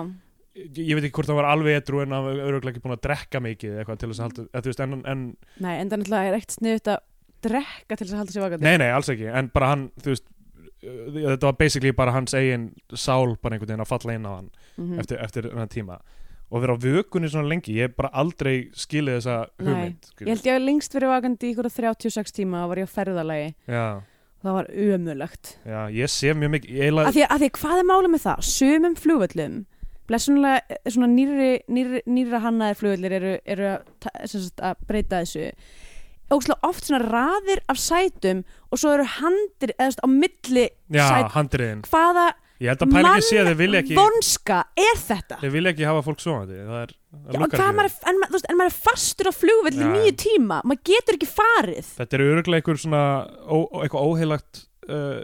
ég, 0.58 0.92
veit 0.98 1.06
ekki 1.06 1.16
hvort 1.16 1.32
hann 1.32 1.40
var 1.40 1.50
alveg 1.54 1.80
edru 1.80 2.02
en 2.04 2.16
hann 2.16 2.26
var 2.26 2.42
öruglega 2.50 2.76
ekki 2.76 2.84
búin 2.84 2.98
að 2.98 3.04
drekka 3.06 3.42
mikið 3.44 3.78
eitthvað 3.78 4.02
til 4.02 4.10
þess 4.12 4.24
að 4.26 4.42
halda, 4.58 4.88
en, 4.88 4.98
en 5.14 5.24
nei, 5.64 5.74
en 5.78 5.94
það 5.94 6.18
er 6.20 6.38
eitt 6.40 6.58
sniðut 6.58 6.92
að 6.96 7.06
drekka 7.44 7.96
til 7.98 8.08
þess 8.08 8.14
að 8.16 8.22
halda 8.24 8.32
sér 8.36 8.46
vakandi? 8.48 8.64
Nei, 8.68 8.78
nei, 8.78 8.90
alls 8.92 9.10
ekki, 9.14 9.28
en 9.34 9.50
bara 9.54 9.68
hann 9.74 9.88
þú 10.02 10.14
veist, 10.14 10.26
uh, 10.84 11.10
þetta 11.32 11.50
var 11.50 11.58
basically 11.60 11.92
bara 11.92 12.12
hans 12.16 12.34
eigin 12.38 12.70
sál 12.96 13.36
bara 13.42 13.56
einhvern 13.58 13.68
veginn 13.74 13.86
að 13.86 13.92
falla 13.94 14.14
inn 14.18 14.26
á 14.30 14.32
hann 14.36 14.50
Mhm. 14.78 15.00
eftir, 15.00 15.18
eftir 15.24 15.44
þennan 15.50 15.70
tíma. 15.74 16.00
Og 16.52 16.62
vera 16.62 16.76
á 16.76 16.80
vökunni 16.80 17.28
svona 17.30 17.50
lengi, 17.50 17.74
ég 17.76 17.90
hef 17.90 17.96
bara 17.98 18.10
aldrei 18.14 18.70
skilið 18.72 19.18
þessa 19.20 19.48
Nei, 19.60 19.66
hugmynd 19.74 20.12
ég 20.22 20.28
held 20.28 20.44
ég 20.48 20.56
að 20.56 20.66
lengst 20.66 20.94
verið 20.96 21.10
vakandi 21.12 21.44
í 21.50 21.54
ykkur 21.56 21.70
36 21.70 22.32
tíma 22.32 22.64
og 22.64 22.70
var 22.70 22.78
ég 22.78 22.88
á 22.88 22.96
ferðalagi. 22.96 23.50
Já, 23.68 24.02
það 24.44 24.54
var 24.54 24.66
ömulegt 24.72 25.56
já, 25.66 25.80
ég 25.92 26.08
sé 26.14 26.32
mjög 26.34 26.52
mikið 26.56 26.70
ég 26.72 26.84
eiginlega- 26.88 27.08
að 27.10 27.18
því, 27.18 27.26
að 27.28 27.40
því 27.42 27.50
hvað 27.58 27.80
er 27.82 27.90
málið 27.90 28.12
með 28.14 28.24
það? 28.28 28.44
Sumum 28.48 28.96
flugvöllum 28.96 29.66
blessunlega 30.08 30.62
eh, 30.70 30.78
svona 30.88 31.08
nýri, 31.12 32.02
nýra 32.08 32.40
hannaðir 32.40 32.78
flugvöllir 32.80 33.12
eru, 33.18 33.34
eru 33.46 33.66
að, 33.74 34.52
að 34.62 34.76
breyta 34.88 35.20
þessu 35.26 35.52
ógslag 36.34 36.60
oft 36.68 36.84
svona 36.90 37.00
raðir 37.08 37.62
af 37.72 37.78
sætum 37.80 38.44
og 38.72 38.82
svo 38.82 38.92
eru 38.98 39.06
handir 39.18 39.72
eða 39.78 39.86
þú 39.86 39.88
veist, 39.92 40.04
á 40.04 40.08
milli 40.12 40.66
já, 40.92 41.06
sæt 41.08 41.32
handriðin. 41.38 41.82
Hvaða 41.88 42.26
ég 42.58 42.72
held 42.72 42.84
að 42.84 42.92
pælingi 42.96 43.24
sé 43.28 43.38
að 43.38 43.48
þeir 43.52 43.58
vilja 43.62 43.82
ekki 43.84 43.98
vonska 44.00 44.60
er 44.82 45.02
þetta? 45.08 45.36
Þeir 45.44 45.52
vilja 45.56 45.74
ekki 45.76 45.86
hafa 45.88 46.04
fólk 46.08 46.24
sofandi 46.24 46.58
það 46.58 46.80
er, 46.84 46.94
það 46.98 47.18
Já, 47.18 47.34
en, 47.38 47.42
lukkar 47.44 47.60
hvað 47.60 47.68
ekki 47.68 47.78
maður, 47.80 47.92
er- 47.92 48.10
en, 48.12 48.20
ma- 48.22 48.30
þú 48.32 48.38
veist, 48.38 48.48
en 48.52 48.58
maður 48.62 48.72
er 48.74 48.78
fastur 48.88 49.30
á 49.30 49.34
flugvöll 49.38 49.76
í 49.78 49.84
Já. 49.84 49.90
nýju 49.94 50.14
tíma 50.24 50.58
maður 50.66 50.82
getur 50.92 51.18
ekki 51.20 51.30
farið. 51.32 51.92
Þetta 52.02 52.18
er 52.18 52.26
öruglega 52.28 52.62
einhver 52.64 52.82
svona 52.82 53.04
ó, 53.46 53.58
ó- 53.62 53.82
eitthvað 53.86 54.08
óheilagt 54.10 54.64
uh, 54.90 55.22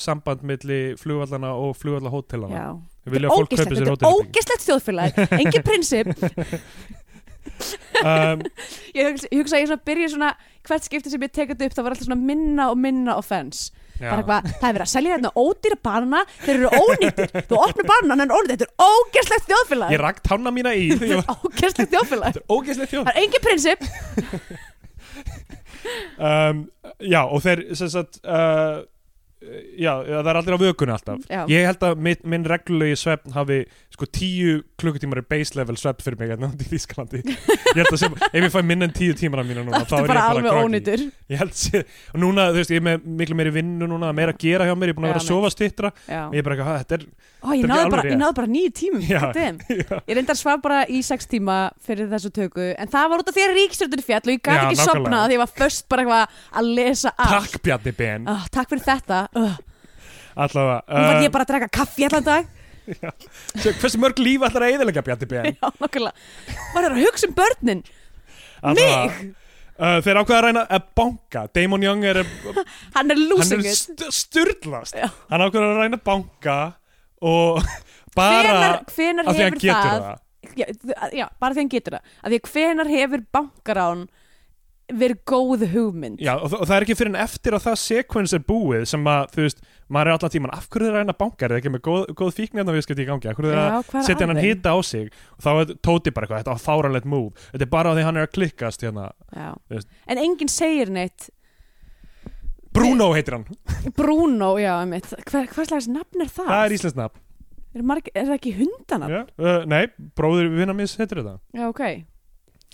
samband 0.00 0.42
milli 0.48 0.80
flugvallana 0.98 1.54
og 1.60 1.76
flugvallahótelana 1.78 2.58
Já. 2.58 2.66
þeir 3.04 3.14
vilja 3.18 3.30
að 3.30 3.38
fólk 3.38 3.50
kaupi 3.52 3.60
sér 3.60 3.70
þetta 3.70 3.84
er 3.84 3.94
hótelherbergi. 3.94 4.28
ógeslegt 4.34 4.66
þjóðfélag. 4.66 5.22
Engin 5.38 5.66
prinsip 5.70 6.06
um, 8.02 8.42
ég 8.98 9.08
hugsa, 9.08 9.30
ég 9.30 9.40
hugsa 9.40 9.56
að 9.56 9.62
ég 9.64 9.70
svona 9.70 9.86
byrja 9.90 10.10
svona 10.14 10.34
hvert 10.64 10.86
skipti 10.86 11.12
sem 11.12 11.24
ég 11.24 11.32
tekið 11.34 11.64
upp 11.66 11.76
það 11.76 11.86
var 11.86 11.96
alltaf 11.96 12.08
svona 12.08 12.20
minna 12.20 12.68
og 12.72 12.78
minna 12.80 13.16
offense. 13.20 13.72
Er 14.00 14.10
eitthvað, 14.16 14.48
það 14.58 14.68
er 14.68 14.74
verið 14.74 14.84
að 14.84 14.90
selja 14.90 15.14
hérna 15.14 15.30
ódýra 15.38 15.76
banana 15.86 16.22
þeir 16.42 16.54
eru 16.56 16.70
ónýttir, 16.82 17.34
þú 17.46 17.58
opnir 17.62 17.86
banana 17.86 18.26
en 18.26 18.32
ónýttir, 18.34 18.56
þetta 18.56 18.66
er 18.66 18.88
ógeslegt 18.90 19.50
þjóðfélag. 19.52 19.94
Ég 19.94 20.02
rakt 20.02 20.24
tanna 20.26 20.52
mína 20.54 20.72
í 20.74 20.88
þetta 20.98 21.36
ógeslegt 21.46 21.94
þjóðfélag. 21.94 22.40
Þetta 22.40 22.96
það 22.96 23.12
er 23.12 23.20
engin 23.22 23.44
prinsip. 23.44 23.86
Um, 26.16 26.64
já 27.02 27.20
og 27.26 27.42
þeir 27.44 27.60
sem 27.76 27.90
sagt 27.92 28.20
uh, 28.24 28.84
já, 29.78 29.92
það 30.04 30.30
er 30.30 30.38
aldrei 30.40 30.56
á 30.56 30.64
vökunni 30.64 30.94
alltaf. 30.94 31.24
Já. 31.30 31.42
ég 31.50 31.66
held 31.68 31.86
að 31.88 32.02
minn, 32.06 32.22
minn 32.34 32.46
reglulegi 32.48 32.98
svefn 33.00 33.34
hafi 33.36 33.60
sko 33.94 34.08
tíu 34.10 34.54
klukkutímar 34.80 35.20
er 35.22 35.26
base 35.30 35.54
level 35.58 35.76
svefn 35.78 36.02
fyrir 36.02 36.18
mig 36.20 36.32
hérna 36.32 36.50
í 36.54 36.68
Þýskalandi. 36.72 37.22
Ég 37.28 37.80
held 37.82 37.92
að 37.92 38.00
sem, 38.02 38.16
ef 38.30 38.40
ég 38.40 38.54
fæ 38.54 38.60
minn 38.66 38.86
en 38.86 38.94
tíu 38.94 39.14
tímar 39.18 39.44
af 39.44 39.50
mínu 39.50 39.66
núna 39.66 39.84
þá 39.86 39.96
er 40.00 40.08
ég 40.08 40.48
bara 40.48 40.64
ónýttur 40.64 41.04
ég 41.30 41.40
held 41.40 41.54
sé, 41.58 41.84
og 42.14 42.20
núna 42.22 42.48
þú 42.50 42.60
veist 42.62 42.74
ég 42.74 42.82
er 42.82 42.86
með 42.88 43.06
miklu 43.22 43.38
meiri 43.38 43.54
vinnu 43.54 43.88
núna, 43.90 44.10
meira 44.16 44.34
að 44.34 44.42
gera 44.46 44.66
hjá 44.68 44.74
mér, 44.74 44.90
ég 44.90 44.96
er 44.96 44.98
búin 44.98 45.08
að 45.08 45.14
vera 45.14 45.22
að 45.22 45.28
sofa 45.30 45.52
stittra 45.54 45.92
ég 46.08 46.40
er 46.40 46.46
bara 46.46 46.56
eitthvað, 46.56 46.70
"Ha, 46.72 46.82
þetta 46.84 46.98
er 46.98 47.06
Ó, 47.44 47.52
ég 47.52 47.66
náði 47.68 47.84
ekki 47.84 47.92
bara, 47.92 48.32
bara 48.32 48.48
nýju 48.48 48.70
tímum 48.72 49.02
ég 50.08 50.16
reyndar 50.16 50.38
svaf 50.38 50.62
bara 50.64 50.84
í 50.88 51.02
sex 51.04 51.26
tíma 51.28 51.58
fyrir 51.84 52.08
þessu 52.08 52.30
töku 52.32 52.70
en 52.72 52.88
það 52.88 53.10
var 53.12 53.22
út 53.22 53.28
af 53.28 53.36
því 53.36 53.44
að 53.44 53.56
ríkstjórnir 53.58 54.04
fjall 54.06 54.22
og 54.24 54.32
ég 54.32 54.40
gæti 54.40 54.62
ekki 54.70 54.78
sopnað 54.80 55.26
því 55.28 55.36
ég 55.36 55.42
var 55.42 55.52
först 55.58 55.88
bara 55.92 56.20
að 56.24 56.70
lesa 56.78 57.12
allt. 57.12 57.50
Takk 57.52 57.62
Bjarni 57.66 57.92
Ben. 57.98 58.28
Oh, 58.30 58.46
takk 58.54 58.72
fyrir 58.72 58.86
þetta 58.86 59.18
uh, 59.38 59.56
allavega, 60.34 60.80
nú 60.88 61.06
var 61.08 61.18
uh, 61.18 61.24
ég 61.24 61.32
bara 61.34 61.46
að 61.46 61.52
drekka 61.52 61.70
kaffi 61.80 62.06
allan 62.08 62.26
dag. 62.26 62.50
Hversu 63.80 64.00
mörg 64.02 64.18
líf 64.20 64.42
ætlar 64.44 64.66
að 64.66 64.74
eðilega 64.74 65.04
Bjarni 65.06 65.28
Ben? 65.30 65.46
Já, 65.54 65.70
nokkulega 65.80 66.12
maður 66.74 66.88
er 66.90 66.96
að 66.96 67.00
hugsa 67.06 67.28
um 67.30 67.36
börnin. 67.38 67.80
Allavega, 68.64 68.98
mig, 69.08 69.30
uh, 69.78 69.98
þeir 70.04 70.20
ákveða 70.20 70.38
að 70.38 70.44
reyna 70.48 70.64
að 70.78 70.90
banka. 71.00 71.44
Damon 71.56 71.86
Young 71.86 72.04
er 72.08 72.20
hann 72.96 73.14
er 73.14 73.22
losing 73.22 73.64
it. 73.64 73.78
st 73.78 74.10
styrlast 74.18 74.98
Já. 74.98 75.08
hann 75.30 75.46
ákveður 75.46 75.70
að 75.70 75.80
reyna 75.84 76.00
að 76.00 76.04
banka 76.10 76.58
og 77.24 77.62
bara 78.18 78.52
hvenar, 78.52 78.76
hvenar 78.92 79.30
af 79.30 79.38
því 79.38 79.46
hann 79.48 79.58
getur 79.58 79.80
það, 79.80 80.04
það, 80.04 81.16
Já, 81.16 81.26
bara 81.40 81.56
því 81.56 81.64
hann 81.64 81.72
getur 81.72 81.96
það. 81.96 82.12
Af 82.20 82.28
því 82.34 82.40
að 82.42 82.52
hvenar 82.52 82.92
hefur 82.92 83.24
bankarán 83.38 84.04
verið 84.92 85.20
góð 85.28 85.62
hugmynd. 85.72 86.20
Já, 86.22 86.34
og, 86.36 86.52
og 86.52 86.66
það 86.68 86.74
er 86.76 86.84
ekki 86.84 86.96
fyrir 86.98 87.10
en 87.14 87.20
eftir 87.22 87.56
að 87.56 87.62
það 87.64 87.76
sequence 87.80 88.36
er 88.36 88.42
búið 88.44 88.84
sem 88.90 89.06
að, 89.08 89.22
þú 89.32 89.44
veist, 89.46 89.62
maður 89.88 90.10
er 90.10 90.16
allan 90.18 90.32
tíman 90.34 90.52
af 90.54 90.66
hverju 90.68 90.84
er 90.84 90.90
það 90.90 90.98
að 90.98 90.98
reyna 91.00 91.14
að 91.14 91.20
banka, 91.22 91.44
er 91.46 91.54
það 91.54 91.60
ekki 91.60 91.72
með 91.72 91.82
góð, 91.86 92.02
góð 92.20 92.34
fíknefna 92.38 92.74
viðskipti 92.76 93.04
í 93.04 93.08
gangi, 93.08 93.30
af 93.30 93.38
hverju 93.38 93.52
er 93.52 93.56
það 93.60 93.70
Já, 93.70 93.78
að 93.80 93.96
er 94.00 94.06
setja 94.08 94.26
hann 94.26 94.34
að 94.34 94.44
hita 94.44 94.74
á 94.76 94.78
sig? 94.84 95.08
Og 95.38 95.46
þá 95.46 95.50
er 95.54 95.72
Tóti 95.88 96.12
bara 96.12 96.28
eitthvað, 96.28 96.42
þetta 96.42 96.52
var 96.52 96.64
fáranlegt 96.66 97.08
move. 97.14 97.46
Þetta 97.54 97.66
er 97.66 97.72
bara 97.72 97.96
því 97.96 98.06
hann 98.08 98.20
er 98.20 98.28
að 98.28 98.34
klikkast 98.36 98.84
hérna. 98.84 99.08
En 100.04 100.20
enginn 100.20 100.52
segir 100.52 100.92
neitt. 100.92 101.30
Bruno 102.74 103.12
heitir 103.14 103.38
hann, 103.38 103.46
Bruno, 103.94 104.56
já, 104.58 104.72
einmitt. 104.82 105.06
Hver, 105.30 105.46
hvað 105.52 105.70
slags 105.70 105.86
nafn 105.88 106.24
er 106.24 106.28
það? 106.32 106.48
það 106.50 106.64
er 106.64 106.74
íslensk 106.74 106.98
nafn. 106.98 107.20
Er, 107.74 107.84
marg, 107.86 108.10
er 108.14 108.26
það 108.26 108.36
ekki 108.36 108.52
hundana? 108.58 109.06
Já, 109.10 109.20
uh, 109.38 109.62
Nei, 109.70 109.86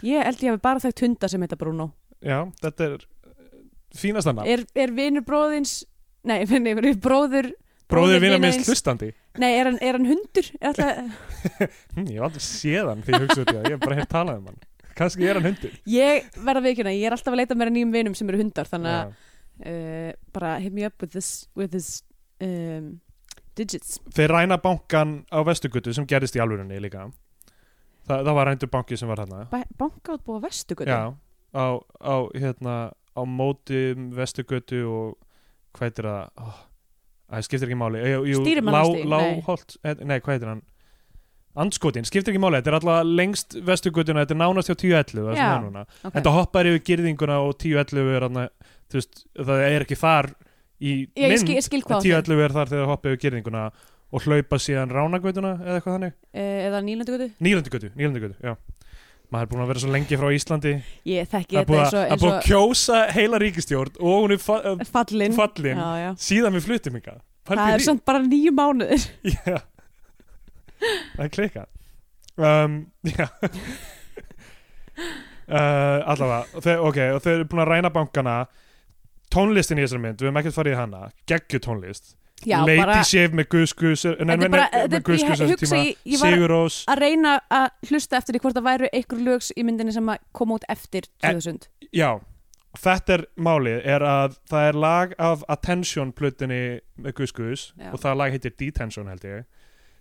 Ég 0.00 0.24
held 0.24 0.40
ég 0.40 0.54
hafi 0.54 0.62
bara 0.64 0.80
þekkt 0.80 1.02
hunda 1.04 1.28
sem 1.28 1.42
heita 1.44 1.58
Bruno 1.60 1.90
Já, 2.20 2.38
þetta 2.60 2.86
er 2.86 2.94
uh, 3.00 3.60
fínasta 3.96 4.34
nafn. 4.36 4.48
Er, 4.52 4.64
er 4.84 4.92
vinur 4.96 5.24
bróðins 5.26 5.78
Nei, 6.28 6.42
nei, 6.44 6.74
er 6.76 6.96
bróður 7.00 7.50
Bróður 7.90 8.20
vinnar 8.22 8.36
vina 8.38 8.46
mis 8.46 8.58
þíns- 8.60 8.68
hlustandi. 8.70 9.06
Nei, 9.40 9.48
er 9.58 9.66
hann, 9.70 9.78
er 9.82 9.96
hann 9.96 10.04
hundur? 10.06 10.50
Er 10.60 10.68
alltaf, 10.70 10.98
hm, 11.96 12.04
Ég 12.06 12.18
hef 12.20 12.26
aldrei 12.28 12.44
séð 12.44 12.90
hann 12.92 13.00
því 13.06 13.14
ég 13.16 13.24
hugsa 13.24 13.40
út 13.42 13.48
í 13.50 13.54
það, 13.56 13.64
ég 13.66 13.74
hef 13.74 13.80
bara 13.86 13.96
hér 13.98 14.08
talað 14.12 14.38
um 14.42 14.50
hann. 14.52 14.60
Kannski 15.00 15.26
er 15.30 15.38
hann 15.40 15.48
hundur. 15.48 15.72
Ég 15.90 16.28
verða 16.44 16.62
vikuna 16.68 16.92
Ég 16.94 17.06
er 17.08 17.16
alltaf 17.16 17.32
að 17.32 17.40
leita 17.40 17.56
mér 17.58 17.70
að 17.72 17.76
nýjum 17.78 17.94
vinum 17.96 18.14
sem 18.18 18.30
eru 18.30 18.40
hundar 18.42 18.68
Þannig 18.68 18.94
að 18.98 19.14
uh, 19.72 20.10
bara 20.36 20.52
hit 20.62 20.76
me 20.76 20.84
up 20.86 21.02
with 21.02 21.14
this, 21.16 21.30
with 21.58 21.72
this 21.72 21.88
um, 22.44 22.92
digits. 23.58 23.96
Þeir 24.14 24.34
ræna 24.36 24.60
bankan 24.62 25.16
á 25.32 25.40
Vestugutu 25.48 25.94
sem 25.96 26.06
gerðist 26.10 26.36
í 26.38 26.42
alvörunni 26.44 26.78
líka. 26.84 27.08
Þa, 28.06 28.20
það 28.26 28.32
var 28.38 28.50
rændur 28.52 28.70
banki 28.76 28.98
sem 29.00 29.10
var 29.10 29.24
hérna 29.24 29.42
Ba- 29.50 29.66
Banka 29.80 30.14
út 30.18 30.22
búið 30.28 30.38
á 30.38 30.46
vestugutu 30.46 30.90
já, 30.90 31.00
á, 31.54 31.66
á 32.00 32.14
hérna 32.34 32.76
á 33.14 33.22
móti 33.26 33.94
Vestugutu 34.14 34.82
og 34.88 35.16
hvað 35.76 35.86
heitir 35.88 36.08
það? 36.10 36.28
Oh, 36.40 36.58
það 37.30 37.46
skiptir 37.46 37.70
ekki 37.70 37.78
máli. 37.78 38.02
Stýrimannastíg, 38.40 39.08
Lá- 39.10 39.22
nei. 39.22 39.56
Eh, 39.84 40.04
nei 40.04 40.18
hvað 40.20 40.36
heitir 40.36 40.52
hann? 40.52 40.62
Andskotin, 41.60 42.06
skiptir 42.06 42.30
ekki 42.32 42.42
máli, 42.42 42.60
þetta 42.60 42.70
er 42.70 42.76
alltaf 42.78 43.08
lengst 43.10 43.56
Vestugutuna, 43.66 44.22
þetta 44.22 44.36
er 44.36 44.38
nánast 44.38 44.70
hjá 44.70 44.76
10.11 44.78 45.24
það 45.26 45.34
sem 45.34 45.42
Já, 45.42 45.50
er 45.50 45.64
núna, 45.64 45.82
okay. 46.04 46.22
það 46.22 46.36
hoppar 46.36 46.68
yfir 46.70 46.84
girðinguna 46.86 47.38
og 47.42 47.56
10.11 47.58 48.12
er 48.14 48.26
þú 48.90 49.00
veist, 49.00 49.24
það 49.34 49.62
er 49.66 49.84
ekki 49.86 49.98
þar 49.98 50.28
í 50.80 50.92
Ég, 51.18 51.26
mynd 51.26 51.42
skil, 51.42 51.56
ég 51.58 51.66
skil 51.66 51.80
En 51.80 51.86
hvað 51.88 51.98
á 51.98 52.02
þér. 52.06 52.22
10.11 52.30 52.44
er 52.44 52.54
þar 52.54 52.70
þegar 52.70 52.84
það 52.84 52.92
hoppa 52.92 53.10
yfir 53.10 53.22
girðinguna 53.24 53.64
og 54.10 54.26
hlaupa 54.26 54.60
síðan 54.62 54.94
ránagötuna 54.94 55.52
eða 55.58 55.74
eitthvað 55.80 55.96
þannig. 55.96 56.14
Eh, 56.34 56.60
eða 56.68 56.82
nýlendugötu 56.86 57.28
Nýlandugötu, 57.42 57.90
Nýlandugötu, 57.98 58.38
já 58.46 58.54
maður 59.30 59.46
er 59.46 59.50
búin 59.50 59.64
að 59.64 59.72
vera 59.72 59.82
svo 59.82 59.90
lengi 59.94 60.20
frá 60.20 60.28
Íslandi. 60.34 60.76
Ég 61.08 61.30
þekki 61.30 61.56
það 61.56 61.60
er 61.60 61.66
þetta 61.66 61.80
eins 61.80 61.94
og, 61.94 62.00
að, 62.00 62.12
eins 62.12 62.22
búið 62.22 62.36
að 62.36 62.46
kjósa 62.50 63.00
heila 63.14 63.40
ríkistjórn 63.42 63.98
og 64.00 64.22
hún 64.24 64.36
er 64.36 64.42
fa 64.42 64.60
fallin, 64.90 65.34
fallin. 65.36 65.82
Já, 65.82 65.90
já. 66.04 66.10
síðan 66.28 66.56
við 66.58 66.66
fluttum 66.66 67.00
ykkar 67.00 67.20
það 67.48 67.74
er 67.74 67.84
samt 67.84 68.04
bara 68.06 68.22
nýju 68.24 68.52
mánuðir. 68.54 69.06
Já. 69.36 69.58
Það 70.80 71.24
er 71.26 71.32
klika 71.34 71.66
um, 72.40 72.76
Já. 73.18 73.26
Uh, 75.50 75.98
Allavega 76.08 76.62
þeir, 76.62 76.82
Ok, 76.86 76.98
og 77.16 77.22
þeir 77.24 77.34
eru 77.34 77.48
búin 77.50 77.64
að 77.64 77.72
ræna 77.72 77.92
bankana. 77.94 78.36
Tónlistin 79.30 79.78
í 79.78 79.84
þessari 79.84 80.02
mynd, 80.02 80.18
við 80.18 80.26
höfum 80.26 80.40
ekkert 80.40 80.56
farið 80.56 80.74
í 80.74 80.78
hana. 80.80 81.02
Geggju 81.30 81.60
tónlist. 81.62 82.14
já, 82.14 82.19
Lady 82.46 82.80
bara, 82.80 83.02
Shave 83.04 83.36
með 83.36 83.48
Guðskus 83.52 84.04
með 84.08 85.02
Guðskus 85.04 85.40
ég 85.44 85.50
hugsa, 85.52 85.76
ég, 85.76 85.96
ég 86.08 86.20
var 86.22 86.32
Sigur 86.34 86.50
Rós 86.54 86.78
að 86.88 87.02
reyna 87.04 87.34
að 87.52 87.68
hlusta 87.90 88.16
eftir 88.20 88.34
því 88.36 88.40
hvort 88.44 88.56
það 88.58 88.68
væru 88.70 88.90
einhver 88.96 89.22
lögs 89.26 89.52
í 89.56 89.64
myndinni 89.66 89.92
sem 89.92 90.08
að 90.08 90.22
koma 90.32 90.56
út 90.60 90.64
eftir 90.72 91.08
2000 91.24 91.68
Já, 91.92 92.10
þetta 92.80 93.16
er 93.18 93.24
málið 93.36 93.80
er 93.94 94.04
að 94.06 94.38
það 94.50 94.68
er 94.70 94.78
lag 94.86 95.14
af 95.18 95.44
Attention 95.52 96.12
plutinni 96.16 96.62
með 96.96 97.16
Guðskus 97.20 97.66
og 97.92 98.00
það 98.00 98.16
lag 98.22 98.30
heitir 98.36 98.56
Detention 98.56 99.10
held 99.12 99.24
ég 99.28 99.44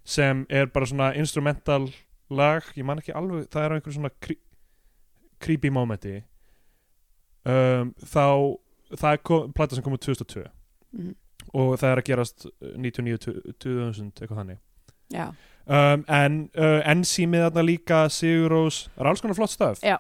sem 0.10 0.46
er 0.50 0.66
bara 0.74 0.86
svona 0.90 1.12
instrumental 1.20 1.90
lag, 2.30 2.64
ég 2.78 2.86
man 2.86 3.02
ekki 3.02 3.14
alveg 3.18 3.50
það 3.52 3.64
er 3.66 3.74
á 3.74 3.76
einhverjum 3.78 3.98
svona 4.00 4.14
cre 4.22 4.36
creepy 5.40 5.70
momenti. 5.72 6.18
Um, 7.48 7.94
þá 8.04 8.24
það 9.00 9.14
er 9.16 9.22
kom, 9.24 9.52
plata 9.56 9.78
sem 9.78 9.84
kom 9.86 9.94
út 9.96 10.04
2002 10.04 10.44
Mhm. 10.92 11.14
Og 11.54 11.76
það 11.82 11.91
er 11.93 12.02
að 12.02 12.08
gerast 12.10 12.45
99-2000 12.76 14.12
eitthvað 14.22 14.41
þannig. 14.41 14.60
Já, 15.10 15.26
um, 15.66 16.04
en 16.14 16.36
uh, 16.54 16.80
enzímið 16.91 17.47
þarna 17.47 17.64
líka 17.66 18.04
Sigur 18.14 18.52
Rós, 18.54 18.84
það 18.93 19.02
er 19.06 19.10
alls 19.12 19.24
konar 19.26 19.38
flott 19.39 19.54
stöf 19.56 19.80
Já. 19.82 19.95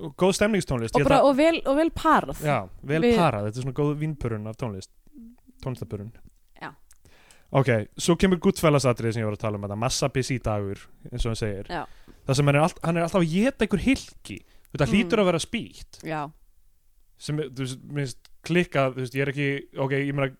og 0.00 0.16
góð 0.18 0.32
stemningstónlist 0.40 0.96
og, 0.98 1.04
bara, 1.06 1.20
og, 1.22 1.36
vel, 1.38 1.60
og 1.70 1.76
vel 1.78 1.92
parð 1.94 2.40
Já, 2.42 2.64
vel 2.82 3.04
Við- 3.06 3.14
parað, 3.20 3.46
þetta 3.46 3.60
er 3.62 3.66
svona 3.68 3.76
góð 3.78 3.92
vínpurun 4.02 4.50
af 4.50 4.58
tónlist 4.58 4.90
tónlistabörun 5.62 6.10
Já. 6.58 6.72
Ok, 7.54 7.70
svo 8.02 8.16
kemur 8.18 8.40
Goodfellas 8.42 8.88
atrið 8.90 9.14
sem 9.14 9.22
ég 9.22 9.28
var 9.30 9.38
að 9.38 9.44
tala 9.46 9.60
um 9.60 9.68
þetta 9.68 9.78
massa 9.84 10.10
busy 10.10 10.40
dagur, 10.42 10.82
eins 11.12 11.22
og 11.22 11.30
hann 11.30 11.38
segir. 11.44 11.70
Já. 11.70 11.84
það 12.26 12.40
sem 12.40 12.50
hann 12.50 12.58
er, 12.58 12.64
all, 12.66 12.74
hann 12.82 12.96
er 12.98 13.06
alltaf 13.06 13.22
að 13.22 13.30
geta 13.36 13.68
einhver 13.68 13.84
hilki 13.86 14.40
þetta 14.74 14.88
Mm. 14.88 14.90
hlýtur 14.96 15.20
að 15.22 15.28
vera 15.30 15.38
spýtt. 15.38 16.00
Já, 16.02 16.24
sem, 17.22 17.36
þú 17.38 17.62
veist, 17.62 17.78
minnst 17.86 18.32
klikkað 18.42 18.96
þú 18.98 19.04
veist, 19.04 19.14
ég 19.14 19.22
er 19.22 19.30
ekki, 19.30 19.48
ok, 19.78 19.92
ég 20.02 20.10
meina 20.18 20.34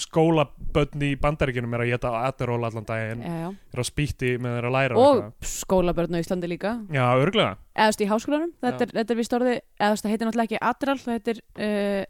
skólabönn 0.00 1.04
í 1.06 1.12
bandaríkjunum 1.20 1.76
er 1.76 1.84
að 1.84 1.92
geta 1.92 2.12
Adderall 2.24 2.66
allan 2.66 2.88
daginn 2.88 3.22
já, 3.24 3.36
já. 3.44 3.46
er 3.74 3.82
að 3.82 3.88
spýtti 3.90 4.32
með 4.42 4.56
þeirra 4.56 4.72
að 4.72 4.76
læra 4.78 5.04
og 5.04 5.46
skólabörn 5.54 6.18
á 6.18 6.22
Íslandi 6.22 6.50
líka. 6.50 6.74
Já, 6.94 7.04
örglega 7.14 7.54
eða 7.74 7.86
þú 7.86 7.92
veist 7.92 8.04
í 8.04 8.10
háskólanum, 8.10 8.52
þetta 8.64 8.86
er, 8.86 8.92
þetta 8.98 9.14
er 9.14 9.20
vist 9.20 9.38
orðið 9.38 9.56
eða 9.56 9.86
þú 9.86 9.94
veist 9.94 10.04
það 10.04 10.14
heitir 10.14 10.28
náttúrulega 10.30 10.50
ekki 10.50 10.62
Adderall 10.70 11.02
það 11.04 11.18
heitir, 11.18 11.40
uh, 11.58 12.04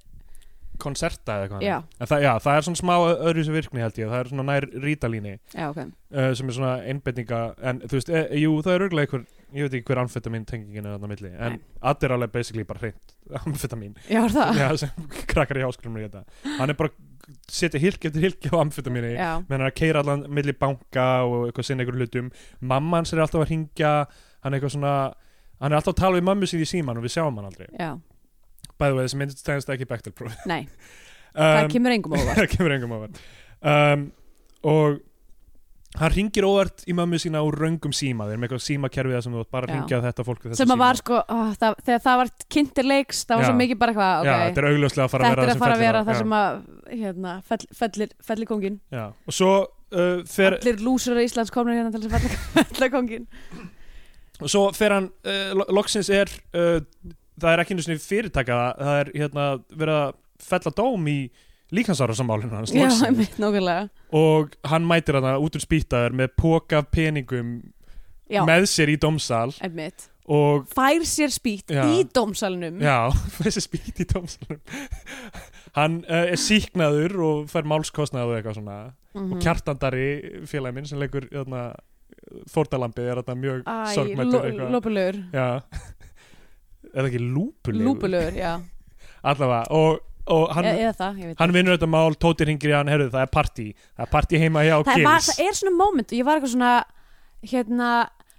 konserta 0.82 1.37
eða 1.37 1.47
eitthvað 1.47 1.64
já, 1.64 1.76
En 2.01 2.11
það, 2.11 2.24
já, 2.26 2.32
það 2.45 2.57
er 2.59 2.66
svona 2.66 2.80
smá 2.80 2.95
öðru 3.14 3.45
sem 3.47 3.55
virkni 3.55 3.85
held 3.85 4.01
ég. 4.01 4.11
Það 4.11 4.20
er 4.20 4.30
svona 4.32 4.47
nær 4.49 4.66
rítalíni. 4.82 5.35
Já 5.55 5.68
ok. 5.68 5.80
Uh, 6.11 6.32
sem 6.35 6.51
er 6.51 6.57
svona 6.59 6.72
einbetninga 6.91 7.41
en 7.62 7.80
þú 7.85 8.01
veist, 8.01 8.11
e, 8.11 8.24
jú, 8.43 8.57
það 8.64 8.74
er 8.74 8.87
örgulega 8.89 9.07
einhver 9.07 9.26
ég 9.55 9.68
veit 9.68 9.76
ekki 9.78 9.91
hver 9.93 10.03
amfetamin 10.03 10.47
tengingin 10.49 10.87
er 10.87 10.97
þarna 10.97 11.11
milli 11.11 11.32
en. 11.47 11.59
Adderall 11.93 12.26
er 12.26 12.32
basically 12.32 12.66
bara 12.66 12.82
hreint 12.82 13.14
amfetamin, 13.45 13.95
já, 14.11 14.22
það, 14.32 14.61
já, 14.61 14.68
sem 14.82 15.11
krakkar 15.30 15.61
í 15.61 15.66
háskólum 15.66 15.99
er 16.01 16.09
þetta 16.09 16.57
hann 16.59 16.72
er 16.74 16.78
bara 16.78 16.91
setja 17.51 17.81
hilki 17.81 18.09
eftir 18.11 18.25
hilki 18.27 18.51
á 18.53 18.57
amfetamini 18.61 19.14
já, 19.14 19.31
menn 19.45 19.57
hann 19.57 19.66
er 19.66 19.72
að 19.72 19.79
keira 19.79 20.03
allan 20.05 20.25
milli 20.35 20.55
banka 20.57 21.07
og 21.29 21.47
eitthvað 21.49 21.68
sinna 21.68 21.85
einhver 21.85 22.01
hlutum. 22.01 22.31
Mamma 22.61 23.01
hans 23.01 23.14
er 23.14 23.22
alltaf 23.25 23.45
að 23.45 23.53
ringja 23.53 23.93
hann 24.05 24.53
er 24.53 24.59
eitthvað 24.59 24.75
svona 24.77 24.95
hann 25.61 25.72
er 25.72 25.79
alltaf 25.79 25.95
að 25.95 26.03
tala 26.03 26.18
við 26.18 26.29
mömmu 26.29 26.51
sín 26.51 26.64
í 26.64 26.68
síman 26.68 27.01
og 27.01 27.07
við 27.07 27.16
sjáum 27.16 27.41
hann 27.41 27.49
aldrei. 27.49 27.68
Já, 27.79 27.95
bæðu 28.81 28.99
veið 28.99 29.09
þessi 29.09 29.22
mynd 29.22 29.39
stæðist 29.39 29.75
ekki 29.77 29.89
Bechdel-próf 29.91 30.45
nei. 30.51 30.62
Það 31.35 31.62
um, 31.64 31.72
kemur 31.77 31.97
engum 31.97 32.16
óvart. 32.18 32.39
Það 32.41 32.51
kemur 32.57 32.77
engum 32.77 32.97
ávart 32.99 33.25
um, 33.75 34.07
og 34.75 35.01
hann 35.95 36.11
ringir 36.11 36.42
óvart 36.49 36.82
í 36.90 36.95
mömmu 36.97 37.18
sína 37.22 37.40
úr 37.47 37.55
röngum 37.61 37.92
síma 37.95 38.24
þeir 38.26 38.34
eru 38.34 38.40
með 38.42 38.49
eitthvað 38.49 38.62
símakerfið 38.66 39.20
sem 39.22 39.34
þú 39.36 39.42
átt 39.45 39.51
bara 39.55 39.68
að 39.68 39.74
ringja 39.76 40.01
þetta 40.03 40.24
fólk 40.26 40.40
við 40.42 40.53
þessa 40.55 40.64
sem 40.64 40.72
að 40.74 40.80
var 40.82 40.99
sko, 41.01 41.20
ó, 41.22 41.36
það, 41.61 41.76
þegar 41.86 42.03
það 42.07 42.18
var 42.20 42.32
kynntir 42.57 42.88
leiks, 42.88 43.20
það 43.28 43.36
var 43.38 43.45
Já. 43.45 43.49
svo 43.51 43.59
mikið 43.61 43.78
bara 43.84 43.95
eitthvað 43.95 44.26
já, 44.26 44.34
þetta 44.49 44.62
er 44.64 44.68
augljóslega 44.72 45.05
að 45.07 45.12
fara 45.14 45.28
þetta 45.28 45.34
að 45.34 45.45
er 45.45 45.47
vera 45.47 45.55
að 45.55 45.62
fara 45.64 45.76
að 45.78 45.84
vera 45.84 46.03
það 46.09 46.18
sem 46.22 46.34
að 46.40 46.59
hérna, 47.05 47.34
fell, 47.53 47.61
fellir, 47.82 48.14
fellir 48.30 48.51
kongin 48.51 48.80
já. 48.90 48.99
Já. 48.99 49.05
og 49.30 49.38
svo 49.38 49.53
uh, 49.62 50.18
fer, 50.34 50.59
allir 50.59 50.82
lúsur 50.88 51.20
í 51.22 51.28
Íslands 51.28 51.55
komnir 51.55 51.78
hérna 51.78 51.95
til 51.95 52.03
þess 52.03 52.18
að 52.18 52.26
fella, 52.26 52.66
fella 52.74 52.90
kongin 52.97 53.28
og 54.42 54.51
svo 54.51 54.64
fer 54.74 54.97
hann 54.99 55.09
uh, 55.30 55.55
lo- 55.61 55.70
loksins 55.78 56.11
er 56.11 56.26
uh, 56.59 56.80
það 57.38 57.51
er 57.55 57.62
ekki 57.62 57.78
einu 57.78 57.86
sinni 57.86 58.03
fyrirtaka 58.03 58.59
það 58.82 59.01
er 59.05 59.14
hérna 59.14 59.47
verið 59.70 60.01
að 60.03 60.14
fella 60.45 60.74
dóm 60.82 61.07
í 61.12 61.18
líkansárasamálinu 61.73 62.51
hans 62.53 62.73
já, 62.75 62.89
einmitt, 63.07 63.39
nákvæmlega. 63.41 63.89
Og 64.12 64.53
hann 64.69 64.85
mætir 64.87 65.17
hann 65.21 65.39
út 65.41 65.57
úr 65.57 65.62
spýtaður 65.65 66.12
með 66.21 66.35
póka 66.41 66.83
peningum 66.83 67.62
já, 68.31 68.43
með 68.45 68.67
sér 68.69 68.93
í 68.93 68.99
dómsal 69.01 69.55
einmitt. 69.65 70.11
og 70.29 70.67
fær 70.73 71.03
sér 71.05 71.33
spýtt 71.33 71.73
Já. 71.73 71.85
í 71.89 72.05
dómsalunum 72.15 72.79
Já, 72.81 73.11
þessi 73.43 73.61
spýt 73.65 74.01
í 74.05 74.07
dómsalunum 74.12 74.61
Hann 75.75 76.05
uh, 76.07 76.31
er 76.31 76.39
síknaður 76.39 77.17
og 77.27 77.49
fær 77.51 77.67
málskostnað 77.67 78.29
og 78.31 78.37
eitthvað 78.39 78.61
svona. 78.61 78.77
Mhm. 79.15 79.33
og 79.35 79.41
kjartandari 79.43 80.07
félagi 80.47 80.75
minn 80.75 80.87
sem 80.87 80.99
leikur 81.03 81.27
þarna, 81.33 81.65
fórtalambið 82.51 83.09
er 83.11 83.21
þarna 83.23 83.35
mjög 83.43 83.61
Æ, 83.67 83.75
sorgmættur 83.95 84.39
ló- 84.39 84.45
eitthvað. 84.47 84.71
lópulegur 84.75 85.19
Já. 85.35 85.49
Eða 86.95 87.09
ekki 87.11 87.21
lúpulegur? 87.25 87.85
Lúpulegur, 87.89 88.37
já, 88.39 88.53
Allavega 89.25 89.65
og, 89.75 89.99
og 90.33 90.53
hann, 90.57 90.64
eða 90.70 90.93
það, 90.97 91.16
ég 91.20 91.31
veit 91.33 91.39
hann 91.43 91.53
vinnur 91.53 91.77
þetta 91.77 91.89
mál 91.93 92.14
Tóti 92.16 92.47
ringir 92.49 92.70
í 92.72 92.75
hann, 92.79 92.89
herru 92.89 93.11
það 93.12 93.25
er 93.27 93.31
partí. 93.35 93.66
Það 93.97 94.05
er 94.07 94.11
partí 94.14 94.41
heima 94.41 94.62
hjá 94.64 94.75
það, 94.87 95.05
var, 95.05 95.20
Gils. 95.20 95.31
það 95.35 95.45
er 95.47 95.57
svona 95.59 95.75
moment 95.77 96.12
og 96.14 96.18
ég 96.18 96.25
var 96.29 96.39
eitthvað 96.41 96.55
svona 96.55 96.72
hérna, 97.53 97.89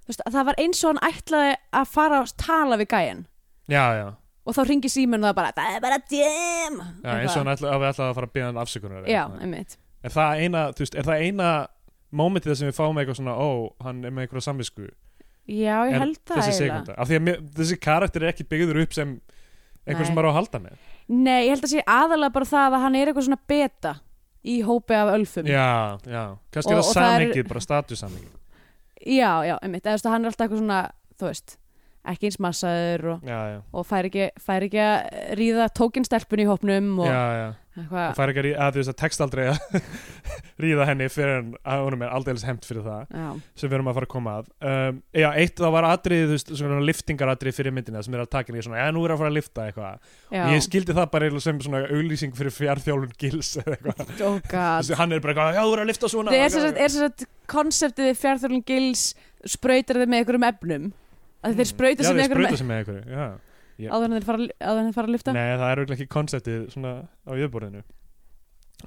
þú 0.05 0.11
veist, 0.13 0.23
það 0.33 0.45
var 0.49 0.59
eins 0.65 0.83
og 0.83 0.91
hann 0.93 1.01
ætlaði 1.11 1.55
að 1.81 1.89
fara 1.93 2.21
að 2.23 2.33
tala 2.41 2.79
við 2.81 2.89
gæjan 2.95 3.25
Já, 3.69 3.83
já, 3.97 4.07
og 4.45 4.53
þá 4.57 4.61
ringi 4.69 4.89
síminn 4.93 5.23
og 5.23 5.29
það 5.31 5.37
bara 5.39 5.53
það 5.57 5.75
er 5.77 5.83
bara 5.85 6.01
djem 6.09 6.75
já 7.05 7.13
eins 7.19 7.31
og 7.35 7.39
hann 7.43 7.53
ætla, 7.53 7.71
að 7.75 7.79
við 7.83 7.89
ætlaði 7.91 8.09
að 8.09 8.17
fara 8.19 8.29
að 8.29 8.35
byggja 8.35 8.49
hann 8.49 8.61
afsökunar 8.65 9.05
já, 9.09 9.21
eitthvað. 9.23 9.41
einmitt. 9.45 9.77
Er 10.05 10.13
það 10.13 10.41
eina, 10.45 10.65
þú 10.75 10.85
veist, 10.85 10.95
er 11.01 11.07
það 11.09 11.23
eina 11.25 11.47
momentið 12.15 12.51
þar 12.53 12.59
sem 12.61 12.69
við 12.69 12.77
fáum 12.77 12.99
eitthvað 13.01 13.17
svona, 13.21 13.33
ó, 13.37 13.49
hann 13.85 14.03
er 14.05 14.13
með 14.13 14.25
eitthvað 14.27 14.45
samvisku? 14.45 14.89
Já, 15.45 15.75
ég 15.89 15.97
held 16.01 16.19
það 16.25 16.37
þessi 16.41 16.51
eiginlega. 16.51 16.75
sekunda? 16.81 16.93
Af 17.01 17.09
því 17.09 17.17
að 17.19 17.23
mér, 17.25 17.41
þessi 17.57 17.77
karakter 17.81 18.23
er 18.25 18.31
ekki 18.33 18.45
byggður 18.49 18.79
upp 18.85 18.93
sem 18.97 19.15
einhver 19.85 20.01
Nei. 20.01 20.07
sem 20.09 20.15
maður 20.17 20.29
á 20.29 20.31
að 20.31 20.37
halda 20.39 20.61
með 20.63 20.77
nei, 21.09 21.45
ég 21.47 21.53
held 21.55 21.63
að 21.67 21.73
sé 21.75 21.83
aðalega 21.85 22.33
bara 22.33 22.45
það 22.45 22.75
að 22.77 22.83
hann 22.85 22.95
er 22.95 23.07
eitthvað 23.11 23.27
svona 23.27 23.41
beta 23.47 23.93
í 24.45 24.55
hópi 24.65 24.93
af 24.97 25.11
ölfum. 25.15 25.47
Já, 25.49 25.97
já, 26.05 26.23
kannski 26.53 26.73
Og- 26.73 26.79
er 26.79 26.83
það 26.83 26.93
það 26.93 27.37
er- 27.37 27.47
bara 27.49 27.59
statussamhengið. 27.59 28.33
Já, 29.05 29.31
já, 29.45 29.55
einmitt, 29.61 29.83
eða 29.85 29.91
þú 29.91 29.97
veist, 29.99 30.09
hann 30.09 30.25
er 30.25 30.29
alltaf 30.31 30.45
eitthvað 30.47 30.61
svona 30.63 30.91
þú 31.19 31.27
veist, 31.29 31.57
ekki 32.05 32.25
eins 32.29 32.39
massaður 32.39 33.05
og, 33.15 33.21
já, 33.25 33.39
já, 33.53 33.61
og 33.73 33.85
fær, 33.85 34.05
ekki, 34.09 34.29
fær 34.39 34.65
ekki 34.65 34.81
að 34.81 35.35
ríða 35.39 35.67
tókinstelpun 35.73 36.41
í 36.43 36.45
hópnum 36.49 36.99
og 36.99 37.07
já, 37.09 37.23
já 37.41 37.53
það 37.75 37.83
eitthvað 37.83 38.15
fær 38.17 38.31
ekki 38.31 38.41
að, 38.41 38.49
að 38.65 38.75
þú 38.75 38.81
veist 38.81 38.91
að 38.91 38.97
text 39.01 39.23
aldrei 39.25 39.43
að 39.51 39.57
ríða 40.63 40.87
henni 40.89 41.07
fyrir 41.11 41.39
en 41.41 41.49
að 41.67 41.83
honum 41.85 42.05
er 42.05 42.13
aldeilis 42.15 42.45
hemmt 42.47 42.67
fyrir 42.67 42.85
það 42.85 43.03
já, 43.11 43.27
sem 43.59 43.69
við 43.69 43.77
erum 43.77 43.89
að 43.91 43.97
fara 43.97 44.07
að 44.07 44.13
koma 44.13 44.35
að. 44.39 44.49
Um, 44.71 44.99
já, 45.15 45.27
eitt 45.41 45.59
það 45.59 45.73
var 45.75 45.87
atrið, 45.89 46.23
þú 46.25 46.37
veist, 46.37 46.53
svona 46.61 46.79
liftingaratrið 46.89 47.57
fyrir 47.59 47.75
myndina 47.75 48.03
sem 48.05 48.15
er 48.15 48.23
að 48.23 48.31
taka 48.35 48.51
henni 48.53 48.65
svona, 48.65 48.81
já, 48.81 48.91
nú 48.95 49.05
er 49.05 49.15
að 49.15 49.21
fara 49.23 49.31
að 49.33 49.37
lifta 49.39 49.67
eitthvað. 49.69 50.11
Og 50.31 50.55
ég 50.55 50.65
skildi 50.65 50.95
það 50.95 51.09
bara 51.15 51.31
sem 51.45 51.61
svona 51.67 51.81
auglýsing 51.89 52.35
fyrir 52.37 52.55
fjárþjálfun 52.55 53.15
gils 53.19 53.53
eða 53.61 53.77
eitthvað. 53.77 54.03
Oh 54.25 54.37
Þessi, 54.49 54.95
hann 54.97 55.13
er 55.13 55.21
bara 55.21 55.33
eitthvað, 55.33 55.57
já, 55.57 55.63
þú 55.65 55.73
er 55.75 55.81
að 55.83 55.89
lifta 55.91 56.09
svona 56.09 56.33
Það 56.33 56.43
er 56.45 56.53
sem 56.53 56.63
sem 56.95 57.03
sagt 57.03 57.25
konseptið 57.51 58.07
við 58.09 58.21
fjárþjálfum 58.21 58.63
gils 58.71 59.03
sprautar 59.55 59.99
þið 60.01 60.11
með 60.11 60.21
einhverjum 60.21 60.47
efnum? 60.49 60.87
Að 61.45 61.59
þeir 61.59 61.69
sig 62.07 62.17
með 62.17 62.31
þeir 62.31 62.45
einhverjum 62.79 63.35
Já. 63.75 63.89
áður 63.91 64.07
en 64.07 64.15
þeir 64.15 64.27
fara, 64.29 64.39
fara 64.95 65.07
að 65.09 65.13
lyfta? 65.15 65.35
Nei, 65.35 65.51
það 65.59 65.67
er 65.67 65.77
auðvitað 65.81 65.97
ekki 65.97 66.13
konseptið 66.15 66.61
svona 66.75 66.91
á 67.27 67.31
jöfnborðinu 67.35 67.81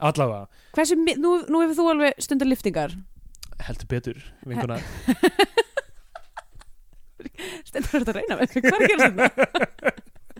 Allavega, 0.04 0.44
Hversu, 0.76 0.94
nú, 1.00 1.30
nú 1.48 1.56
hefur 1.64 1.76
þú 1.78 1.84
alveg 1.92 2.12
stundar 2.22 2.48
lyftingar? 2.48 2.90
Heldur 3.66 3.88
betur 3.90 4.18
vinkuna 4.46 4.76
Stendur 7.68 7.92
þetta 7.92 8.12
að 8.12 8.18
reyna 8.20 8.34
með 8.38 8.46
hvað 8.54 8.68
er 8.68 8.74
að 8.78 8.90
gera 8.92 9.06
þetta? 9.08 9.28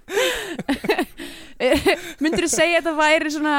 Myndur 2.22 2.46
þú 2.46 2.50
segja 2.52 2.78
að 2.78 2.80
þetta 2.80 2.94
væri 2.98 3.30
svona 3.34 3.56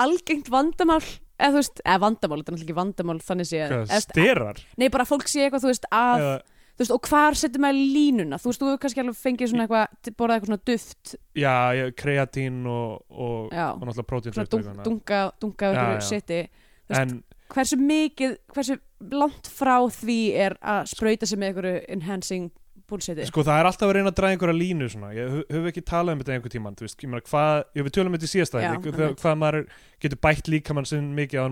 algengt 0.00 0.48
vandamál? 0.52 1.04
Eða 1.40 1.52
þú 1.54 1.58
veist, 1.62 1.78
eða 1.86 2.00
vandamál, 2.04 2.40
þetta 2.40 2.50
er 2.50 2.54
náttúrulega 2.54 2.68
ekki 2.68 2.78
vandamál 2.78 3.20
þannig 3.24 3.46
sé 3.48 3.58
Hvað, 3.70 3.92
Styrar 4.04 4.56
Nei, 4.76 4.88
bara 4.92 5.08
fólk 5.08 5.26
sé 5.30 5.38
eitthvað, 5.46 5.62
þú 5.64 5.70
veist, 5.72 5.86
að 5.88 6.18
Eða, 6.20 6.34
þú 6.80 6.86
veist, 6.86 6.94
og 6.96 7.08
hvar 7.10 7.36
setur 7.36 7.60
maður 7.60 7.80
línuna? 7.92 8.38
Þú 8.40 8.48
veist, 8.48 8.60
þú 8.62 8.68
hefur 8.70 8.78
kannski 8.80 9.02
alveg 9.02 9.18
fengið 9.20 9.50
svona 9.50 9.66
eitthvað 9.66 10.14
borðað 10.16 10.36
eitthvað 10.38 10.48
svona 10.48 10.64
duft. 10.70 11.14
Já, 11.36 11.54
kreatín 12.00 12.62
og, 12.66 13.02
og, 13.10 13.50
Já. 13.52 13.66
og 13.74 13.82
náttúrulega 13.84 14.08
prótín 14.08 14.32
svona 14.32 14.48
dunk, 14.48 14.64
dunga, 14.88 15.20
dunga 15.40 16.00
seti 16.00 16.40
þú 16.48 16.94
veist- 16.94 17.00
En 17.00 17.22
hversu 17.50 17.76
mikið, 17.76 18.36
hversu 18.54 18.78
langt 19.12 19.50
frá 19.52 19.76
því 19.92 20.34
er 20.34 20.56
að 20.62 20.88
sprauta 20.88 21.26
sig 21.26 21.38
með 21.38 21.52
einhverju 21.52 21.84
enhancing 21.88 22.50
bullshiti 22.88 23.26
Sko 23.26 23.42
það 23.42 23.60
er 23.60 23.66
alltaf 23.68 23.88
að 23.88 23.92
reyna 23.94 24.10
að 24.10 24.16
draga 24.18 24.34
einhverja 24.34 24.58
línu 24.58 24.88
svona. 24.90 25.12
Ég 25.14 25.44
höf 25.50 25.66
ekki 25.70 25.84
talað 25.84 26.12
um 26.12 26.18
þetta 26.22 26.34
einhver 26.34 26.50
tímann 26.50 26.74
þú 26.74 26.86
veist, 26.88 26.98
ég 26.98 27.08
meina 27.10 27.20
hvað, 27.28 27.64
ég 27.76 27.84
við 27.84 27.92
tölum 27.94 28.06
um 28.06 28.16
þetta 28.16 28.26
í 28.26 28.32
einmitt. 28.64 29.20
hvað 29.20 29.36
maður 29.38 29.68
getur 30.00 30.18
bætt 30.18 30.48
líkamann 30.48 30.86
sinn 30.86 31.14
mikið 31.14 31.38
á 31.38 31.46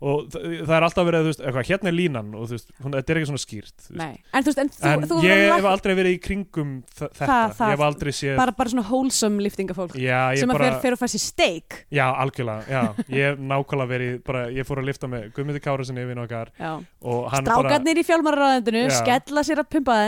og 0.00 0.28
það, 0.30 0.74
er 0.76 0.84
alltaf 0.86 1.06
verið, 1.08 1.24
þú 1.24 1.30
veist, 1.32 1.40
eitthvað, 1.42 1.64
hérna 1.68 1.88
er 1.90 1.94
línan 1.98 2.28
og 2.38 2.44
þú 2.46 2.54
veist, 2.54 2.68
þetta 2.78 3.10
er 3.14 3.18
ekki 3.18 3.28
svona 3.32 3.42
skýrt 3.42 3.86
þú 3.88 3.96
nei. 3.98 4.12
En 4.30 4.44
þú 4.46 4.52
veist, 4.52 4.60
en 4.62 4.68
þú, 4.70 4.90
en 4.92 5.06
þú 5.10 5.16
ég 5.26 5.40
hef 5.56 5.66
aldrei 5.72 5.94
verið 5.98 6.12
í 6.14 6.20
kringum 6.22 6.70
þetta, 6.94 7.08
Það- 7.18 7.54
það- 7.58 7.64
ég 7.66 7.74
hef 7.74 7.84
aldrei 7.88 8.12
séð 8.14 8.36
bara, 8.38 8.52
bara 8.60 8.70
svona 8.70 8.84
wholesome 8.86 9.42
liftingafólk 9.42 9.96
sem 9.98 10.48
að 10.48 10.52
bara, 10.54 10.68
fer, 10.70 10.80
fer 10.84 10.92
og 10.92 11.00
fær 11.02 11.10
sér 11.14 11.24
steak 11.24 11.78
já, 11.90 12.06
algjörlega 12.14 12.62
já, 12.70 12.82
ég 13.10 13.24
hef 13.32 13.38
nákvæmlega 13.42 13.88
verið, 13.90 14.14
bara, 14.24 14.44
ég 14.54 14.68
fór 14.70 14.78
að 14.84 14.88
lifta 14.92 15.10
með 15.10 15.32
Guðmundi 15.34 15.60
Kára 15.66 15.84
sinni 15.88 16.06
við 16.06 16.22
okkar 16.22 16.48
Já. 16.58 16.72
og 17.02 17.28
hann 17.34 17.44
bara, 17.44 17.58
Strákarnir 17.58 17.98
í 17.98 18.06
fjálmararæðendinu 18.06 18.84
Já. 18.86 18.94
skella 19.02 19.42
sér 19.42 19.64
að 19.64 19.68
pumpa 19.74 19.98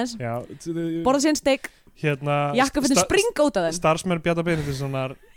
t- 0.62 1.02
borða 1.02 1.20
sér 1.26 1.34
en 1.34 1.40
steak, 1.42 1.70
hérna 2.00 2.54
jakkafötin 2.56 2.94
sta- 2.96 3.04
springa 3.08 3.42
út 3.44 3.56
af 3.58 3.66
þeim. 3.66 3.74
starfsmenn 3.80 4.22
Bjarta 4.22 4.42
Benediktssonar 4.46 5.16
Já, 5.18 5.29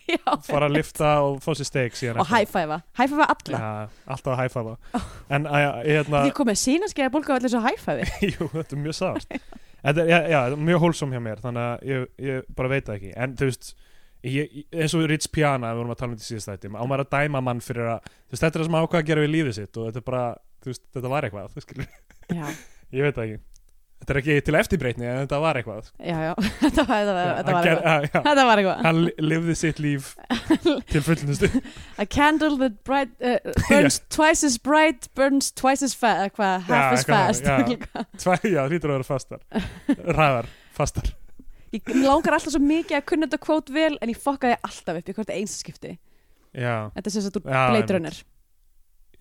fara 0.48 0.68
að 0.68 0.76
lifta 0.78 1.12
og 1.26 1.40
fá 1.44 1.52
sér 1.58 1.70
steik 1.70 1.98
og 2.14 2.28
hæfæfa, 2.30 2.80
hæfæfa 3.00 3.28
alla. 3.36 3.60
Ja, 3.60 3.72
alltaf 4.16 4.34
að 4.34 4.42
hæfa 4.42 4.64
en 5.38 5.48
hérna, 5.48 6.26
Ég 6.28 6.36
kom 6.38 6.50
með 6.50 6.60
sínaskeiða 6.64 7.14
bólka 7.14 7.38
allir 7.38 7.54
svo 7.54 7.64
hæfæfi 7.64 8.32
jú, 8.34 8.50
þetta 8.54 8.78
er 8.78 8.84
mjög 8.84 8.98
sárt. 9.00 9.40
Þetta 9.84 10.06
er, 10.08 10.28
er 10.40 10.58
mjög 10.60 10.86
hólsum 10.86 11.16
hjá 11.16 11.22
mér 11.24 11.42
þannig 11.44 11.70
að 11.70 11.90
ég, 11.92 12.06
ég 12.24 12.52
bara 12.56 12.72
veit 12.72 12.88
það 12.88 13.00
ekki. 13.00 13.14
En 13.26 13.38
þú 13.40 13.50
veist, 13.50 13.74
ég, 14.28 14.60
eins 14.72 14.96
og 14.98 15.08
Ritz 15.12 15.32
Piana 15.32 15.74
við 15.74 15.82
vorum 15.82 15.96
að 15.96 16.02
tala 16.02 16.14
um 16.14 16.18
þetta 16.18 16.28
í 16.28 16.32
síðast 16.32 16.52
þætti 16.52 16.72
á 16.72 16.84
maður 16.84 17.06
að 17.06 17.16
dæma 17.18 17.44
mann 17.44 17.64
fyrir 17.64 17.96
að, 17.98 18.12
veist, 18.32 18.44
þetta 18.44 18.54
er 18.54 18.62
það 18.62 18.70
sem 18.70 18.78
ákvað 18.80 19.02
að 19.02 19.10
gera 19.10 19.26
við 19.26 19.34
lífið 19.34 19.58
sitt 19.60 19.80
og 19.80 19.90
þetta 19.90 20.06
bara, 20.08 20.24
veist, 20.68 20.86
þetta 20.96 21.12
var 21.12 21.28
eitthvað 21.28 21.58
ég 22.94 23.04
veit 23.04 23.18
það 23.18 23.26
ekki 23.26 23.42
þetta 24.04 24.14
er 24.14 24.20
ekki 24.22 24.36
til 24.50 24.58
eftirbreytni 24.60 25.08
en 25.10 25.20
þetta 25.24 25.40
var 25.42 25.58
eitthvað. 25.60 25.88
Já, 26.04 26.18
já 26.28 26.34
Þetta 26.64 26.86
var, 26.86 27.00
þetta 27.00 27.16
var, 27.16 27.32
þetta 27.40 27.48
Hann 27.48 27.56
var 27.56 27.66
ger- 27.66 27.74
eitthvað. 27.74 27.88
Já, 27.88 28.12
já. 28.14 28.22
Þetta 28.28 28.46
var 28.50 28.62
eitthvað. 28.62 28.84
Hann 28.86 29.02
li- 29.08 29.16
lifði 29.32 29.56
sitt 29.64 29.82
líf 29.84 30.12
til 30.94 31.04
fullnustu 31.08 31.50
A 32.04 32.06
candle 32.18 32.58
that 32.62 32.78
bright, 32.88 33.16
uh, 33.24 33.40
burns 33.72 34.00
twice 34.14 34.44
as 34.48 34.60
bright 34.62 35.10
burns 35.18 35.50
twice 35.56 35.82
as 35.88 35.96
fast 35.98 36.36
hvað, 36.38 36.68
half 36.68 36.70
Já, 36.70 36.86
as 36.86 37.02
eitthvað 37.02 37.26
fast 38.22 38.48
já, 38.54 38.62
hlýtur 38.70 38.94
að 38.94 38.98
vera 39.00 39.08
fastar. 39.08 39.44
Ræðar, 40.20 40.50
fastar. 40.78 41.10
Ég 41.74 41.88
langar 42.04 42.36
alltaf 42.38 42.54
svo 42.54 42.62
mikið 42.62 43.00
að 43.00 43.06
kunna 43.10 43.26
þetta 43.26 43.40
kvót 43.48 43.72
vel 43.74 43.96
en 43.98 44.12
ég 44.14 44.20
fokkaði 44.22 44.60
alltaf 44.62 45.00
upp 45.00 45.08
í 45.10 45.16
hvort 45.18 45.32
einskipti 45.34 45.96
já, 46.54 46.76
Þetta 46.94 47.08
er 47.10 47.14
sem 47.16 47.24
sagt 47.26 47.40
úr 47.40 47.48
Já, 47.50 47.64
Blade 47.72 47.96
Runner. 47.98 48.20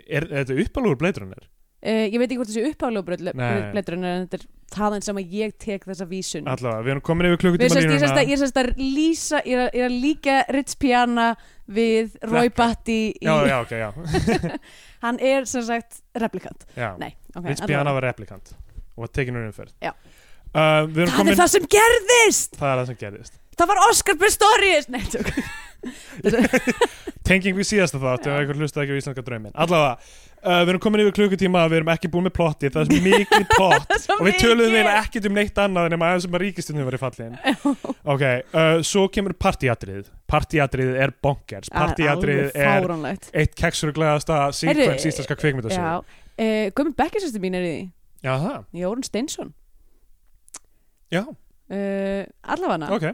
Er, 0.05 0.27
þetta 0.35 0.57
uppalúr 0.67 0.99
bleidrunner? 1.01 1.47
uh, 1.81 2.05
Ég 2.13 2.19
veit 2.21 2.27
ekki 2.29 2.39
hvort 2.43 2.51
þessi 2.53 2.67
uppálega 2.75 3.33
Nei. 3.33 3.71
Blade 3.73 3.95
Runner 3.95 4.19
en 4.19 4.27
þetta 4.27 4.43
er 4.43 4.45
þaðan 4.75 5.05
sem 5.07 5.19
að 5.21 5.35
ég 5.39 5.53
tek 5.61 5.85
þessa 5.89 6.07
vísun. 6.11 6.49
Allavega, 6.51 6.83
við 6.87 6.95
erum 6.95 7.03
komin 7.09 7.29
yfir 7.31 7.41
klukkutíma 7.45 7.83
línuna. 7.83 8.25
ég 8.29 8.41
sérst 8.43 8.61
að 8.63 8.71
lýsa 8.81 9.43
ég 9.47 9.55
er, 9.59 9.65
að- 9.69 9.79
er 9.87 9.95
líka 9.95 10.37
Ritz 10.57 10.75
Piana 10.81 11.29
við 11.73 12.17
Roy. 12.29 12.49
Batty 12.57 12.99
í, 13.13 13.25
já, 13.25 13.35
já, 13.49 13.57
ok, 13.63 13.73
já, 13.79 13.91
hann 15.05 15.21
er 15.21 15.47
sem 15.51 15.63
sagt 15.69 16.01
replikant. 16.19 16.67
Já. 16.77 16.93
Nei, 17.01 17.13
ok 17.35 17.45
Vince 17.47 17.63
allavega. 17.63 17.71
Piana 17.73 17.95
var 17.97 18.09
replikant 18.11 18.55
og 18.97 19.07
var 19.07 19.13
tekin 19.17 19.39
úr 19.41 19.47
umferð. 19.49 19.73
Uh, 19.83 20.85
Það 20.93 21.15
komin 21.17 21.33
er 21.33 21.39
það 21.41 21.49
sem 21.55 21.69
gerðist! 21.73 22.59
Það 22.61 22.69
er 22.75 22.81
það 22.83 22.89
sem 22.91 22.99
gerðist. 23.01 23.39
Það 23.57 23.71
var 23.71 23.79
Oscar 23.89 24.19
Pistorius! 24.21 24.89
Nei, 24.93 25.01
tjók 25.09 25.31
tenging 27.29 27.57
við 27.57 27.69
síðasta 27.69 28.01
þátt 28.03 28.29
ef 28.29 28.37
einhver 28.37 28.59
hlusta 28.61 28.83
ekki 28.83 28.95
á 28.95 29.01
íslenska 29.01 29.25
draumin 29.27 29.55
allavega, 29.55 29.97
uh, 30.43 30.61
við 30.63 30.73
erum 30.73 30.83
komin 30.83 31.03
yfir 31.05 31.17
klukkutíma 31.19 31.65
við 31.71 31.81
erum 31.81 31.93
ekki 31.95 32.11
búin 32.13 32.27
með 32.27 32.35
plotti, 32.39 32.71
það 32.73 32.95
er 32.97 33.05
mikið 33.07 33.47
plott 33.57 33.95
og 34.17 34.23
við 34.27 34.39
töluðum 34.43 34.77
eiginlega 34.77 34.97
ekkert 35.03 35.29
um 35.29 35.37
neitt 35.39 35.61
annað 35.65 35.97
aðeins 35.97 36.27
um 36.29 36.37
að 36.39 36.45
ríkistundin 36.45 36.89
var 36.89 36.99
í 36.99 37.03
fallin. 37.03 37.39
Ok, 38.13 38.23
uh, 38.55 38.81
svo 38.87 39.07
kemur 39.15 39.35
partíatrið 39.39 40.09
partíatrið 40.31 40.97
er 41.05 41.13
bonkers. 41.23 41.71
Partíatrið 41.71 42.49
er 42.57 42.89
eitt 43.31 43.55
keksuruglegasta 43.59 44.47
sequence 44.57 45.11
íslenska 45.11 45.37
kvikmyndasögu. 45.39 45.79
Já, 45.79 46.01
uh, 46.03 46.65
Gummi 46.75 46.97
Bekkjarsýstu 46.99 47.43
mín 47.43 47.59
er 47.59 47.69
í 47.69 47.77
Jórun 48.81 49.07
Steinsson. 49.07 49.53
Já, 51.13 51.23
uh, 51.29 52.25
Allafana 52.43 52.91
ok 52.97 53.11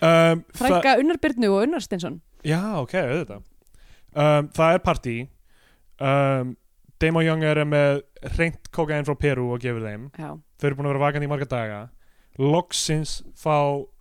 um, 0.00 0.44
það, 0.54 0.60
Frænka 0.60 0.96
Unnar 1.02 1.20
Byrnu 1.22 1.50
og 1.52 1.62
Unnar 1.66 1.84
Steinsson. 1.84 2.20
Já, 2.44 2.60
ok, 2.80 2.94
auðvitað. 3.00 3.42
Um, 4.14 4.50
það 4.54 4.76
er 4.78 4.84
partí. 4.84 5.16
Um, 6.00 6.54
Damon 7.02 7.26
Young 7.26 7.44
er 7.44 7.64
með 7.68 8.02
reynt 8.38 8.70
kokain 8.74 9.06
frá 9.06 9.14
Peru 9.18 9.50
og 9.54 9.62
gefur 9.62 9.84
þeim. 9.84 10.08
Já, 10.18 10.32
þau 10.34 10.68
eru 10.70 10.78
búin 10.78 10.88
að 10.88 10.94
vera 10.94 11.04
vakandi 11.06 11.28
í 11.28 11.32
marga 11.32 11.50
daga. 11.50 11.82
Loksins 12.38 13.20
fá 13.38 13.54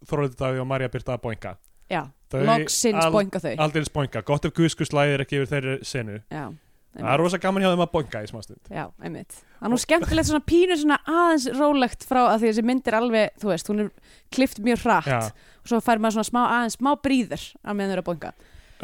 Þorvaldur 0.10 0.39
Daví 0.39 0.62
og 0.62 0.68
Marja 0.70 0.89
Birta 0.89 1.14
að 1.18 1.22
boinga 1.28 1.58
já 1.94 2.04
al- 2.34 3.12
boinga 3.14 3.39
þau. 3.39 3.56
aldrei 3.58 3.84
boinga, 3.94 4.22
gott 4.26 4.46
ef 4.46 4.54
guðskus 4.54 4.94
læðir 4.94 5.24
ekki 5.26 5.39
yfir 5.39 5.52
þeirri 5.52 5.76
senu. 5.86 6.20
Já, 6.32 6.50
það 6.98 7.10
er 7.14 7.22
rosa 7.22 7.39
gaman 7.41 7.64
hjá 7.64 7.70
þeim 7.74 7.84
að 7.86 7.91
boinga 7.94 8.24
í 8.24 8.30
smástund 8.30 8.72
Já, 8.74 8.86
einmitt. 9.02 9.38
Það 9.60 9.68
er 9.68 9.74
nú 9.74 9.80
skemmtilegt 9.82 10.30
svona 10.30 10.46
pínu 10.50 10.78
svona 10.80 11.00
aðeins 11.06 11.48
rólegt 11.60 12.08
frá 12.10 12.22
að 12.26 12.38
því 12.44 12.52
þessi 12.52 12.66
mynd 12.70 12.88
er 12.89 13.00
alveg, 13.00 13.36
þú 13.41 13.52
veist, 13.54 13.72
hún 13.72 13.84
er 13.86 13.91
klift 14.34 14.64
mjög 14.66 14.86
hratt. 14.88 15.08
Já. 15.08 15.53
Og 15.64 15.72
svo 15.72 15.80
fær 15.84 16.01
maður 16.03 16.18
svona 16.20 16.30
smá 16.30 16.41
aðeins 16.49 16.76
smá 16.80 16.91
bríður 17.03 17.45
að 17.64 17.78
meðan 17.80 17.89
þau 17.91 17.95
eru 17.97 18.03
að 18.03 18.09
bonga. 18.11 18.34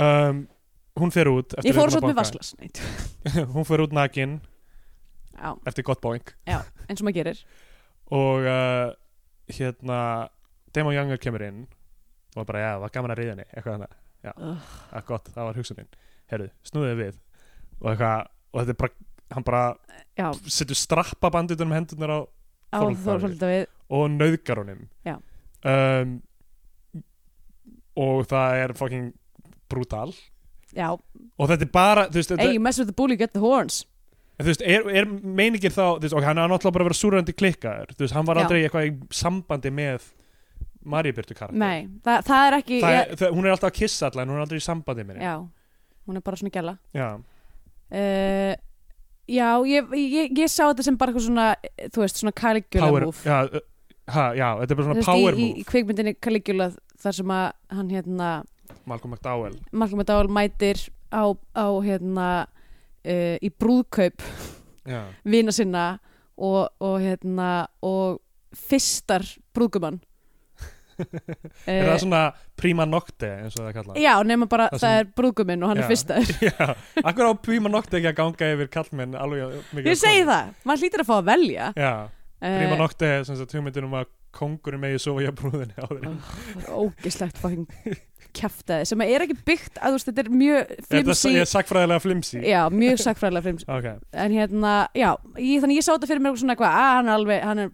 um, 0.05 0.39
hún 0.99 1.11
fer 1.15 1.29
út 1.31 1.53
Ég 1.63 1.75
fór 1.77 1.91
svo 1.93 2.01
með 2.07 2.17
vasklas, 2.19 2.53
hún 3.55 3.67
fer 3.67 3.83
út 3.85 3.93
nakin 3.95 4.39
Já, 5.39 5.53
eftir 5.69 5.85
gott 5.87 6.01
boing. 6.03 6.23
Já, 6.47 6.59
eins 6.89 6.99
og 6.99 7.05
maður 7.07 7.15
gerir. 7.21 7.43
og 8.11 8.47
uh, 8.49 8.89
hérna 9.55 9.99
Damon 10.75 10.93
Younger 10.97 11.17
kemur 11.21 11.41
inn 11.45 11.61
og 12.35 12.45
bara, 12.45 12.59
já, 12.59 12.71
það 12.75 12.81
var 12.83 12.91
gaman 12.93 13.11
að 13.13 13.19
reyða 13.21 13.31
henni. 13.33 13.45
Eitthvað 13.53 13.75
þannig, 13.77 13.93
já, 14.27 14.31
Ugh. 14.49 14.73
að 14.99 15.05
gott, 15.07 15.29
það 15.33 15.47
var 15.47 15.57
hugsunin 15.61 15.87
herru, 16.29 16.49
snúðið 16.67 16.99
við. 16.99 17.15
Og 17.79 17.87
eitthvað, 17.93 18.27
og 18.53 18.59
þetta 18.59 18.75
er 18.75 18.79
bara 18.83 18.93
hann 19.29 19.45
bara 19.47 19.63
setur 20.49 20.77
strappa 20.77 21.29
banditunum 21.33 21.73
hendunar 21.77 22.11
á 22.11 22.19
á 22.75 22.79
Þorvaldur 22.83 22.99
Davíð. 22.99 23.05
Þorvaldur 23.07 23.53
við. 23.55 23.65
og 23.97 24.03
nauðgar 24.19 24.61
honum. 24.61 24.83
Um, 25.63 26.13
og 27.99 28.25
það 28.31 28.59
er 28.63 28.73
fucking 28.79 29.07
brutal 29.69 30.13
Já, 30.77 30.91
og 30.93 31.47
þetta 31.49 31.65
er 31.65 31.71
bara, 31.73 32.03
veist, 32.13 32.29
hey, 32.37 32.51
you 32.53 32.61
mess 32.61 32.77
with 32.77 32.89
the 32.91 32.93
bull, 32.95 33.09
you 33.09 33.17
get 33.17 33.31
the 33.33 33.41
horns. 33.41 33.79
En 34.37 34.45
þú 34.45 34.51
veist, 34.53 34.61
er, 34.69 34.83
er 35.01 35.07
meiningir 35.09 35.73
þá, 35.73 35.97
þú 35.97 36.03
veist, 36.05 36.13
ok, 36.19 36.25
hann 36.27 36.37
er 36.39 36.51
náttúrulega 36.51 36.75
bara 36.77 36.85
að 36.85 36.89
vera 36.91 36.97
súrandi 36.99 37.33
klikkaður, 37.35 37.89
þú 37.97 38.03
veist, 38.05 38.13
hann 38.15 38.27
var 38.29 38.37
Já. 38.37 38.43
aldrei 38.45 38.59
eitthvað 38.67 38.85
í 38.85 38.91
sambandi 39.19 39.71
með 39.73 40.05
Maríubirtu 40.89 41.35
karakter. 41.35 41.57
Nei, 41.59 41.89
það, 42.05 42.21
það 42.29 42.43
er 42.51 42.57
ekki, 42.59 42.77
Það, 42.85 42.93
ég, 42.93 43.01
er- 43.01 43.19
það, 43.19 43.33
hún 43.39 43.47
er 43.49 43.55
alltaf 43.55 43.71
að 43.71 43.77
kissa 43.81 44.07
alla 44.11 44.21
en 44.23 44.29
hún 44.31 44.37
er 44.37 44.45
aldrei 44.45 44.61
í 44.61 44.65
sambandi 44.67 45.05
með 45.09 45.17
henni. 45.17 45.25
já, 45.25 45.33
hún 46.07 46.19
er 46.21 46.25
bara 46.29 46.39
svona 46.39 46.53
gæla. 46.55 46.75
Já. 46.95 47.07
Uh, 47.89 48.53
já, 49.29 49.49
ég, 49.73 49.89
ég, 49.97 50.37
ég 50.37 50.53
sá 50.53 50.67
þetta 50.69 50.85
sem 50.85 50.97
bara 51.01 51.11
eitthvað 51.11 51.25
svona, 51.27 51.47
þú 51.89 52.03
veist, 52.05 52.21
svona 52.21 52.35
Caligula 52.37 52.85
Power, 52.85 53.07
move. 53.09 53.25
já, 53.25 53.39
uh, 53.49 53.65
ha, 54.13 54.27
já, 54.37 54.47
þetta 54.61 54.71
er 54.75 54.79
bara 54.79 54.87
svona 54.91 55.07
power 55.09 55.33
í, 55.33 55.41
í, 55.41 55.49
move. 55.49 55.63
í 55.63 55.67
kvikmyndinni 55.73 56.15
Caligula 56.21 56.69
þar 57.03 57.17
sem 57.19 57.33
að 57.35 57.45
hann 57.77 57.91
hérna 57.93 58.29
Malcolm 58.89 59.13
McDowell. 59.15 59.55
Malcolm 59.71 60.01
McDowell 60.01 60.29
mætir 60.33 60.81
á, 61.09 61.23
á 61.57 61.67
hérna 61.85 62.27
uh, 62.45 63.35
í 63.41 63.49
brúðkaup 63.49 64.21
vina 65.29 65.53
sinna 65.53 65.87
og, 66.39 66.69
og 66.81 66.95
hérna 67.03 67.67
og 67.85 68.19
fyrstar 68.55 69.25
brúðgumann 69.53 69.99
Er 71.69 71.85
það 71.87 71.99
svona 72.03 72.21
prima 72.59 72.83
nocte, 72.89 73.29
eins 73.45 73.55
og 73.55 73.63
það 73.63 73.75
kallað? 73.77 73.99
Já, 74.03 74.11
nema 74.27 74.47
bara 74.51 74.65
Það 74.73 74.81
það, 74.81 74.81
sem- 74.83 74.99
er 75.05 75.11
brúðguminn 75.19 75.63
og 75.63 75.71
hann 75.71 75.79
Já. 75.79 75.83
er 75.85 75.91
fyrstar 75.93 76.31
Já. 76.49 77.03
Akkur 77.07 77.29
á 77.29 77.33
prima 77.39 77.71
nocte 77.71 77.99
ekki 78.01 78.11
að 78.11 78.17
ganga 78.19 78.49
yfir 78.55 78.71
kallmenn 78.73 79.15
alveg 79.15 79.59
mikið. 79.71 79.91
Ég 79.93 79.99
segi 80.01 80.25
það, 80.27 80.49
maður 80.67 80.83
hlýtur 80.83 81.03
að 81.05 81.09
fá 81.11 81.15
að 81.19 81.29
velja 81.31 81.69
Já, 81.79 81.93
prima 82.43 82.75
uh, 82.75 82.81
nocte 82.83 83.11
sem 83.29 83.39
sagt 83.39 83.55
hugmyndin 83.55 83.87
um 83.87 83.95
að 84.01 84.09
kongurinn 84.35 84.81
megi 84.83 84.99
sofa 85.01 85.25
að 85.29 85.37
brúðinni 85.39 85.75
á 85.83 85.87
þeirri. 85.89 86.13
Ógislegt 86.69 87.39
fucking 87.41 87.65
kjaftaði 88.35 88.85
sem 88.85 89.01
er 89.05 89.23
ekki 89.25 89.37
byggt 89.47 89.79
að 89.79 89.95
þú 89.95 89.97
veist, 89.97 90.09
þetta 90.09 90.23
er 90.23 90.29
mjög 90.39 90.73
flimsi 90.89 91.29
það 91.31 91.39
er 91.41 91.49
sagfræðilega 91.49 92.03
flimsi? 92.03 92.41
Já, 92.45 92.59
mjög 92.73 92.99
sakfræðilega 93.01 93.45
flimsi 93.47 93.65
Ok. 93.73 93.87
en 94.25 94.35
hérna, 94.37 94.73
já, 94.93 95.09
ég, 95.41 95.63
þannig 95.63 95.79
ég 95.79 95.85
sá 95.87 95.91
þetta 95.95 96.09
fyrir 96.11 96.23
mér 96.25 96.37
svona 96.37 96.53
eitthvað, 96.55 96.75
að 96.77 96.91
hann 96.97 97.09
er 97.09 97.15
alveg 97.15 97.47
hann 97.49 97.63
er, 97.63 97.71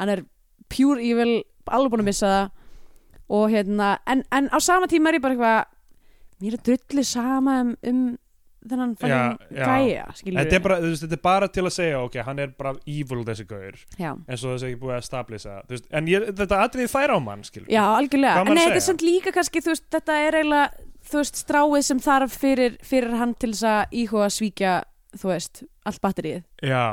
hann 0.00 0.12
er 0.14 0.22
pure 0.72 1.04
evil 1.04 1.34
alveg 1.68 1.92
búin 1.92 2.04
að 2.06 2.08
missa 2.08 2.30
það 2.32 2.48
og 3.40 3.44
hérna, 3.52 3.90
en, 4.10 4.24
en 4.34 4.48
á 4.50 4.58
sama 4.64 4.88
tíma 4.90 5.10
er 5.12 5.20
ég 5.20 5.26
bara 5.26 5.36
eitthvað 5.36 5.60
mér 6.40 6.56
er 6.56 6.64
drullu 6.70 7.04
sama 7.06 7.58
um, 7.66 7.74
um 7.86 8.00
þennan 8.68 8.92
já. 9.00 9.20
gæja 9.48 10.04
Þetta 10.20 10.56
er, 10.56 10.62
bara, 10.64 10.78
veist, 10.84 11.04
þetta 11.04 11.16
er 11.16 11.22
bara 11.24 11.48
til 11.48 11.64
að 11.64 11.74
segja 11.74 12.02
ok, 12.04 12.18
hann 12.26 12.42
er 12.42 12.52
bara 12.58 12.74
evil 12.84 13.22
þessi 13.28 13.46
gaur 13.48 13.78
já, 13.96 14.10
eins 14.12 14.44
og 14.44 14.52
þess 14.52 14.64
að 14.64 14.68
ekki 14.68 14.80
búið 14.82 14.96
að 14.96 15.06
stablisa 15.06 15.56
veist, 15.70 15.88
en 15.96 16.10
ég, 16.10 16.26
þetta 16.40 16.60
atriði 16.66 16.92
fær 16.92 17.14
á 17.16 17.18
mann 17.24 17.44
já, 17.46 17.82
algjörlega. 17.88 18.44
En 18.44 18.60
þetta 18.60 18.78
er 18.78 18.86
samt 18.86 19.04
líka 19.06 19.32
kannski, 19.36 19.62
veist, 19.64 19.86
þetta 19.92 20.18
er 20.26 20.40
eiginlega 20.40 20.88
þú 21.10 21.22
veist, 21.22 21.40
stráið 21.44 21.86
sem 21.88 22.02
þarf 22.04 22.36
fyrir, 22.42 22.76
fyrir 22.86 23.16
hann 23.20 23.36
til 23.40 23.52
þess 23.54 23.68
að 23.70 23.96
íhuga 24.02 24.28
svíkja, 24.34 24.74
þú 25.16 25.32
veist, 25.32 25.62
allt 25.88 26.02
batterið 26.04 26.42
já, 26.60 26.84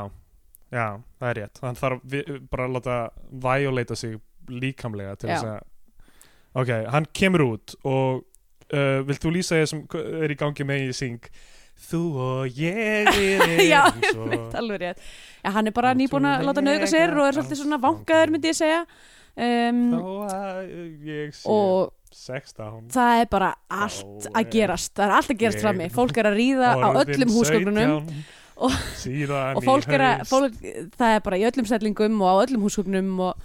já, 0.72 0.86
það 1.20 1.32
er 1.32 1.40
rétt. 1.42 1.60
Hann 1.66 1.78
þarf 1.78 2.08
vi, 2.08 2.24
bara 2.48 2.68
að 2.68 2.78
láta 2.78 2.98
violata 3.44 3.98
sig 3.98 4.16
líkamlega 4.48 5.18
til 5.20 5.30
þess 5.34 5.52
að 5.52 5.66
ok, 6.58 6.72
hann 6.94 7.06
kemur 7.14 7.44
út 7.44 7.76
og 7.86 8.24
uh, 8.72 9.00
vilt 9.06 9.22
þú 9.22 9.34
lýsa 9.36 9.60
sem 9.68 9.84
er 10.22 10.32
í 10.32 10.38
gangi 10.38 10.66
með 10.66 10.88
í 10.88 10.96
syng 10.96 11.30
þú 11.88 12.00
og 12.24 12.58
ég 12.58 13.10
við 13.14 13.60
Já, 13.72 13.82
Mitt, 14.32 14.56
alveg 14.58 14.82
rétt. 14.82 15.04
Já, 15.44 15.50
hann 15.54 15.70
er 15.70 15.76
bara 15.76 15.94
nýbúin 15.98 16.26
að 16.28 16.48
láta 16.48 16.64
nauðga 16.64 16.88
sér 16.90 17.14
og 17.16 17.28
er 17.28 17.38
svolítið 17.38 17.62
svona 17.62 17.78
vangaður, 17.82 18.34
myndi 18.34 18.50
ég 18.52 18.58
segja. 18.58 18.80
Um, 19.38 19.84
þó 19.94 20.08
að 20.26 20.72
ég 21.06 21.36
sé 21.38 21.46
og 21.46 21.92
16 22.18 22.88
það 22.90 23.20
er 23.22 23.28
bara 23.30 23.52
allt 23.70 24.24
Þá 24.24 24.32
að 24.32 24.40
er 24.40 24.50
gerast. 24.56 24.92
Það 24.96 25.04
er 25.06 25.14
allt 25.20 25.30
að 25.30 25.38
gerast 25.44 25.62
frammi, 25.62 25.86
fólk 25.94 26.18
er 26.18 26.28
að 26.32 26.38
ríða 26.40 26.72
á 26.74 26.88
öllum 27.04 27.34
húsgögnunum 27.36 27.92
17, 28.08 28.24
og- 28.58 28.80
og 29.54 29.62
fólk 29.62 29.92
er 29.94 30.02
að, 30.02 30.22
fólk, 30.26 30.56
það 30.98 31.12
er 31.14 31.20
bara 31.22 31.38
í 31.38 31.44
öllum 31.46 31.68
stellingum 31.68 32.16
og 32.24 32.26
á 32.26 32.34
öllum 32.42 32.64
húsgögnum 32.66 33.12
og, 33.28 33.44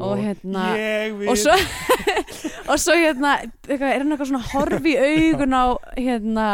og 0.00 0.14
hérna 0.22 0.62
og 1.28 1.36
svo, 1.36 1.58
og 2.72 2.80
svo 2.80 2.96
hérna 2.96 3.34
er 3.44 3.84
hann 3.98 4.14
eitthvað 4.14 4.30
svona 4.30 4.46
horfi 4.54 4.94
augun 4.96 5.52
á 5.52 5.64
hérna 5.98 6.46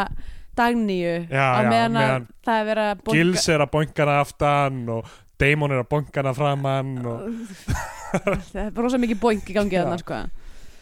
dagníu 0.60 1.16
Já, 1.26 1.46
á 1.56 1.60
meðan 1.64 1.96
meðan 1.96 2.28
það 2.46 2.60
er 2.60 2.68
verið 2.70 2.92
að 2.92 3.02
Gils 3.16 3.48
er 3.50 3.64
að 3.64 3.72
bonka 3.74 4.04
hana 4.04 4.20
aftan 4.24 4.84
og 4.96 5.16
Damon 5.40 5.72
er 5.72 5.82
að 5.82 5.90
bonka 5.94 6.20
hana 6.20 6.36
framann 6.36 6.94
og 7.08 7.26
það 8.52 8.62
er 8.66 8.70
rosa 8.76 9.00
mikið 9.00 9.20
boink 9.22 9.50
í 9.50 9.56
gangi 9.56 9.78
þarna 9.80 9.98
sko. 10.02 10.20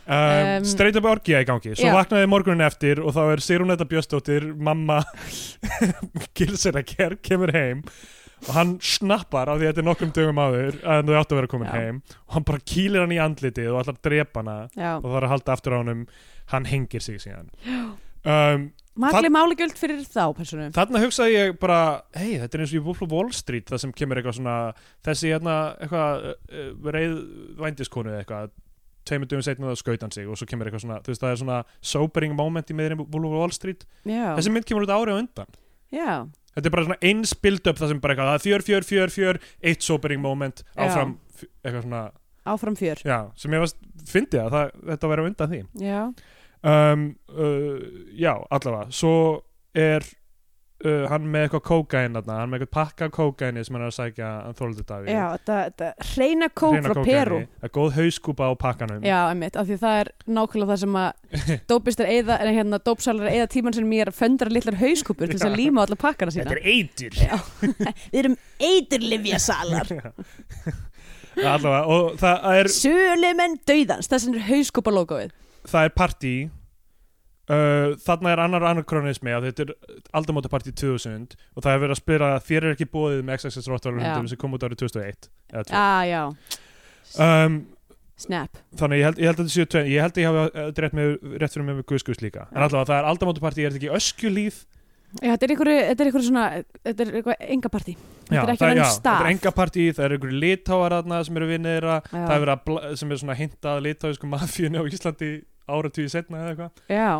um, 0.08 0.66
straight 0.66 0.98
up 0.98 1.08
orgía 1.08 1.42
í 1.44 1.48
gangi. 1.48 1.74
Svo 1.78 1.90
já. 1.90 1.94
vaknaði 1.94 2.30
morgunin 2.32 2.66
eftir 2.66 3.02
og 3.04 3.14
þá 3.16 3.22
er 3.36 3.44
Sigrunetta 3.44 3.86
Bjöstóttir 3.88 4.48
mamma 4.56 5.02
Gils 6.36 6.66
er 6.66 6.80
að 6.80 6.94
ger, 6.96 7.18
kemur 7.22 7.54
heim 7.54 7.84
og 8.46 8.54
hann 8.54 8.74
snappar 8.84 9.50
af 9.50 9.58
því 9.58 9.66
að 9.66 9.72
þetta 9.72 9.82
er 9.82 9.86
nokkrum 9.88 10.10
dögum 10.14 10.40
áður 10.42 10.76
að 10.86 11.08
þau 11.08 11.16
áttu 11.18 11.34
að 11.34 11.40
vera 11.40 11.50
komin 11.50 11.70
Já. 11.70 11.78
heim. 11.78 11.96
Og 12.28 12.36
hann 12.36 12.46
bara 12.46 12.64
kýlir 12.72 13.02
hann 13.02 13.14
í 13.14 13.22
andlitið 13.22 13.70
og 13.72 13.80
að 13.82 14.02
drepa 14.06 14.44
hana 14.44 14.58
já, 14.74 14.92
og 14.98 15.08
það 15.08 15.16
er 15.18 15.26
að 15.26 15.32
halda 15.34 15.56
aftur 15.56 15.74
á 15.74 15.78
honum. 15.80 16.04
Hann 16.52 16.68
hengir 16.70 17.04
sig 17.04 17.18
síðan. 17.22 17.50
Um, 18.28 18.68
makli 18.98 19.30
málugjöld 19.32 19.76
fyrir 19.78 20.00
þá 20.04 20.22
personu 20.36 20.68
Þarna 20.74 21.02
hugsaði 21.04 21.34
ég 21.36 21.58
bara, 21.62 21.80
hei, 22.18 22.38
þetta 22.42 22.58
er 22.58 22.64
eins 22.64 22.72
og 22.74 22.80
í 22.80 22.84
Wolf 22.86 23.02
of 23.06 23.12
Wall 23.14 23.30
Street, 23.36 23.66
það 23.70 23.82
sem 23.84 23.92
kemur 23.92 24.20
eitthvað 24.20 24.38
svona, 24.40 24.56
þessi 25.06 25.30
hérna, 25.34 25.56
eitthvað, 25.82 26.26
uh, 26.32 26.90
reið 26.96 27.14
vændiskonu 27.62 28.12
eða 28.14 28.24
eitthvað, 28.24 28.50
tveimur 29.08 29.30
dögum 29.30 29.44
setna 29.46 29.70
það 29.70 29.78
skaut 29.80 30.02
hann 30.04 30.12
sig 30.12 30.26
og 30.28 30.36
svo 30.36 30.46
kemur 30.50 30.68
eitthvað 30.68 30.84
svona, 30.84 30.98
þú 31.00 31.12
veist, 31.14 31.22
það 31.24 31.30
er 31.32 31.40
svona 31.42 31.60
sobering 31.94 32.34
moment 32.36 32.68
í 32.68 32.76
miðri 32.76 32.98
Wolf 33.00 33.24
of 33.30 33.38
Wall 33.38 33.54
Street. 33.56 33.86
já, 34.04 34.34
Þessi 34.36 34.52
mynd 34.52 34.66
kemur 34.68 34.84
út 34.84 34.92
ári 34.92 35.14
á 35.14 35.20
undan. 35.22 35.56
já, 35.94 36.26
Þetta 36.58 36.66
er 36.66 36.74
bara 36.74 36.84
svona 36.88 36.98
eins 37.06 37.32
build-up 37.38 37.76
það 37.78 37.88
sem 37.92 38.00
bara 38.02 38.14
eitthvað, 38.16 38.28
það 38.28 38.38
er 38.38 38.44
fjör, 38.48 38.62
fjör, 38.66 38.84
fjör, 38.88 39.10
fjör, 39.14 39.38
eitt 39.62 39.82
sobering 39.86 40.20
moment, 40.20 40.64
Já. 40.74 40.88
áfram, 40.88 41.12
f- 41.38 41.46
eitthvað 41.62 41.84
svona, 41.86 42.00
áfram 42.48 42.76
fjör 42.80 43.02
já, 43.06 43.18
sem 43.38 43.52
ég 43.54 43.62
varst, 43.62 43.76
fyndi 44.10 44.40
að 44.42 44.50
það, 44.56 44.72
þetta 44.90 45.06
á 45.06 45.26
undan 45.28 45.52
því. 45.52 45.60
já, 45.78 46.00
um, 46.62 47.10
uh, 47.34 47.76
já, 48.18 48.34
allavega. 48.50 48.88
Svo 48.94 49.14
er 49.78 50.04
uh, 50.84 51.04
hann 51.10 51.26
með 51.30 51.46
eitthvað 51.46 51.62
kókain 51.66 52.18
hann 52.18 52.50
með 52.50 52.58
eitthvað 52.58 52.72
pakka 52.76 53.08
kókaini 53.14 53.64
sem 53.66 53.76
hann 53.76 53.84
er 53.84 53.90
að 53.90 53.96
sækja 53.96 54.30
að 54.48 54.56
þóldu 54.60 54.84
Daví 54.88 55.14
já, 55.14 55.24
þetta, 55.48 55.90
reyna 56.14 56.48
kók 56.50 56.76
frá 56.86 57.02
Peru 57.08 57.40
það 57.44 57.68
er 57.68 57.72
góð 57.78 57.96
hauskúpa 57.98 58.50
á 58.50 58.52
pakkanum. 58.58 59.06
Já, 59.06 59.18
einmitt, 59.28 59.58
af 59.58 59.68
því 59.68 59.78
það 59.82 60.00
er 60.02 60.12
nákvæmlega 60.38 60.72
það 60.72 60.82
sem 60.84 60.98
að 61.02 61.08
dópistar 61.72 62.12
eða, 62.12 62.40
en 62.42 62.58
hérna 62.58 62.82
dópsalar 62.90 63.32
eða 63.32 63.48
tíman 63.54 63.78
sem 63.78 63.96
er 63.98 64.12
að 64.12 64.20
föndra 64.20 64.52
litlar 64.52 64.78
hauskúpur 64.82 65.30
til 65.30 65.38
þess 65.38 65.50
að 65.50 65.58
líma 65.62 65.82
á 65.82 65.84
alla 65.86 66.00
pakkana 66.00 66.34
sína. 66.34 66.46
Þetta 66.48 66.60
er 66.60 66.68
eitur. 66.74 67.12
Við 68.12 68.20
erum 68.22 68.38
eiturlifjasalar 68.58 69.92
allavega, 71.38 71.82
og 71.86 72.16
það 72.18 72.48
er, 72.58 72.70
Sölumenn 72.74 73.60
dauðans, 73.68 74.08
þess 74.10 74.30
er 74.30 74.40
hauskúpa 74.48 74.94
logoið 74.94 75.34
það 75.70 75.88
er 75.88 75.94
partí 75.96 76.34
uh, 77.52 77.96
þarna 78.04 78.34
er 78.34 78.42
annar 78.44 78.66
anarkronismi 78.72 79.32
að 79.34 79.48
þetta 79.50 79.66
er 79.66 79.72
aldamóta 80.20 80.50
partí 80.52 80.72
2000 80.76 81.34
og 81.54 81.64
það 81.64 81.72
er 81.74 81.82
verið 81.84 81.96
að 81.96 82.02
spila 82.02 82.30
þér 82.44 82.68
er 82.68 82.76
ekki 82.76 82.88
bóðið 82.92 83.24
með 83.28 83.40
XXS 83.42 83.72
Rottvalundum 83.72 84.28
Já. 84.28 84.30
sem 84.32 84.40
kom 84.40 84.56
út 84.56 84.66
árið 84.68 84.82
2001 84.84 85.28
eða 85.52 85.66
tvö. 85.68 85.82
Ah, 85.82 86.02
já, 86.08 86.22
um, 87.24 87.60
snap 88.18 88.58
þannig 88.80 88.98
ég 89.02 89.06
held, 89.08 89.20
ég 89.22 89.30
held 89.30 89.38
að 89.38 89.44
þetta 89.44 89.56
séu 89.56 89.70
tvein 89.70 89.92
ég 89.92 90.02
held 90.04 90.16
að 90.18 90.24
ég 90.24 90.32
hafi 90.32 90.48
uh, 90.48 90.72
rétt, 90.82 90.98
með, 90.98 91.14
rétt 91.38 91.54
fyrir 91.54 91.68
mig 91.68 91.78
með 91.78 91.86
guðskus 91.92 92.24
líka 92.24 92.48
en 92.50 92.64
allavega 92.64 92.90
það 92.90 92.98
er 92.98 93.12
aldamótapartí, 93.12 93.64
er 93.64 93.72
þetta 93.74 93.84
ekki 93.84 93.96
öskjulíð 94.00 94.58
Já, 95.08 95.30
þetta 95.32 95.46
er 95.46 95.52
einhverju, 95.54 95.76
þetta 95.88 96.02
er 96.02 96.08
einhverju 96.10 96.26
svona 96.26 96.46
þetta 96.84 97.04
er 97.04 97.14
eitthvað 97.16 97.44
engapartí 97.54 97.92
Þetta 98.28 98.42
er 98.42 98.50
ekki 98.52 98.66
enn 98.66 98.76
já, 98.76 98.88
stað. 98.92 98.98
þetta 99.06 99.24
er 99.24 99.30
engapartí, 99.32 99.84
það 99.96 100.04
er 100.04 100.14
einhverju 100.18 100.40
litáar 100.42 100.94
þarna 100.98 101.20
sem 101.24 101.38
eru 101.40 101.46
vinnir 101.48 101.86
Já. 101.88 101.94
það 102.12 102.32
er 102.34 102.42
verið 102.42 102.52
að 102.74 102.90
sem 103.00 103.14
er 103.14 103.20
svona 103.22 103.36
hintað 103.38 103.80
litáisku 103.86 104.28
mafíunni 104.28 104.82
á 104.82 104.84
Íslandi 104.84 105.30
áratvíði 105.68 106.12
setna 106.12 106.40
eða 106.40 106.54
eitthvað. 106.54 106.82
Já, 106.92 107.10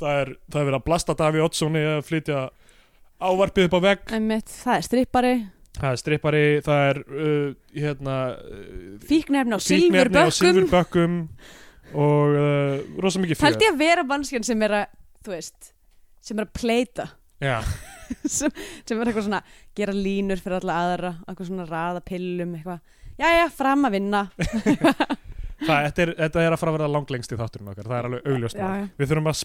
það 0.00 0.22
er, 0.22 0.32
það 0.46 0.60
er 0.60 0.70
verið 0.70 0.78
að 0.78 0.86
blasta 0.86 1.16
Daví 1.18 1.44
Ottssoni 1.44 1.84
að 1.90 2.00
flytja 2.06 2.40
ávarpið 3.26 3.68
upp 3.68 3.76
á 3.76 3.80
vegg. 3.86 4.08
Einmitt, 4.16 4.56
það 4.64 4.78
er 4.78 4.88
strippari. 4.88 5.34
Það 5.76 5.92
er 5.92 6.00
strippari, 6.00 6.42
það 6.64 6.82
er 6.90 7.00
uh, 7.04 7.48
hérna 7.76 8.16
uh, 8.32 8.90
Fíknefni 9.04 9.56
á 9.56 9.60
silfurbökkum. 9.60 11.18
og 11.92 12.32
uh, 12.32 12.78
rosa 13.02 13.20
mikið 13.20 13.44
Held 13.44 13.62
ég 13.62 13.74
að 13.74 13.82
vera 13.84 14.04
mannskjan 14.08 14.46
sem 14.46 14.62
er 14.64 14.78
að, 14.80 14.94
þú 15.26 15.34
veist 15.36 15.72
sem 16.24 16.40
er 16.40 16.48
að 16.48 16.54
pleita. 16.56 17.10
Já, 17.44 17.60
sem, 18.38 18.52
sem 18.88 18.96
er 18.96 19.10
eitthvað 19.10 19.28
svona 19.28 19.42
gera 19.76 19.92
línur 19.94 20.40
fyrir 20.40 20.62
alla 20.62 20.78
aðra 20.86 21.12
eitthvað 21.26 21.50
svona 21.50 21.68
raða 21.68 22.02
pillum 22.08 22.56
eitthvað. 22.56 22.80
Jæja, 23.16 23.46
fram 23.56 23.86
að 23.88 23.96
vinna 23.96 24.22
það, 25.64 25.82
þetta, 25.88 26.02
er, 26.06 26.14
þetta 26.22 26.44
er 26.46 26.56
að 26.56 26.62
fara 26.62 26.72
að 26.74 26.78
vera 26.78 26.92
langlengst 26.92 27.32
í 27.32 27.38
þátturinn 27.40 27.72
okkar, 27.72 27.90
það 27.90 27.98
er 27.98 28.08
alveg 28.10 28.32
augljóst 28.32 28.58
Já, 28.60 28.66
já. 28.80 28.88
við 29.00 29.12
þurfum 29.12 29.30
að 29.32 29.44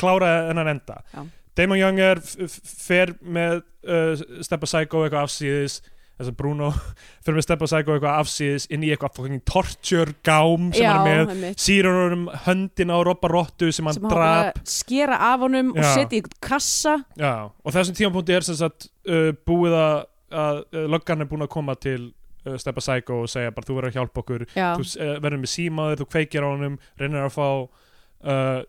klára 0.00 0.30
þennan 0.50 0.72
enda 0.76 1.00
Já. 1.14 1.24
Damon 1.54 1.78
Young 1.78 2.00
er 2.02 2.20
fer 2.50 3.12
með 3.22 3.60
uh, 3.86 4.14
Steppa 4.42 4.66
Psycho 4.66 5.04
eitthvað 5.04 5.28
afsíðis 5.28 5.76
þess 6.14 6.30
að 6.30 6.36
Bruno 6.38 6.68
fer 7.26 7.34
með 7.36 7.44
Steppa 7.46 7.68
Psycho 7.68 7.94
eitthvað 7.96 8.18
afsíðis 8.22 8.66
inn 8.74 8.86
í 8.86 8.90
eitthvað 8.94 9.16
fucking 9.18 9.44
torture 9.50 10.14
gám 10.26 10.68
sem 10.74 10.86
hann 10.86 11.08
er 11.10 11.22
með 11.24 11.32
einmitt. 11.34 11.62
sýr 11.62 11.88
hann 11.90 12.16
um 12.16 12.24
höndina 12.46 12.98
á 12.98 13.00
Robba 13.06 13.30
Rottu 13.32 13.70
sem 13.74 13.86
hann 13.90 13.98
sem 13.98 14.08
drap 14.10 14.58
skera 14.66 15.18
af 15.32 15.42
honum 15.46 15.72
og 15.74 15.82
setja 15.82 16.18
í 16.18 16.22
eitthvað 16.22 16.42
kassa 16.48 16.96
og 17.18 17.74
þessum 17.74 17.98
tímapunkti 17.98 18.36
er 18.38 18.46
sem 18.46 18.58
sagt 18.58 18.88
uh, 19.10 19.30
búið 19.46 19.74
að, 19.78 19.96
að 20.44 20.60
uh, 20.70 20.84
löggan 20.96 21.22
er 21.26 21.30
búin 21.30 21.46
að 21.46 21.52
koma 21.54 21.74
til 21.78 22.12
uh, 22.46 22.58
Steppa 22.60 22.82
Psycho 22.84 23.22
og 23.24 23.32
segja 23.32 23.54
bara 23.54 23.68
þú 23.68 23.78
verður 23.78 23.90
að 23.90 23.98
hjálpa 23.98 24.22
okkur. 24.22 24.46
Já, 24.54 24.68
þú 24.76 24.86
uh, 24.86 25.16
verður 25.24 25.42
með 25.42 25.52
símaður, 25.54 26.00
þú 26.02 26.06
kveikir 26.12 26.46
á 26.46 26.48
honum 26.48 26.78
reynir 27.00 27.24
að 27.24 27.34
fá 27.34 27.48
uh, 27.48 28.60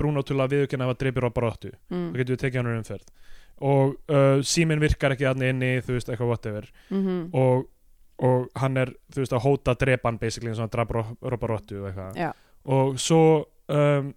Bruno 0.00 0.24
til 0.26 0.36
að 0.40 0.56
viðurkenna 0.56 0.86
að 0.86 0.92
hafa 0.92 1.00
dreipir 1.04 1.26
Robba 1.26 1.46
Rottu 1.46 1.72
mm, 1.72 2.10
þá 2.10 2.20
getur 2.20 2.36
við 2.36 2.42
tekið 2.44 2.60
hann 2.60 2.72
um 2.72 2.82
umferð. 2.82 3.14
Og 3.66 4.44
síminn 4.44 4.82
virkar 4.82 5.14
ekki 5.14 5.24
þannig 5.24 5.54
inni 5.54 5.68
þú 5.80 5.94
veist, 5.94 6.10
eitthvað 6.12 6.28
whatever. 6.28 6.66
Mm 6.92 7.30
og, 7.32 7.62
og 8.26 8.60
hann 8.60 8.76
er, 8.80 8.90
þú 9.12 9.22
veist, 9.22 9.32
að 9.32 9.44
hóta 9.44 9.74
drepan 9.80 10.18
basically 10.20 10.52
eins 10.52 10.60
og 10.60 10.66
hann 10.66 10.74
draf 10.74 11.16
Robba 11.24 11.48
Rottu 11.48 11.80
og 11.80 11.88
eitthvað. 11.88 12.20
Já. 12.20 12.30
og 12.72 13.00
svo 13.00 13.22
um, 13.72 14.12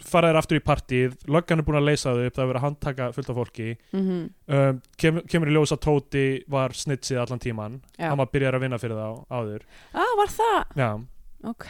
fara 0.00 0.30
þér 0.32 0.38
aftur 0.40 0.58
í 0.58 0.64
partíð 0.64 1.14
löggan 1.28 1.58
er 1.60 1.66
búin 1.66 1.78
að 1.80 1.88
leysa 1.90 2.12
þau 2.14 2.24
upp, 2.26 2.34
það 2.36 2.42
er 2.44 2.50
verið 2.52 2.60
að 2.60 2.66
handtaka 2.66 3.08
fullt 3.12 3.30
af 3.30 3.36
fólki. 3.36 3.68
Mhm, 3.92 4.18
um, 4.48 4.80
kem, 4.96 5.20
kemur 5.28 5.48
í 5.52 5.56
ljós 5.56 5.72
að 5.76 5.82
Tóti 5.86 6.24
var 6.48 6.70
snitsið 6.72 7.20
allan 7.22 7.38
tíman 7.42 7.80
já. 7.98 8.08
hann 8.08 8.18
var 8.18 8.30
byrjar 8.32 8.54
að 8.58 8.60
vinna 8.66 8.78
fyrir 8.78 8.96
þá 8.96 9.24
áður. 9.30 9.62
Ah, 9.94 10.12
var 10.16 10.32
það? 10.38 10.60
Já, 10.76 10.90
ok, 11.52 11.68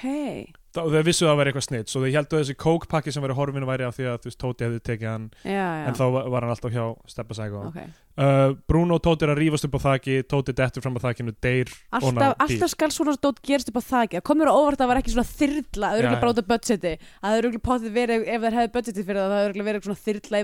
þau 0.72 1.02
vissu 1.04 1.26
að 1.26 1.30
það 1.32 1.38
væri 1.40 1.50
eitthvað 1.52 1.66
snits 1.66 1.96
og 1.96 2.02
þau 2.04 2.12
heldur 2.16 2.38
að 2.38 2.42
þessi 2.42 2.54
kókpakki 2.62 3.12
sem 3.12 3.24
væri 3.26 3.34
horfinu 3.36 3.66
væri 3.68 3.84
af 3.84 3.96
því 3.98 4.04
að 4.08 4.16
þú 4.22 4.30
veist, 4.30 4.38
Tóti 4.42 4.64
hefði 4.66 4.80
tekið 4.88 5.08
hann 5.10 5.26
já, 5.44 5.52
já. 5.52 5.82
en 5.90 5.98
þá 5.98 6.04
var 6.16 6.46
hann 6.46 6.54
alltaf 6.54 6.72
hjá 6.72 6.84
Steppa 7.12 7.36
Psycho 7.36 7.60
ok, 7.68 7.78
uh, 8.16 8.54
Bruno 8.72 8.96
og 8.96 9.02
Tóti 9.04 9.26
er 9.26 9.32
að 9.34 9.40
rífast 9.42 9.66
upp 9.68 9.76
á 9.76 9.80
þaki 9.84 10.16
Tóti 10.32 10.54
dettur 10.56 10.84
fram 10.84 10.96
á 10.96 11.04
þakinu, 11.04 11.34
deyr 11.44 11.68
alltaf, 11.98 12.32
alltaf 12.46 12.72
skal 12.72 12.90
svona 12.94 13.16
dót 13.20 13.42
gerst 13.44 13.68
upp 13.68 13.78
á 13.78 13.82
það 13.90 14.16
komur 14.24 14.48
á 14.48 14.54
óvart 14.56 14.80
að 14.80 14.84
það 14.86 14.92
var 14.92 15.02
ekki 15.02 15.14
svona 15.16 15.28
þyrla 15.32 15.92
Já, 15.92 15.96
örgulega 15.98 16.16
já. 16.16 16.22
bara 16.24 16.32
út 16.32 16.42
af 16.42 16.48
budgeti. 16.52 16.92
Að 17.20 17.28
það 17.28 17.36
er 17.36 17.42
örgulega 17.42 17.66
potið 17.68 17.96
verið 17.96 18.26
ef 18.32 18.40
þeir 18.46 18.56
hefði 18.58 18.72
budgeti 18.76 19.04
fyrir 19.06 19.20
það 19.22 19.32
það 19.32 19.42
er 19.42 19.66
verið 19.68 19.80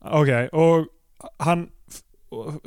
Ok, 0.00 0.30
og 0.56 0.88
hann 1.46 1.68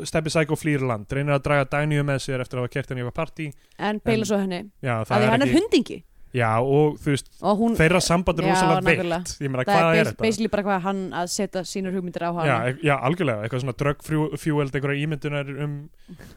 Steppi 0.03 0.31
Psycho 0.31 0.57
flýr 0.59 0.81
land 0.83 1.11
reynir 1.15 1.37
að 1.37 1.45
draga 1.45 1.67
Dagnýju 1.71 2.03
með 2.07 2.17
sér 2.25 2.41
eftir 2.43 2.59
að 2.59 2.65
hafa 2.65 2.73
kert 2.73 2.89
henni 2.91 2.99
í 2.99 3.05
eitthvað 3.05 3.19
partí. 3.21 3.45
En 3.79 4.01
beila 4.03 4.25
svo 4.27 4.39
henni. 4.41 4.65
Já, 4.83 4.97
að 4.97 5.05
það 5.07 5.21
því 5.21 5.27
er 5.27 5.31
hann 5.33 5.45
er 5.45 5.53
hundingi. 5.53 5.99
Já 6.33 6.49
og 6.65 6.95
þú 6.97 7.11
veist 7.13 7.27
og 7.45 7.59
hún 7.61 7.75
þeirra 7.77 7.99
samband 8.01 8.39
er 8.41 8.47
Já, 8.47 8.53
rosalega 8.55 8.81
veikt. 8.87 9.33
ég 9.37 9.51
meina 9.53 9.65
hvað 9.67 9.89
er 9.93 10.07
þetta? 10.09 10.21
basically 10.25 10.49
bara 10.49 10.63
hvað 10.65 10.79
hann 10.87 11.01
að 11.13 11.27
setja 11.29 11.61
sínur 11.69 11.93
hugmyndir 11.93 12.25
á 12.25 12.31
já, 12.33 12.37
hana 12.39 12.55
e- 12.71 12.79
já, 12.81 12.93
algjörlega, 12.97 13.43
eitthvað 13.45 13.61
svona 13.61 13.75
dröggfjúeld 13.83 14.73
einhverja 14.79 15.03
ímyndunar 15.05 15.51
um, 15.53 15.75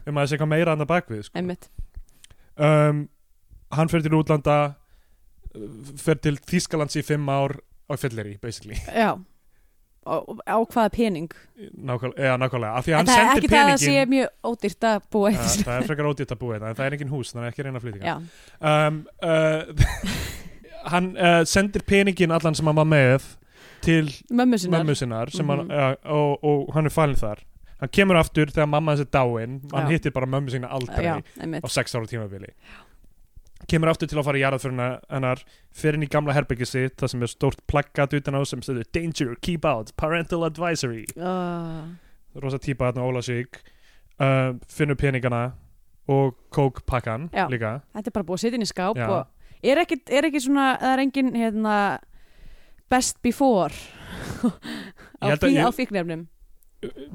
um 0.05 0.13
að 0.13 0.21
þessi 0.21 0.37
eitthvað 0.37 0.51
meira 0.53 0.75
annað 0.77 0.91
bakvið 0.93 1.23
sko. 1.25 1.39
einmitt. 1.41 1.65
Um, 2.61 3.07
hann 3.73 3.89
fer 3.89 4.05
til 4.05 4.13
útlanda 4.19 4.59
fer 5.97 6.21
til 6.21 6.37
Þýskalands 6.45 6.99
í 7.01 7.03
fimm 7.05 7.25
ár 7.33 7.57
á 7.89 7.97
fylleri, 7.97 8.37
basically. 8.37 8.77
Já. 8.93 9.15
og 9.17 9.25
á 10.07 10.57
hvaða 10.63 10.91
pening? 10.93 11.29
Nákvæmlega, 11.57 12.21
eða, 12.21 12.37
nákvæmlega. 12.43 12.71
af 12.77 12.85
því 12.85 12.93
að 12.93 12.97
hann 12.97 13.09
það 13.09 13.17
er 13.17 13.27
sendir 13.27 13.43
ekki 13.43 13.51
það 13.51 13.59
að 13.59 13.67
peningin 13.67 13.83
sé 13.83 14.05
mjög 14.13 14.51
ódýrt 14.51 14.87
að 14.91 15.01
búa 15.15 15.31
eitt 15.31 15.65
það 15.67 15.73
er 15.75 15.89
frekar 15.89 16.09
ódýrt 16.11 16.33
að 16.35 16.41
búa 16.43 16.59
en 16.59 16.67
það 16.67 16.85
er 16.85 16.97
engin 16.97 17.11
hús, 17.13 17.33
þannig 17.33 17.47
að 17.47 17.51
ekki 17.53 17.67
reyna 17.67 17.81
að 17.81 17.87
flytja. 17.87 18.03
Já, 18.07 18.15
um, 18.71 19.01
uh, 19.27 20.23
hann 20.93 21.11
uh, 21.17 21.41
sendir 21.49 21.85
peningin 21.87 22.33
allan 22.35 22.57
sem 22.57 22.69
hann 22.69 22.79
var 22.79 22.89
með 22.89 23.29
til 23.85 24.09
mömmu 24.31 24.57
sinnar. 24.57 25.29
Mhm. 25.33 25.53
hann, 25.53 25.71
uh, 25.71 25.93
og, 26.17 26.43
og 26.43 26.73
hann 26.75 26.89
er 26.89 26.93
falinn 26.93 27.19
þar. 27.19 27.43
Hann 27.77 27.91
kemur 27.93 28.17
aftur 28.17 28.49
þegar 28.49 28.69
mamma 28.71 28.95
hans 28.95 29.03
er 29.03 29.09
dáin 29.13 29.59
hann 29.69 29.85
Já. 29.85 29.91
hittir 29.93 30.13
bara 30.15 30.25
mömmu 30.25 30.49
sína 30.49 30.69
aldrei 30.73 31.05
já, 31.05 31.19
á 31.21 31.67
sex 31.69 31.93
ára 31.93 32.09
tímabili 32.09 32.49
kemur 33.69 33.89
aftur 33.91 34.09
til 34.11 34.19
að 34.21 34.27
fara 34.27 34.37
í 34.39 34.43
jarðaföruna 34.43 34.87
hennar 35.09 35.41
fer 35.75 35.97
inn 35.97 36.05
í 36.05 36.09
gamla 36.11 36.35
herbyggið 36.37 36.69
sitt 36.69 36.97
það 37.01 37.11
sem 37.13 37.23
er 37.25 37.31
stórt 37.31 37.63
plaggat 37.71 38.13
utan 38.19 38.37
á 38.37 38.41
sem 38.45 38.61
stendur 38.61 38.85
Danger, 38.93 39.33
keep 39.41 39.65
out, 39.65 39.93
parental 39.97 40.43
advisory. 40.45 41.05
Uh, 41.17 41.87
rosa 42.37 42.59
típa 42.61 42.91
þarna 42.91 43.07
Ólasvík 43.09 43.61
uh, 44.21 44.53
finnur 44.69 44.99
peningana 44.99 45.41
og 46.07 46.37
kókpakkan 46.55 47.29
líka. 47.51 47.81
Þetta 47.97 48.11
er 48.11 48.15
bara 48.15 48.27
búið 48.29 48.37
að 48.37 48.43
setja 48.45 48.59
inn 48.61 48.63
í 48.67 48.69
skáp 48.69 48.99
Já. 49.01 49.07
og 49.09 49.65
er 49.65 49.81
ekki, 49.81 49.97
er 50.13 50.29
ekki 50.29 50.39
svona 50.45 50.67
það 50.79 50.93
er 50.93 51.01
engin 51.03 51.33
hérna 51.35 51.75
best 52.87 53.17
before 53.25 53.73
á, 55.19 55.35
fí, 55.35 55.49
ég- 55.57 55.65
á 55.65 55.69
fíknefnum 55.75 56.27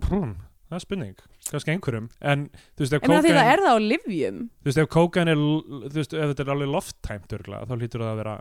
Prún, 0.02 0.34
það 0.68 0.76
er 0.76 0.82
spurning 0.84 1.14
kannski 1.50 1.74
einhverjum. 1.74 2.08
En 2.20 2.48
þú 2.76 2.84
veist 2.84 2.96
ef 2.96 3.02
því 3.02 3.10
kókain 3.10 3.36
það 3.36 3.52
er 3.52 3.62
það 3.66 3.76
á 3.76 3.78
livjum 3.82 4.42
þú 4.48 4.70
veist 4.70 4.82
ef 4.82 4.90
kókain 4.96 5.32
er 5.32 5.40
þú 5.42 5.94
veist 5.96 6.16
ef 6.16 6.32
þetta 6.32 6.44
er 6.44 6.52
alveg 6.56 6.74
lofttæmt 6.76 7.38
örgulega 7.38 7.68
þá 7.68 7.74
hlýtur 7.78 8.04
það 8.04 8.12
að 8.12 8.20
vera 8.22 8.34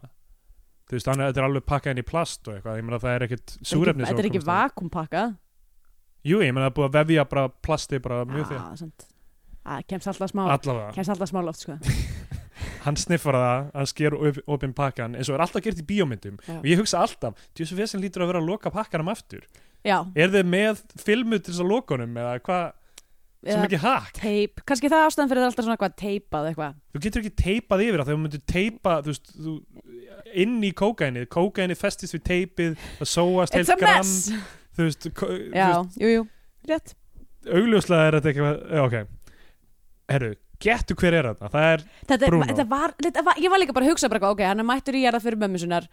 þú 0.92 0.98
veist 0.98 1.10
þannig 1.10 1.24
að 1.24 1.32
þetta 1.32 1.42
er 1.42 1.48
alveg 1.48 1.66
pakkað 1.72 1.96
inn 1.96 2.04
í 2.04 2.08
plast 2.12 2.48
og 2.48 2.58
eitthvað. 2.58 2.82
Ég 2.82 2.88
meina 2.88 3.02
það 3.02 3.16
er 3.16 3.26
ekkit 3.28 3.56
súrefni 3.62 4.10
þetta 4.10 4.24
er 4.26 4.30
ekki 4.32 4.44
vakumpakkað 4.46 5.34
jú 6.28 6.44
ég 6.44 6.54
meina 6.54 6.68
það 6.68 6.72
er 6.72 6.78
búið 6.78 6.90
að 6.90 7.00
vefja 7.00 7.26
bara 7.32 7.48
plasti 7.66 8.02
bara 8.04 8.22
mjög 8.30 8.52
því 8.52 8.60
ah, 8.60 8.74
sant. 8.78 9.08
ah, 9.66 9.82
kemst 9.88 10.12
alltaf 10.12 10.34
smá 10.34 10.44
allavega. 10.46 10.92
kemst 10.96 11.14
alltaf 11.14 11.32
smá 11.32 11.42
loft 11.46 11.66
sko. 11.66 11.78
hann 12.86 12.98
sniffar 13.00 13.38
það, 13.38 13.72
hann 13.74 13.90
sker 13.90 14.16
op- 14.18 14.42
opinn 14.56 14.76
pakkan 14.78 15.18
eins 15.18 15.30
og 15.32 15.38
er 15.38 15.46
alltaf 15.46 15.64
gert 15.66 15.82
í 15.82 15.88
bíómyndum. 15.88 16.38
Já. 16.46 16.58
og 16.60 16.70
ég 16.70 16.82
hugsa 16.82 17.02
alltaf, 17.02 17.42
þessu 17.58 17.78
vesen 17.78 18.04
lítur 18.04 18.26
að 18.26 18.34
vera 18.34 18.44
að 18.44 18.52
loka 18.52 18.74
pakkanum 18.74 19.12
aftur. 19.14 19.46
Já, 19.86 20.04
er 20.14 20.30
þið 20.34 20.50
með 20.52 20.84
filmu 21.02 21.40
til 21.40 21.54
þess 21.54 21.64
að 21.64 21.72
lokunum 21.74 22.20
eða 22.22 22.36
hvað, 22.46 22.66
eða 23.46 23.66
ekki 23.66 23.80
hakk 23.82 24.12
teip. 24.20 24.62
Kannski 24.70 24.92
það 24.92 25.06
ástæðan 25.08 25.32
fyrir 25.32 25.42
það 25.42 25.46
er 25.46 25.52
alltaf 25.52 25.66
svona 25.66 25.78
eitthvað 25.78 25.96
teipað 26.02 26.50
eitthvað. 26.52 26.76
Þú 26.94 27.02
getur 27.06 27.24
ekki 27.24 27.34
teipað 27.42 27.84
yfir 27.88 28.02
það 28.02 28.10
þegar 28.12 28.18
þú 28.18 28.24
myndir 28.26 28.44
teipa 28.54 28.96
þú 29.02 29.14
veist, 29.14 29.32
þú, 29.38 29.56
inn 30.44 30.58
í 30.62 30.72
kókainið. 30.82 31.28
Kókainið 31.34 31.82
festist 31.82 32.16
við 32.18 32.24
teipið 32.30 32.76
það 33.00 33.10
sóast 33.16 33.58
it's 33.58 33.72
a 33.72 33.74
heilt 33.74 33.82
gram. 33.82 33.98
mess. 33.98 34.60
Þú 34.78 34.88
veist, 34.88 35.10
þú 35.10 35.32
já, 35.58 35.66
veist 35.72 35.98
jú, 36.00 36.14
jú, 36.14 36.28
rétt. 36.70 36.94
augljóslega 37.50 38.08
er 38.08 38.18
þetta 38.20 38.32
eitthvað 38.32 38.86
ok, 38.86 38.96
herru, 40.14 40.30
getur 40.62 41.00
hver 41.02 41.18
er 41.18 41.28
þetta 41.32 41.50
það 41.52 41.68
er, 41.74 41.84
þetta, 42.06 42.30
Bruno. 42.30 42.48
þetta, 42.52 42.68
var, 42.72 42.94
þetta 43.02 43.26
var, 43.28 43.42
ég 43.42 43.52
var 43.52 43.62
líka 43.64 43.76
bara 43.76 43.90
að 43.90 43.92
hugsa 43.96 44.08
bara, 44.08 44.22
eitthvað, 44.22 44.38
ok, 44.38 44.46
hann 44.48 44.64
er 44.64 44.70
mættur 44.70 44.96
í 44.96 45.04
jarða 45.04 45.24
fyrir 45.26 45.42
mömmu 45.42 45.60
sinnar. 45.60 45.90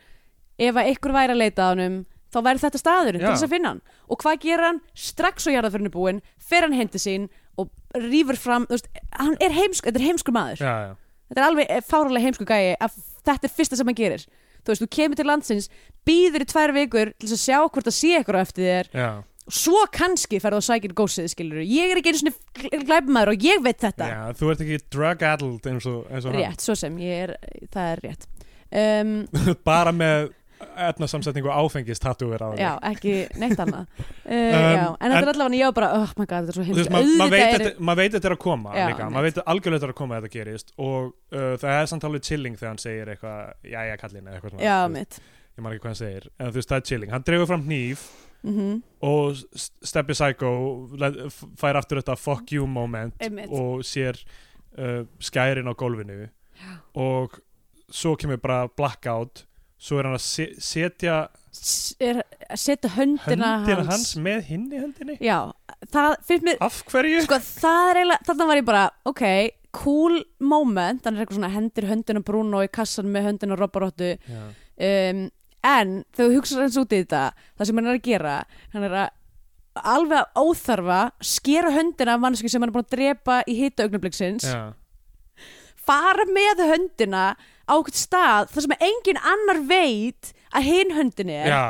Ef 0.58 0.78
að 0.78 0.92
ykkur 0.92 1.14
væri 1.16 1.34
að 1.34 1.42
leita 1.42 1.64
að 1.64 1.74
honum 1.74 1.98
þá 2.28 2.38
væri 2.44 2.62
þetta 2.62 2.80
staðurinn 2.82 3.22
til 3.24 3.32
þess 3.32 3.46
að 3.46 3.52
finna 3.54 3.72
hann. 3.72 3.82
Og 4.12 4.20
hvað 4.22 4.40
gerir 4.44 4.66
hann? 4.68 4.80
strax 4.94 5.48
og 5.48 5.54
jarða 5.54 5.72
fyrir 5.74 5.92
búin 5.94 6.22
fer 6.48 6.66
hann 6.66 6.92
til 6.94 7.02
sín 7.02 7.28
og 7.58 7.70
rýfur 7.98 8.38
fram 8.38 8.66
veist, 8.70 8.90
hann 9.18 9.36
er 9.42 9.54
heimsku, 9.54 9.88
þetta 9.88 10.00
er 10.00 10.08
heimsku 10.08 10.34
maður. 10.34 10.62
Já, 10.62 10.74
já, 10.88 11.24
þetta 11.30 11.42
er 11.42 11.48
alveg 11.48 11.72
eh, 11.72 11.86
fáralega 11.86 12.28
heimsku 12.28 12.46
gæi 12.48 12.76
að 12.76 13.00
þetta 13.26 13.48
er 13.48 13.56
fyrsta 13.56 13.78
sem 13.78 13.90
hann 13.90 13.98
gerir. 13.98 14.28
Þú 14.58 14.72
veist, 14.72 14.84
þú 14.84 14.90
kemur 14.98 15.18
til 15.18 15.26
landsins 15.28 15.70
býður 16.08 16.44
í 16.44 16.48
tvær 16.50 16.74
vikur 16.76 17.12
til 17.16 17.32
að 17.32 17.42
sjá 17.42 17.58
hvort 17.60 17.88
það 17.88 17.98
sé 17.98 18.14
eitthvað 18.18 18.44
eftir 18.44 18.68
þér. 18.68 18.90
Já, 18.92 19.10
svo 19.58 19.84
kannski 19.94 20.40
ferðu 20.42 20.60
að 20.60 20.66
sækja 20.66 20.96
gósið 20.96 21.30
skilur 21.32 21.62
ég 21.64 21.92
er 21.92 22.00
ekki 22.00 22.12
einu 22.12 22.20
svona 22.20 22.82
glæpmaður 22.84 23.32
og 23.32 23.46
ég 23.48 23.62
veit 23.64 23.80
þetta. 23.80 24.08
Þú 24.38 24.50
ert 24.52 24.64
ekki 24.64 24.80
drug 24.92 25.24
addled 25.30 25.70
eins 25.72 25.88
og, 25.88 26.02
eins 26.12 26.28
og 26.28 26.36
rétt, 26.36 26.64
svo 26.64 26.76
sem, 26.78 26.98
ég 27.00 27.28
er, 27.28 27.34
það 27.72 27.94
er 27.94 28.04
rétt. 28.04 28.28
Um, 28.68 29.14
hann 29.32 29.62
bara 29.70 29.94
með 29.96 30.28
etnasamsetningu 30.88 31.50
áfengist 31.52 32.02
tattu 32.02 32.28
er 32.34 32.42
á 32.44 32.48
þig. 32.52 32.60
já, 32.62 32.70
ekki 32.90 33.14
neitt 33.40 33.62
annað. 33.64 33.86
Uh, 33.98 34.04
Um, 34.28 34.34
já, 34.76 34.84
en 35.00 35.12
þetta 35.12 35.22
er 35.24 35.30
allavega, 35.32 35.58
ég 35.58 35.70
var 35.70 35.76
bara 35.78 35.88
oh 36.02 36.10
my 36.20 36.26
god, 36.28 36.44
þetta 36.48 36.52
er 36.52 36.56
svo 36.58 36.90
ma- 36.92 37.00
maður 37.24 37.32
veit, 37.32 37.54
þetta- 37.54 37.86
maður 37.88 38.02
er 38.28 38.34
að 38.36 38.40
koma 38.44 38.74
Já, 38.76 38.84
maður 39.08 39.26
veit 39.28 39.38
algjörlega 39.44 39.78
þetta 39.78 39.88
er 39.88 39.94
að 39.94 39.98
koma 40.02 40.16
að 40.18 40.22
þetta 40.26 40.34
gerist. 40.38 40.72
Og 40.78 41.08
uh, 41.32 41.56
það 41.62 41.74
er 41.80 41.86
samt 41.92 42.04
alveg 42.08 42.22
chilling 42.28 42.56
þegar 42.60 42.72
hann 42.74 42.82
segir 42.82 43.12
eitthvað, 43.14 43.52
jæja 43.72 43.96
kallinn 44.02 44.26
eða 44.28 44.36
eitthvað 44.38 44.54
svona, 44.56 44.64
já, 44.68 44.78
mitt 44.98 45.20
ég 45.58 45.64
man 45.64 45.72
ekki 45.74 45.82
hvað 45.82 45.90
hann 45.94 45.98
segir 46.02 46.28
en 46.38 46.50
þú 46.52 46.58
veist 46.60 46.70
það 46.70 46.76
er 46.82 46.86
chilling, 46.92 47.10
hann 47.16 47.24
dregur 47.26 47.48
fram 47.50 47.64
hníf 47.66 48.04
mm 48.46 48.76
og 49.02 49.40
S- 49.58 49.72
Steppi 49.82 50.14
Psycho 50.14 50.50
fær 51.58 51.78
aftur 51.80 51.98
þetta 52.02 52.14
fuck 52.18 52.52
you 52.54 52.66
moment 52.70 53.14
Einmitt. 53.22 53.50
og 53.50 53.82
sér 53.86 54.20
uh, 54.78 55.02
skærin 55.18 55.66
á 55.66 55.74
gólfinu 55.74 56.28
og 56.94 57.34
svo 57.90 58.14
kemur 58.18 58.38
bara 58.42 58.68
blackout 58.68 59.44
svo 59.78 59.98
er 60.00 60.08
hann 60.08 60.16
að 60.18 60.24
se 60.26 60.48
setja 60.62 61.18
er 62.02 62.20
að 62.22 62.60
setja 62.60 62.90
höndina, 62.94 63.52
höndina 63.64 63.84
hans. 63.88 64.12
með 64.22 64.42
hinni 64.50 64.80
höndinni 64.82 65.16
já, 65.24 65.38
það 65.94 66.16
finnst 66.28 66.46
mér 66.46 66.60
af 66.66 66.80
hverju? 66.90 67.22
sko 67.26 67.38
það 67.46 67.90
er 67.92 68.00
eiginlega, 68.02 68.26
þarna 68.28 68.48
var 68.50 68.60
ég 68.60 68.68
bara 68.68 68.84
ok, 69.10 69.24
cool 69.78 70.18
moment 70.40 71.02
þannig 71.04 71.18
er 71.20 71.26
eitthvað 71.26 71.40
svona 71.40 71.52
hendir 71.54 71.88
höndin 71.90 72.20
á 72.20 72.28
Bruno 72.30 72.62
í 72.64 72.70
kassan 72.72 73.10
með 73.14 73.30
höndin 73.30 73.54
á 73.54 73.56
Robbaróttu 73.58 74.12
Já. 74.16 74.42
um, 74.88 75.22
en 75.68 75.94
þegar 76.14 76.30
þú 76.30 76.34
hugsa 76.38 76.60
hans 76.62 76.78
út 76.80 76.94
í 76.94 77.00
þetta 77.02 77.22
það 77.58 77.70
sem 77.70 77.80
hann 77.80 77.90
er 77.90 77.98
að 77.98 78.04
gera 78.06 78.34
hann 78.74 78.86
er 78.88 78.98
að 79.04 79.14
alveg 79.78 80.18
að 80.18 80.42
óþarfa 80.42 81.00
skera 81.22 81.70
höndina 81.74 82.16
af 82.16 82.22
manneski 82.22 82.50
sem 82.50 82.62
hann 82.62 82.70
er 82.72 82.74
búin 82.74 82.86
að 82.86 82.94
drepa 82.96 83.40
í 83.46 83.54
hita 83.58 83.86
augnabliksins 83.86 84.46
fara 85.88 86.26
með 86.30 86.64
höndina 86.66 87.24
á 87.68 87.74
okkur 87.76 87.94
stað 88.00 88.50
þar 88.54 88.66
sem 88.66 88.76
engin 88.88 89.20
annar 89.34 89.62
veit 89.68 90.32
að 90.56 90.68
hinn 90.70 90.94
höndin 90.96 91.32
er 91.34 91.50
Já. 91.52 91.62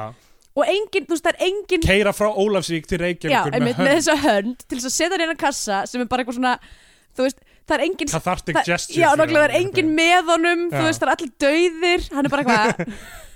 og 0.58 0.64
engin, 0.70 1.06
þú 1.08 1.16
veist 1.16 1.26
það 1.26 1.34
er 1.34 1.46
engin 1.50 1.86
keira 1.86 2.14
frá 2.16 2.28
Ólafsvík 2.30 2.86
til 2.88 3.00
já, 3.00 3.04
Reykjavíkur 3.04 3.58
einmitt, 3.58 3.78
með 3.78 3.84
með 3.84 3.92
hönd 3.92 3.98
þessa 3.98 4.16
hönd 4.24 4.64
til 4.64 4.78
þess 4.78 4.90
að 4.90 4.96
setja 4.96 5.18
hann 5.18 5.34
að 5.34 5.40
kassa 5.42 5.82
sem 5.90 6.04
er 6.04 6.10
bara 6.10 6.24
eitthvað 6.24 6.38
svona 6.38 6.56
þú 7.18 7.26
veist, 7.26 7.40
það 7.68 7.76
er 7.76 7.84
engin 7.88 8.12
cathartic 8.12 8.56
það, 8.56 8.68
gesture 8.72 9.00
já, 9.02 9.08
fyrir 9.08 9.18
náttúrulega 9.20 9.46
hann, 9.46 9.50
er 9.50 9.60
engin 9.62 9.94
með 9.98 10.30
honum 10.32 10.66
þú 10.70 10.82
Já. 10.82 10.86
veist, 10.88 11.02
það 11.02 11.08
er 11.08 11.14
allir 11.16 11.32
dauðir 11.44 12.06
hann 12.14 12.28
er 12.28 12.34
bara 12.34 12.44
eitthvað 12.46 12.94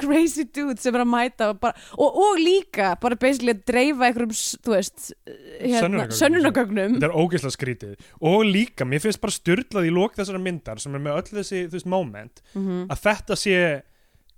crazy 0.00 0.44
dude 0.48 0.80
sem 0.80 0.94
er 0.96 1.04
að 1.04 1.10
mæta 1.10 1.50
og, 1.52 1.60
bara, 1.62 1.76
og, 1.96 2.18
og 2.24 2.40
líka 2.40 2.92
bara 3.02 3.18
basically 3.20 3.54
að 3.54 3.62
dreifa 3.70 4.08
einhverjum, 4.08 4.34
þú 4.64 4.74
veist 4.74 5.06
hérna, 5.26 5.80
Sönnunargögnum. 5.80 6.18
sönnunagögnum 6.20 6.96
þetta 6.96 7.08
er 7.10 7.16
ógeðslega 7.22 7.56
skrítið. 7.56 8.10
Og 8.32 8.44
líka, 8.48 8.88
mér 8.88 9.04
finnst 9.04 9.22
bara 9.22 9.36
styrlað 9.36 9.88
í 9.88 9.94
lók 9.94 10.18
þessara 10.18 10.42
myndar 10.42 10.82
sem 10.82 10.98
er 10.98 11.04
með 11.06 11.20
öll 11.20 11.40
þessi 11.40 11.64
veist, 11.72 11.88
moment 11.90 12.44
mm 12.54 12.84
að 12.90 13.02
þetta 13.04 13.36
sé 13.38 13.56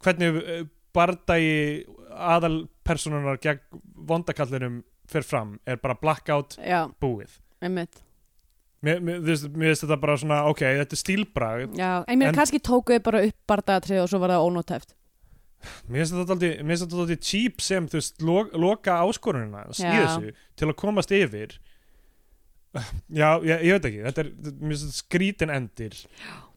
hvernig 0.02 0.38
uh, 0.42 0.62
bardagi 0.92 1.52
aðalpersonunar 2.12 3.38
gegn 3.42 3.82
vondakallinum 4.08 4.80
fer 5.08 5.24
fram 5.26 5.56
er 5.68 5.78
bara 5.82 5.96
blackout 6.00 6.56
já, 6.60 6.84
búið. 7.00 7.38
Einmitt 7.62 8.02
mér, 8.82 9.00
finnst 9.24 9.84
þetta 9.84 10.00
bara 10.02 10.16
svona 10.18 10.40
ok, 10.50 10.62
þetta 10.82 10.96
er 10.96 11.00
stílbragð 11.02 11.76
já, 11.78 11.90
en 12.08 12.18
mér 12.18 12.32
En- 12.32 12.34
kannski 12.40 12.58
tókuðu 12.58 13.02
bara 13.06 13.22
upp 13.28 13.38
bardagatrið 13.48 14.02
og 14.02 14.10
svo 14.10 14.18
var 14.22 14.34
það 14.34 14.46
ónótæft 14.48 14.94
mér 15.86 16.02
finnst 16.02 16.16
þetta 16.18 16.34
aldrei, 16.36 16.52
mér 16.62 16.72
finnst 16.74 16.86
þetta 16.88 17.02
aldrei 17.04 17.18
cheap 17.30 17.60
sem 17.62 17.86
þú 17.86 18.00
veist, 18.00 18.22
lo, 18.26 18.38
loka 18.58 18.96
áskorunina 19.06 19.66
í 19.70 19.76
Já. 19.78 19.92
þessu 20.00 20.32
til 20.58 20.68
að 20.72 20.74
komast 20.82 21.12
yfir. 21.14 21.54
Já, 23.12 23.28
ég, 23.44 23.62
ég 23.68 23.74
veit 23.76 23.86
ekki 23.90 24.02
þetta 24.08 24.22
er, 24.24 24.30
mér 24.58 24.72
finnst 24.72 24.86
þetta 24.88 24.98
skrítin 25.02 25.52
endir 25.54 25.98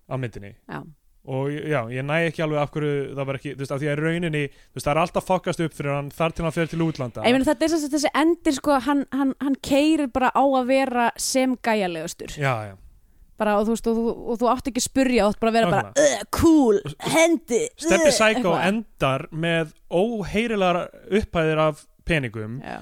á 0.09 0.15
myndinni. 0.17 0.53
Já, 0.65 0.79
og 1.25 1.49
já, 1.49 1.79
ég 1.89 2.05
næ 2.05 2.19
ekki 2.29 2.43
alveg 2.45 2.61
af 2.61 2.71
hverju 2.75 2.93
það 3.17 3.27
var 3.29 3.39
ekki, 3.39 3.53
þú 3.55 3.63
veist, 3.63 3.73
af 3.75 3.81
því 3.81 3.91
að 3.91 4.01
rauninni 4.03 4.43
þú 4.53 4.77
veist, 4.77 4.85
það 4.85 4.93
er 4.93 5.01
alltaf 5.01 5.27
fokast 5.27 5.63
upp 5.65 5.75
fyrir 5.77 5.93
hann 5.95 6.09
þar 6.13 6.35
til 6.37 6.45
hann 6.45 6.55
fer 6.55 6.71
til 6.71 6.81
útlanda. 6.85 7.25
Ég 7.25 7.35
meina 7.35 7.47
þetta 7.47 7.65
er 7.65 7.73
sem 7.73 7.83
sagt 7.83 7.95
þessi 7.97 8.11
endir 8.21 8.57
sko, 8.59 8.79
hann, 8.85 9.05
hann, 9.15 9.35
hann 9.41 9.59
keirir 9.65 10.11
bara 10.13 10.29
á 10.37 10.43
að 10.45 10.65
vera 10.69 11.11
sem 11.17 11.55
gæjalegastur. 11.65 12.35
Já, 12.37 12.53
já, 12.69 12.75
bara, 13.41 13.57
og, 13.59 13.65
þú 13.67 13.75
veist, 13.75 13.89
og, 13.89 13.97
þú, 13.99 14.15
og 14.31 14.41
þú 14.41 14.51
átt 14.53 14.69
ekki 14.71 14.83
að 14.83 14.87
spurja 14.89 15.27
átt 15.29 15.41
bara 15.41 15.53
að 15.53 15.57
vera 15.59 15.71
bara, 15.73 15.93
uh, 15.99 16.25
cool, 16.37 16.81
hendi 17.15 17.61
Steppi 17.75 18.11
uh, 18.11 18.13
Psycho 18.13 18.53
eitthvað. 18.53 18.67
endar 18.69 19.25
með 19.33 19.73
óheyrilegar 19.89 20.83
upphæðir 21.09 21.63
af 21.65 21.85
peningum. 22.05 22.59
Já, 22.61 22.79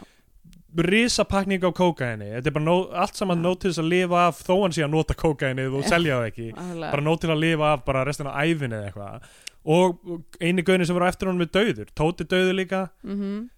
risapakning 0.78 1.62
á 1.62 1.72
kókaini. 1.76 2.30
Þetta 2.38 2.50
er 2.50 2.56
bara 2.58 2.66
nóg, 2.66 2.94
allt 3.04 3.16
saman 3.20 3.40
Já. 3.41 3.45
nóg 3.45 3.60
til 3.62 3.72
þess 3.72 3.82
að 3.84 3.90
lifa 3.94 4.22
af 4.28 4.44
þó 4.44 4.54
hann 4.64 4.76
sé 4.76 4.84
að 4.86 4.94
nota 4.94 5.14
kókaini 5.14 5.66
og 5.70 5.84
selja 5.86 6.20
það 6.20 6.30
ekki. 6.32 6.48
bara 6.82 7.04
nóg 7.06 7.20
til 7.22 7.30
að 7.30 7.41
lifa 7.44 7.74
af 7.74 7.84
bara 7.86 8.06
restina 8.08 8.34
af 8.34 8.45
æfinni 8.45 8.78
eða 8.80 8.91
eitthvað. 8.91 9.28
Og 9.64 10.00
eini 10.41 10.64
gauðin 10.64 10.86
sem 10.86 10.95
var 10.95 11.08
á 11.08 11.12
eftir 11.14 11.30
honum 11.30 11.41
er 11.45 11.52
döður 11.54 11.91
Tóti 11.95 12.26
döður 12.28 12.56
líka. 12.58 12.90
Mhm. 13.04 13.50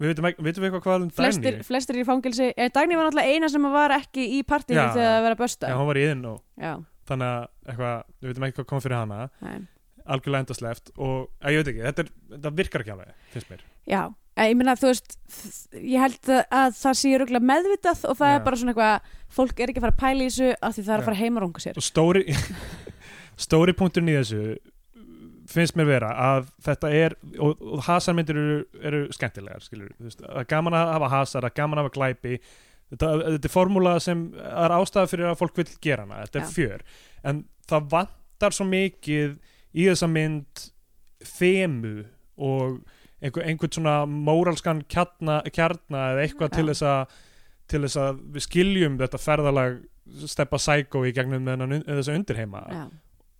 við 0.00 0.14
veitum, 0.16 0.24
eitthvað 0.64 0.80
hvað 0.80 1.02
um 1.02 1.10
flestir, 1.10 1.52
Dagný? 1.52 1.64
Flestir 1.66 1.96
í 2.00 2.04
fangelsi 2.08 2.54
eh, 2.56 2.70
Dagný 2.72 2.96
var 2.96 3.10
náttúrulega 3.10 3.34
eina 3.34 3.48
sem 3.52 3.62
var 3.68 3.90
ekki 3.90 4.24
í 4.38 4.42
partíinu 4.48 4.80
Já. 4.80 4.94
þegar 4.94 5.10
það 5.12 5.22
var 5.26 5.34
að 5.34 5.42
bösta 5.42 5.68
Já, 5.68 5.74
hún 5.76 5.86
var 5.90 6.00
í 6.00 6.04
inn 6.08 6.24
og 6.24 6.38
þannig 7.10 7.26
að 7.26 7.44
eitthvað, 7.68 8.02
við 8.22 8.30
veitum 8.30 8.46
ekki 8.46 8.56
hvað 8.60 8.68
kom 8.70 8.80
fyrir 8.80 8.96
hana. 8.96 9.28
Nei. 9.44 9.58
algjörlega 10.10 10.44
endasleft 10.46 10.90
og 10.96 11.28
að, 11.42 11.52
ég 11.52 11.60
veit 11.60 11.68
ekki, 11.74 11.84
þetta, 11.84 12.04
er, 12.06 12.12
þetta 12.34 12.52
virkar 12.56 12.80
ekki 12.84 12.94
alveg 12.94 13.12
finnst 13.34 13.50
mér. 13.52 13.60
Já. 13.86 14.00
Ég 14.40 14.56
meina 14.56 14.76
þú 14.78 14.90
veist 14.90 15.16
ég 15.74 16.00
held 16.00 16.30
að, 16.30 16.42
að 16.54 16.76
það 16.78 16.98
sé 17.00 17.14
röglega 17.18 17.48
meðvitað 17.50 18.04
og 18.08 18.18
það 18.18 18.30
Já. 18.30 18.36
er 18.36 18.44
bara 18.46 18.60
svona 18.60 18.74
eitthvað 18.74 19.16
fólk 19.36 19.60
er 19.60 19.72
ekki 19.72 19.80
að 19.80 19.86
fara 19.86 19.96
að 19.96 20.02
pæla 20.04 20.22
í 20.22 20.28
þessu 20.30 20.50
af 20.54 20.76
því 20.76 20.84
það 20.86 20.92
er 20.94 20.94
Já. 20.94 21.02
að 21.02 21.08
fara 21.08 21.20
heim 21.20 21.36
að 21.36 21.44
runga 21.44 21.64
sér 21.64 21.80
og 21.80 21.86
stóri 21.86 22.22
stóri 23.46 23.74
punkturinn 23.76 24.12
í 24.12 24.16
þessu 24.16 24.42
finnst 25.50 25.76
mér 25.78 25.88
vera 25.88 26.10
að 26.14 26.50
þetta 26.62 26.90
er 26.94 27.16
og, 27.42 27.60
og 27.60 27.84
hasarmyndir 27.86 28.38
eru, 28.38 28.58
eru 28.86 29.02
skemmtilegar 29.14 29.64
skilur, 29.64 29.92
veist, 29.98 30.22
það 30.22 30.42
er 30.42 30.50
gaman 30.50 30.76
að 30.78 30.92
hafa 30.94 31.12
hasar 31.16 31.46
er 31.48 31.56
gaman 31.56 31.80
að 31.80 31.88
hafa 31.88 31.96
glæpi 31.96 32.36
þetta, 32.38 33.10
þetta 33.24 33.50
er 33.50 33.54
formúla 33.54 33.96
sem 34.02 34.22
er 34.38 34.76
ástæða 34.76 35.10
fyrir 35.10 35.30
að 35.32 35.40
fólk 35.42 35.58
vil 35.60 35.68
gera 35.82 36.06
hana, 36.06 36.22
þetta 36.26 36.40
Já. 36.40 36.44
er 36.46 36.54
fjör 36.54 36.86
en 37.32 37.42
það 37.70 37.90
vantar 37.96 38.56
svo 38.56 38.68
mikið 38.70 39.36
í 39.74 39.88
þessa 39.90 40.10
mynd 40.10 40.64
þemu 41.34 41.94
og 42.40 42.78
einhver, 43.22 43.44
einhvern 43.46 43.72
svona 43.76 43.96
móralskan 44.08 44.82
kjarna, 44.90 45.40
kjarna 45.52 46.04
eða 46.14 46.24
eitthvað 46.26 46.54
til 46.56 46.66
þess 46.72 46.82
að 46.82 47.18
til 47.70 47.82
þess 47.84 47.96
að 48.02 48.22
við 48.34 48.46
skiljum 48.48 48.96
þetta 48.98 49.18
ferðalag 49.22 49.76
steppa 50.26 50.58
psycho 50.58 51.04
í 51.06 51.12
gegnum 51.14 51.44
þennan- 51.46 51.84
þessa 51.86 52.16
undirheima. 52.18 52.64
Já. 52.70 52.86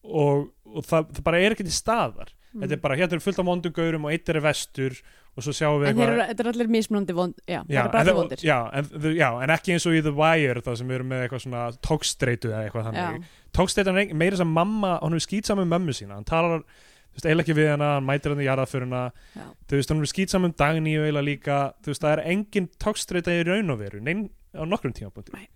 og, 0.04 0.46
og 0.64 0.84
það, 0.86 1.08
það 1.16 1.24
bara 1.26 1.40
er 1.42 1.52
ekki 1.56 1.64
til 1.66 1.74
staðar. 1.74 2.30
Mm. 2.50 2.62
þetta 2.64 2.74
er 2.74 2.80
bara, 2.82 2.94
hérna 2.98 3.14
er 3.14 3.20
fullt 3.22 3.38
af 3.38 3.46
vondum 3.46 3.72
gaurum 3.76 4.06
og 4.08 4.10
eitt 4.10 4.28
er 4.32 4.40
vestur 4.42 4.96
og 5.38 5.44
svo 5.44 5.52
sjáum 5.54 5.76
við 5.84 5.90
en 5.92 5.98
þeir 6.00 6.08
eru, 6.10 6.22
þetta 6.32 6.42
er 6.42 6.48
allir 6.50 6.70
mismunandi 6.74 7.14
vond 7.14 7.36
já, 7.46 7.60
Já, 7.70 7.82
er 7.86 8.08
en, 8.10 8.16
vondir. 8.16 8.40
já, 8.42 8.56
en, 8.74 8.88
já, 9.14 9.28
en 9.44 9.52
ekki 9.54 9.74
eins 9.76 9.86
og 9.86 9.94
í 9.94 10.00
The 10.02 10.10
Wire 10.18 10.62
það 10.66 10.78
sem 10.80 10.88
við 10.90 10.96
erum 10.96 11.12
með 11.12 11.22
eitthvað 11.28 11.44
svona 11.44 11.60
tókstreitu 11.86 12.50
eða 12.50 12.64
eitthvað 12.66 12.88
þannig. 12.88 13.28
Tókstreitan 13.54 14.00
er 14.02 14.14
meira 14.18 14.40
sem 14.40 14.50
mamma 14.50 14.96
hún 15.04 15.14
er 15.14 15.22
skýt 15.22 15.46
saman 15.46 15.70
mömmu 15.70 15.94
sína. 15.94 16.16
Hann 16.18 16.26
talar 16.26 16.64
þú 17.10 17.18
veist, 17.18 17.26
eiginlega 17.26 17.46
ekki 17.46 17.58
við 17.58 17.70
hana, 17.72 17.92
hann 17.96 18.08
mætir 18.08 18.34
hann 18.34 18.42
í 18.42 18.48
jarðaföruna 18.48 19.04
þú 19.34 19.78
veist, 19.78 19.92
hann 19.92 20.02
er 20.02 20.10
skýt 20.12 20.34
saman 20.34 20.52
um 20.52 20.58
dagný 20.62 20.96
og 20.98 21.06
eiginlega 21.08 21.28
líka, 21.28 21.60
þú 21.82 21.92
veist, 21.92 22.04
það 22.04 22.16
er 22.16 22.24
engin 22.34 22.68
tókstreita 22.82 23.34
í 23.34 23.46
raun 23.48 23.74
og 23.74 23.80
veru, 23.82 24.02
neinn 24.04 24.28
á 24.54 24.62
nokkrum 24.66 24.94
tímapunkti. 24.96 25.46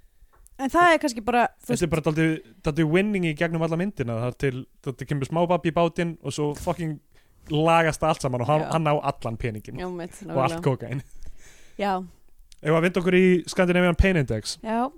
En 0.54 0.70
það 0.70 0.92
er 0.92 1.00
kannski 1.02 1.22
bara 1.26 1.48
þetta 1.66 1.82
er 1.82 1.90
bara 1.90 2.12
daldið 2.68 2.86
winning 2.86 3.24
í 3.26 3.32
gegnum 3.34 3.64
alla 3.66 3.78
myndina. 3.78 4.20
Það 4.20 4.28
er 4.28 4.36
til, 4.38 4.60
þetta 4.86 5.08
kemur 5.10 5.26
smábabbi 5.26 5.72
í 5.72 5.74
bátinn 5.74 6.12
og 6.22 6.36
svo 6.36 6.52
fucking 6.54 7.00
lagast 7.52 8.02
það 8.02 8.12
allt 8.12 8.24
saman 8.24 8.44
og 8.44 8.48
hann, 8.48 8.66
hann 8.70 8.88
á 8.88 8.94
allan 9.10 9.36
peningin 9.40 9.80
já, 9.80 9.88
mitt, 9.92 10.20
og 10.28 10.40
allt 10.46 10.60
kókain 10.64 11.02
já, 11.80 12.00
ef 12.62 12.72
að 12.72 12.84
vinda 12.86 13.02
okkur 13.02 13.16
í 13.18 13.26
Scandinavian 13.50 13.98
Pain 13.98 14.20
Index? 14.20 14.56
Já, 14.64 14.88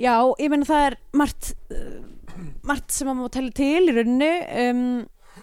já, 0.00 0.14
ég 0.40 0.50
meina 0.52 0.66
það 0.66 0.86
er 0.88 0.98
margt 1.16 1.52
uh, 1.70 2.00
margt 2.66 2.94
sem 2.94 3.10
maður 3.10 3.34
telja 3.36 3.56
til 3.56 3.90
í 3.90 3.94
rauninni. 3.96 4.32
Um, 4.64 4.82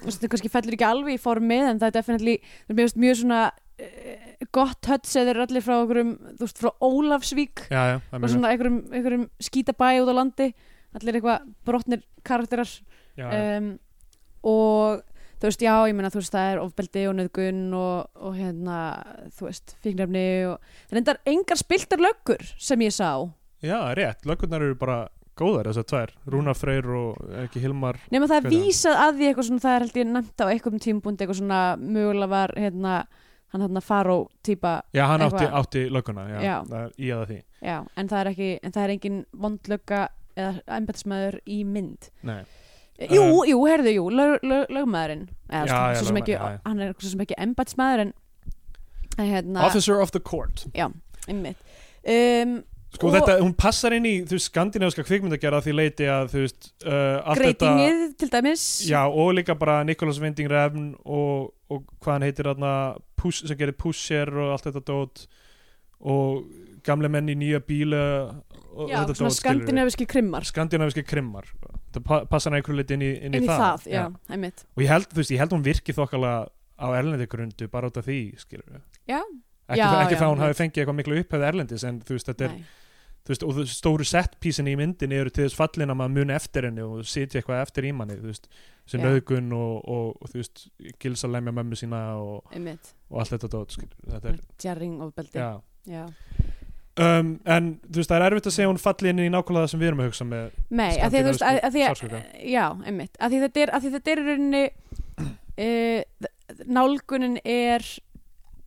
það 0.08 0.30
kannski 0.34 0.52
fellur 0.54 0.78
ekki 0.78 0.88
alveg 0.88 1.18
í 1.18 1.22
formið 1.22 1.70
en 1.70 1.82
það 1.82 1.90
er 1.90 1.98
definitely 1.98 2.36
það 2.44 2.74
er 2.74 2.80
mjög, 2.82 2.98
mjög 3.06 3.18
svona 3.22 3.40
uh, 3.54 4.28
gott 4.54 4.92
höts 4.92 5.16
eða 5.20 5.34
eru 5.34 5.46
allir 5.48 5.66
frá 5.66 5.78
okkurum, 5.80 6.14
þú 6.36 6.48
veist, 6.48 6.62
frá 6.62 6.72
Ólafsvík 6.84 7.66
já, 7.72 7.82
já, 7.94 7.98
og 8.20 8.30
svona 8.30 8.54
einhverjum, 8.54 8.84
einhverjum 8.92 9.26
skítabæ 9.48 9.90
út 10.04 10.12
á 10.12 10.16
landi 10.20 10.52
allir 10.98 11.18
eitthvað 11.18 11.50
brotnir 11.66 12.04
karakterar. 12.26 12.70
Um, 13.18 13.74
og 14.46 15.02
þú 15.42 15.50
veist, 15.50 15.64
já, 15.66 15.74
ég 15.90 15.98
meina 15.98 16.12
þú 16.14 16.22
veist, 16.22 16.36
það 16.36 16.52
er 16.52 16.62
ofbeldi 16.64 17.06
og 17.10 17.18
nöðgun 17.20 17.64
og, 17.78 18.22
og 18.28 18.38
hérna, 18.38 18.78
þú 19.38 19.50
veist, 19.50 19.76
fíknefni 19.84 20.28
og 20.52 20.70
það 20.92 21.14
er 21.16 21.22
engar 21.34 21.60
spiltar 21.60 22.04
löggur 22.04 22.46
sem 22.58 22.86
ég 22.86 22.96
sá. 22.96 23.10
Já, 23.64 23.78
rétt, 23.96 24.26
löggurnar 24.28 24.64
eru 24.66 24.78
bara 24.80 24.98
góðar 25.40 25.70
þessar 25.72 25.86
tvær, 25.90 26.12
Rúnar 26.30 26.58
Freyr 26.58 26.88
og 26.98 27.36
ekki 27.44 27.62
Hilmar 27.64 27.98
nema 28.14 28.28
það 28.30 28.40
er 28.46 28.50
vísað 28.54 28.98
að 29.08 29.20
því 29.20 29.28
eitthvað 29.30 29.48
svona 29.50 29.64
það 29.66 29.76
er 29.78 29.86
held 29.88 30.00
ég 30.02 30.10
nefnt 30.14 30.44
á 30.44 30.46
einhverjum 30.54 30.84
tímbundi 30.88 31.24
eitthvað 31.26 31.40
svona 31.42 31.62
mögulega 31.82 32.30
var 32.34 32.54
hérna, 32.58 32.96
hann 33.54 33.66
hérna 33.66 33.82
Faró 33.86 34.18
típa 34.46 34.74
já, 34.94 35.06
hann 35.10 35.26
átti, 35.26 35.46
átti 35.62 35.86
lögguna 35.94 36.28
já, 36.30 36.38
Já. 36.42 36.56
það 36.70 36.82
er 36.84 36.92
í 36.98 37.12
aða 37.18 37.30
því. 37.32 37.40
Já, 37.64 37.78
en 37.98 38.10
það 38.12 38.20
er 38.24 38.32
ekki, 38.34 38.50
en 38.64 38.72
það 38.76 38.84
er 38.88 38.94
engin 38.98 39.20
vondlögga 39.46 40.02
eða 40.34 40.78
embætismæður 40.80 41.40
í 41.46 41.60
mynd. 41.66 42.10
Nei. 42.26 42.42
Jú, 43.10 43.22
Um, 43.24 43.40
jú, 43.50 43.58
heyrðu, 43.66 43.90
jú, 43.96 44.04
lög, 44.14 44.36
lög, 44.46 44.68
lögmaðurinn 44.70 45.24
eða, 45.50 45.66
Já, 45.66 45.78
já, 45.94 45.96
svo 45.98 46.06
sem 46.06 46.16
lögmaður, 46.16 46.22
ekki, 46.22 46.34
já, 46.34 46.52
já. 46.54 46.60
hann 46.70 46.80
er 46.86 46.92
svo 47.00 47.10
sem 47.10 47.24
ekki 47.26 47.38
embætismæður 47.42 48.04
en 48.04 48.12
hérna, 49.18 49.64
Officer 49.66 50.00
of 50.02 50.12
the 50.14 50.20
Court. 50.22 50.66
Einmitt. 51.28 51.58
Um, 52.06 52.54
sko 52.94 53.10
Og- 53.10 53.16
þetta, 53.18 53.38
hún 53.42 53.54
passar 53.58 53.94
inn 53.98 54.06
í 54.06 54.14
þú 54.24 54.38
veist, 54.38 54.50
skandinaviska 54.52 55.06
kvikmyndagerða 55.08 55.62
því 55.66 55.74
leiti 55.76 56.08
að 56.10 56.32
þú 56.34 56.44
veist, 56.44 56.72
uh, 56.86 57.34
greitingið 57.38 58.02
til 58.22 58.30
dæmis. 58.30 58.66
Já, 58.88 59.02
og 59.10 59.34
líka 59.38 59.58
bara 59.58 59.84
Nicholas 59.84 60.20
Winding 60.22 60.50
Refn 60.52 60.92
og, 61.06 61.54
og 61.70 61.84
hvað 62.02 62.12
hann 62.14 62.28
heitir 62.28 62.52
Push, 63.18 63.48
sem 63.48 63.58
gerir 63.58 63.72
Pusher 63.78 64.28
og 64.36 64.52
allt 64.58 64.66
þetta 64.68 64.84
dót. 64.84 65.28
Og 66.04 66.44
gamle 66.84 67.08
menn 67.08 67.30
í 67.32 67.36
nýja 67.40 67.62
bíla 67.64 68.02
og 68.74 68.90
já, 68.90 68.98
þetta 69.00 69.16
svona 69.16 69.32
skandinaviski 69.32 70.06
krimmar. 70.10 70.44
Skandinaviski 70.44 71.06
krimmar. 71.08 71.48
Það 71.94 72.04
pa 72.04 72.20
passar 72.26 72.56
einhverju 72.58 72.80
liti 72.82 72.98
inn 72.98 73.06
í, 73.06 73.12
inn 73.22 73.38
inn 73.38 73.46
í 73.46 73.48
í 73.48 73.48
það, 73.48 73.88
já, 73.88 74.04
einmitt. 74.34 74.66
Og 74.76 74.84
ég 74.84 74.92
held, 74.92 75.08
veist, 75.16 75.32
ég 75.32 75.40
held 75.40 75.54
hún 75.56 75.64
virki 75.66 75.96
þokkala 75.96 76.34
á 76.84 76.88
erlendi 76.98 77.28
grundu 77.30 77.68
bara 77.72 77.88
út 77.90 77.98
af 78.02 78.08
því 78.08 78.20
skilur 78.42 78.80
Já. 79.08 79.22
ekki, 79.70 79.80
Já, 79.80 79.88
ekki 80.04 80.16
já, 80.18 80.20
það 80.20 80.32
hún 80.34 80.42
já. 80.42 80.46
hafi 80.48 80.58
fengið 80.60 80.82
eitthvað 80.82 80.98
miklu 81.00 81.20
upphefði 81.22 81.48
erlendis 81.48 81.86
en 81.88 82.00
þú 82.04 82.18
veist, 82.18 82.32
þetta 82.32 82.48
er, 82.50 82.56
veist, 83.30 83.44
og 83.48 83.60
stóru 83.72 84.06
setpísin 84.08 84.70
í 84.72 84.76
myndinni 84.80 85.20
eru 85.20 85.32
til 85.34 85.46
þess 85.46 85.58
fallin 85.58 85.94
að 85.94 86.00
maður 86.02 86.16
muni 86.18 86.36
eftir 86.36 86.68
henni 86.68 86.86
og 86.86 87.04
sitja 87.08 87.40
eitthvað 87.40 87.64
eftir 87.64 87.88
í 87.88 87.94
manni 87.96 88.18
sem 88.84 89.00
Já. 89.00 89.06
nöðgun 89.06 89.54
og, 89.56 89.78
og, 89.88 90.10
og 90.20 90.34
veist, 90.34 90.66
gils 91.00 91.24
að 91.24 91.38
lemja 91.38 91.56
mömmu 91.56 91.80
sína 91.80 92.02
og, 92.20 92.50
og 92.52 93.22
allt 93.22 93.36
þetta 93.36 93.52
dót 93.54 93.78
skilur, 93.78 93.96
þetta 94.12 94.36
jarring 94.64 95.00
ofbeldi 95.06 95.40
já 95.40 95.62
Já. 95.88 96.04
um, 97.00 97.34
en 97.48 97.70
þú 97.88 98.02
veist, 98.02 98.12
það 98.12 98.18
er 98.18 98.28
erfitt 98.28 98.50
að 98.52 98.58
segja 98.58 98.72
hún 98.72 98.82
falli 98.84 99.14
inn 99.14 99.24
í 99.24 99.30
nákvæmlega 99.32 99.68
það 99.68 99.72
sem 99.72 99.84
við 99.84 99.92
erum 99.92 100.04
að 100.04 100.10
hugsa 100.12 100.28
með 100.28 100.60
Nei, 100.68 100.92
að 101.00 101.16
því 101.16 101.24
veist 101.30 101.48
að, 101.48 101.60
að 101.64 101.78
því 101.78 101.86
að. 101.88 102.18
Já, 102.52 102.66
einmitt 102.84 103.20
að 103.20 103.36
því 103.36 103.42
þetta 103.46 103.64
er, 103.64 103.74
þetta 103.88 104.14
er 104.14 104.24
rauninni 104.28 104.64
uh, 105.68 106.28
nálgunin 106.78 107.40
er 107.44 107.88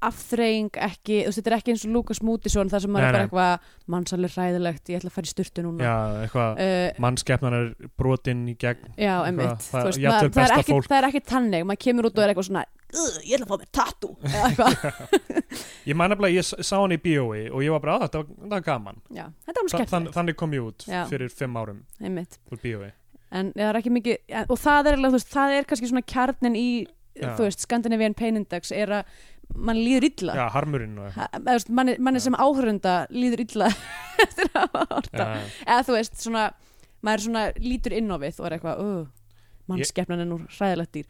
afþreying 0.09 0.71
ekki, 0.87 1.17
þú 1.23 1.31
veist, 1.31 1.39
þetta 1.41 1.51
er 1.53 1.57
ekki 1.59 1.73
eins 1.75 1.85
og 1.87 1.93
Lukas 1.97 2.21
Mútisson 2.25 2.71
þar 2.73 2.85
sem 2.85 2.93
maður 2.95 3.07
er 3.07 3.13
bara 3.17 3.27
eitthvað 3.27 3.69
mannsalir 3.95 4.33
hræðilegt, 4.37 4.91
ég 4.93 5.01
ætla 5.01 5.11
að 5.11 5.17
fara 5.17 5.29
í 5.29 5.33
styrtu 5.33 5.65
núna. 5.67 5.85
Já, 5.87 5.97
eitthvað, 6.25 6.63
uh, 6.67 7.01
mannskeppnan 7.07 7.57
er 7.61 7.69
brotin 8.01 8.43
í 8.51 8.57
gegn. 8.61 8.91
Já, 8.97 9.15
einmitt 9.29 9.67
það- 9.67 9.87
Þú 9.87 9.91
veist, 9.91 10.03
maður, 10.07 10.33
það, 10.37 10.45
er 10.47 10.57
ekki, 10.61 10.81
það 10.89 10.99
er 11.03 11.09
ekki 11.11 11.23
tannig, 11.33 11.67
maður 11.71 11.83
kemur 11.87 12.11
út 12.11 12.19
og 12.19 12.25
er 12.25 12.35
eitthvað 12.35 12.49
svona 12.51 12.65
"Ugh, 12.97 13.17
ég 13.27 13.41
ætla 13.41 13.47
að 13.47 13.51
fá 13.51 13.57
mér 13.61 13.71
eitthvað, 14.47 15.65
ég 15.87 15.97
man 15.97 16.11
nefnilega, 16.13 16.37
ég 16.39 16.65
sá 16.65 16.77
hann 16.81 16.95
í 16.95 17.01
bíói 17.03 17.51
og 17.53 17.63
ég 17.65 17.71
var 17.75 17.81
bara, 17.83 17.99
þetta 18.07 18.23
var, 18.23 18.29
það 18.43 18.55
var 18.57 18.67
gaman. 18.71 19.01
Já, 19.11 19.27
þetta 19.47 19.65
þann, 19.67 19.73
skemmt 19.75 20.15
þannig 20.15 20.37
kom 20.37 20.55
ég 20.57 20.63
út 20.71 20.87
Já. 20.87 21.03
fyrir 21.11 21.33
fimm 21.33 21.59
árum 21.59 21.83
einmitt, 22.01 22.39
bíói 22.63 22.93
en 23.37 23.51
það 23.57 23.69
er 23.73 23.79
ekki 23.81 23.91
mikið 23.91 24.45
og 24.53 24.59
það 24.63 24.91
er, 24.93 25.01
það 25.27 25.55
er 25.59 25.67
kannski 25.69 25.91
svona 25.91 26.05
kjarnin 26.07 26.57
í, 26.59 26.69
Já. 27.23 27.33
þú 27.39 27.47
veist, 27.47 27.65
Scandinavian 27.65 28.15
Pain 28.19 28.37
Index 28.41 28.73
er 28.75 28.93
að 29.01 29.19
mann 29.55 29.79
líður 29.79 30.09
illa. 30.11 30.35
Já, 30.37 30.47
harmurinn 30.57 30.97
Ha- 31.15 31.29
þú 31.37 31.45
veist, 31.53 31.69
manni, 31.71 31.97
manni 32.03 32.21
Já. 32.21 32.25
sem 32.27 32.35
áhörunda 32.35 32.95
líður 33.15 33.45
illa 33.47 33.69
eftir 34.25 34.51
að 34.55 34.75
horta 34.81 35.27
já, 35.27 35.45
eða 35.67 35.85
þú 35.87 35.97
veist, 35.99 36.19
svona 36.23 36.47
maður 37.07 37.25
svona 37.29 37.45
lítur 37.63 37.95
inn 37.97 38.11
á 38.11 38.17
við 38.19 38.41
og 38.41 38.49
er 38.49 38.57
eitthvað 38.57 38.83
uh, 38.83 39.07
mannskeppnan 39.71 40.23
er 40.25 40.29
nú 40.31 40.39
hræðilegt 40.59 40.93
dýr. 40.97 41.07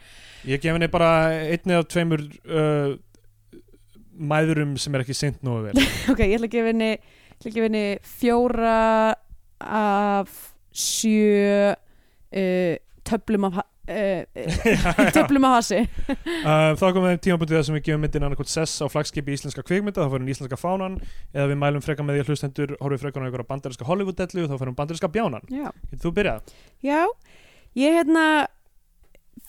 Ég 0.49 0.61
gef 0.63 0.77
henni 0.77 0.89
bara 0.93 1.11
einni 1.53 1.77
af 1.79 1.87
tveimur 1.93 2.25
uh, 2.49 2.97
mæðurum 4.17 4.77
sem 4.81 4.95
er 4.97 5.05
ekki 5.05 5.17
sint 5.17 5.43
nógu 5.47 5.69
vel. 5.69 5.87
Ok, 6.13 6.21
ég 6.25 6.37
ætla 6.39 6.49
að 6.51 6.55
gefa 6.57 6.73
henni 6.73 6.91
að 7.47 7.59
henni 7.67 7.85
fjóra 8.17 8.77
af 9.61 10.33
sjö 10.77 11.73
uh, 11.73 12.75
töflum 13.07 13.49
af 13.51 13.63
töflum 15.17 15.45
af 15.49 15.55
hasi. 15.61 15.83
Uh, 16.47 16.75
þá 16.79 16.85
komum 16.95 17.07
við 17.09 17.21
tímabundið 17.27 17.57
það 17.57 17.65
sem 17.67 17.75
við 17.77 17.85
gefum 17.89 18.03
myndin 18.05 18.25
annarkot 18.27 18.51
sess 18.51 18.79
á 18.83 18.87
flagskipi 18.91 19.35
íslenska 19.35 19.63
kvikmynda 19.67 20.05
þá 20.05 20.13
fyrir 20.13 20.31
íslenska 20.31 20.59
fánan 20.61 20.99
eða 21.35 21.47
við 21.51 21.59
mælum 21.59 21.83
freka 21.83 22.05
með 22.07 22.15
því 22.19 22.23
að 22.23 22.29
hlustendur 22.31 22.75
horfið 22.83 23.03
frekar 23.03 23.23
á 23.23 23.27
einhverja 23.27 23.49
bandarinska 23.51 23.89
Hollywood-dellu 23.89 24.45
og 24.45 24.51
þá 24.53 24.57
fyrir 24.61 24.77
bandarinska 24.79 25.11
bjánan. 25.11 25.47
Já, 25.51 25.71
Getur 25.91 26.05
þú 26.05 26.13
byrjað? 26.21 26.41
já 26.87 27.01
ég 27.77 27.99
hérna 27.99 28.47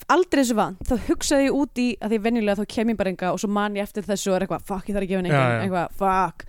aldrei 0.09 0.41
þessu 0.43 0.57
vant, 0.57 0.81
þá 0.88 0.95
hugsaði 1.09 1.47
ég 1.49 1.57
út 1.57 1.81
í 1.81 1.88
að 2.01 2.09
því 2.15 2.19
venjulega 2.26 2.57
þá 2.61 2.65
kem 2.73 2.89
ég 2.93 2.97
bara 2.97 3.14
enga 3.14 3.34
og 3.34 3.39
svo 3.43 3.49
man 3.53 3.77
ég 3.77 3.84
eftir 3.85 4.03
þessu 4.07 4.31
og 4.31 4.35
er 4.39 4.41
eitthvað, 4.47 4.65
fuck, 4.68 4.89
ég 4.89 4.97
þarf 4.97 5.05
að 5.05 5.11
gefa 5.11 5.22
henni 5.22 5.34
einhvern 5.34 5.61
eitthvað, 5.68 5.88
fuck 6.01 6.47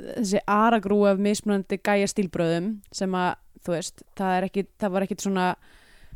þessi 0.00 0.40
aragrú 0.50 1.02
af 1.10 1.20
mismunandi 1.22 1.78
gæja 1.84 2.08
stílbröðum 2.10 2.72
sem 2.94 3.14
að 3.14 3.34
þú 3.62 3.76
veist, 3.76 4.02
það 4.18 4.36
er 4.38 4.46
ekki 4.48 4.66
það 4.82 4.94
var 4.96 5.06
ekkit 5.06 5.22
svona 5.26 5.46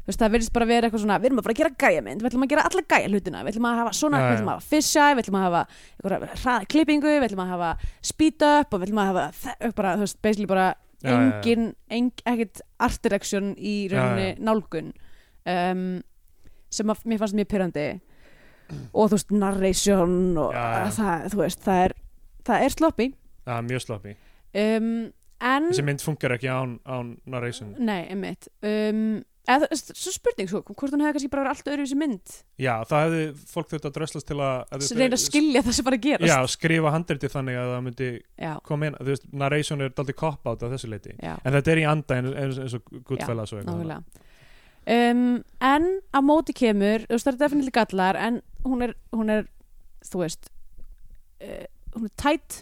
þú 0.07 0.11
veist, 0.11 0.21
það 0.23 0.33
verðist 0.37 0.55
bara 0.55 0.67
vera 0.71 0.87
eitthvað 0.89 1.03
svona 1.05 1.19
við 1.23 1.29
erum 1.31 1.39
að 1.43 1.47
fara 1.47 1.55
að 1.57 1.61
gera 1.61 1.75
gæja 1.85 2.03
mynd, 2.07 2.23
við 2.23 2.31
ætlum 2.31 2.47
að 2.47 2.51
gera 2.53 2.65
alla 2.71 2.83
gæja 2.95 3.11
hlutina 3.13 3.43
við 3.47 3.53
ætlum 3.53 3.69
að 3.71 3.79
hafa 3.83 3.93
svona, 4.01 4.19
Já, 4.19 4.25
við 4.25 4.33
já. 4.33 4.37
ætlum 4.37 4.51
að 4.51 4.57
hafa 4.57 4.71
fisheye 4.73 5.15
við 5.19 5.23
ætlum 5.25 5.39
að 5.39 5.47
hafa 5.47 5.63
hraða 6.43 6.69
klippingu 6.73 7.13
við 7.15 7.27
ætlum 7.29 7.43
að 7.45 7.53
hafa 7.55 7.71
speed 8.11 8.45
up 8.49 8.75
og 8.75 8.81
við 8.83 8.89
ætlum 8.89 9.03
að 9.03 9.09
hafa 9.13 9.71
bara, 9.79 9.95
þú 9.99 10.05
veist, 10.07 10.21
basically 10.23 10.51
bara 10.51 10.67
Já, 11.05 11.11
já, 11.11 11.17
já. 11.17 11.25
engin, 11.37 11.67
eng, 11.93 12.07
ekkit 12.27 12.61
art 12.81 13.03
direction 13.05 13.51
í 13.61 13.75
rauninni 13.93 14.29
Já, 14.33 14.39
nálgun 14.49 14.93
um, 15.53 15.83
sem 16.73 16.91
að 16.91 17.03
mér 17.07 17.21
fannst 17.21 17.37
mjög 17.37 17.51
pyrrandi 17.53 17.85
og 18.97 19.11
þú 19.11 19.19
veist, 19.19 19.35
narration 19.37 20.17
og 20.41 20.55
Já, 20.57 20.65
já. 20.87 20.89
það, 20.97 21.27
þú 21.35 21.43
veist, 21.43 21.61
það 21.67 21.83
er 21.85 21.95
það 22.49 22.65
er 22.67 22.75
sloppy 22.79 23.09
Já, 23.47 23.61
mjög 23.63 23.85
sloppy. 23.85 24.17
Um, 24.57 24.91
en 25.45 25.71
Þessi 25.71 25.87
mynd 25.87 26.03
funkar 26.05 26.35
ekki 26.37 26.51
án, 26.51 26.77
án 26.89 27.17
narration. 27.31 27.73
Nei, 27.79 28.03
einmitt. 28.11 28.49
Um, 28.67 29.21
eða, 29.47 29.69
Svo 29.79 30.13
spurning 30.15 30.51
svo, 30.51 30.63
hvort 30.67 30.95
hún 30.95 31.05
hefði 31.05 31.19
kannski 31.19 31.31
bara 31.31 31.45
verið 31.45 31.53
allt 31.55 31.71
öðru 31.71 31.87
þessi 31.87 31.99
mynd? 32.01 32.35
Já, 32.63 32.73
það 32.91 33.05
hefði 33.07 33.49
fólk 33.53 33.71
þurft 33.73 33.89
að 33.91 33.97
dröslast 34.01 34.29
til 34.31 34.39
að, 34.41 34.57
að 34.75 34.87
reyna 34.99 35.19
að 35.19 35.23
skilja 35.23 35.63
það 35.67 35.79
sem 35.79 35.89
bara 35.89 36.01
að 36.01 36.07
gerast. 36.09 36.33
Já, 36.33 36.53
skrifa 36.57 36.95
handriti 36.97 37.33
þannig 37.37 37.61
að 37.63 37.73
það 37.75 37.83
myndi 37.87 38.11
já, 38.17 38.53
koma 38.67 38.91
inn, 38.91 39.01
þú 39.01 39.11
veist, 39.13 39.29
narration 39.45 39.87
er 39.87 39.97
daldið 40.01 40.19
cop 40.25 40.51
out 40.51 40.67
á 40.67 40.73
þessu 40.75 40.91
leiti, 40.91 41.15
já, 41.21 41.35
en 41.37 41.59
þetta 41.59 41.75
er 41.75 41.83
í 41.83 41.89
anda 41.93 42.21
eins, 42.23 42.79
og 42.81 42.95
eitthvað 43.15 43.43
nákvæmlega. 43.45 44.01
Um, 44.87 45.43
En 45.59 45.87
á 46.15 46.19
móti 46.23 46.55
kemur 46.55 47.03
þú 47.09 47.17
veist, 47.17 47.27
það 47.27 47.33
er 47.33 47.41
definitely 47.41 47.73
gallar 47.75 48.19
en 48.23 48.37
hún 48.63 48.85
er, 48.87 48.93
hún 49.15 49.33
er 49.35 49.49
þú 50.07 50.21
veist 50.23 50.47
uh, 51.43 51.65
hún 51.97 52.07
er 52.07 52.13
tætt 52.23 52.61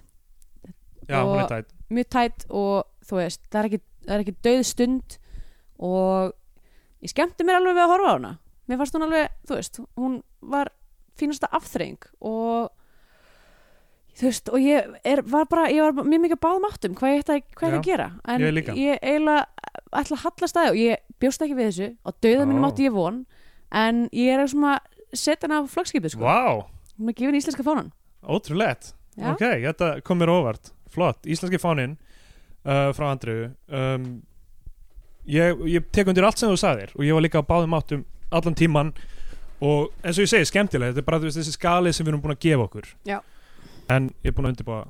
Já, 1.09 1.20
hún 1.24 1.40
er 1.43 1.51
tætt 1.51 1.74
mjög 1.94 2.09
tætt 2.14 2.47
og 2.51 2.86
þú 3.05 3.18
veist, 3.20 3.43
það 3.51 3.60
er 3.60 3.68
ekki, 3.70 3.81
það 4.05 4.14
er 4.16 4.24
ekki 4.24 4.36
döð 4.47 4.62
stund 4.68 5.18
og 5.85 6.32
ég 7.05 7.12
skemmti 7.12 7.47
mér 7.47 7.60
alveg 7.60 7.76
við 7.76 7.85
að 7.85 7.93
horfa 7.93 8.09
á 8.09 8.14
hana. 8.14 8.32
Mér 8.64 8.81
fannst 8.81 8.97
hún 8.97 9.06
alveg, 9.06 9.36
þú 9.44 9.59
veist, 9.59 9.82
hún 10.01 10.16
var 10.55 10.72
fínasta 11.18 11.51
afþreying 11.55 12.09
og 12.24 12.70
þú 14.14 14.28
veist, 14.31 14.51
og 14.55 14.64
ég 14.64 14.94
er, 15.05 15.22
var 15.28 15.48
bara, 15.51 15.68
ég 15.72 15.85
var 15.85 16.06
mjög 16.06 16.24
mikið 16.24 16.43
báðum 16.43 16.68
áttum 16.70 16.97
hvað 16.98 17.14
ég 17.14 17.24
ætti 17.24 17.36
að, 17.36 17.47
hvað 17.59 17.68
ætti 17.68 17.81
að 17.81 17.89
gera. 17.90 18.09
En 18.24 18.47
ég 18.47 18.72
ég 18.78 19.02
eiginlega 19.02 19.47
ætla 19.94 20.18
að 20.18 20.24
halla 20.24 20.51
staði 20.51 20.72
og 20.72 20.81
ég 20.81 21.05
bjóst 21.22 21.44
ekki 21.44 21.59
við 21.59 21.70
þessu. 21.70 21.90
Og 22.05 22.18
döða 22.24 22.48
minnum 22.48 22.66
Ó. 22.66 22.68
átti 22.70 22.89
ég 22.89 22.94
von 22.94 23.24
en 23.74 24.06
ég 24.14 24.32
er 24.39 24.48
svona 24.48 24.78
setja 25.14 25.47
hana 25.47 25.62
á 25.62 25.70
flagskipið 25.70 26.16
sko, 26.16 26.24
Vá, 26.24 26.66
hún 26.98 27.10
er 27.10 27.18
gefin 27.18 27.39
íslenska 27.39 27.66
fánan 27.66 27.93
ótrúlegt. 28.24 28.94
Já. 29.14 29.31
Ok, 29.31 29.44
þetta 29.62 29.90
kom 30.02 30.18
mér 30.18 30.32
óvart 30.32 30.73
Flott, 30.94 31.20
íslenski 31.26 31.60
fáninn 31.62 31.96
uh, 32.64 32.90
frá 32.96 33.10
Andriðu 33.10 33.50
um, 33.68 34.08
ég, 35.26 35.64
ég 35.74 35.90
tek 35.94 36.10
undir 36.10 36.26
allt 36.26 36.40
sem 36.40 36.52
þú 36.52 36.58
sagðir 36.60 36.94
og 36.94 37.06
ég 37.06 37.16
var 37.16 37.24
líka 37.26 37.42
á 37.42 37.48
báðum 37.48 37.76
áttum 37.78 38.04
allan 38.34 38.58
tíman 38.58 38.92
og 39.64 39.92
eins 40.04 40.18
og 40.18 40.26
ég 40.26 40.32
segi 40.32 40.50
skemmtilega, 40.50 40.92
þetta 40.92 41.04
er 41.04 41.08
bara 41.08 41.22
veist, 41.22 41.38
þessi 41.38 41.54
skali 41.54 41.92
sem 41.94 42.04
við 42.04 42.14
erum 42.14 42.24
búin 42.24 42.34
að 42.34 42.42
gefa 42.44 42.66
okkur. 42.66 42.90
Já. 43.08 43.18
en 43.92 44.10
ég 44.24 44.32
er 44.32 44.36
búin 44.36 44.48
að 44.48 44.54
undirbúa. 44.56 44.82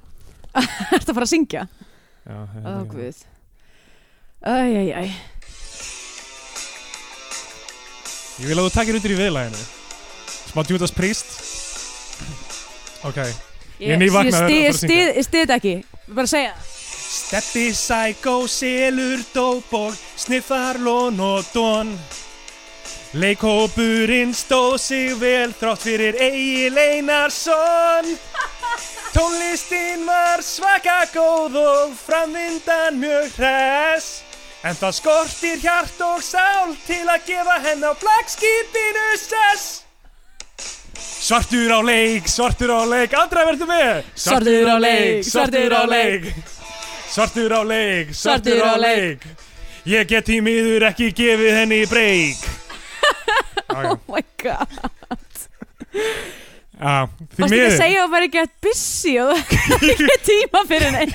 Ertu 0.96 1.12
að 1.12 1.16
fara 1.16 1.26
að 1.26 1.32
syngja? 1.34 1.64
Já, 2.24 2.36
guð. 2.90 3.22
Æjæjæj 4.44 5.14
Ég 8.34 8.50
vil 8.50 8.58
að 8.58 8.66
þú 8.66 8.74
takir 8.74 8.98
undir 8.98 9.14
í 9.14 9.18
viðlæginu 9.20 9.62
Smá 10.50 10.62
Judas 10.68 10.92
Priest. 10.92 11.34
Ok 13.06 13.53
Ég 13.82 14.00
Ég 14.00 14.76
stið 14.76 15.20
stið 15.26 15.40
þetta 15.40 15.58
ekki. 15.58 15.74
Bara 16.14 16.30
segja 16.30 16.54
það. 16.54 16.70
Steppi, 17.14 17.68
Psycho, 17.72 18.46
Selur, 18.50 19.22
Dope 19.34 19.76
og 19.76 19.96
Sniffar, 20.16 20.78
Lón 20.82 21.20
og 21.22 21.46
Don. 21.54 21.92
Leikhópurinn 23.14 24.34
stóð 24.34 24.78
sig 24.82 25.14
vel 25.20 25.54
þrátt 25.54 25.84
fyrir 25.86 26.18
Egil 26.18 26.78
Einarsson. 26.78 28.10
Tónlistin 29.14 30.02
var 30.06 30.42
svaka 30.42 31.04
góð 31.14 31.60
og 31.62 31.94
framvindan 31.94 32.98
mjög 32.98 33.30
hress. 33.38 34.24
En 34.66 34.74
það 34.74 34.98
skortir 34.98 35.62
hjart 35.62 36.02
og 36.02 36.22
sál 36.24 36.74
til 36.88 37.04
að 37.06 37.30
gefa 37.30 37.60
henn 37.62 37.86
á 37.86 37.94
flagskipinu 37.94 39.08
sess 39.22 39.83
Svartur 41.24 41.70
á 41.72 41.80
leik, 41.80 42.26
svartur 42.28 42.68
á 42.74 42.84
leik, 42.84 43.14
andra 43.16 43.46
verður 43.48 43.68
með. 43.70 44.02
Svartur 44.18 44.68
á 44.68 44.76
leik, 44.82 45.22
svartur 45.24 45.72
á 45.72 45.82
leik. 45.88 46.26
Svartur 47.14 47.54
á 47.54 47.60
leik, 47.64 48.10
Svartur 48.18 48.60
á 48.60 48.74
leik. 48.76 49.24
Ég 49.88 50.08
get 50.08 50.28
í 50.32 50.38
miður 50.44 50.86
ekki 50.88 51.10
gefið 51.12 51.58
henni 51.58 51.82
breyk 51.84 52.40
Oh 53.74 53.98
my 54.08 54.22
god. 54.40 54.70
Já, 56.74 57.04
því 57.04 57.42
Varstu 57.42 57.44
ekki 57.44 57.44
að 57.44 57.52
miður. 57.52 57.76
segja 57.82 58.00
að 58.06 58.14
vera 58.14 58.28
ekki 58.30 58.40
að 58.40 58.54
busy 58.64 59.12
og 59.20 59.42
það 59.50 59.74
er 59.76 59.92
ekki 59.92 60.16
tíma 60.30 60.62
fyrir 60.70 60.94
neitt 60.96 61.14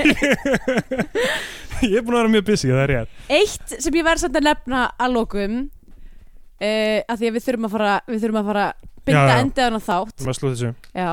Ég 1.89 1.97
er 1.97 2.05
búin 2.05 2.13
að 2.13 2.21
vera 2.21 2.33
mjög 2.35 2.45
busy, 2.51 2.69
það 2.69 2.83
er 2.83 2.93
rétt. 2.93 3.17
Eitt 3.39 3.75
sem 3.81 3.97
ég 3.99 4.05
verð 4.05 4.21
samt 4.23 4.37
að 4.39 4.47
nefna 4.51 4.83
að 5.01 5.15
lokum 5.17 5.57
uh, 5.65 6.99
að 7.09 7.15
því 7.23 7.31
að 7.31 7.35
við 7.39 7.45
þurfum 7.49 7.67
að 7.69 7.75
fara 7.75 7.97
við 8.05 8.21
þurfum 8.27 8.41
að 8.43 8.49
fara 8.53 8.67
að 8.69 8.87
binda 9.09 9.37
endið 9.43 9.77
á 9.77 9.81
þátt. 9.89 10.15
Maður 10.23 10.39
slúð 10.39 10.55
þessu. 10.55 10.71
Já. 10.95 11.11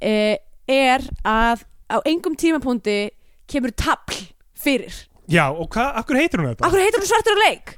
Uh, 0.00 0.36
er 0.70 1.06
að 1.26 1.64
á 1.90 1.96
engum 2.06 2.36
tímapunkti 2.38 2.98
kemur 3.50 3.74
tapl 3.74 4.20
fyrir. 4.54 4.94
Já, 5.30 5.46
og 5.50 5.68
hvað, 5.70 5.92
akkur 6.02 6.18
heitir 6.18 6.42
hún 6.42 6.50
þetta? 6.52 6.66
Akkur 6.66 6.82
heitir 6.82 7.02
hún 7.02 7.10
svartur 7.10 7.38
á 7.38 7.42
leik? 7.46 7.76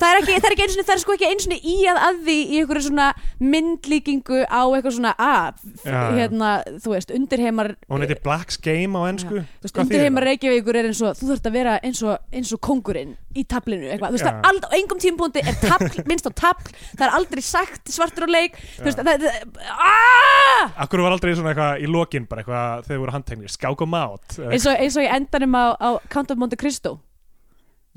Það 0.00 0.10
er 0.10 0.16
ekki, 0.20 0.34
það 0.40 0.46
er 0.48 0.52
ekki 0.54 0.64
einu 0.64 0.72
sinni, 0.74 0.84
það 0.88 0.94
er 0.94 1.00
sko 1.02 1.12
ekki 1.16 1.26
einu 1.28 1.42
sinni 1.44 1.58
í 1.60 1.72
að 1.90 1.96
að 2.06 2.14
því 2.24 2.36
í 2.40 2.42
einhverju 2.60 2.84
svona 2.86 3.08
myndlíkingu 3.40 4.38
á 4.48 4.62
eitthvað 4.64 4.94
svona 4.96 5.12
að, 5.20 5.54
já. 5.84 5.98
hérna, 6.16 6.48
þú 6.80 6.88
veist, 6.94 7.10
undirheimar 7.16 7.68
Og 7.76 7.92
hún 7.96 8.04
heitir 8.06 8.20
Black's 8.24 8.56
Game 8.64 8.92
á 8.96 9.00
ennsku 9.10 9.36
þú 9.42 9.66
þýðir 9.68 9.82
undirheimar? 9.84 10.22
Reykjavíkur 10.30 10.74
er 10.80 10.86
eins 10.88 11.02
og 11.04 11.10
þú 11.18 11.24
þurft 11.32 11.46
að 11.50 11.56
vera 11.58 11.72
eins 11.84 12.00
og, 12.06 12.14
eins 12.32 12.50
og 12.56 12.60
kongurinn 12.64 13.12
í 13.36 13.38
tablinu, 13.46 13.86
eitthvað, 13.90 14.08
þú 14.08 14.14
veist, 14.16 14.24
Já. 14.24 14.28
það 14.30 14.36
er 14.40 14.44
aldrei 14.50 14.68
á 14.72 14.74
engum 14.80 15.00
tímpúndi 15.04 15.40
er 15.44 15.56
tabl, 15.60 15.94
minnst 16.10 16.26
á 16.26 16.32
tabl 16.32 16.66
það 16.96 17.06
er 17.06 17.12
aldrei 17.20 17.42
sagt 17.44 17.84
svartur 17.92 18.24
á 18.26 18.28
leik. 18.32 18.52
Þú 18.80 18.84
veist, 18.88 19.00
það, 19.04 19.08
aaaah 19.76 20.64
Akkur 20.84 21.00
var 21.04 21.12
aldrei 21.14 21.32
svona 21.36 21.50
eitthvað 21.52 21.80
í 21.84 21.86
lokin 21.92 22.24
bara 22.30 22.40
eitthvað 22.42 22.84
þegar 22.88 23.02
voru 23.04 23.14
handteknir, 23.14 23.50
skák 23.52 23.80
og 23.84 23.88
mát 23.92 24.26
eins 24.48 24.66
og, 24.66 24.74
eins 24.74 24.96
og 24.98 25.04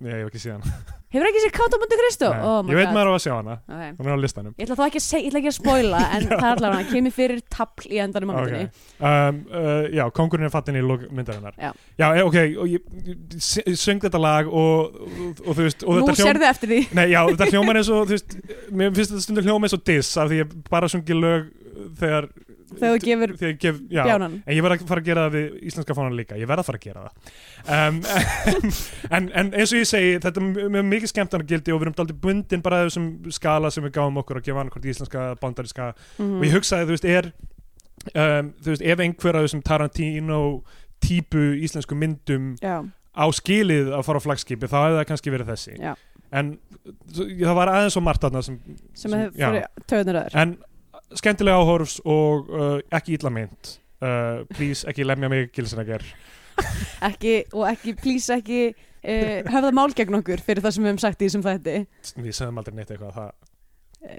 Nei, 0.02 0.12
ég 0.16 0.24
hef 0.24 0.34
ekki 0.34 0.44
síðan 0.48 0.64
hefur 1.14 1.30
ekki 1.30 1.80
Monte 1.80 1.98
Cristo? 2.00 2.30
Nei, 2.34 2.42
Oh 2.44 2.70
Ég 2.70 2.78
veit 2.78 2.88
God. 2.88 2.96
maður 2.96 3.10
á 3.10 3.14
að 3.14 3.22
sjá 3.24 3.34
hana, 3.36 3.56
okay. 3.68 3.90
hún 3.98 4.08
er 4.08 4.16
á 4.18 4.20
listanum. 4.24 4.54
Ég 4.58 4.66
ætla 4.66 4.78
þá 4.80 4.84
ekki 4.88 5.00
að, 5.00 5.06
seg, 5.06 5.26
ætla 5.28 5.40
ekki 5.42 5.52
að 5.52 5.56
spoila 5.58 6.02
en 6.16 6.28
það 6.30 6.46
er 6.48 6.48
allavega 6.50 6.80
hann 6.80 6.90
kemur 6.90 7.14
fyrir 7.14 7.42
tapl 7.54 7.90
í 7.90 8.00
endanum 8.04 8.32
á 8.32 8.34
myndinni. 8.38 8.64
Um, 8.98 9.42
uh, 9.54 9.72
Já, 9.94 10.04
kongurinn 10.18 10.48
er 10.48 10.54
fattin 10.54 10.80
í 10.80 10.84
myndarinnar. 10.84 11.58
Já. 11.60 11.72
Já, 12.02 12.08
eh, 12.10 12.24
ok, 12.26 12.38
söng 13.78 14.02
þetta 14.04 14.22
lag 14.22 14.50
og, 14.50 14.98
og, 15.04 15.44
og 15.46 15.60
veist 15.62 15.86
og 15.86 16.02
Nú 16.02 16.16
sérðu 16.18 16.50
eftir 16.50 16.74
því. 16.74 16.80
Nei, 16.98 17.06
já, 17.14 17.22
þetta 17.30 17.50
hljómar 17.54 17.82
eins 17.82 17.92
og, 17.94 18.08
þú 18.10 18.18
veist 18.18 18.38
Mér 18.74 18.96
finnst 18.96 19.14
þetta 19.14 19.28
stundur 19.28 19.50
hljóma 19.50 19.70
eins 19.70 19.78
og 19.78 19.86
diss 19.86 20.18
af 20.18 20.32
því 20.32 20.42
ég 20.42 20.58
bara 20.72 20.90
sungi 20.90 21.20
lög 21.20 21.52
þegar 22.00 22.32
þegar 22.80 22.94
þú 22.94 23.04
gefur 23.08 23.34
gef, 23.62 23.80
já, 23.92 24.04
bjánan. 24.08 24.38
En 24.44 24.58
ég 24.58 24.66
verð 24.66 24.78
að 24.78 24.92
fara 24.92 25.04
að 25.04 25.10
gera 25.10 25.26
það 25.26 25.38
við 25.38 25.58
íslenska 25.72 25.98
fánan 25.98 26.18
líka. 26.18 26.40
Ég 26.40 26.50
verð 26.52 26.64
að 26.64 26.70
fara 26.70 26.82
að 26.82 26.88
gera 26.88 27.06
það. 27.06 27.34
Um, 27.64 28.00
en, 29.18 29.30
en 29.42 29.52
eins 29.54 29.72
og 29.74 29.80
ég 29.80 29.88
segi 29.88 30.16
Þetta 30.24 30.42
er 30.44 30.88
mikið 30.90 31.12
skemmtana 31.14 31.46
gildi 31.48 31.72
Og 31.72 31.78
við 31.80 31.86
erum 31.86 31.96
daldið 31.96 32.18
bundin 32.26 32.64
bara 32.66 32.82
þessum 32.84 33.06
skala 33.32 33.72
Sem 33.72 33.86
við 33.88 33.94
gáum 33.96 34.20
okkur 34.20 34.42
að 34.42 34.50
gefa 34.50 34.60
annað 34.60 34.76
hvort 34.76 34.90
íslenska 34.92 35.28
bandariska 35.40 35.86
mm. 36.18 36.34
Og 36.42 36.44
ég 36.44 36.58
hugsaði, 36.58 36.90
þú 36.90 36.98
veist, 36.98 37.08
er 37.08 37.30
um, 38.12 38.50
Þú 38.60 38.74
veist, 38.74 38.84
ef 38.84 39.06
einhver 39.06 39.40
af 39.40 39.48
þessum 39.48 39.64
Tarantino 39.64 40.42
típu 41.04 41.46
íslensku 41.64 41.96
myndum 42.00 42.52
Já, 42.60 42.82
á 43.14 43.26
skilið 43.36 43.94
að 43.94 44.06
fara 44.08 44.22
á 44.22 44.26
flagskipi 44.26 44.70
þá 44.70 44.78
hefði 44.80 45.00
það 45.00 45.08
kannski 45.12 45.34
verið 45.34 45.52
þessi. 45.54 45.74
Já, 45.78 45.94
en 46.34 46.54
það 47.22 47.58
var 47.60 47.72
aðeins 47.74 47.98
og 48.00 48.06
margt 48.06 48.26
þarna 48.26 48.44
sem, 48.46 48.60
sem 48.98 49.18
hefur 49.18 49.60
já. 49.60 49.66
Skemmtilega 51.20 51.62
áhorfs 51.62 52.00
og 52.06 52.50
uh, 52.50 52.80
ekki 52.94 53.18
illa 53.18 53.32
mynd 53.34 53.76
uh, 54.04 54.44
please 54.54 54.88
ekki 54.90 55.08
lemja 55.08 55.30
mig 55.32 55.52
gilsinager 55.56 56.06
ekki, 57.10 57.44
og 57.54 57.68
ekki, 57.72 57.96
please 58.00 58.34
ekki 58.36 58.68
uh, 58.74 59.40
höfða 59.54 59.74
mál 59.76 59.96
gegn 59.96 60.20
okkur 60.20 60.44
fyrir 60.44 60.64
það 60.66 60.76
sem 60.76 60.86
við 60.86 60.94
hefum 60.94 61.02
sagt 61.02 61.24
í 61.24 61.30
þessum 61.30 61.46
þætti. 61.46 61.80
Við 62.22 62.38
sögum 62.38 62.62
aldrei 62.62 62.78
neitt 62.78 62.94
eitthvað 62.94 63.18
það 63.18 63.34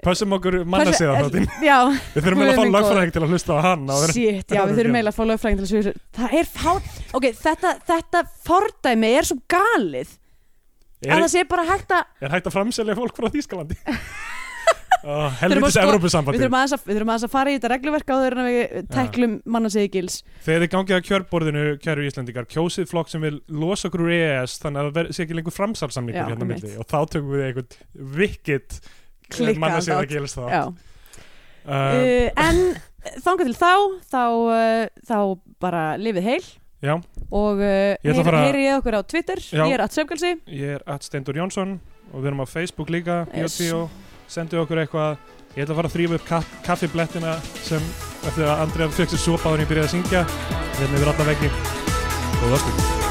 Pössum 0.01 0.33
okkur 0.33 0.63
manna 0.65 0.93
sig 0.97 1.05
á 1.05 1.13
þáttinn. 1.13 1.45
Já, 1.61 1.77
Við 2.15 2.25
þurfum 2.25 2.41
eiginlega 2.41 2.55
að 2.55 2.59
fá 2.59 2.75
lögfræðing 2.75 3.11
til 3.13 3.21
að 3.21 3.33
hlusta 3.35 3.57
á 3.57 3.59
hann 3.61 3.83
shit, 4.09 4.49
já, 4.49 4.61
við 4.65 4.79
þurfum 4.79 4.97
eiginlega 4.97 5.11
að 5.11 5.17
fá 5.19 5.25
lögfræðing 5.29 5.59
til 5.59 5.65
að 5.65 5.71
svíða 5.71 5.93
Það 6.17 6.37
er 6.39 6.49
fát, 6.49 6.87
ok, 7.19 7.27
þetta, 7.43 7.73
þetta 7.91 8.21
fordæmi 8.47 9.11
er 9.19 9.29
svo 9.29 9.37
galið. 9.53 10.15
Er, 11.05 11.11
að 11.11 11.25
það 11.27 11.31
sé 11.35 11.43
bara 11.51 11.67
hægt 11.69 11.93
að 11.93 12.25
er 12.25 12.33
hægt 12.33 12.49
að 12.49 12.55
framselja 12.55 12.97
fólk 12.97 13.19
frá 13.19 13.29
Þýskalandi 13.29 13.77
oh, 15.05 15.29
helvitis 15.39 15.75
sko- 15.77 15.93
Við 15.95 16.41
þurfum 16.41 16.57
aðeins 16.59 17.25
að, 17.27 17.31
fara 17.35 17.51
í 17.53 17.57
þetta 17.59 17.71
regluverk 17.73 18.11
en 18.15 18.41
að 18.41 18.49
við 18.49 18.89
tæklum 18.93 19.35
mannasegi 19.55 19.91
gils 19.95 20.17
þegar 20.45 20.65
þið 20.65 20.71
gangið 20.75 20.97
að 20.97 21.05
kjörborðinu 21.09 21.65
kæru 21.83 22.07
Íslendingar, 22.09 22.47
kjósið 22.51 22.89
flokk 22.91 23.11
sem 23.13 23.21
vil 23.25 23.37
losa 23.47 23.89
okkur 23.89 24.05
úr 24.07 24.15
EES 24.17 24.57
þannig 24.63 24.81
að 24.89 24.91
það 24.99 25.13
sé 25.17 25.25
ekki 25.25 25.37
lengur 25.39 25.55
framsalsamningur 25.55 26.33
hérna 26.33 26.49
milli. 26.49 26.73
og 26.81 26.89
þá 26.89 26.97
tökum 27.15 27.31
við 27.35 27.45
einhvern 27.49 27.79
vikit 28.19 28.79
Klikkaðan 29.29 29.63
manna 29.63 29.79
sér 29.81 29.95
þátt. 29.95 30.03
að 30.03 30.11
gilast 30.13 30.37
þá 30.37 30.43
uh, 30.45 30.73
uh, 31.65 32.43
En 32.45 32.61
þangað 33.25 33.49
til 33.49 33.57
þá 33.57 33.73
þá, 34.11 34.21
uh, 34.51 34.85
þá 35.05 35.17
bara 35.61 35.83
lifið 36.01 36.25
heil. 36.29 36.45
Já, 36.85 36.95
og 37.33 37.61
uh, 37.63 37.95
heyri, 38.03 38.23
fara- 38.27 38.41
heyri 38.45 38.65
ég 38.67 38.77
okkur 38.81 38.97
á 38.99 39.01
Twitter. 39.09 39.39
Já. 39.41 39.63
ég 39.65 39.73
er 39.77 39.83
að 39.85 39.93
söfgalsi 39.95 40.33
ég 40.53 40.75
er 40.77 40.83
at 40.85 41.05
Steindur 41.07 41.37
Jónsson 41.39 41.77
og 42.11 42.19
við 42.21 42.29
erum 42.29 42.43
á 42.45 42.47
Facebook 42.49 42.91
líka 42.93 43.23
Yes. 43.33 43.57
yes. 43.61 44.04
Sendu 44.27 44.61
okkur 44.63 44.83
eitthvað. 44.83 45.17
Ég 45.55 45.63
ætla 45.63 45.75
að 45.75 45.79
fara 45.79 45.91
að 45.91 45.95
þrýfa 45.95 46.19
upp 46.19 46.27
kaff, 46.27 46.59
kaffiblettina 46.65 47.37
sem 47.63 47.89
eftir 48.27 48.43
að 48.43 48.65
Andrea 48.65 48.91
fekk 48.91 49.15
sér 49.15 49.23
sopa 49.23 49.49
áður 49.49 49.61
en 49.61 49.65
ég 49.65 49.71
byrjaði 49.71 49.87
að 49.87 49.95
syngja. 49.95 50.27
Hérna 50.81 50.99
yfir 50.99 51.13
alla 51.13 51.31
veggi 51.31 51.51
Góða 52.41 52.61
stund 52.65 53.04